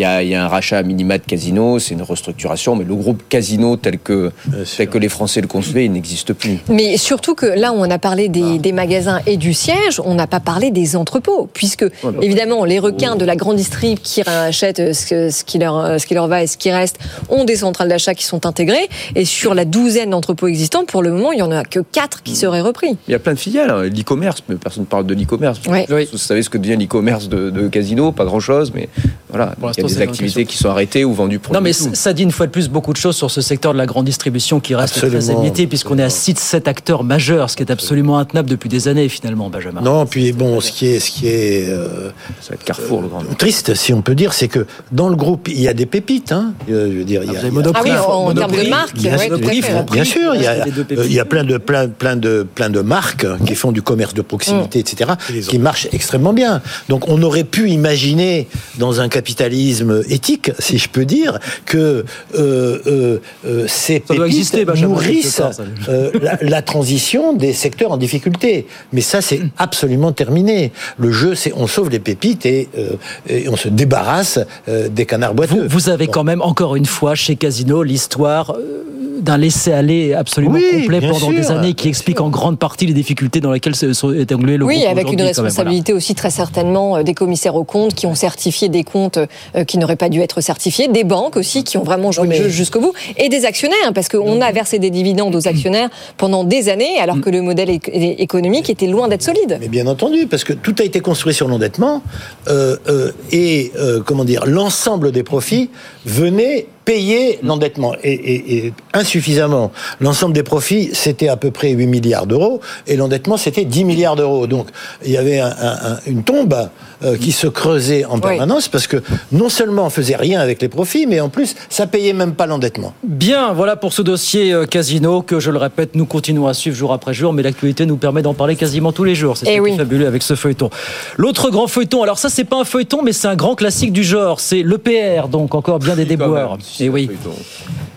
qu'il 0.00 0.06
y, 0.08 0.10
a- 0.10 0.22
il 0.22 0.28
y 0.30 0.34
a 0.34 0.44
un 0.44 0.48
rachat 0.48 0.78
à 0.78 0.82
minima 0.82 1.18
de 1.18 1.24
casino, 1.24 1.78
c'est 1.78 1.92
une 1.94 2.02
restructuration, 2.02 2.74
mais 2.74 2.84
le 2.84 2.94
groupe 2.94 3.22
casino 3.28 3.76
tel 3.76 3.98
que, 3.98 4.32
tel 4.76 4.88
que 4.88 4.96
les 4.98 5.08
Français 5.10 5.40
le 5.42 5.46
concevaient, 5.46 5.84
il 5.84 5.92
n'existe 5.92 6.32
plus. 6.32 6.58
Mais 6.70 6.96
surtout 6.96 7.34
que 7.34 7.44
là, 7.46 7.72
on 7.74 7.82
a 7.90 7.98
parlé 7.98 8.28
des, 8.28 8.58
des 8.58 8.72
magasins 8.72 9.20
et 9.26 9.36
du 9.36 9.52
siège, 9.52 10.00
on 10.04 10.14
n'a 10.14 10.26
pas 10.26 10.40
parlé 10.40 10.70
des 10.70 10.96
entrepôts, 10.96 11.48
puisque 11.52 11.84
bah, 12.02 12.12
évidemment, 12.22 12.64
les 12.64 12.78
requins 12.78 13.16
de 13.16 13.24
la 13.26 13.36
grande 13.36 13.56
distrib 13.56 13.98
qui 13.98 14.22
rachètent 14.22 14.94
ce, 14.94 15.06
que- 15.06 15.30
ce 15.30 15.44
qui 15.44 15.58
leur, 15.58 16.00
ce 16.00 16.06
qui 16.06 16.14
leur 16.14 16.28
va 16.28 16.42
et 16.42 16.46
ce 16.46 16.56
qui 16.56 16.70
reste 16.70 16.98
ont 17.28 17.44
des 17.44 17.56
centrales 17.56 17.88
d'achat 17.88 18.14
qui 18.14 18.24
sont 18.24 18.46
intégrées. 18.46 18.88
Et 19.16 19.24
sur 19.26 19.54
la 19.54 19.64
douzaine 19.66 20.10
d'entrepôts 20.10 20.46
existants, 20.48 20.84
pour 20.86 21.02
le 21.02 21.10
moment, 21.12 21.32
il 21.32 21.38
y 21.40 21.42
en 21.42 21.52
a 21.52 21.62
que 21.64 21.80
quatre 21.80 22.22
qui 22.22 22.36
seraient 22.36 22.60
repris. 22.62 22.96
Il 23.06 23.12
y 23.12 23.14
a 23.14 23.18
plein 23.18 23.34
de 23.34 23.38
filiales, 23.38 23.70
hein. 23.70 23.82
l'e-commerce, 23.82 24.42
mais 24.48 24.54
personne 24.56 24.84
ne 24.84 24.88
parle 24.88 25.04
de 25.06 25.14
l'e-commerce. 25.14 25.60
Ouais. 25.68 25.86
Vous 26.10 26.18
savez 26.18 26.42
ce 26.42 26.48
que 26.48 26.56
devient 26.58 26.76
l'e-commerce 26.76 27.28
de, 27.28 27.50
de 27.50 27.68
casino, 27.68 28.12
pas 28.12 28.24
grand-chose, 28.24 28.72
mais 28.74 28.88
voilà, 29.28 29.54
l'instant, 29.62 29.82
des 29.94 30.02
activités 30.02 30.44
qui 30.46 30.56
sont 30.56 30.68
arrêtées 30.70 31.04
ou 31.04 31.12
vendues 31.14 31.38
pour 31.38 31.52
Non, 31.54 31.60
mais 31.60 31.72
tout. 31.72 31.90
ça 31.94 32.12
dit 32.12 32.22
une 32.22 32.30
fois 32.32 32.46
de 32.46 32.50
plus 32.52 32.68
beaucoup 32.68 32.92
de 32.92 32.98
choses 32.98 33.16
sur 33.16 33.30
ce 33.30 33.40
secteur 33.40 33.72
de 33.72 33.78
la 33.78 33.86
grande 33.86 34.04
distribution 34.06 34.60
qui 34.60 34.74
reste 34.74 34.94
très 34.96 35.14
Absolument. 35.14 35.42
limité, 35.42 35.66
puisqu'on 35.66 35.98
est 35.98 36.02
à 36.02 36.08
6-7 36.08 36.68
acteurs 36.68 37.04
majeurs, 37.04 37.50
ce 37.50 37.56
qui 37.56 37.62
est 37.62 37.70
absolument 37.70 38.18
intenable 38.18 38.48
depuis 38.48 38.68
des 38.68 38.88
années, 38.88 39.08
finalement, 39.08 39.50
Benjamin. 39.50 39.80
Non, 39.80 40.06
puis 40.06 40.32
bon, 40.32 40.60
ce 40.60 40.72
qui 40.72 40.86
est, 40.86 41.00
ce 41.00 41.10
qui 41.10 41.28
est 41.28 41.68
euh, 41.68 42.10
Ça 42.40 42.50
va 42.50 42.54
être 42.54 42.64
Carrefour, 42.64 43.02
le 43.02 43.08
grand. 43.08 43.22
triste, 43.38 43.74
si 43.74 43.92
on 43.92 44.02
peut 44.02 44.14
dire, 44.14 44.32
c'est 44.32 44.48
que 44.48 44.66
dans 44.92 45.08
le 45.08 45.16
groupe, 45.16 45.48
il 45.48 45.60
y 45.60 45.68
a 45.68 45.74
des 45.74 45.86
pépites. 45.86 46.32
Hein. 46.32 46.52
Euh, 46.70 46.90
Je 46.92 46.98
veux 46.98 47.04
dire, 47.04 47.22
il 47.24 47.32
y 47.32 47.36
a, 47.36 47.40
vous 47.40 47.46
avez 47.46 47.48
il 47.48 47.54
y 47.54 47.58
a- 47.58 47.60
Monoprix, 47.62 47.90
Ah 47.94 48.02
oui, 48.08 48.14
en, 48.30 48.34
termes 48.34 48.52
de 48.64 48.68
marque, 48.68 48.94
Bien 48.96 49.12
ouais, 49.16 49.18
sûr, 49.28 49.38
Bien 49.38 50.04
il 50.34 50.42
y 50.42 50.46
a, 50.46 50.52
euh, 50.64 51.04
il 51.06 51.12
y 51.12 51.20
a 51.20 51.24
plein 51.24 51.44
de 51.44 51.56
plein 51.58 51.88
plein 51.88 52.16
de 52.16 52.46
plein 52.54 52.70
de 52.70 52.80
marques 52.80 53.26
qui 53.46 53.54
font 53.54 53.72
du 53.72 53.82
commerce 53.82 54.14
de 54.14 54.22
proximité, 54.22 54.78
etc., 54.78 55.12
qui 55.48 55.58
marchent 55.58 55.88
extrêmement 55.92 56.32
bien. 56.32 56.60
Donc, 56.88 57.08
on 57.08 57.22
aurait 57.22 57.44
pu 57.44 57.70
imaginer 57.70 58.48
dans 58.78 59.00
un 59.00 59.08
capitalisme 59.08 59.79
éthique, 60.08 60.50
si 60.58 60.78
je 60.78 60.88
peux 60.88 61.04
dire, 61.04 61.38
que 61.66 62.04
euh, 62.34 62.78
euh, 62.86 63.18
euh, 63.46 63.64
ces 63.68 64.00
pépites 64.00 64.24
exister, 64.26 64.64
nourrissent 64.64 65.34
ça. 65.36 65.50
euh, 65.88 66.10
la, 66.20 66.38
la 66.40 66.62
transition 66.62 67.32
des 67.32 67.52
secteurs 67.52 67.92
en 67.92 67.96
difficulté. 67.96 68.66
Mais 68.92 69.00
ça, 69.00 69.20
c'est 69.20 69.40
absolument 69.58 70.12
terminé. 70.12 70.72
Le 70.98 71.12
jeu, 71.12 71.34
c'est 71.34 71.52
on 71.56 71.66
sauve 71.66 71.90
les 71.90 71.98
pépites 72.00 72.46
et, 72.46 72.68
euh, 72.78 72.90
et 73.28 73.48
on 73.48 73.56
se 73.56 73.68
débarrasse 73.68 74.38
euh, 74.68 74.88
des 74.88 75.06
canards 75.06 75.34
boiteux. 75.34 75.62
Vous, 75.66 75.68
vous 75.68 75.88
avez 75.88 76.06
quand 76.08 76.24
même, 76.24 76.42
encore 76.42 76.76
une 76.76 76.86
fois, 76.86 77.14
chez 77.14 77.36
Casino, 77.36 77.82
l'histoire 77.82 78.52
euh, 78.52 78.84
d'un 79.20 79.36
laisser-aller 79.36 80.14
absolument 80.14 80.54
Oui, 80.54 80.64
complet 80.82 81.00
pendant 81.00 81.18
sûr, 81.18 81.30
des 81.32 81.50
années 81.50 81.74
qui 81.74 81.88
explique 81.88 82.20
en 82.22 82.30
grande 82.30 82.58
partie 82.58 82.86
les 82.86 82.94
difficultés 82.94 83.40
dans 83.40 83.52
lesquelles 83.52 83.74
est 83.74 84.32
englué 84.32 84.56
le 84.56 84.64
Oui, 84.64 84.76
groupe 84.78 84.88
avec 84.90 85.06
une 85.08 85.16
voilà. 85.16 85.26
responsabilité 85.28 85.92
aussi 85.92 86.14
très 86.14 86.30
certainement 86.30 87.02
des 87.02 87.12
commissaires 87.12 87.54
aux 87.54 87.64
comptes 87.64 87.94
qui 87.94 88.06
ont 88.06 88.14
certifié 88.14 88.70
des 88.70 88.82
comptes 88.82 89.18
qui 89.64 89.78
n'auraient 89.78 89.96
pas 89.96 90.08
dû 90.08 90.20
être 90.20 90.40
certifiés, 90.40 90.88
des 90.88 91.04
banques 91.04 91.36
aussi 91.36 91.64
qui 91.64 91.78
ont 91.78 91.82
vraiment 91.82 92.12
joué 92.12 92.28
le 92.28 92.34
jeu 92.34 92.48
jusqu'au 92.48 92.80
bout, 92.80 92.92
et 93.16 93.28
des 93.28 93.44
actionnaires, 93.44 93.92
parce 93.94 94.08
qu'on 94.08 94.40
a 94.40 94.52
versé 94.52 94.78
des 94.78 94.90
dividendes 94.90 95.34
aux 95.34 95.48
actionnaires 95.48 95.88
pendant 96.16 96.44
des 96.44 96.68
années, 96.68 96.98
alors 97.00 97.20
que 97.20 97.30
le 97.30 97.42
modèle 97.42 97.70
économique 97.70 98.70
était 98.70 98.86
loin 98.86 99.08
d'être 99.08 99.22
solide. 99.22 99.58
Mais 99.60 99.68
bien 99.68 99.86
entendu, 99.86 100.26
parce 100.26 100.44
que 100.44 100.52
tout 100.52 100.74
a 100.78 100.84
été 100.84 101.00
construit 101.00 101.34
sur 101.34 101.48
l'endettement 101.48 102.02
euh, 102.48 102.76
euh, 102.88 103.12
et 103.32 103.72
euh, 103.78 104.00
comment 104.04 104.24
dire, 104.24 104.44
l'ensemble 104.46 105.12
des 105.12 105.22
profits 105.22 105.70
venait 106.04 106.66
payer 106.84 107.38
l'endettement 107.42 107.94
et, 108.02 108.12
et- 108.12 108.66
et 108.66 108.72
insuffisamment. 108.94 109.70
L'ensemble 110.00 110.34
des 110.34 110.42
profits, 110.42 110.90
c'était 110.92 111.28
à 111.28 111.36
peu 111.36 111.50
près 111.50 111.70
8 111.70 111.86
milliards 111.86 112.26
d'euros 112.26 112.60
et 112.86 112.96
l'endettement, 112.96 113.36
c'était 113.36 113.64
10 113.64 113.84
milliards 113.84 114.16
d'euros. 114.16 114.46
Donc, 114.46 114.66
il 115.04 115.12
y 115.12 115.16
avait 115.16 115.38
un- 115.40 115.48
un- 115.48 115.92
un- 115.92 115.98
une 116.06 116.22
tombe 116.22 116.68
euh, 117.02 117.16
qui 117.16 117.32
se 117.32 117.46
creusait 117.46 118.04
en 118.04 118.18
permanence 118.18 118.68
parce 118.68 118.86
que 118.86 118.98
non 119.32 119.48
seulement 119.48 119.86
on 119.86 119.90
faisait 119.90 120.16
rien 120.16 120.38
avec 120.38 120.60
les 120.60 120.68
profits, 120.68 121.06
mais 121.06 121.20
en 121.20 121.30
plus, 121.30 121.54
ça 121.70 121.86
payait 121.86 122.12
même 122.12 122.34
pas 122.34 122.46
l'endettement. 122.46 122.92
Bien, 123.04 123.54
voilà 123.54 123.76
pour 123.76 123.94
ce 123.94 124.02
dossier 124.02 124.52
euh, 124.52 124.66
Casino 124.66 125.22
que, 125.22 125.40
je 125.40 125.50
le 125.50 125.56
répète, 125.58 125.94
nous 125.94 126.04
continuons 126.04 126.46
à 126.46 126.52
suivre 126.52 126.76
jour 126.76 126.92
après 126.92 127.14
jour, 127.14 127.32
mais 127.32 127.42
l'actualité 127.42 127.86
nous 127.86 127.96
permet 127.96 128.20
d'en 128.20 128.34
parler 128.34 128.54
quasiment 128.54 128.92
tous 128.92 129.04
les 129.04 129.14
jours. 129.14 129.38
C'est 129.38 129.46
Eh 129.48 129.60
oui. 129.60 129.76
fabuleux 129.78 130.06
avec 130.06 130.22
ce 130.22 130.34
feuilleton. 130.34 130.68
L'autre 131.16 131.48
grand 131.50 131.68
feuilleton, 131.68 132.02
alors 132.02 132.18
ça 132.18 132.28
c'est 132.28 132.44
pas 132.44 132.58
un 132.60 132.64
feuilleton, 132.64 133.00
mais 133.02 133.12
c'est 133.14 133.28
un 133.28 133.36
grand 133.36 133.54
classique 133.54 133.92
du 133.94 134.04
genre, 134.04 134.38
c'est 134.40 134.62
l'EPR, 134.62 135.28
donc 135.28 135.54
encore 135.54 135.78
bien 135.78 135.96
des 135.96 136.04
déboires. 136.04 136.58
Et 136.80 136.88
oui. 136.88 137.10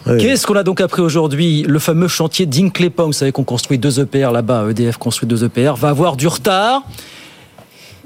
Qu'est-ce 0.05 0.45
qu'on 0.45 0.55
a 0.55 0.63
donc 0.63 0.81
appris 0.81 1.01
aujourd'hui 1.01 1.63
Le 1.63 1.79
fameux 1.79 2.07
chantier 2.07 2.45
d'Hinkley 2.45 2.89
Point, 2.89 3.05
vous 3.05 3.13
savez 3.13 3.31
qu'on 3.31 3.45
construit 3.45 3.77
deux 3.77 4.01
EPR 4.01 4.31
là-bas, 4.31 4.69
EDF 4.69 4.97
construit 4.97 5.27
deux 5.27 5.45
EPR, 5.45 5.73
va 5.77 5.89
avoir 5.89 6.17
du 6.17 6.27
retard. 6.27 6.83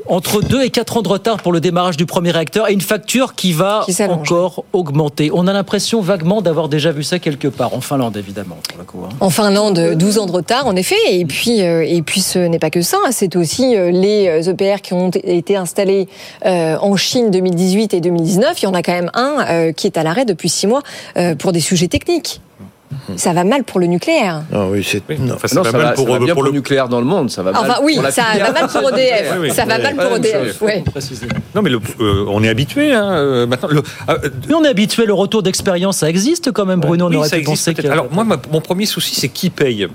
Entre 0.09 0.41
2 0.41 0.63
et 0.63 0.69
4 0.69 0.97
ans 0.97 1.01
de 1.01 1.09
retard 1.09 1.37
pour 1.41 1.51
le 1.51 1.59
démarrage 1.59 1.97
du 1.97 2.05
premier 2.05 2.31
réacteur 2.31 2.69
et 2.69 2.73
une 2.73 2.81
facture 2.81 3.35
qui 3.35 3.51
va 3.51 3.85
encore 4.07 4.63
augmenter. 4.71 5.29
On 5.33 5.47
a 5.47 5.53
l'impression 5.53 6.01
vaguement 6.01 6.41
d'avoir 6.41 6.69
déjà 6.69 6.91
vu 6.91 7.03
ça 7.03 7.19
quelque 7.19 7.47
part, 7.47 7.73
en 7.73 7.81
Finlande 7.81 8.15
évidemment. 8.15 8.57
Pour 8.69 8.77
le 8.77 8.85
coup, 8.85 8.99
hein. 9.03 9.09
En 9.19 9.29
Finlande, 9.29 9.95
12 9.95 10.19
ans 10.19 10.25
de 10.25 10.31
retard 10.31 10.67
en 10.67 10.75
effet, 10.75 10.95
et 11.09 11.25
puis, 11.25 11.61
euh, 11.61 11.85
et 11.85 12.01
puis 12.01 12.21
ce 12.21 12.39
n'est 12.39 12.59
pas 12.59 12.69
que 12.69 12.81
ça, 12.81 12.97
c'est 13.11 13.35
aussi 13.35 13.75
euh, 13.75 13.91
les 13.91 14.49
EPR 14.49 14.81
qui 14.81 14.93
ont 14.93 15.09
été 15.09 15.57
installés 15.57 16.07
euh, 16.45 16.77
en 16.79 16.95
Chine 16.95 17.29
2018 17.31 17.93
et 17.93 18.01
2019. 18.01 18.61
Il 18.61 18.65
y 18.65 18.67
en 18.67 18.73
a 18.73 18.81
quand 18.81 18.93
même 18.93 19.11
un 19.13 19.73
qui 19.73 19.87
est 19.87 19.97
à 19.97 20.03
l'arrêt 20.03 20.25
depuis 20.25 20.49
6 20.49 20.67
mois 20.67 20.81
pour 21.39 21.51
des 21.51 21.59
sujets 21.59 21.87
techniques. 21.87 22.41
Ça 23.15 23.33
va 23.33 23.43
mal 23.43 23.63
pour 23.63 23.79
le 23.79 23.87
nucléaire. 23.87 24.43
Ah 24.53 24.67
oui, 24.67 24.83
c'est 24.83 25.01
enfin, 25.31 25.47
ça, 25.47 25.61
va 25.61 25.71
mal 25.71 25.93
pour, 25.93 26.19
bien 26.19 26.33
pour 26.33 26.43
le 26.43 26.51
nucléaire 26.51 26.89
dans 26.89 26.99
le 26.99 27.05
monde. 27.05 27.29
Ça 27.29 27.43
va 27.43 27.51
mal 27.51 27.61
enfin, 27.61 27.79
oui, 27.83 27.95
pour 27.95 28.03
la 28.03 28.11
ça 28.11 28.23
va 28.37 28.51
mal 28.51 28.67
pour 28.67 28.89
EDF. 28.97 29.53
Ça 29.53 29.65
va 29.65 29.77
mal 29.77 29.95
pour 29.95 30.15
EDF. 30.17 30.61
Ouais. 30.61 30.83
Non, 31.55 31.61
mais 31.61 31.69
le, 31.69 31.79
euh, 31.99 32.25
on 32.27 32.43
est 32.43 32.49
habitué 32.49 32.93
hein, 32.93 33.09
euh, 33.11 33.47
maintenant. 33.47 33.69
Le, 33.69 33.81
euh, 34.09 34.29
mais 34.47 34.53
on 34.53 34.63
est 34.63 34.69
habitué. 34.69 35.05
Le 35.05 35.13
retour 35.13 35.43
d'expérience, 35.43 35.97
ça 35.97 36.09
existe 36.09 36.51
quand 36.51 36.65
même, 36.65 36.79
Bruno. 36.79 37.07
Oui, 37.07 37.15
on 37.15 37.19
aurait 37.19 37.29
ça 37.29 37.37
existe. 37.37 37.73
Que... 37.81 37.87
Alors 37.87 38.07
moi, 38.11 38.25
mon 38.51 38.61
premier 38.61 38.85
souci, 38.85 39.15
c'est 39.15 39.29
qui 39.29 39.49
paye. 39.49 39.87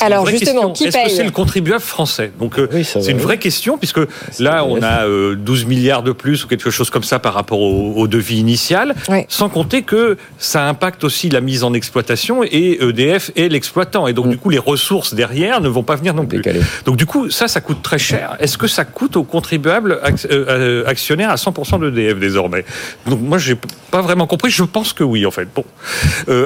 Alors 0.00 0.26
justement, 0.26 0.70
qui 0.72 0.84
Est-ce 0.84 1.04
que 1.04 1.10
c'est 1.10 1.24
le 1.24 1.30
contribuable 1.30 1.82
français 1.82 2.32
Donc 2.38 2.58
euh, 2.58 2.68
c'est 2.82 3.10
une 3.10 3.18
vraie 3.18 3.38
question 3.38 3.78
puisque 3.78 4.00
là 4.38 4.64
on 4.64 4.82
a 4.82 5.04
12 5.06 5.08
euh, 5.08 5.66
milliards 5.66 6.02
de 6.02 6.12
plus 6.12 6.44
ou 6.44 6.48
quelque 6.48 6.70
chose 6.70 6.90
comme 6.90 7.02
ça 7.02 7.18
par 7.18 7.34
rapport 7.34 7.60
au, 7.60 8.06
devis 8.08 8.38
initial, 8.38 8.94
sans 9.28 9.48
compter 9.48 9.82
que 9.82 10.16
ça 10.38 10.66
impacte 10.68 11.04
aussi 11.04 11.28
la 11.28 11.40
mise 11.40 11.64
en 11.64 11.74
exploitation 11.74 12.42
et 12.42 12.78
EDF 12.82 13.30
est 13.36 13.48
l'exploitant 13.48 14.06
et 14.06 14.12
donc 14.12 14.26
mm. 14.26 14.30
du 14.30 14.38
coup 14.38 14.50
les 14.50 14.58
ressources 14.58 15.14
derrière 15.14 15.60
ne 15.60 15.68
vont 15.68 15.82
pas 15.82 15.96
venir 15.96 16.14
non 16.14 16.26
plus. 16.26 16.42
Donc 16.84 16.96
du 16.96 17.06
coup 17.06 17.30
ça 17.30 17.48
ça 17.48 17.60
coûte 17.60 17.82
très 17.82 17.98
cher. 17.98 18.36
Est-ce 18.40 18.58
que 18.58 18.66
ça 18.66 18.84
coûte 18.84 19.16
aux 19.16 19.24
contribuables 19.24 20.00
euh, 20.30 20.84
actionnaires 20.86 21.30
à 21.30 21.36
100% 21.36 21.80
d'EDF 21.80 22.18
désormais? 22.18 22.64
Donc 23.06 23.20
moi 23.20 23.38
j'ai 23.38 23.56
pas 23.90 24.02
vraiment 24.02 24.26
compris. 24.26 24.50
Je 24.50 24.64
pense 24.64 24.92
que 24.92 25.04
oui 25.04 25.26
en 25.26 25.30
fait. 25.30 25.48
Bon 25.54 25.64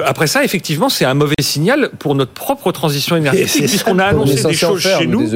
après 0.05 0.27
ça 0.27 0.43
effectivement 0.43 0.89
c'est 0.89 1.05
un 1.05 1.13
mauvais 1.13 1.35
signal 1.41 1.89
pour 1.99 2.15
notre 2.15 2.31
propre 2.31 2.71
transition 2.71 3.15
énergétique 3.15 3.34
puisqu'on 3.43 3.99
a 3.99 4.05
annoncé 4.05 4.43
des 4.43 4.53
choses 4.53 4.81
chez 4.81 5.07
nous. 5.07 5.27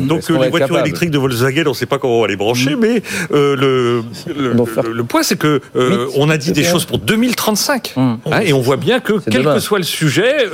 donc 0.00 0.30
euh, 0.30 0.38
les 0.42 0.48
voitures 0.48 0.78
électriques 0.78 1.10
de 1.10 1.18
Volkswagen, 1.18 1.64
on 1.66 1.70
ne 1.70 1.74
sait 1.74 1.86
pas 1.86 1.98
comment 1.98 2.18
on 2.18 2.22
va 2.22 2.28
les 2.28 2.36
brancher, 2.36 2.76
mm. 2.76 2.80
mais 2.80 3.02
euh, 3.32 3.56
le, 3.56 4.04
le, 4.92 5.04
point 5.04 5.22
c'est 5.22 5.38
que 5.38 5.60
euh, 5.76 6.08
on 6.16 6.30
a 6.30 6.36
dit 6.36 6.52
des 6.52 6.64
choses 6.64 6.84
pour 6.84 6.98
2035, 6.98 7.94
mm. 7.96 8.00
hein, 8.00 8.40
et 8.44 8.52
on 8.52 8.60
voit 8.60 8.76
bien 8.76 9.00
que 9.00 9.14
quel 9.30 9.44
que 9.44 9.58
soit 9.58 9.78
le 9.78 9.84
sujet, 9.84 10.46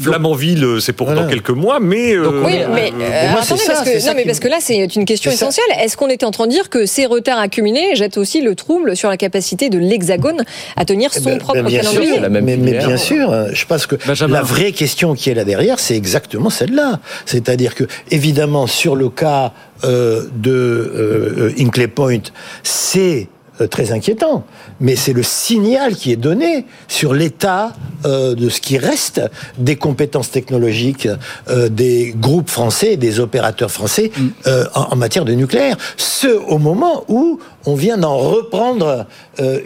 Flamanville, 0.00 0.80
c'est 0.80 0.92
pour 0.92 1.12
dans 1.12 1.26
quelques 1.26 1.50
mois, 1.50 1.80
mais 1.80 2.16
oui, 2.18 2.60
mais 2.72 2.92
attendez, 3.38 3.62
parce 3.66 3.82
que, 3.82 4.06
non, 4.06 4.12
mais 4.16 4.24
parce 4.24 4.40
que 4.40 4.48
là 4.48 4.58
c'est 4.60 4.94
une 4.96 5.04
question 5.04 5.30
essentielle. 5.30 5.64
Est-ce 5.80 5.96
qu'on 5.96 6.08
était 6.08 6.26
en 6.26 6.30
train 6.30 6.46
de 6.46 6.52
dire 6.52 6.68
que 6.68 6.86
ces 6.86 7.06
retards 7.06 7.38
accumulés 7.38 7.94
jettent 7.94 8.18
aussi 8.18 8.40
le 8.40 8.54
trouble 8.54 8.96
sur 8.96 9.08
la 9.08 9.16
capacité 9.16 9.70
de 9.70 9.78
l'Hexagone 9.78 10.42
à 10.76 10.84
tenir 10.84 11.12
son 11.12 11.20
eh 11.26 11.32
ben, 11.32 11.38
propre 11.38 11.70
calendrier 11.70 12.20
Mais 12.28 12.56
bien 12.56 12.96
sûr, 12.96 13.32
je 13.52 13.66
pense 13.66 13.86
que 13.86 13.96
la 14.26 14.42
vraie 14.42 14.72
question 14.72 15.14
qui 15.14 15.30
est 15.30 15.34
là 15.34 15.44
derrière, 15.44 15.78
c'est 15.78 15.96
exactement 15.96 16.27
exactement 16.28 16.50
celle-là. 16.50 17.00
C'est-à-dire 17.24 17.74
que, 17.74 17.84
évidemment, 18.10 18.66
sur 18.66 18.96
le 18.96 19.08
cas 19.08 19.52
euh, 19.84 20.26
de 20.34 20.50
euh, 20.50 21.52
Inclay 21.58 21.88
Point, 21.88 22.30
c'est 22.62 23.28
euh, 23.60 23.66
très 23.66 23.92
inquiétant, 23.92 24.44
mais 24.80 24.94
c'est 24.94 25.12
le 25.12 25.22
signal 25.22 25.96
qui 25.96 26.12
est 26.12 26.16
donné 26.16 26.66
sur 26.86 27.12
l'état 27.12 27.72
euh, 28.04 28.34
de 28.34 28.48
ce 28.50 28.60
qui 28.60 28.78
reste 28.78 29.20
des 29.56 29.74
compétences 29.74 30.30
technologiques 30.30 31.08
euh, 31.48 31.68
des 31.68 32.14
groupes 32.16 32.50
français, 32.50 32.96
des 32.96 33.18
opérateurs 33.18 33.70
français 33.70 34.12
mm. 34.16 34.28
en, 34.74 34.96
matière 34.96 35.24
de 35.24 35.32
nucléaire. 35.32 35.76
Ce 35.96 36.28
au 36.28 36.58
moment 36.58 37.04
où 37.08 37.40
on 37.68 37.74
vient 37.74 37.98
d'en 37.98 38.16
reprendre 38.16 39.06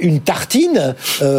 une 0.00 0.20
tartine 0.20 0.94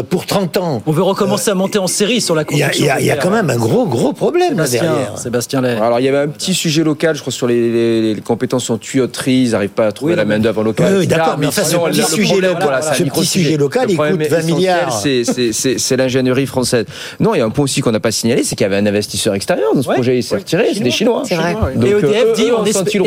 pour 0.10 0.26
30 0.26 0.58
ans. 0.58 0.82
On 0.86 0.92
veut 0.92 1.04
recommencer 1.04 1.52
à 1.52 1.56
monter 1.56 1.80
en 1.80 1.88
série 1.88 2.22
sur 2.22 2.36
la 2.36 2.44
construction. 2.44 2.86
Il 3.00 3.06
y, 3.06 3.12
a 3.12 3.18
quand 3.18 3.30
même 3.30 3.50
un 3.50 3.58
gros, 3.58 3.86
gros 3.86 4.14
problème 4.14 4.58
là 4.58 4.68
derrière. 4.68 5.18
Sébastien 5.18 5.64
Alors 5.64 6.00
il 6.00 6.06
y 6.06 6.10
avait 6.10 6.20
un 6.20 6.28
petit 6.28 6.54
sujet 6.54 6.84
local, 6.84 7.16
je 7.16 7.22
crois, 7.22 7.34
sur 7.34 7.48
les, 7.48 8.16
compétences 8.24 8.70
en 8.70 8.78
tuyauterie, 8.78 9.44
ils 9.44 9.52
n'arrivent 9.52 9.70
pas 9.70 9.88
à 9.88 9.92
trouver 9.92 10.16
la 10.16 10.26
main-d'œuvre 10.26 10.64
locale. 10.64 10.98
Oui, 10.98 11.08
d'accord, 11.08 11.38
mais 11.38 11.48
enfin, 11.48 11.64
ce 11.64 11.76
petit 11.76 12.04
sujet 12.04 12.36
ce 12.36 13.04
petit 13.04 13.26
sujet 13.26 13.58
local, 13.58 13.88
il 13.90 13.98
coûte 13.98 14.28
20 14.28 14.44
milliards. 14.44 15.02
C'est 15.02 15.98
l'ingénierie 15.98 16.46
française. 16.46 16.86
Non, 17.20 17.36
il 17.36 17.40
y 17.40 17.42
a 17.42 17.46
un 17.46 17.50
point 17.50 17.64
aussi 17.64 17.82
qu'on 17.82 17.92
n'a 17.92 18.00
pas 18.00 18.12
signalé, 18.12 18.44
c'est 18.44 18.56
qu'il 18.56 18.64
y 18.64 18.68
avait 18.68 18.78
un 18.78 18.86
investisseur 18.86 19.34
extérieur 19.34 19.74
dans 19.76 19.82
ce 19.82 19.90
projet. 19.90 20.18
Il 20.18 20.24
s'est 20.24 20.36
retiré, 20.36 20.70
c'est 20.74 20.80
des 20.82 20.92
Chinois. 20.92 21.24
C'est 21.26 21.36
vrai. 21.36 21.56
et 21.82 21.90
EDF 21.90 22.34
dit, 22.34 22.52
on 22.52 22.66
espère, 22.66 23.06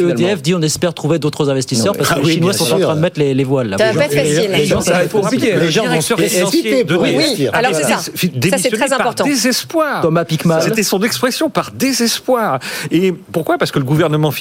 EDF 0.00 0.42
dit, 0.42 0.54
on 0.54 0.62
espère 0.62 0.94
trouver 0.94 1.18
d'autres 1.18 1.50
investisseurs 1.50 1.96
parce 1.96 2.10
que 2.10 2.20
les 2.20 2.32
Chinois 2.32 2.51
sont 2.52 2.72
en 2.72 2.78
train 2.78 2.96
de 2.96 3.00
mettre 3.00 3.20
les 3.20 3.44
voiles. 3.44 3.70
là. 3.70 3.78
Ça 3.78 3.92
va 3.92 3.98
pas 3.98 4.04
être 4.06 4.14
facile. 4.14 4.50
Les 4.50 4.66
gens, 4.66 4.80
ça 4.80 4.92
va 4.92 5.04
être 5.04 5.12
compliqué. 5.12 5.54
Les 5.56 5.70
gens 5.70 5.86
vont 5.86 6.00
se 6.00 6.14
Oui, 6.14 7.48
alors 7.52 7.74
c'est 7.74 7.82
ça. 7.82 7.98
Ça, 7.98 8.58
c'est 8.58 8.70
très 8.70 8.92
important. 8.92 9.24
Désespoir. 9.24 10.02
Thomas 10.02 10.24
Pickman. 10.24 10.60
C'était 10.60 10.82
son 10.82 11.02
expression 11.02 11.50
par 11.50 11.70
désespoir. 11.72 12.58
Et 12.90 13.12
pourquoi? 13.12 13.58
Parce 13.58 13.70
que 13.70 13.78
le 13.78 13.84
gouvernement 13.84 14.32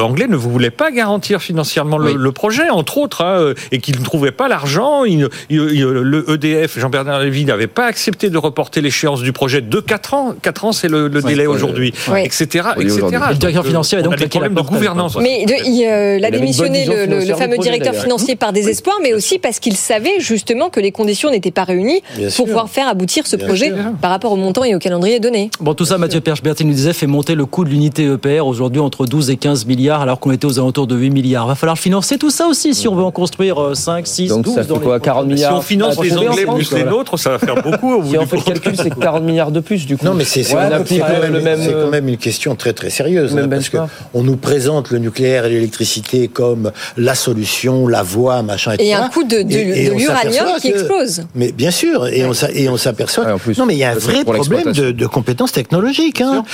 anglais 0.00 0.26
ne 0.28 0.36
voulait 0.36 0.70
pas 0.70 0.90
garantir 0.90 1.40
financièrement 1.40 1.98
le 1.98 2.32
projet, 2.32 2.70
entre 2.70 2.98
autres 2.98 3.54
et 3.72 3.80
qu'il 3.80 3.98
ne 3.98 4.04
trouvait 4.04 4.32
pas 4.32 4.48
l'argent. 4.48 5.02
le 5.04 6.24
EDF, 6.30 6.78
Jean-Bernard 6.78 7.20
Lévy, 7.20 7.44
n'avait 7.44 7.66
pas 7.66 7.86
accepté 7.86 8.30
de 8.30 8.38
reporter 8.38 8.80
l'échéance 8.80 9.22
du 9.22 9.32
projet 9.32 9.60
de 9.60 9.80
4 9.80 10.14
ans. 10.14 10.34
4 10.40 10.64
ans, 10.64 10.72
c'est 10.72 10.88
le, 10.88 11.08
délai 11.08 11.46
aujourd'hui, 11.46 11.92
etc. 12.16 12.68
etc. 12.78 13.00
Le 13.30 13.34
directeur 13.34 13.66
financier 13.66 14.02
donc 14.02 14.16
des 14.16 14.28
problèmes 14.28 14.54
de 14.54 14.60
gouvernance. 14.60 15.16
Mais 15.16 15.44
il, 15.44 15.84
euh, 15.84 16.26
a 16.26 16.30
démissionné 16.30 16.86
le, 16.86 17.15
fameux 17.36 17.58
directeur 17.58 17.94
financier 17.94 18.36
par 18.36 18.52
désespoir, 18.52 18.96
mais 19.02 19.14
aussi 19.14 19.38
parce 19.38 19.58
qu'il 19.58 19.76
savait 19.76 20.20
justement 20.20 20.70
que 20.70 20.80
les 20.80 20.92
conditions 20.92 21.30
n'étaient 21.30 21.50
pas 21.50 21.64
réunies 21.64 22.02
pour 22.36 22.46
pouvoir 22.46 22.68
faire 22.68 22.88
aboutir 22.88 23.26
ce 23.26 23.36
projet 23.36 23.72
par 24.00 24.10
rapport 24.10 24.32
au 24.32 24.36
montant 24.36 24.64
et 24.64 24.74
au 24.74 24.78
calendrier 24.78 25.20
donné. 25.20 25.50
Bon, 25.60 25.74
tout 25.74 25.84
ça, 25.84 25.98
Mathieu 25.98 26.20
Perche-Bertin 26.20 26.64
nous 26.64 26.74
disait, 26.74 26.92
fait 26.92 27.06
monter 27.06 27.34
le 27.34 27.46
coût 27.46 27.64
de 27.64 27.70
l'unité 27.70 28.04
EPR 28.04 28.46
aujourd'hui 28.46 28.80
entre 28.80 29.06
12 29.06 29.30
et 29.30 29.36
15 29.36 29.66
milliards, 29.66 30.00
alors 30.00 30.20
qu'on 30.20 30.32
était 30.32 30.46
aux 30.46 30.58
alentours 30.58 30.86
de 30.86 30.96
8 30.96 31.10
milliards. 31.10 31.44
Il 31.46 31.48
va 31.48 31.54
falloir 31.54 31.78
financer 31.78 32.18
tout 32.18 32.30
ça 32.30 32.46
aussi 32.46 32.74
si 32.74 32.88
on 32.88 32.94
veut 32.94 33.04
en 33.04 33.10
construire 33.10 33.76
5, 33.76 34.06
6, 34.06 34.28
Donc 34.28 34.44
12 34.44 34.54
ça 34.54 34.64
fait 34.64 34.80
quoi 34.80 35.00
40 35.00 35.26
milliards 35.26 35.52
Si 35.52 35.58
on 35.58 35.62
finance 35.62 36.02
les 36.02 36.16
Anglais 36.16 36.46
plus 36.46 36.72
les 36.72 36.84
nôtres, 36.84 37.18
ça 37.18 37.30
va 37.30 37.38
faire 37.38 37.62
beaucoup. 37.62 38.02
si 38.10 38.18
on 38.18 38.26
fait 38.26 38.36
le 38.36 38.42
calcul, 38.42 38.72
c'est 38.76 38.98
40 38.98 39.22
milliards 39.22 39.50
de 39.50 39.60
plus 39.60 39.86
du 39.86 39.96
coup. 39.96 40.04
Non, 40.04 40.14
mais 40.14 40.24
c'est 40.24 40.44
quand, 40.44 41.90
même 41.90 42.08
une 42.08 42.16
question 42.16 42.54
très 42.54 42.72
très 42.72 42.90
sérieuse. 42.90 43.36
Hein, 43.36 43.48
parce 43.48 43.68
qu'on 43.68 44.22
nous 44.22 44.36
présente 44.36 44.90
le 44.90 44.98
nucléaire 44.98 45.46
et 45.46 45.50
l'électricité 45.50 46.28
comme 46.28 46.72
la 47.06 47.14
solution, 47.14 47.86
la 47.86 48.02
voie, 48.02 48.42
machin, 48.42 48.72
etc. 48.72 48.88
Et 48.90 48.94
un 48.94 49.08
coup 49.08 49.22
de, 49.22 49.36
l'uranium 49.36 50.46
qui 50.60 50.68
explose. 50.68 51.24
Mais 51.36 51.52
bien 51.52 51.70
sûr, 51.70 52.06
et 52.08 52.68
on 52.68 52.76
s'aperçoit. 52.76 53.24
Non, 53.56 53.64
mais 53.64 53.74
il 53.74 53.78
y 53.78 53.84
a 53.84 53.92
un 53.92 53.94
vrai 53.94 54.24
problème 54.24 54.72
de 54.72 55.06
compétences 55.06 55.52
technologiques. 55.52 56.20
Hein. 56.20 56.44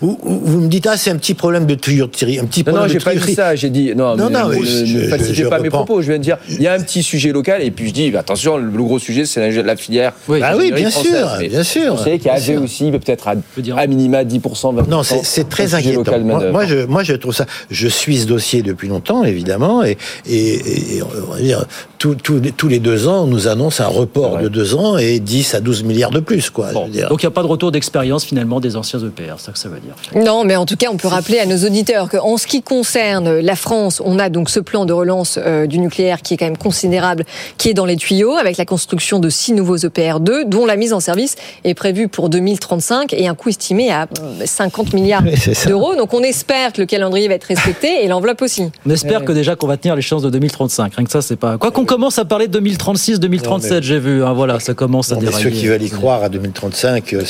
Vous 0.00 0.60
me 0.60 0.68
dites, 0.68 0.86
ah, 0.90 0.96
c'est 0.96 1.10
un 1.10 1.16
petit 1.16 1.34
problème 1.34 1.66
de 1.66 1.74
tuyauterie, 1.74 2.38
un 2.38 2.46
petit 2.46 2.64
problème 2.64 2.84
de 2.84 2.88
tuyauterie. 2.88 3.16
Non, 3.16 3.20
j'ai 3.20 3.20
pas 3.20 3.26
dit 3.26 3.34
ça, 3.34 3.54
j'ai 3.54 3.70
dit. 3.70 3.94
Non, 3.94 4.16
non, 4.16 4.30
ne 4.30 5.08
falsifiez 5.08 5.44
pas 5.44 5.60
mes 5.60 5.70
propos. 5.70 6.00
Je 6.00 6.08
viens 6.08 6.18
de 6.18 6.22
dire, 6.22 6.38
il 6.48 6.62
y 6.62 6.66
a 6.66 6.72
un 6.72 6.80
petit 6.80 7.02
sujet 7.02 7.30
local, 7.32 7.62
et 7.62 7.70
puis 7.70 7.88
je 7.88 7.92
dis, 7.92 8.16
attention, 8.16 8.56
le 8.56 8.82
gros 8.82 8.98
sujet, 8.98 9.26
c'est 9.26 9.50
la, 9.62 9.76
filière. 9.76 10.12
Oui, 10.28 10.40
bah 10.40 10.54
oui 10.56 10.72
bien 10.72 10.90
sûr, 10.90 11.36
bien 11.38 11.62
sûr. 11.62 11.94
Vous 11.94 12.02
savez 12.02 12.18
qu'il 12.18 12.30
y 12.30 12.34
avait 12.34 12.56
aussi 12.56 12.90
peut-être 12.90 13.28
à, 13.28 13.86
minima 13.86 14.24
10%, 14.24 14.40
20%. 14.40 14.88
Non, 14.88 15.02
c'est 15.02 15.48
très 15.48 15.74
inquiétant. 15.74 16.18
Moi, 16.20 16.64
je, 16.64 16.86
moi, 16.86 17.02
je 17.02 17.12
trouve 17.12 17.34
ça. 17.34 17.44
Je 17.70 17.88
suis 17.88 18.18
ce 18.20 18.26
dossier 18.26 18.62
depuis 18.62 18.88
longtemps, 18.88 19.24
évidemment, 19.24 19.82
et, 20.26 20.96
et, 20.96 21.02
on 21.02 21.32
va 21.32 21.40
dire, 21.40 21.64
tous 21.98 22.68
les 22.68 22.78
deux 22.78 23.08
ans, 23.08 23.24
on 23.24 23.26
nous 23.26 23.48
annonce 23.48 23.80
un 23.80 23.86
report 23.86 24.38
de 24.38 24.48
deux 24.48 24.74
ans 24.74 24.96
et 24.96 25.20
10 25.20 25.54
à 25.54 25.60
12 25.60 25.84
milliards 25.84 26.10
de 26.10 26.20
plus, 26.20 26.50
quoi. 26.50 26.72
Donc, 26.72 26.88
il 26.92 26.96
n'y 26.96 27.26
a 27.26 27.30
pas 27.30 27.42
de 27.42 27.46
retour 27.46 27.72
d'expérience, 27.72 28.24
finalement, 28.24 28.60
des 28.60 28.76
anciens 28.76 28.98
EPR, 28.98 29.34
c'est 29.38 29.46
ça 29.46 29.52
que 29.52 29.58
ça 29.58 29.68
veut 29.68 29.80
dire. 29.80 29.94
Non, 30.14 30.44
mais 30.44 30.56
en 30.56 30.66
tout 30.66 30.76
cas, 30.76 30.88
on 30.92 30.96
peut 30.96 31.08
rappeler 31.08 31.38
à 31.38 31.46
nos 31.46 31.58
auditeurs 31.66 32.08
qu'en 32.08 32.36
ce 32.36 32.46
qui 32.46 32.62
concerne 32.62 33.38
la 33.40 33.56
France, 33.56 34.00
on 34.04 34.18
a 34.18 34.28
donc 34.28 34.50
ce 34.50 34.60
plan 34.60 34.84
de 34.84 34.92
relance 34.92 35.38
euh, 35.38 35.66
du 35.66 35.78
nucléaire 35.78 36.22
qui 36.22 36.34
est 36.34 36.36
quand 36.36 36.46
même 36.46 36.56
considérable, 36.56 37.24
qui 37.58 37.68
est 37.68 37.74
dans 37.74 37.84
les 37.84 37.96
tuyaux, 37.96 38.36
avec 38.36 38.56
la 38.56 38.64
construction 38.64 39.18
de 39.18 39.28
six 39.28 39.52
nouveaux 39.52 39.76
EPR2, 39.76 40.44
dont 40.46 40.66
la 40.66 40.76
mise 40.76 40.92
en 40.92 41.00
service 41.00 41.36
est 41.64 41.74
prévue 41.74 42.08
pour 42.08 42.28
2035 42.28 43.12
et 43.12 43.28
un 43.28 43.34
coût 43.34 43.50
estimé 43.50 43.90
à 43.90 44.06
50 44.44 44.88
euh, 44.88 44.96
milliards 44.96 45.22
d'euros. 45.66 45.94
Donc 45.94 46.14
on 46.14 46.22
espère 46.22 46.72
que 46.72 46.80
le 46.80 46.86
calendrier 46.86 47.28
va 47.28 47.34
être 47.34 47.44
respecté 47.44 48.04
et 48.04 48.08
l'enveloppe 48.08 48.42
aussi. 48.42 48.70
On 48.86 48.90
espère 48.90 49.24
que 49.24 49.32
déjà 49.32 49.56
qu'on 49.56 49.66
va 49.66 49.76
tenir 49.80 49.96
les 49.96 50.02
chances 50.02 50.22
de 50.22 50.30
2035. 50.30 50.94
Rien 50.94 51.04
que 51.04 51.10
ça, 51.10 51.22
c'est 51.22 51.36
pas. 51.36 51.58
Quoi 51.58 51.70
qu'on 51.70 51.84
commence 51.84 52.18
à 52.18 52.24
parler 52.24 52.46
de 52.46 52.52
2036, 52.52 53.20
2037, 53.20 53.82
j'ai 53.82 53.98
vu. 53.98 54.24
Hein, 54.24 54.32
voilà, 54.32 54.60
ça 54.60 54.74
commence 54.74 55.12
à 55.12 55.16
dérailler. 55.16 55.44
Ceux 55.44 55.50
qui 55.50 55.66
veulent 55.66 55.82
y 55.82 55.90
croire 55.90 56.22
à 56.22 56.28
2035, 56.28 57.14
euh, 57.14 57.22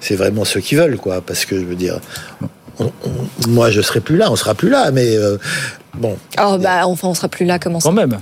c'est 0.00 0.16
vraiment 0.16 0.44
ceux 0.44 0.60
qui 0.60 0.74
veulent, 0.74 0.98
quoi. 0.98 1.20
Parce 1.20 1.44
que 1.44 1.58
je 1.58 1.64
veux 1.64 1.76
dire. 1.76 1.98
moi, 3.48 3.70
je 3.70 3.80
serai 3.80 4.00
plus 4.00 4.16
là, 4.16 4.30
on 4.30 4.36
sera 4.36 4.54
plus 4.54 4.68
là, 4.68 4.90
mais 4.92 5.16
bon. 5.94 6.16
Oh, 6.42 6.58
bah, 6.58 6.86
enfin, 6.86 7.08
on 7.08 7.14
sera 7.14 7.28
plus 7.28 7.46
là, 7.46 7.58
comment 7.58 7.80
ça 7.80 7.88
Quand 7.88 7.94
même. 7.94 8.18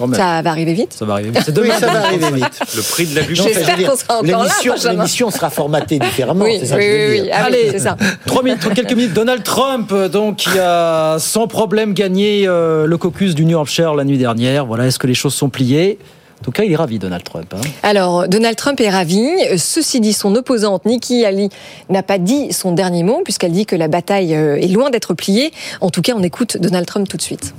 Quand 0.00 0.06
même. 0.08 0.18
Ça 0.18 0.40
va 0.42 0.50
arriver 0.50 0.72
vite. 0.72 0.92
Ça 0.98 1.04
va 1.04 1.12
arriver 1.14 1.30
vite. 1.30 1.42
C'est 1.44 1.56
Oui, 1.58 1.64
demain. 1.68 1.78
ça 1.78 1.86
va 1.86 2.04
arriver 2.06 2.30
vite. 2.32 2.60
Le 2.74 2.82
prix 2.82 3.06
de 3.06 3.14
la 3.14 3.22
veux 3.22 3.34
J'espère 3.34 3.76
qu'on 3.76 3.96
sera 3.96 4.18
encore 4.18 4.44
là, 4.44 4.92
l'émission- 4.92 5.30
sera 5.30 5.50
formatée 5.50 5.98
différemment. 5.98 6.44
Oui, 6.44 6.60
ça 6.66 6.76
oui, 6.76 6.82
que 6.82 6.86
je 6.86 6.96
veux 6.96 7.08
oui, 7.10 7.14
dire. 7.16 7.22
oui. 7.24 7.30
Ah 7.32 7.46
oui, 7.50 7.56
Allez, 7.56 7.68
c'est 7.72 7.78
ça. 7.80 7.96
trois 8.26 8.42
minutes, 8.42 8.60
quelques 8.74 8.92
minutes. 8.94 9.12
Donald 9.12 9.42
Trump, 9.42 9.90
euh, 9.92 10.08
donc, 10.08 10.36
qui 10.38 10.58
a 10.58 11.18
sans 11.18 11.46
problème 11.46 11.92
gagné 11.94 12.44
euh, 12.48 12.86
le 12.86 12.96
caucus 12.98 13.34
du 13.34 13.44
New 13.44 13.58
Hampshire 13.58 13.94
la 13.94 14.04
nuit 14.04 14.18
dernière. 14.18 14.64
Voilà, 14.66 14.86
est-ce 14.86 14.98
que 14.98 15.06
les 15.06 15.14
choses 15.14 15.34
sont 15.34 15.48
pliées? 15.50 15.98
En 16.40 16.42
tout 16.42 16.52
cas, 16.52 16.62
il 16.62 16.72
est 16.72 16.76
ravi, 16.76 16.98
Donald 16.98 17.22
Trump. 17.22 17.52
hein. 17.54 17.60
Alors, 17.82 18.26
Donald 18.26 18.56
Trump 18.56 18.80
est 18.80 18.88
ravi. 18.88 19.22
Ceci 19.58 20.00
dit, 20.00 20.14
son 20.14 20.34
opposante 20.36 20.86
Nikki 20.86 21.26
Haley 21.26 21.50
n'a 21.90 22.02
pas 22.02 22.16
dit 22.16 22.50
son 22.54 22.72
dernier 22.72 23.02
mot 23.02 23.20
puisqu'elle 23.24 23.52
dit 23.52 23.66
que 23.66 23.76
la 23.76 23.88
bataille 23.88 24.34
euh, 24.34 24.56
est 24.56 24.68
loin 24.68 24.88
d'être 24.88 25.12
pliée. 25.12 25.52
En 25.82 25.90
tout 25.90 26.00
cas, 26.00 26.12
on 26.16 26.22
écoute 26.22 26.56
Donald 26.58 26.86
Trump 26.86 27.06
tout 27.10 27.18
de 27.18 27.22
suite. 27.22 27.52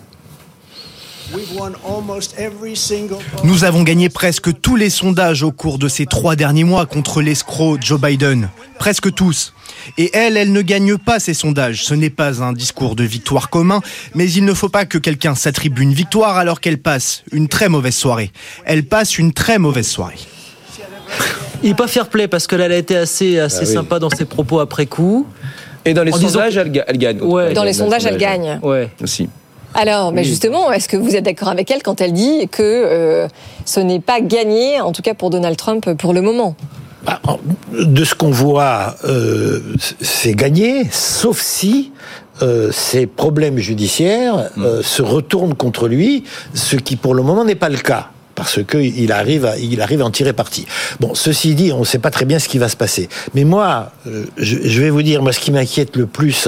Nous 3.43 3.63
avons 3.63 3.83
gagné 3.83 4.09
presque 4.09 4.59
tous 4.61 4.75
les 4.75 4.89
sondages 4.89 5.43
au 5.43 5.51
cours 5.51 5.77
de 5.77 5.87
ces 5.87 6.05
trois 6.05 6.35
derniers 6.35 6.63
mois 6.63 6.85
contre 6.85 7.21
l'escroc 7.21 7.77
Joe 7.81 7.99
Biden. 8.01 8.49
Presque 8.79 9.13
tous. 9.13 9.53
Et 9.97 10.11
elle, 10.15 10.35
elle 10.37 10.51
ne 10.51 10.61
gagne 10.61 10.97
pas 10.97 11.19
ces 11.19 11.33
sondages. 11.33 11.83
Ce 11.85 11.93
n'est 11.93 12.09
pas 12.09 12.43
un 12.43 12.53
discours 12.53 12.95
de 12.95 13.03
victoire 13.03 13.49
commun, 13.49 13.81
mais 14.13 14.29
il 14.31 14.43
ne 14.45 14.53
faut 14.53 14.69
pas 14.69 14.85
que 14.85 14.97
quelqu'un 14.97 15.35
s'attribue 15.35 15.83
une 15.83 15.93
victoire 15.93 16.37
alors 16.37 16.59
qu'elle 16.59 16.79
passe 16.79 17.23
une 17.31 17.47
très 17.47 17.69
mauvaise 17.69 17.95
soirée. 17.95 18.31
Elle 18.65 18.83
passe 18.85 19.17
une 19.17 19.31
très 19.33 19.57
mauvaise 19.57 19.87
soirée. 19.87 20.17
Il 21.63 21.69
n'est 21.69 21.75
pas 21.75 21.87
fair 21.87 22.09
play 22.09 22.27
parce 22.27 22.47
qu'elle 22.47 22.61
elle 22.61 22.71
a 22.71 22.77
été 22.77 22.97
assez, 22.97 23.39
assez 23.39 23.57
Ah 23.61 23.65
oui. 23.67 23.73
sympa 23.73 23.99
dans 23.99 24.09
ses 24.09 24.25
propos 24.25 24.59
après 24.59 24.85
coup. 24.87 25.27
Et 25.85 25.93
dans 25.93 26.03
les 26.03 26.13
En 26.13 26.17
sondages, 26.17 26.55
que- 26.55 26.59
elle, 26.59 26.71
ga- 26.71 26.85
elle 26.87 26.97
gagne. 26.97 27.21
Ouais. 27.21 27.53
Dans 27.53 27.63
les 27.63 27.73
sondages, 27.73 28.05
elle 28.05 28.17
gagne. 28.17 28.59
Ouais. 28.63 28.89
Aussi. 29.01 29.29
Alors, 29.73 30.11
mais 30.11 30.23
justement, 30.23 30.71
est-ce 30.71 30.89
que 30.89 30.97
vous 30.97 31.15
êtes 31.15 31.23
d'accord 31.23 31.47
avec 31.47 31.71
elle 31.71 31.81
quand 31.81 32.01
elle 32.01 32.13
dit 32.13 32.47
que 32.49 32.61
euh, 32.61 33.27
ce 33.65 33.79
n'est 33.79 33.99
pas 34.01 34.19
gagné, 34.21 34.81
en 34.81 34.91
tout 34.91 35.01
cas 35.01 35.13
pour 35.13 35.29
Donald 35.29 35.55
Trump, 35.57 35.93
pour 35.97 36.13
le 36.13 36.21
moment? 36.21 36.55
Bah, 37.05 37.19
en- 37.27 37.39
de 37.73 38.03
ce 38.03 38.13
qu'on 38.13 38.31
voit, 38.31 38.95
euh, 39.05 39.59
c'est 40.01 40.33
gagné, 40.35 40.87
sauf 40.91 41.39
si 41.41 41.91
euh, 42.41 42.71
ces 42.71 43.07
problèmes 43.07 43.57
judiciaires 43.57 44.49
euh, 44.57 44.83
se 44.83 45.01
retournent 45.01 45.55
contre 45.55 45.87
lui, 45.87 46.23
ce 46.53 46.75
qui 46.75 46.95
pour 46.97 47.13
le 47.15 47.23
moment 47.23 47.45
n'est 47.45 47.55
pas 47.55 47.69
le 47.69 47.77
cas. 47.77 48.09
Parce 48.35 48.59
qu'il 48.63 49.11
arrive, 49.11 49.45
à, 49.45 49.57
il 49.57 49.81
arrive 49.81 50.01
à 50.01 50.05
en 50.05 50.11
tirer 50.11 50.33
parti. 50.33 50.65
Bon, 50.99 51.13
ceci 51.15 51.55
dit, 51.55 51.71
on 51.71 51.79
ne 51.79 51.85
sait 51.85 51.99
pas 51.99 52.11
très 52.11 52.25
bien 52.25 52.39
ce 52.39 52.47
qui 52.47 52.57
va 52.57 52.69
se 52.69 52.77
passer. 52.77 53.09
Mais 53.33 53.43
moi, 53.43 53.91
euh, 54.07 54.25
je, 54.37 54.81
vais 54.81 54.89
vous 54.89 55.03
dire, 55.03 55.21
moi, 55.21 55.33
ce 55.33 55.39
qui 55.39 55.51
m'inquiète 55.51 55.95
le 55.95 56.07
plus, 56.07 56.47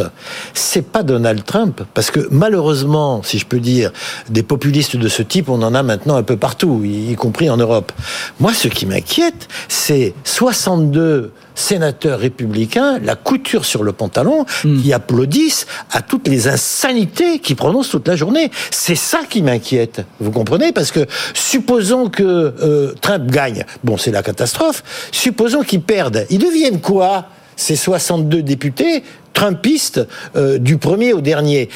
c'est 0.54 0.86
pas 0.86 1.04
Donald 1.04 1.44
Trump, 1.46 1.82
parce 1.94 2.12
que 2.12 2.28
malheureusement, 2.32 3.22
si 3.24 3.38
je 3.38 3.46
peux 3.46 3.60
dire, 3.60 3.92
des 4.30 4.44
populistes 4.44 4.96
de 4.96 5.08
ce 5.08 5.24
type, 5.24 5.50
on 5.50 5.62
en 5.62 5.74
a 5.74 5.84
maintenant 5.84 6.16
un 6.16 6.24
peu 6.24 6.38
partout, 6.38 6.84
y 6.84 7.16
compris 7.16 7.50
en 7.50 7.58
Europe. 7.58 7.92
Moi, 8.40 8.54
ce 8.54 8.68
qui 8.68 8.86
m'inquiète, 8.86 9.48
c'est 9.68 10.14
62 10.24 11.32
sénateurs 11.56 12.20
républicains, 12.20 13.00
la 13.04 13.16
couture 13.16 13.66
sur 13.66 13.84
le 13.84 13.92
pantalon, 13.94 14.46
qui 14.82 14.94
applaudissent 14.94 15.66
à 15.92 16.02
toutes 16.02 16.28
les 16.28 16.48
insanités 16.48 17.40
qu'ils 17.40 17.56
prononcent 17.56 17.90
toute 17.90 18.08
la 18.08 18.16
journée. 18.16 18.52
C'est 18.72 18.96
ça 18.96 19.22
qui 19.30 19.42
m'inquiète. 19.42 20.06
Vous 20.20 20.32
comprenez 20.32 20.72
Parce 20.72 20.92
que 20.92 21.06
supposons 21.34 22.10
que 22.10 22.24
euh, 22.24 22.94
Trump 23.02 23.30
gagne, 23.30 23.66
bon, 23.84 23.98
c'est 23.98 24.12
la 24.12 24.24
catastrophe. 24.24 24.84
Supposons 25.12 25.62
qu'ils 25.64 25.82
perdent, 25.82 26.26
ils 26.30 26.40
deviennent 26.40 26.82
quoi 26.82 27.28
ces 27.56 27.76
62 27.76 28.42
députés 28.42 29.04
Trumpistes 29.34 30.02
euh, 30.36 30.58
du 30.58 30.78
premier 30.78 31.14
au 31.14 31.22
dernier? 31.22 31.70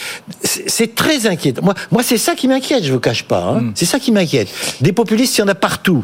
C'est 0.44 0.96
très 0.96 1.28
inquiétant. 1.28 1.62
Moi, 1.64 1.74
moi 1.92 2.04
c'est 2.04 2.18
ça 2.18 2.36
qui 2.36 2.48
m'inquiète, 2.48 2.84
je 2.84 2.94
vous 2.94 3.00
cache 3.00 3.24
pas. 3.24 3.44
hein. 3.58 3.72
C'est 3.76 3.86
ça 3.86 4.00
qui 4.00 4.12
m'inquiète. 4.12 4.48
Des 4.82 4.92
populistes, 4.94 5.38
il 5.38 5.42
y 5.42 5.44
en 5.44 5.48
a 5.48 5.56
partout. 5.56 6.04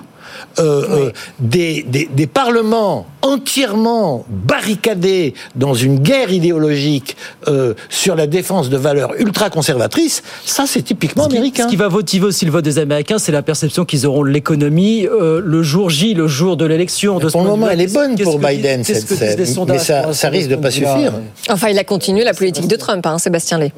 Euh, 0.59 0.83
euh, 1.07 1.11
des, 1.39 1.83
des, 1.87 2.07
des 2.13 2.27
parlements 2.27 3.07
entièrement 3.23 4.23
barricadés 4.29 5.33
dans 5.55 5.73
une 5.73 5.97
guerre 5.99 6.31
idéologique 6.31 7.17
euh, 7.47 7.73
sur 7.89 8.15
la 8.15 8.27
défense 8.27 8.69
de 8.69 8.77
valeurs 8.77 9.13
ultra-conservatrices, 9.17 10.21
ça 10.45 10.65
c'est 10.67 10.83
typiquement 10.83 11.23
Ce 11.23 11.29
qui- 11.29 11.37
américain. 11.37 11.63
Ce 11.65 11.69
qui 11.69 11.75
va 11.75 11.89
motiver 11.89 12.25
aussi 12.27 12.45
le 12.45 12.51
vote 12.51 12.63
des 12.63 12.77
Américains, 12.79 13.17
c'est 13.17 13.31
la 13.31 13.41
perception 13.41 13.83
qu'ils 13.85 14.05
auront 14.05 14.23
de 14.23 14.29
l'économie 14.29 15.07
euh, 15.07 15.41
le 15.43 15.63
jour 15.63 15.89
J, 15.89 16.13
le 16.13 16.27
jour 16.27 16.55
de 16.57 16.65
l'élection. 16.65 17.17
De 17.17 17.27
ce 17.29 17.31
Pour 17.33 17.43
le 17.43 17.49
moment, 17.49 17.67
elle 17.69 17.81
est 17.81 17.93
bonne 17.93 18.15
pour 18.19 18.39
que 18.39 18.45
Biden, 18.47 18.83
cette 18.83 19.09
les 19.09 19.45
Mais 19.67 19.79
ça- 19.79 20.13
ça 20.13 20.29
risque 20.29 20.49
de 20.49 20.55
ce 20.55 20.59
pas 20.61 20.71
suffire. 20.71 21.13
Enfin, 21.49 21.69
il 21.69 21.79
a 21.79 21.83
continué 21.83 22.23
la 22.23 22.33
politique 22.33 22.67
de 22.67 22.75
Trump, 22.75 23.05
hein, 23.05 23.17
Sébastien 23.17 23.57
Lé. 23.57 23.71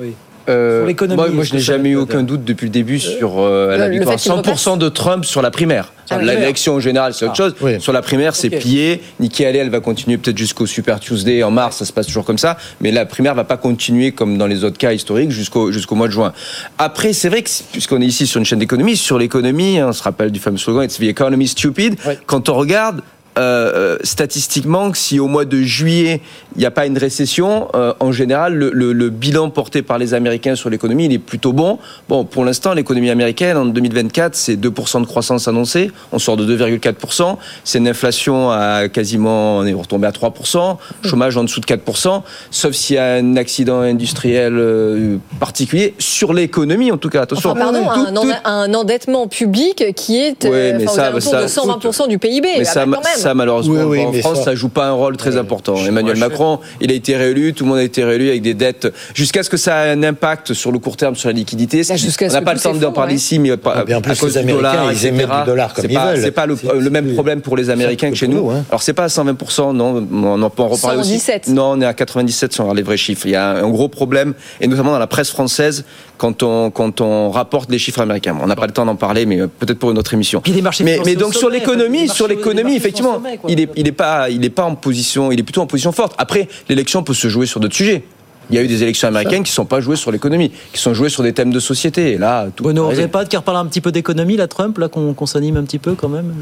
Euh, 0.50 0.92
moi, 1.34 1.44
je 1.44 1.54
n'ai 1.54 1.60
jamais 1.60 1.90
eu 1.90 1.96
aucun 1.96 2.24
doute 2.24 2.44
depuis 2.44 2.66
le 2.66 2.72
début 2.72 3.00
sur 3.00 3.40
euh, 3.40 3.78
la 3.78 3.90
victoire 3.90 4.20
fait 4.20 4.22
qu'il 4.22 4.32
100% 4.32 4.78
de 4.78 4.90
Trump 4.90 5.26
sur 5.26 5.42
la 5.42 5.52
primaire. 5.52 5.92
Ah. 6.10 6.20
L'élection 6.22 6.76
en 6.76 6.80
général, 6.80 7.14
c'est 7.14 7.26
autre 7.26 7.36
chose. 7.36 7.56
Sur 7.80 7.94
la 7.94 8.02
primaire, 8.02 8.36
c'est 8.36 8.54
Ok. 8.54 8.60
plié. 8.62 9.02
Nikki 9.20 9.44
Haley, 9.46 9.60
elle 9.60 9.70
va 9.70 9.80
continuer 9.80 10.18
peut-être 10.18 10.38
jusqu'au 10.38 10.66
Super 10.68 11.00
Tuesday 11.00 11.42
en 11.44 11.50
mars, 11.52 11.78
ça 11.78 11.86
se 11.86 11.94
passe 11.94 12.06
toujours 12.08 12.26
comme 12.26 12.38
ça. 12.38 12.58
Mais 12.82 12.92
la 12.92 13.06
primaire 13.06 13.34
va 13.34 13.44
pas 13.44 13.58
continuer 13.58 14.12
comme 14.12 14.38
dans 14.38 14.48
les 14.48 14.64
autres 14.64 14.78
cas 14.78 14.94
historiques 14.94 15.32
jusqu'au 15.32 15.72
jusqu'au 15.72 15.96
mois 15.96 16.08
de 16.08 16.14
juin. 16.14 16.32
Après, 16.78 17.14
c'est 17.14 17.30
vrai 17.30 17.42
que 17.42 17.50
puisqu'on 17.72 18.02
est 18.02 18.06
ici 18.06 18.28
sur 18.28 18.40
une 18.40 18.46
chaîne 18.46 18.60
d'économie, 18.60 18.98
sur 18.98 19.18
l'économie, 19.18 19.80
hein, 19.80 19.88
on 19.90 19.94
se 19.94 20.04
rappelle 20.04 20.32
du 20.32 20.40
fameux 20.40 20.58
slogan 20.58 20.84
"It's 20.86 20.98
the 21.00 21.04
economy 21.04 21.48
stupid". 21.48 21.96
Quand 22.28 22.50
on 22.50 22.54
regarde 22.54 23.02
euh, 23.38 23.72
euh, 23.76 23.98
statistiquement 24.04 24.92
que 24.92 24.98
si 24.98 25.20
au 25.20 25.28
mois 25.28 25.46
de 25.46 25.62
juillet 25.62 26.22
il 26.56 26.60
n'y 26.60 26.66
a 26.66 26.72
pas 26.72 26.86
une 26.86 26.98
récession, 26.98 27.68
euh, 27.76 27.94
en 28.00 28.12
général 28.14 28.54
le, 28.56 28.72
le- 28.74 28.94
le 28.94 29.10
bilan 29.10 29.50
porté 29.50 29.82
par 29.82 29.98
les 29.98 30.14
Américains 30.14 30.56
sur 30.56 30.70
l'économie 30.70 31.06
il 31.06 31.14
est 31.14 31.20
plutôt 31.20 31.52
bon. 31.54 31.80
Bon, 32.08 32.24
pour 32.24 32.46
l'instant 32.46 32.74
l'économie 32.74 33.10
américaine 33.10 33.58
en 33.58 33.66
2024 33.66 34.36
c'est 34.36 34.56
2% 34.56 35.02
de 35.02 35.06
croissance 35.06 35.48
annoncée, 35.48 35.92
on 36.14 36.20
sort 36.20 36.38
de 36.38 36.46
2,4%, 36.58 37.38
c'est 37.64 37.80
une 37.80 37.88
inflation 37.88 38.52
à 38.52 38.88
quasiment 38.90 39.58
on 39.58 39.66
est 39.66 39.74
retombé 39.74 40.08
à 40.08 40.12
3%, 40.12 40.78
chômage 41.04 41.36
en 41.38 41.44
dessous 41.44 41.60
de 41.60 41.66
4%, 41.66 42.22
sauf 42.52 42.74
s'il 42.74 42.96
y 42.96 43.00
a 43.00 43.16
un 43.16 43.36
accident 43.36 43.82
industriel 43.82 45.20
particulier 45.40 45.94
sur 46.00 46.34
l'économie 46.34 46.92
en 46.92 46.98
tout 46.98 47.10
cas. 47.10 47.22
Attention. 47.24 47.52
Enfin, 47.52 47.60
pardon, 47.60 47.84
Tout- 47.84 48.00
un, 48.00 48.14
tout- 48.14 48.30
en- 48.46 48.50
un 48.50 48.74
endettement 48.74 49.28
public 49.28 49.84
qui 49.96 50.18
est 50.18 50.46
Ouais, 50.46 50.74
mais 50.78 50.86
aux 50.88 50.90
ça, 50.90 51.12
de 51.12 51.20
120% 51.20 52.08
du 52.08 52.18
PIB. 52.20 52.48
mais 52.58 52.64
Ah 52.68 52.72
ça, 52.72 52.86
bah, 52.86 52.98
quand 53.02 53.10
même. 53.10 53.20
Ça, 53.26 53.34
malheureusement, 53.34 53.74
Oui, 53.86 53.98
oui, 54.00 54.06
en 54.06 54.14
France, 54.14 54.38
ça- 54.40 54.44
ça... 54.46 54.56
joue 54.56 54.70
pas 54.70 54.86
un 54.88 54.92
rôle 54.92 55.18
très 55.18 55.36
important. 55.38 55.76
Emmanuel 55.84 56.18
Macron, 56.18 56.60
il 56.80 56.92
a 56.92 56.94
été 56.94 57.16
réélu, 57.18 57.54
tout 57.56 57.64
le 57.64 57.70
monde 57.72 57.80
a 57.80 57.84
été 57.84 58.04
réélu 58.04 58.30
avec 58.30 58.44
des 58.44 58.54
dettes, 58.54 58.94
jusqu'à 59.16 59.42
ce 59.42 59.50
que 59.50 59.58
ça 59.58 59.88
ait 59.88 59.92
un 59.92 60.04
impact 60.04 60.54
sur 60.54 60.72
le 60.72 60.78
court 60.78 60.96
terme 60.96 61.16
sur 61.16 61.30
la 61.30 61.34
liquidité. 61.34 61.84
Jusqu'à 61.96 62.28
On 62.28 62.34
n'a 62.34 62.42
pas 62.44 62.54
le 62.54 62.60
temps 62.60 62.74
d'en 62.76 62.92
parler 62.92 63.14
ouais. 63.14 63.18
ici, 63.18 63.40
mais 63.40 63.58
pas- 63.58 63.74
Ah, 63.78 63.84
bien, 63.84 63.96
en 63.98 64.00
à 64.00 64.04
plus, 64.04 64.20
cause 64.20 64.36
les 64.36 64.44
du 64.44 64.50
Américains, 64.52 64.72
dollar, 64.72 64.92
ils 64.92 64.96
etc. 64.98 65.08
émettent 65.08 65.40
du 65.40 65.46
dollar 65.46 65.74
comme 65.74 65.86
C'est 65.86 65.92
ils 65.92 65.96
pas- 65.96 66.12
veulent. 66.14 66.22
C'est 66.24 66.32
pas 66.32 66.46
le, 66.46 66.90
même 66.92 67.14
problème 67.14 67.42
pour 67.42 67.58
les 67.58 67.70
Américains 67.72 68.10
que 68.12 68.16
chez 68.16 68.28
nous. 68.28 68.52
hein. 68.52 68.64
Alors 68.70 68.84
c'est 68.84 68.94
pas 68.94 69.06
à 69.06 69.10
120%, 69.10 69.74
non, 69.74 70.08
on 70.12 70.42
en 70.44 70.50
peut 70.52 70.62
en 70.62 70.68
reparler 70.68 70.98
117. 71.04 71.44
aussi. 71.46 71.54
Non, 71.54 71.72
on 71.72 71.82
est 71.82 71.86
à 71.86 71.94
97 71.96 72.54
si 72.54 72.62
on 72.62 72.66
regarde 72.66 72.78
les 72.78 72.84
vrais 72.84 72.98
chiffres. 72.98 73.26
Il 73.26 73.32
y 73.32 73.36
a 73.36 73.50
un 73.50 73.70
gros 73.70 73.90
problème, 73.90 74.34
et 74.62 74.68
notamment 74.68 74.92
dans 74.92 75.00
la 75.00 75.08
presse 75.08 75.32
française, 75.32 75.84
quand 76.18 76.44
on, 76.44 76.72
quand 76.72 77.02
on 77.02 77.32
rapporte 77.32 77.70
les 77.70 77.78
chiffres 77.78 78.02
américains. 78.02 78.38
On 78.42 78.48
n'a 78.48 78.56
pas 78.56 78.68
le 78.68 78.74
temps 78.74 78.86
d'en 78.86 78.96
parler, 78.96 79.26
mais 79.26 79.42
euh, 79.42 79.48
peut-être 79.48 79.80
pour 79.80 79.92
une 79.92 79.98
autre 79.98 80.14
émission. 80.14 80.42
Puis 80.42 80.54
les 80.54 80.62
marchés 80.62 80.84
mais, 80.84 81.00
mais 81.06 81.16
donc 81.16 81.34
sur 81.34 81.50
l'économie, 81.50 82.08
sur 82.08 82.28
l'économie, 82.28 82.76
effectivement, 82.76 83.16
sommet, 83.16 83.38
quoi. 83.38 83.52
il 83.52 83.60
est, 83.60 83.70
il 83.76 83.88
est 83.88 83.92
pas, 83.92 84.30
il 84.30 84.44
est 84.44 84.50
pas 84.50 84.64
en 84.64 84.76
position, 84.76 85.32
il 85.32 85.40
est 85.40 85.44
plutôt 85.44 85.62
en 85.62 85.68
position 85.68 85.92
forte. 85.92 86.14
Après, 86.18 86.48
l'élection 86.70 87.04
peut 87.04 87.14
se 87.14 87.28
jouer 87.28 87.46
sur 87.46 87.60
d'autres 87.60 87.76
sujets. 87.76 88.04
Il 88.50 88.56
y 88.56 88.60
a 88.60 88.64
eu 88.64 88.68
des 88.68 88.84
élections 88.84 89.08
américaines 89.08 89.44
qui 89.44 89.52
ne 89.52 89.56
sont 89.56 89.66
pas 89.66 89.82
jouées 89.82 89.96
sur 89.96 90.12
l'économie, 90.12 90.52
qui 90.74 90.80
sont 90.80 90.94
jouées 90.94 91.10
sur 91.10 91.24
des 91.24 91.34
thèmes 91.34 91.52
de 91.52 91.60
société. 91.60 92.12
Et 92.14 92.18
là, 92.18 92.48
tout. 92.56 92.64
Vous 92.64 92.70
Vas-y. 92.74 92.96
n'avez 92.96 93.08
pas 93.08 93.26
qu'il 93.26 93.38
reparle 93.40 93.58
un 93.58 93.66
petit 93.66 93.82
peu 93.82 93.92
d'économie, 93.92 94.38
là, 94.38 94.48
Trump, 94.48 94.78
là, 94.78 94.88
qu'on 94.88 95.26
s'anime 95.26 95.58
un 95.58 95.64
petit 95.64 95.80
peu 95.80 95.96
quand 95.96 96.10
même 96.10 96.34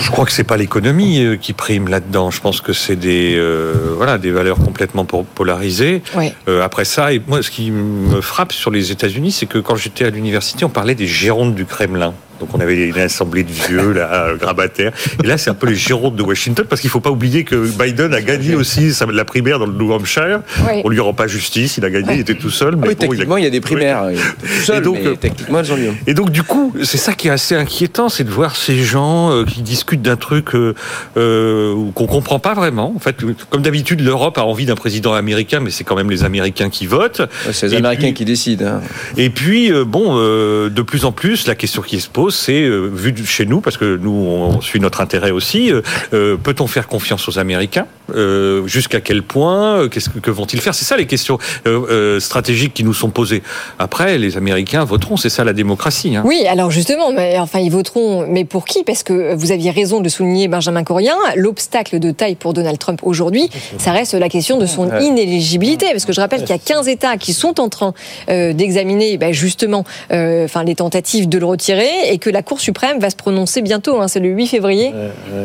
Je 0.00 0.10
crois 0.10 0.24
que 0.24 0.32
c'est 0.32 0.44
pas 0.44 0.56
l'économie 0.56 1.22
euh, 1.24 1.36
qui 1.36 1.52
prime 1.52 1.88
là-dedans. 1.88 2.30
Je 2.30 2.40
pense 2.40 2.60
que 2.60 2.72
c'est 2.72 2.96
des 2.96 3.34
euh, 3.36 3.72
voilà 3.96 4.18
des 4.18 4.30
valeurs 4.30 4.58
complètement 4.58 5.04
po- 5.04 5.24
polarisées. 5.34 6.02
Ouais. 6.16 6.32
Euh, 6.48 6.62
après 6.62 6.84
ça, 6.84 7.12
et 7.12 7.20
moi, 7.26 7.42
ce 7.42 7.50
qui 7.50 7.70
me 7.70 8.20
frappe 8.20 8.52
sur 8.52 8.70
les 8.70 8.90
États-Unis, 8.92 9.32
c'est 9.32 9.46
que 9.46 9.58
quand 9.58 9.76
j'étais 9.76 10.04
à 10.04 10.10
l'université, 10.10 10.64
on 10.64 10.68
parlait 10.70 10.94
des 10.94 11.06
gérontes 11.06 11.54
du 11.54 11.64
Kremlin. 11.66 12.14
Donc 12.40 12.54
on 12.54 12.60
avait 12.60 12.88
une 12.88 12.98
assemblée 12.98 13.44
de 13.44 13.52
vieux 13.52 13.92
là, 13.92 14.32
grabataires. 14.38 14.92
Et 15.22 15.26
là, 15.26 15.38
c'est 15.38 15.50
un 15.50 15.54
peu 15.54 15.68
les 15.68 15.74
gérontes 15.76 16.16
de 16.16 16.22
Washington, 16.22 16.64
parce 16.68 16.80
qu'il 16.80 16.90
faut 16.90 17.00
pas 17.00 17.10
oublier 17.10 17.44
que 17.44 17.54
Biden 17.56 18.12
a 18.14 18.22
gagné 18.22 18.54
aussi 18.54 18.92
la 19.12 19.24
primaire 19.24 19.58
dans 19.58 19.66
le 19.66 19.72
New 19.72 19.92
Hampshire. 19.92 20.40
Oui. 20.66 20.80
On 20.84 20.88
lui 20.88 21.00
rend 21.00 21.12
pas 21.14 21.26
justice, 21.26 21.76
il 21.76 21.84
a 21.84 21.90
gagné, 21.90 22.14
il 22.14 22.20
était 22.20 22.34
tout 22.34 22.50
seul. 22.50 22.76
Mais 22.76 22.88
Oui, 22.88 22.94
bon, 22.94 23.00
techniquement, 23.08 23.36
il 23.36 23.44
y 23.44 23.46
a 23.46 23.50
des 23.50 23.60
primaires. 23.60 24.04
Il 24.10 24.14
était 24.18 24.24
tout 24.56 24.62
seul, 24.64 24.78
Et 24.78 24.80
donc, 24.80 24.98
mais 25.02 25.06
euh, 25.08 25.14
techniquement, 25.16 25.60
elles 25.60 25.72
ont 25.72 25.76
lieu. 25.76 25.92
et 26.06 26.14
donc 26.14 26.30
du 26.30 26.42
coup, 26.42 26.74
c'est 26.82 26.96
ça 26.98 27.12
qui 27.12 27.28
est 27.28 27.30
assez 27.30 27.54
inquiétant, 27.54 28.08
c'est 28.08 28.24
de 28.24 28.30
voir 28.30 28.56
ces 28.56 28.82
gens 28.82 29.30
euh, 29.32 29.44
qui 29.44 29.62
discutent 29.62 30.02
d'un 30.02 30.16
truc 30.16 30.54
euh, 30.54 30.74
euh, 31.16 31.74
qu'on 31.94 32.06
comprend 32.06 32.38
pas 32.38 32.54
vraiment. 32.54 32.92
En 32.94 32.98
fait, 32.98 33.16
comme 33.50 33.62
d'habitude, 33.62 34.00
l'Europe 34.00 34.38
a 34.38 34.42
envie 34.44 34.66
d'un 34.66 34.74
président 34.74 35.12
américain, 35.14 35.60
mais 35.60 35.70
c'est 35.70 35.84
quand 35.84 35.96
même 35.96 36.10
les 36.10 36.24
Américains 36.24 36.70
qui 36.70 36.86
votent. 36.86 37.20
Ouais, 37.20 37.52
C'est 37.52 37.68
les 37.68 37.74
Et 37.74 37.76
Américains 37.78 38.02
puis- 38.08 38.14
qui 38.14 38.24
décident. 38.24 38.66
hein. 38.66 38.80
Et 39.16 39.30
puis, 39.30 39.70
euh, 39.72 39.84
bon, 39.84 40.16
euh, 40.18 40.68
de 40.70 40.82
plus 40.82 41.04
en 41.04 41.12
plus, 41.12 41.46
la 41.46 41.54
question 41.54 41.82
qui 41.82 42.00
se 42.00 42.08
pose, 42.08 42.29
pose, 42.30 42.36
c'est 42.36 42.62
euh, 42.62 42.86
vu 42.92 43.12
de 43.12 43.24
chez 43.24 43.46
nous, 43.46 43.60
parce 43.60 43.76
que 43.76 43.96
nous 43.96 44.10
on 44.10 44.60
suit 44.60 44.80
notre 44.80 45.00
intérêt 45.00 45.30
aussi. 45.30 45.72
euh, 45.72 45.82
euh, 46.12 46.36
Peut-on 46.36 46.66
faire 46.66 46.86
confiance 46.88 47.28
aux 47.28 47.38
Américains 47.38 47.86
Euh, 48.14 48.66
Jusqu'à 48.66 49.00
quel 49.00 49.22
point 49.22 49.80
Euh, 49.80 49.88
Qu'est-ce 49.88 50.08
que, 50.10 50.18
que 50.18 50.30
vont-ils 50.30 50.60
faire? 50.60 50.74
C'est 50.74 50.84
ça 50.84 50.96
les 50.96 51.06
questions 51.06 51.38
euh, 51.66 51.80
euh, 51.90 52.20
stratégiques 52.20 52.74
qui 52.74 52.84
nous 52.84 52.94
sont 52.94 53.10
posées. 53.10 53.42
Après, 53.78 54.18
les 54.18 54.36
Américains 54.36 54.84
voteront. 54.84 55.16
C'est 55.16 55.28
ça 55.30 55.44
la 55.44 55.52
démocratie. 55.52 56.16
hein. 56.16 56.22
Oui, 56.24 56.44
alors 56.48 56.70
justement, 56.70 57.12
mais 57.12 57.38
enfin, 57.38 57.58
ils 57.60 57.70
voteront, 57.70 58.26
mais 58.28 58.44
pour 58.44 58.64
qui? 58.64 58.84
Parce 58.84 59.02
que 59.02 59.34
vous 59.34 59.52
aviez 59.52 59.70
raison 59.70 60.00
de 60.00 60.08
souligner, 60.08 60.48
Benjamin 60.48 60.84
Corien, 60.84 61.16
l'obstacle 61.36 61.98
de 61.98 62.10
taille 62.10 62.34
pour 62.36 62.52
Donald 62.54 62.78
Trump 62.78 63.00
aujourd'hui, 63.02 63.48
ça 63.78 63.92
reste 63.92 64.14
la 64.14 64.28
question 64.28 64.58
de 64.58 64.66
son 64.66 64.88
inéligibilité. 65.00 65.86
Parce 65.92 66.04
que 66.04 66.12
je 66.12 66.20
rappelle 66.20 66.40
qu'il 66.40 66.50
y 66.50 66.58
a 66.58 66.58
15 66.58 66.88
États 66.88 67.16
qui 67.16 67.32
sont 67.32 67.60
en 67.60 67.68
train 67.68 67.92
euh, 68.28 68.52
d'examiner 68.52 69.16
ben, 69.18 69.32
justement 69.32 69.84
euh, 70.12 70.44
enfin, 70.44 70.64
les 70.64 70.74
tentatives 70.74 71.28
de 71.28 71.38
le 71.38 71.46
retirer 71.46 71.88
et 72.12 72.18
que 72.20 72.30
la 72.30 72.42
Cour 72.42 72.60
suprême 72.60 73.00
va 73.00 73.10
se 73.10 73.16
prononcer 73.16 73.62
bientôt, 73.62 74.00
hein, 74.00 74.08
c'est 74.08 74.20
le 74.20 74.28
8 74.28 74.46
février. 74.46 74.92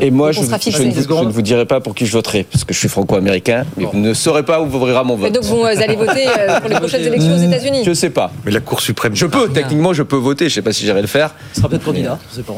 Et 0.02 0.12
moi, 0.12 0.32
je, 0.32 0.42
sera 0.42 0.58
je 0.58 0.64
fixé. 0.64 0.86
ne 0.86 0.92
vous, 0.92 1.02
je 1.02 1.24
ne 1.24 1.32
vous 1.32 1.42
dirai 1.42 1.66
pas 1.66 1.80
pour 1.80 1.96
qui 1.96 2.06
je 2.06 2.12
voterai, 2.12 2.44
parce 2.44 2.64
que 2.64 2.74
je 2.74 2.80
suis 2.80 2.90
franco-américain, 2.90 3.66
mais 3.78 3.86
vous 3.86 3.98
ne 3.98 4.14
saurez 4.14 4.44
pas 4.44 4.62
où 4.62 4.66
ouvrira 4.66 5.04
mon 5.04 5.16
Et 5.18 5.22
vote. 5.22 5.32
donc 5.34 5.44
vous 5.44 5.64
euh, 5.64 5.76
allez 5.82 5.96
voter 5.96 6.28
euh, 6.28 6.60
pour 6.60 6.70
les 6.70 6.76
prochaines 6.76 7.02
élections 7.02 7.34
aux 7.36 7.40
États-Unis 7.40 7.84
Je 7.86 7.94
sais 7.94 8.10
pas. 8.10 8.32
Mais 8.46 8.52
la 8.52 8.60
Cour 8.60 8.82
suprême. 8.82 9.16
Je 9.16 9.26
peux, 9.26 9.50
techniquement, 9.50 9.94
je 9.94 10.04
peux 10.04 10.18
voter. 10.18 10.50
Je 10.50 10.56
sais 10.56 10.62
pas 10.62 10.74
si 10.74 10.84
j'irai 10.86 11.02
le 11.02 11.08
faire. 11.08 11.34
Ce 11.54 11.60
sera 11.62 11.70
peut-être 11.70 11.86
candidat, 11.86 12.20
je 12.32 12.36
sais 12.38 12.44
pas. 12.44 12.54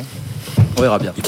On 0.78 0.82
verra 0.82 1.00
bien. 1.00 1.14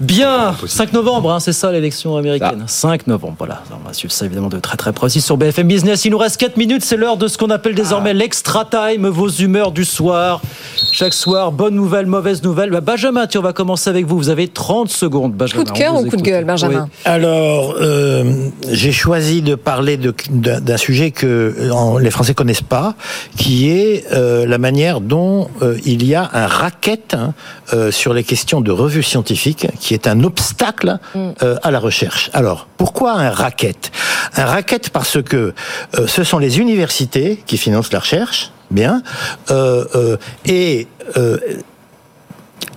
Bien, 0.00 0.56
5 0.66 0.92
novembre, 0.94 1.30
hein, 1.30 1.38
c'est 1.38 1.52
ça 1.52 1.70
l'élection 1.70 2.16
américaine. 2.16 2.64
5 2.66 3.06
novembre, 3.06 3.36
voilà. 3.38 3.62
On 3.70 3.86
va 3.86 3.94
suivre 3.94 4.12
ça 4.12 4.26
évidemment 4.26 4.48
de 4.48 4.58
très 4.58 4.76
très 4.76 4.92
précis 4.92 5.20
sur 5.20 5.36
BFM 5.36 5.68
Business. 5.68 6.04
Il 6.04 6.10
nous 6.10 6.18
reste 6.18 6.38
4 6.38 6.56
minutes, 6.56 6.84
c'est 6.84 6.96
l'heure 6.96 7.16
de 7.16 7.28
ce 7.28 7.38
qu'on 7.38 7.50
appelle 7.50 7.76
désormais 7.76 8.12
l'extra 8.12 8.64
time, 8.64 9.06
vos 9.06 9.28
humeurs 9.28 9.70
du 9.70 9.84
soir. 9.84 10.42
Chaque 10.90 11.14
soir, 11.14 11.52
bonne 11.52 11.76
nouvelle, 11.76 12.06
mauvaise 12.06 12.42
nouvelle. 12.42 12.70
Bah, 12.70 12.80
Benjamin, 12.80 13.28
tu 13.28 13.38
on 13.38 13.42
va 13.42 13.52
commencer 13.52 13.90
avec 13.90 14.06
vous. 14.06 14.16
Vous 14.16 14.28
avez 14.28 14.48
30 14.48 14.88
secondes, 14.88 15.34
Benjamin. 15.34 15.62
Coup 15.64 15.72
de 15.72 15.78
cœur 15.78 15.94
ou 15.94 16.04
coup 16.04 16.16
de 16.16 16.22
gueule, 16.22 16.44
Benjamin 16.44 16.88
Alors, 17.04 17.76
euh, 17.80 18.48
j'ai 18.72 18.92
choisi 18.92 19.40
de 19.40 19.54
parler 19.54 19.98
d'un 19.98 20.76
sujet 20.76 21.12
que 21.12 21.26
euh, 21.26 22.00
les 22.00 22.10
Français 22.10 22.34
connaissent 22.34 22.60
pas, 22.60 22.94
qui 23.36 23.70
est 23.70 24.04
euh, 24.12 24.46
la 24.46 24.58
manière 24.58 25.00
dont 25.00 25.48
euh, 25.62 25.78
il 25.84 26.04
y 26.04 26.16
a 26.16 26.28
un 26.32 26.46
racket 26.48 27.14
hein, 27.14 27.34
euh, 27.72 27.92
sur 27.92 28.14
les 28.14 28.24
questions 28.24 28.60
de 28.60 28.71
revues 28.72 29.02
scientifiques, 29.02 29.66
qui 29.80 29.94
est 29.94 30.06
un 30.06 30.24
obstacle 30.24 30.98
euh, 31.16 31.56
à 31.62 31.70
la 31.70 31.78
recherche. 31.78 32.30
Alors, 32.32 32.66
pourquoi 32.76 33.12
un 33.12 33.30
racket? 33.30 33.92
Un 34.36 34.46
racket 34.46 34.90
parce 34.90 35.22
que 35.22 35.54
euh, 35.98 36.06
ce 36.06 36.24
sont 36.24 36.38
les 36.38 36.58
universités 36.58 37.42
qui 37.46 37.58
financent 37.58 37.92
la 37.92 38.00
recherche, 38.00 38.50
bien, 38.70 39.02
euh, 39.50 40.16
et 40.46 40.86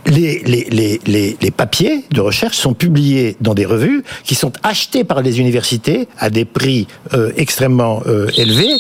les, 0.06 0.40
les, 0.40 1.00
les, 1.06 1.38
les, 1.42 1.52
papiers 1.52 2.06
de 2.12 2.22
recherche 2.22 2.58
sont 2.58 2.74
publiés 2.74 3.38
dans 3.40 3.54
des 3.54 3.66
revues 3.66 4.04
qui 4.24 4.36
sont 4.36 4.52
achetés 4.62 5.04
par 5.04 5.22
les 5.22 5.40
universités 5.40 6.08
à 6.20 6.30
des 6.30 6.46
prix 6.46 6.88
extrêmement 7.38 8.04
élevés. 8.38 8.78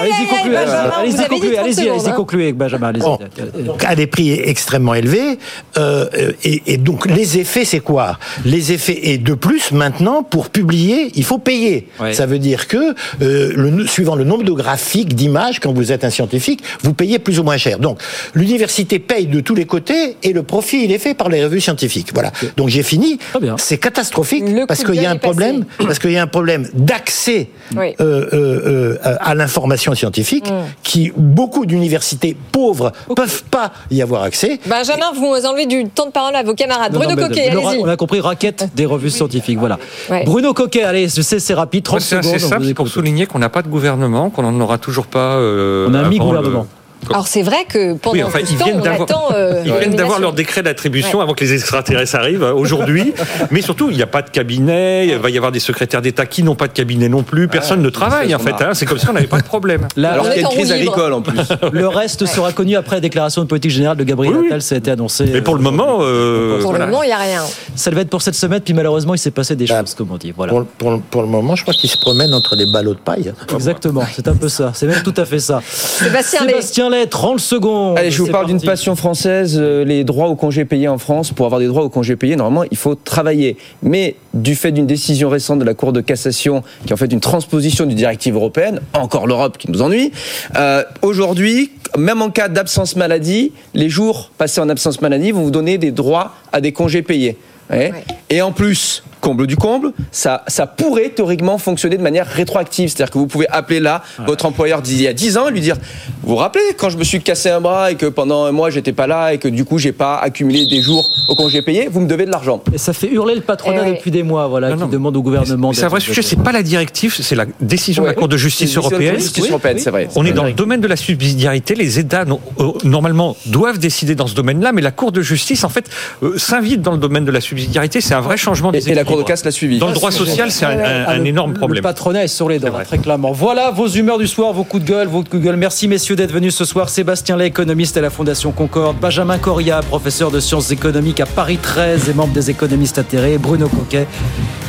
Allez-y, 0.00 0.26
concluez. 0.26 0.56
Allez-y, 0.56 1.16
concluez. 1.28 1.54
30 1.54 1.64
Allez-y, 1.64 1.88
allez-y, 1.88 2.08
hein. 2.08 2.12
concluez 2.16 2.42
avec 2.44 2.56
Benjamin. 2.56 2.88
allez-y. 2.88 3.02
Bon, 3.02 3.18
donc 3.64 3.84
à 3.84 3.94
des 3.94 4.06
prix 4.06 4.32
extrêmement 4.32 4.94
élevés. 4.94 5.38
Euh, 5.76 6.32
et, 6.44 6.62
et 6.66 6.76
donc 6.76 7.06
les 7.06 7.38
effets, 7.38 7.64
c'est 7.64 7.80
quoi? 7.80 8.18
Les 8.44 8.72
effets 8.72 8.98
et 9.10 9.18
de 9.18 9.34
plus 9.34 9.72
maintenant 9.72 10.22
pour 10.22 10.50
publier, 10.50 11.10
il 11.14 11.24
faut 11.24 11.38
payer. 11.38 11.88
Ouais. 12.00 12.12
Ça 12.12 12.26
veut 12.26 12.38
dire 12.38 12.68
que 12.68 12.76
euh, 13.22 13.52
le, 13.56 13.86
suivant 13.86 14.14
le 14.14 14.24
nombre 14.24 14.44
de 14.44 14.52
graphiques, 14.52 15.14
d'images, 15.14 15.58
quand 15.60 15.72
vous 15.72 15.90
êtes 15.92 16.04
un 16.04 16.10
scientifique, 16.10 16.62
vous 16.82 16.94
payez 16.94 17.18
plus 17.18 17.40
ou 17.40 17.42
moins 17.42 17.56
cher. 17.56 17.78
Donc 17.78 17.98
l'université 18.34 18.98
paye 18.98 19.26
de 19.26 19.40
tous 19.40 19.54
les 19.54 19.66
côtés 19.66 20.16
et 20.22 20.32
le 20.32 20.42
profit 20.42 20.84
il 20.84 20.92
est 20.92 20.98
fait 20.98 21.14
par 21.14 21.28
les 21.28 21.42
revues 21.44 21.60
scientifiques. 21.60 22.10
Voilà. 22.14 22.30
Donc 22.56 22.68
j'ai 22.68 22.82
fini. 22.82 23.18
C'est 23.58 23.78
catastrophique 23.78 24.44
parce 24.68 24.84
coup 24.84 24.92
de 24.92 24.92
qu'il 24.92 25.02
y 25.02 25.06
a 25.06 25.10
un 25.10 25.16
passé. 25.16 25.20
problème 25.30 25.64
parce 25.78 25.98
qu'il 25.98 26.12
y 26.12 26.16
a 26.18 26.22
un 26.22 26.26
problème 26.26 26.68
d'accès 26.74 27.48
Oui. 27.76 27.94
euh, 28.00 28.28
euh, 28.32 28.98
euh, 29.04 29.16
à 29.20 29.34
l'information 29.34 29.55
scientifique 29.60 30.50
Mm. 30.50 30.54
qui 30.82 31.12
beaucoup 31.16 31.66
d'universités 31.66 32.36
pauvres 32.52 32.92
peuvent 33.14 33.42
pas 33.50 33.72
y 33.90 34.02
avoir 34.02 34.22
accès. 34.22 34.60
Benjamin, 34.66 35.06
vous 35.14 35.46
enlevez 35.46 35.66
du 35.66 35.84
temps 35.88 36.06
de 36.06 36.10
parole 36.12 36.34
à 36.36 36.42
vos 36.42 36.54
camarades. 36.54 36.92
Non, 36.92 37.00
Bruno 37.00 37.14
non, 37.20 37.28
Coquet, 37.28 37.48
allez-y. 37.48 37.80
On 37.82 37.88
a 37.88 37.96
compris, 37.96 38.20
raquette 38.20 38.68
des 38.74 38.86
revues 38.86 39.10
scientifiques. 39.10 39.58
Voilà. 39.58 39.78
Ouais. 40.10 40.24
Bruno 40.24 40.52
Coquet, 40.54 40.82
allez, 40.84 41.08
je 41.08 41.22
sais, 41.22 41.38
c'est 41.38 41.54
rapide, 41.54 41.84
30 41.84 42.00
Moi, 42.00 42.00
C'est 42.22 42.22
secondes. 42.38 42.50
simple, 42.50 42.64
c'est 42.66 42.74
pour 42.74 42.88
souligner 42.88 43.26
qu'on 43.26 43.38
n'a 43.38 43.48
pas 43.48 43.62
de 43.62 43.68
gouvernement, 43.68 44.30
qu'on 44.30 44.42
n'en 44.42 44.60
aura 44.60 44.78
toujours 44.78 45.06
pas. 45.06 45.36
euh, 45.36 45.86
On 45.88 45.94
a 45.94 46.00
un 46.00 46.08
mi-gouvernement. 46.08 46.60
le- 46.62 46.85
Alors 47.10 47.26
c'est 47.28 47.42
vrai 47.42 47.64
que 47.68 47.94
pendant 47.94 48.14
Oui, 48.14 48.22
enfin, 48.22 48.40
tout 48.40 48.46
ce 48.46 48.52
ils 48.52 48.58
temps, 48.58 48.66
on 48.74 48.84
attend. 49.02 49.28
euh, 49.32 49.62
ils 49.64 49.72
viennent 49.72 49.94
d'avoir 49.96 50.18
leur 50.20 50.32
décret 50.32 50.62
d'attribution 50.62 51.18
Ouais. 51.18 51.24
avant 51.24 51.34
que 51.34 51.44
les 51.44 51.54
extraterrestres 51.54 52.16
arrivent 52.16 52.42
euh, 52.42 52.52
aujourd'hui. 52.52 53.12
Mais 53.50 53.62
surtout, 53.62 53.90
il 53.90 53.96
n'y 53.96 54.02
a 54.02 54.06
pas 54.06 54.22
de 54.22 54.30
cabinet. 54.30 55.06
Il 55.08 55.16
va 55.18 55.30
y 55.30 55.36
avoir 55.36 55.52
des 55.52 55.60
secrétaires 55.60 56.02
d'État 56.02 56.26
qui 56.26 56.42
n'ont 56.42 56.54
pas 56.54 56.68
de 56.68 56.72
cabinet 56.72 57.08
non 57.08 57.22
plus. 57.22 57.48
Personne 57.48 57.82
ne 57.82 57.90
travaille 57.90 58.34
en 58.34 58.38
fait. 58.38 58.54
hein. 58.60 58.70
C'est 58.74 58.86
comme 58.86 58.98
si 58.98 59.08
on 59.08 59.12
n'avait 59.12 59.26
pas 59.26 59.40
de 59.40 59.44
problème. 59.46 59.86
Là, 59.96 60.12
Alors 60.12 60.28
qu'il 60.30 60.40
y 60.42 60.44
a 60.44 60.48
une 60.48 60.54
crise 60.54 60.72
agricole 60.72 61.12
en 61.12 61.22
plus. 61.22 61.40
Le 61.72 61.88
reste 61.88 62.26
sera 62.26 62.52
connu 62.52 62.76
après 62.76 62.96
la 62.96 63.00
déclaration 63.00 63.42
de 63.42 63.46
politique 63.48 63.70
générale 63.70 63.96
de 63.96 64.04
Gabriel 64.04 64.34
Attal, 64.46 64.62
ça 64.62 64.74
a 64.74 64.78
été 64.78 64.90
annoncé. 64.90 65.26
Mais 65.32 65.42
pour 65.42 65.54
le 65.54 65.62
moment, 65.62 65.98
euh, 66.00 66.60
Pour 66.60 66.70
voilà. 66.70 66.86
le 66.86 66.90
moment, 66.90 67.02
il 67.02 67.06
n'y 67.08 67.12
a 67.12 67.18
rien. 67.18 67.42
Ça 67.74 67.90
devait 67.90 68.02
être 68.02 68.10
pour 68.10 68.22
cette 68.22 68.34
semaine, 68.34 68.60
puis 68.60 68.74
malheureusement, 68.74 69.14
il 69.14 69.18
s'est 69.18 69.30
passé 69.30 69.54
des 69.56 69.66
choses, 69.66 69.94
comme 69.94 70.10
on 70.10 70.16
dit. 70.16 70.32
Voilà. 70.36 70.52
Pour, 70.52 70.64
pour- 70.66 71.00
pour 71.02 71.22
le 71.22 71.28
moment, 71.28 71.54
je 71.56 71.62
crois 71.62 71.74
qu'ils 71.74 71.90
se 71.90 71.98
promènent 71.98 72.34
entre 72.34 72.56
les 72.56 72.66
ballots 72.72 72.94
de 72.94 72.98
paille. 72.98 73.32
Exactement, 73.54 74.02
c'est 74.14 74.26
un 74.28 74.34
peu 74.34 74.48
ça. 74.48 74.72
C'est 74.74 74.86
même 74.86 75.02
tout 75.02 75.14
à 75.16 75.24
fait 75.24 75.38
ça. 75.38 75.60
Sébastien 75.66 76.90
Lay, 76.96 77.06
30 77.06 77.40
secondes. 77.40 77.98
Allez, 77.98 78.10
je 78.10 78.22
vous 78.22 78.30
parle 78.30 78.46
d'une 78.46 78.60
passion 78.60 78.96
française, 78.96 79.58
euh, 79.60 79.84
les 79.84 80.04
droits 80.04 80.28
au 80.28 80.36
congé 80.36 80.64
payé 80.64 80.88
en 80.88 80.98
France. 80.98 81.30
Pour 81.30 81.46
avoir 81.46 81.60
des 81.60 81.66
droits 81.66 81.84
au 81.84 81.88
congé 81.88 82.16
payé, 82.16 82.36
normalement, 82.36 82.66
il 82.70 82.76
faut 82.76 82.94
travailler. 82.94 83.56
Mais 83.82 84.16
du 84.34 84.54
fait 84.54 84.72
d'une 84.72 84.86
décision 84.86 85.28
récente 85.28 85.58
de 85.58 85.64
la 85.64 85.74
Cour 85.74 85.92
de 85.92 86.00
cassation, 86.00 86.62
qui 86.84 86.90
est 86.90 86.92
en 86.92 86.96
fait 86.96 87.12
une 87.12 87.20
transposition 87.20 87.86
d'une 87.86 87.96
directive 87.96 88.34
européenne, 88.34 88.80
encore 88.92 89.26
l'Europe 89.26 89.58
qui 89.58 89.70
nous 89.70 89.82
ennuie, 89.82 90.12
euh, 90.56 90.82
aujourd'hui, 91.02 91.70
même 91.98 92.22
en 92.22 92.30
cas 92.30 92.48
d'absence 92.48 92.96
maladie, 92.96 93.52
les 93.74 93.88
jours 93.88 94.30
passés 94.38 94.60
en 94.60 94.68
absence 94.68 95.00
maladie 95.00 95.32
vont 95.32 95.42
vous 95.42 95.50
donner 95.50 95.78
des 95.78 95.90
droits 95.90 96.32
à 96.52 96.60
des 96.60 96.72
congés 96.72 97.02
payés. 97.02 97.36
Ouais. 97.70 97.92
Et 98.30 98.42
en 98.42 98.52
plus, 98.52 99.02
comble 99.20 99.46
du 99.46 99.56
comble, 99.56 99.92
ça, 100.12 100.44
ça 100.46 100.66
pourrait 100.66 101.08
théoriquement 101.08 101.58
fonctionner 101.58 101.96
de 101.96 102.02
manière 102.02 102.26
rétroactive. 102.26 102.88
C'est-à-dire 102.88 103.10
que 103.12 103.18
vous 103.18 103.26
pouvez 103.26 103.48
appeler 103.48 103.80
là 103.80 104.02
votre 104.26 104.46
employeur 104.46 104.82
d'il 104.82 105.00
y 105.00 105.06
a 105.08 105.12
10 105.12 105.36
ans 105.38 105.48
et 105.48 105.52
lui 105.52 105.60
dire 105.60 105.76
Vous 106.22 106.30
vous 106.30 106.36
rappelez 106.36 106.62
quand 106.76 106.90
je 106.90 106.96
me 106.96 107.02
suis 107.04 107.20
cassé 107.20 107.48
un 107.50 107.60
bras 107.60 107.90
et 107.90 107.96
que 107.96 108.06
pendant 108.06 108.44
un 108.44 108.52
mois 108.52 108.70
j'étais 108.70 108.92
pas 108.92 109.06
là 109.08 109.32
et 109.32 109.38
que 109.38 109.48
du 109.48 109.64
coup 109.64 109.78
j'ai 109.78 109.92
pas 109.92 110.16
accumulé 110.18 110.66
des 110.66 110.80
jours 110.80 111.08
au 111.28 111.34
congé 111.34 111.62
payé, 111.62 111.88
vous 111.90 112.00
me 112.00 112.06
devez 112.06 112.24
de 112.24 112.30
l'argent. 112.30 112.62
Et 112.72 112.78
ça 112.78 112.92
fait 112.92 113.08
hurler 113.08 113.34
le 113.34 113.40
patronat 113.40 113.82
Eh 113.86 113.90
oui. 113.90 113.96
depuis 113.96 114.10
des 114.12 114.22
mois, 114.22 114.46
voilà, 114.48 114.72
qui 114.72 114.86
demande 114.88 115.16
au 115.16 115.22
gouvernement. 115.22 115.72
C'est 115.72 115.84
un 115.84 115.88
vrai 115.88 116.00
sujet, 116.00 116.22
c'est 116.22 116.36
pas 116.42 116.52
la 116.52 116.62
directive, 116.62 117.14
c'est 117.20 117.34
la 117.34 117.46
décision 117.60 118.02
de 118.04 118.08
la. 118.08 118.14
Cour 118.14 118.28
de 118.28 118.36
justice 118.36 118.70
C'est 118.72 118.80
une 118.80 118.82
décision 118.82 118.98
de 118.98 119.02
la 119.02 119.10
européenne. 119.10 119.14
De 119.16 119.20
justice 119.22 119.50
européenne, 119.50 119.78
c'est 119.78 119.90
vrai. 119.90 120.08
On 120.14 120.24
est 120.24 120.32
dans 120.32 120.44
le 120.44 120.52
domaine 120.52 120.80
de 120.80 120.88
la 120.88 120.96
subsidiarité. 120.96 121.74
Les 121.74 121.98
États, 121.98 122.24
non- 122.24 122.40
euh, 122.60 122.72
normalement, 122.84 123.36
doivent 123.46 123.78
décider 123.78 124.14
dans 124.14 124.26
ce 124.26 124.34
domaine-là, 124.34 124.72
mais 124.72 124.82
la 124.82 124.90
Cour 124.92 125.10
de 125.12 125.20
justice, 125.22 125.64
en 125.64 125.68
fait, 125.68 125.88
euh, 126.22 126.38
s'invite 126.38 126.80
dans 126.82 126.92
le 126.92 126.98
domaine 126.98 127.24
de 127.24 127.30
la 127.32 127.40
subsidiarité. 127.40 127.55
C'est 128.00 128.14
un 128.14 128.20
vrai 128.20 128.36
changement 128.36 128.72
des 128.72 128.88
Et, 128.88 128.92
et 128.92 128.94
la 128.94 129.04
Cour 129.04 129.18
de 129.18 129.22
casse 129.22 129.44
l'a 129.44 129.50
suivi. 129.50 129.78
Dans 129.78 129.88
le 129.88 129.94
droit 129.94 130.10
social, 130.10 130.50
c'est 130.50 130.64
un, 130.66 130.70
un- 130.78 131.04
Ah, 131.06 131.10
un 131.12 131.18
le- 131.18 131.26
énorme 131.26 131.52
Le 131.52 131.58
problème. 131.58 131.82
patronat 131.82 132.24
est 132.24 132.28
sur 132.28 132.48
les 132.48 132.58
dents, 132.58 132.72
très 132.84 132.98
clairement. 132.98 133.32
Voilà 133.32 133.70
vos 133.70 133.88
humeurs 133.88 134.18
du 134.18 134.26
soir, 134.26 134.52
vos 134.52 134.64
coups 134.64 134.84
de 134.84 134.88
gueule, 134.88 135.08
vos 135.08 135.22
coups 135.22 135.30
de 135.32 135.38
gueule. 135.46 135.56
Merci 135.56 135.88
messieurs 135.88 136.16
d'être 136.16 136.32
venus 136.32 136.54
ce 136.54 136.64
soir. 136.64 136.88
Sébastien 136.88 137.36
Lay, 137.36 137.46
économiste 137.46 137.96
à 137.96 138.00
la 138.00 138.10
Fondation 138.10 138.52
Concorde. 138.52 138.96
Benjamin 138.98 139.38
Coria, 139.38 139.80
professeur 139.82 140.30
de 140.30 140.40
sciences 140.40 140.70
économiques 140.70 141.20
à 141.20 141.26
Paris 141.26 141.58
13 141.60 142.08
et 142.08 142.14
membre 142.14 142.32
des 142.32 142.50
économistes 142.50 142.98
atterrés. 142.98 143.38
Bruno 143.38 143.68
Coquet, 143.68 144.06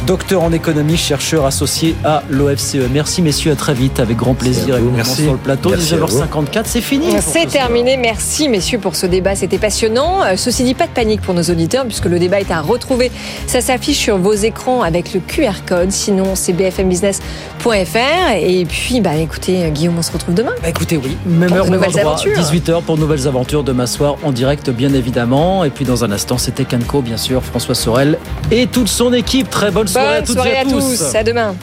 docteur 0.05 0.43
en 0.43 0.51
économie, 0.51 0.97
chercheur 0.97 1.45
associé 1.45 1.95
à 2.03 2.23
l'OFCE. 2.29 2.77
Merci 2.93 3.21
messieurs, 3.21 3.51
à 3.51 3.55
très 3.55 3.73
vite, 3.73 3.99
avec 3.99 4.17
grand 4.17 4.33
plaisir 4.33 4.75
évidemment 4.75 4.95
Merci. 4.97 5.23
sur 5.23 5.31
le 5.33 5.37
plateau. 5.37 5.69
Merci 5.69 5.93
à 5.93 5.97
vous. 5.97 6.05
19h54, 6.07 6.61
c'est 6.65 6.81
fini. 6.81 7.07
C'est 7.11 7.21
ce 7.21 7.31
soir. 7.31 7.45
terminé. 7.47 7.97
Merci, 7.97 8.49
messieurs, 8.49 8.79
pour 8.79 8.95
ce 8.95 9.05
débat. 9.05 9.35
C'était 9.35 9.57
passionnant. 9.57 10.23
Euh, 10.23 10.35
Ceci 10.37 10.63
dit, 10.63 10.73
pas 10.73 10.85
de 10.87 10.91
panique 10.91 11.21
pour 11.21 11.33
nos 11.33 11.41
auditeurs, 11.43 11.85
puisque 11.85 12.05
le 12.05 12.19
débat 12.19 12.39
est 12.39 12.51
à 12.51 12.61
retrouver. 12.77 13.11
Ça 13.45 13.61
s'affiche 13.61 13.97
sur 13.97 14.17
vos 14.17 14.33
écrans 14.33 14.81
avec 14.81 15.13
le 15.13 15.19
QR 15.19 15.63
code. 15.67 15.91
Sinon, 15.91 16.35
c'est 16.35 16.53
bfmbusiness.fr. 16.53 18.35
Et 18.39 18.65
puis, 18.65 19.01
bah, 19.01 19.15
écoutez, 19.15 19.69
Guillaume, 19.71 19.97
on 19.97 20.01
se 20.01 20.11
retrouve 20.11 20.33
demain. 20.33 20.53
Bah, 20.61 20.69
écoutez, 20.69 20.97
oui, 20.97 21.17
même 21.25 21.49
Pour 21.49 21.57
heure, 21.57 21.65
nouvelles 21.65 21.89
endroit, 21.89 22.13
aventures. 22.13 22.39
18h 22.39 22.81
pour 22.83 22.95
de 22.95 23.01
nouvelles 23.01 23.27
aventures 23.27 23.63
demain 23.63 23.87
soir 23.87 24.15
en 24.23 24.31
direct, 24.31 24.69
bien 24.69 24.93
évidemment. 24.93 25.63
Et 25.63 25.69
puis 25.69 25.85
dans 25.85 26.03
un 26.03 26.11
instant, 26.11 26.37
c'était 26.37 26.65
Canco, 26.65 27.01
bien 27.01 27.17
sûr, 27.17 27.43
François 27.43 27.75
Sorel 27.75 28.17
et 28.51 28.67
toute 28.67 28.87
son 28.87 29.13
équipe. 29.13 29.49
Très 29.49 29.71
bonne 29.71 29.87
soirée 29.87 30.17
à 30.17 30.21
toutes 30.21 30.35
soirée 30.35 30.51
et 30.51 30.57
à 30.57 30.61
à 30.61 30.63
tous. 30.63 30.97
tous. 30.97 31.15
À 31.15 31.23
demain. 31.23 31.55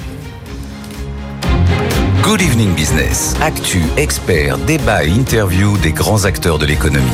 Good 2.23 2.41
Evening 2.41 2.75
Business. 2.75 3.35
Actu, 3.43 3.83
experts, 3.97 4.57
débat 4.59 5.05
et 5.05 5.11
interview 5.11 5.77
des 5.79 5.93
grands 5.93 6.25
acteurs 6.25 6.59
de 6.59 6.67
l'économie. 6.67 7.05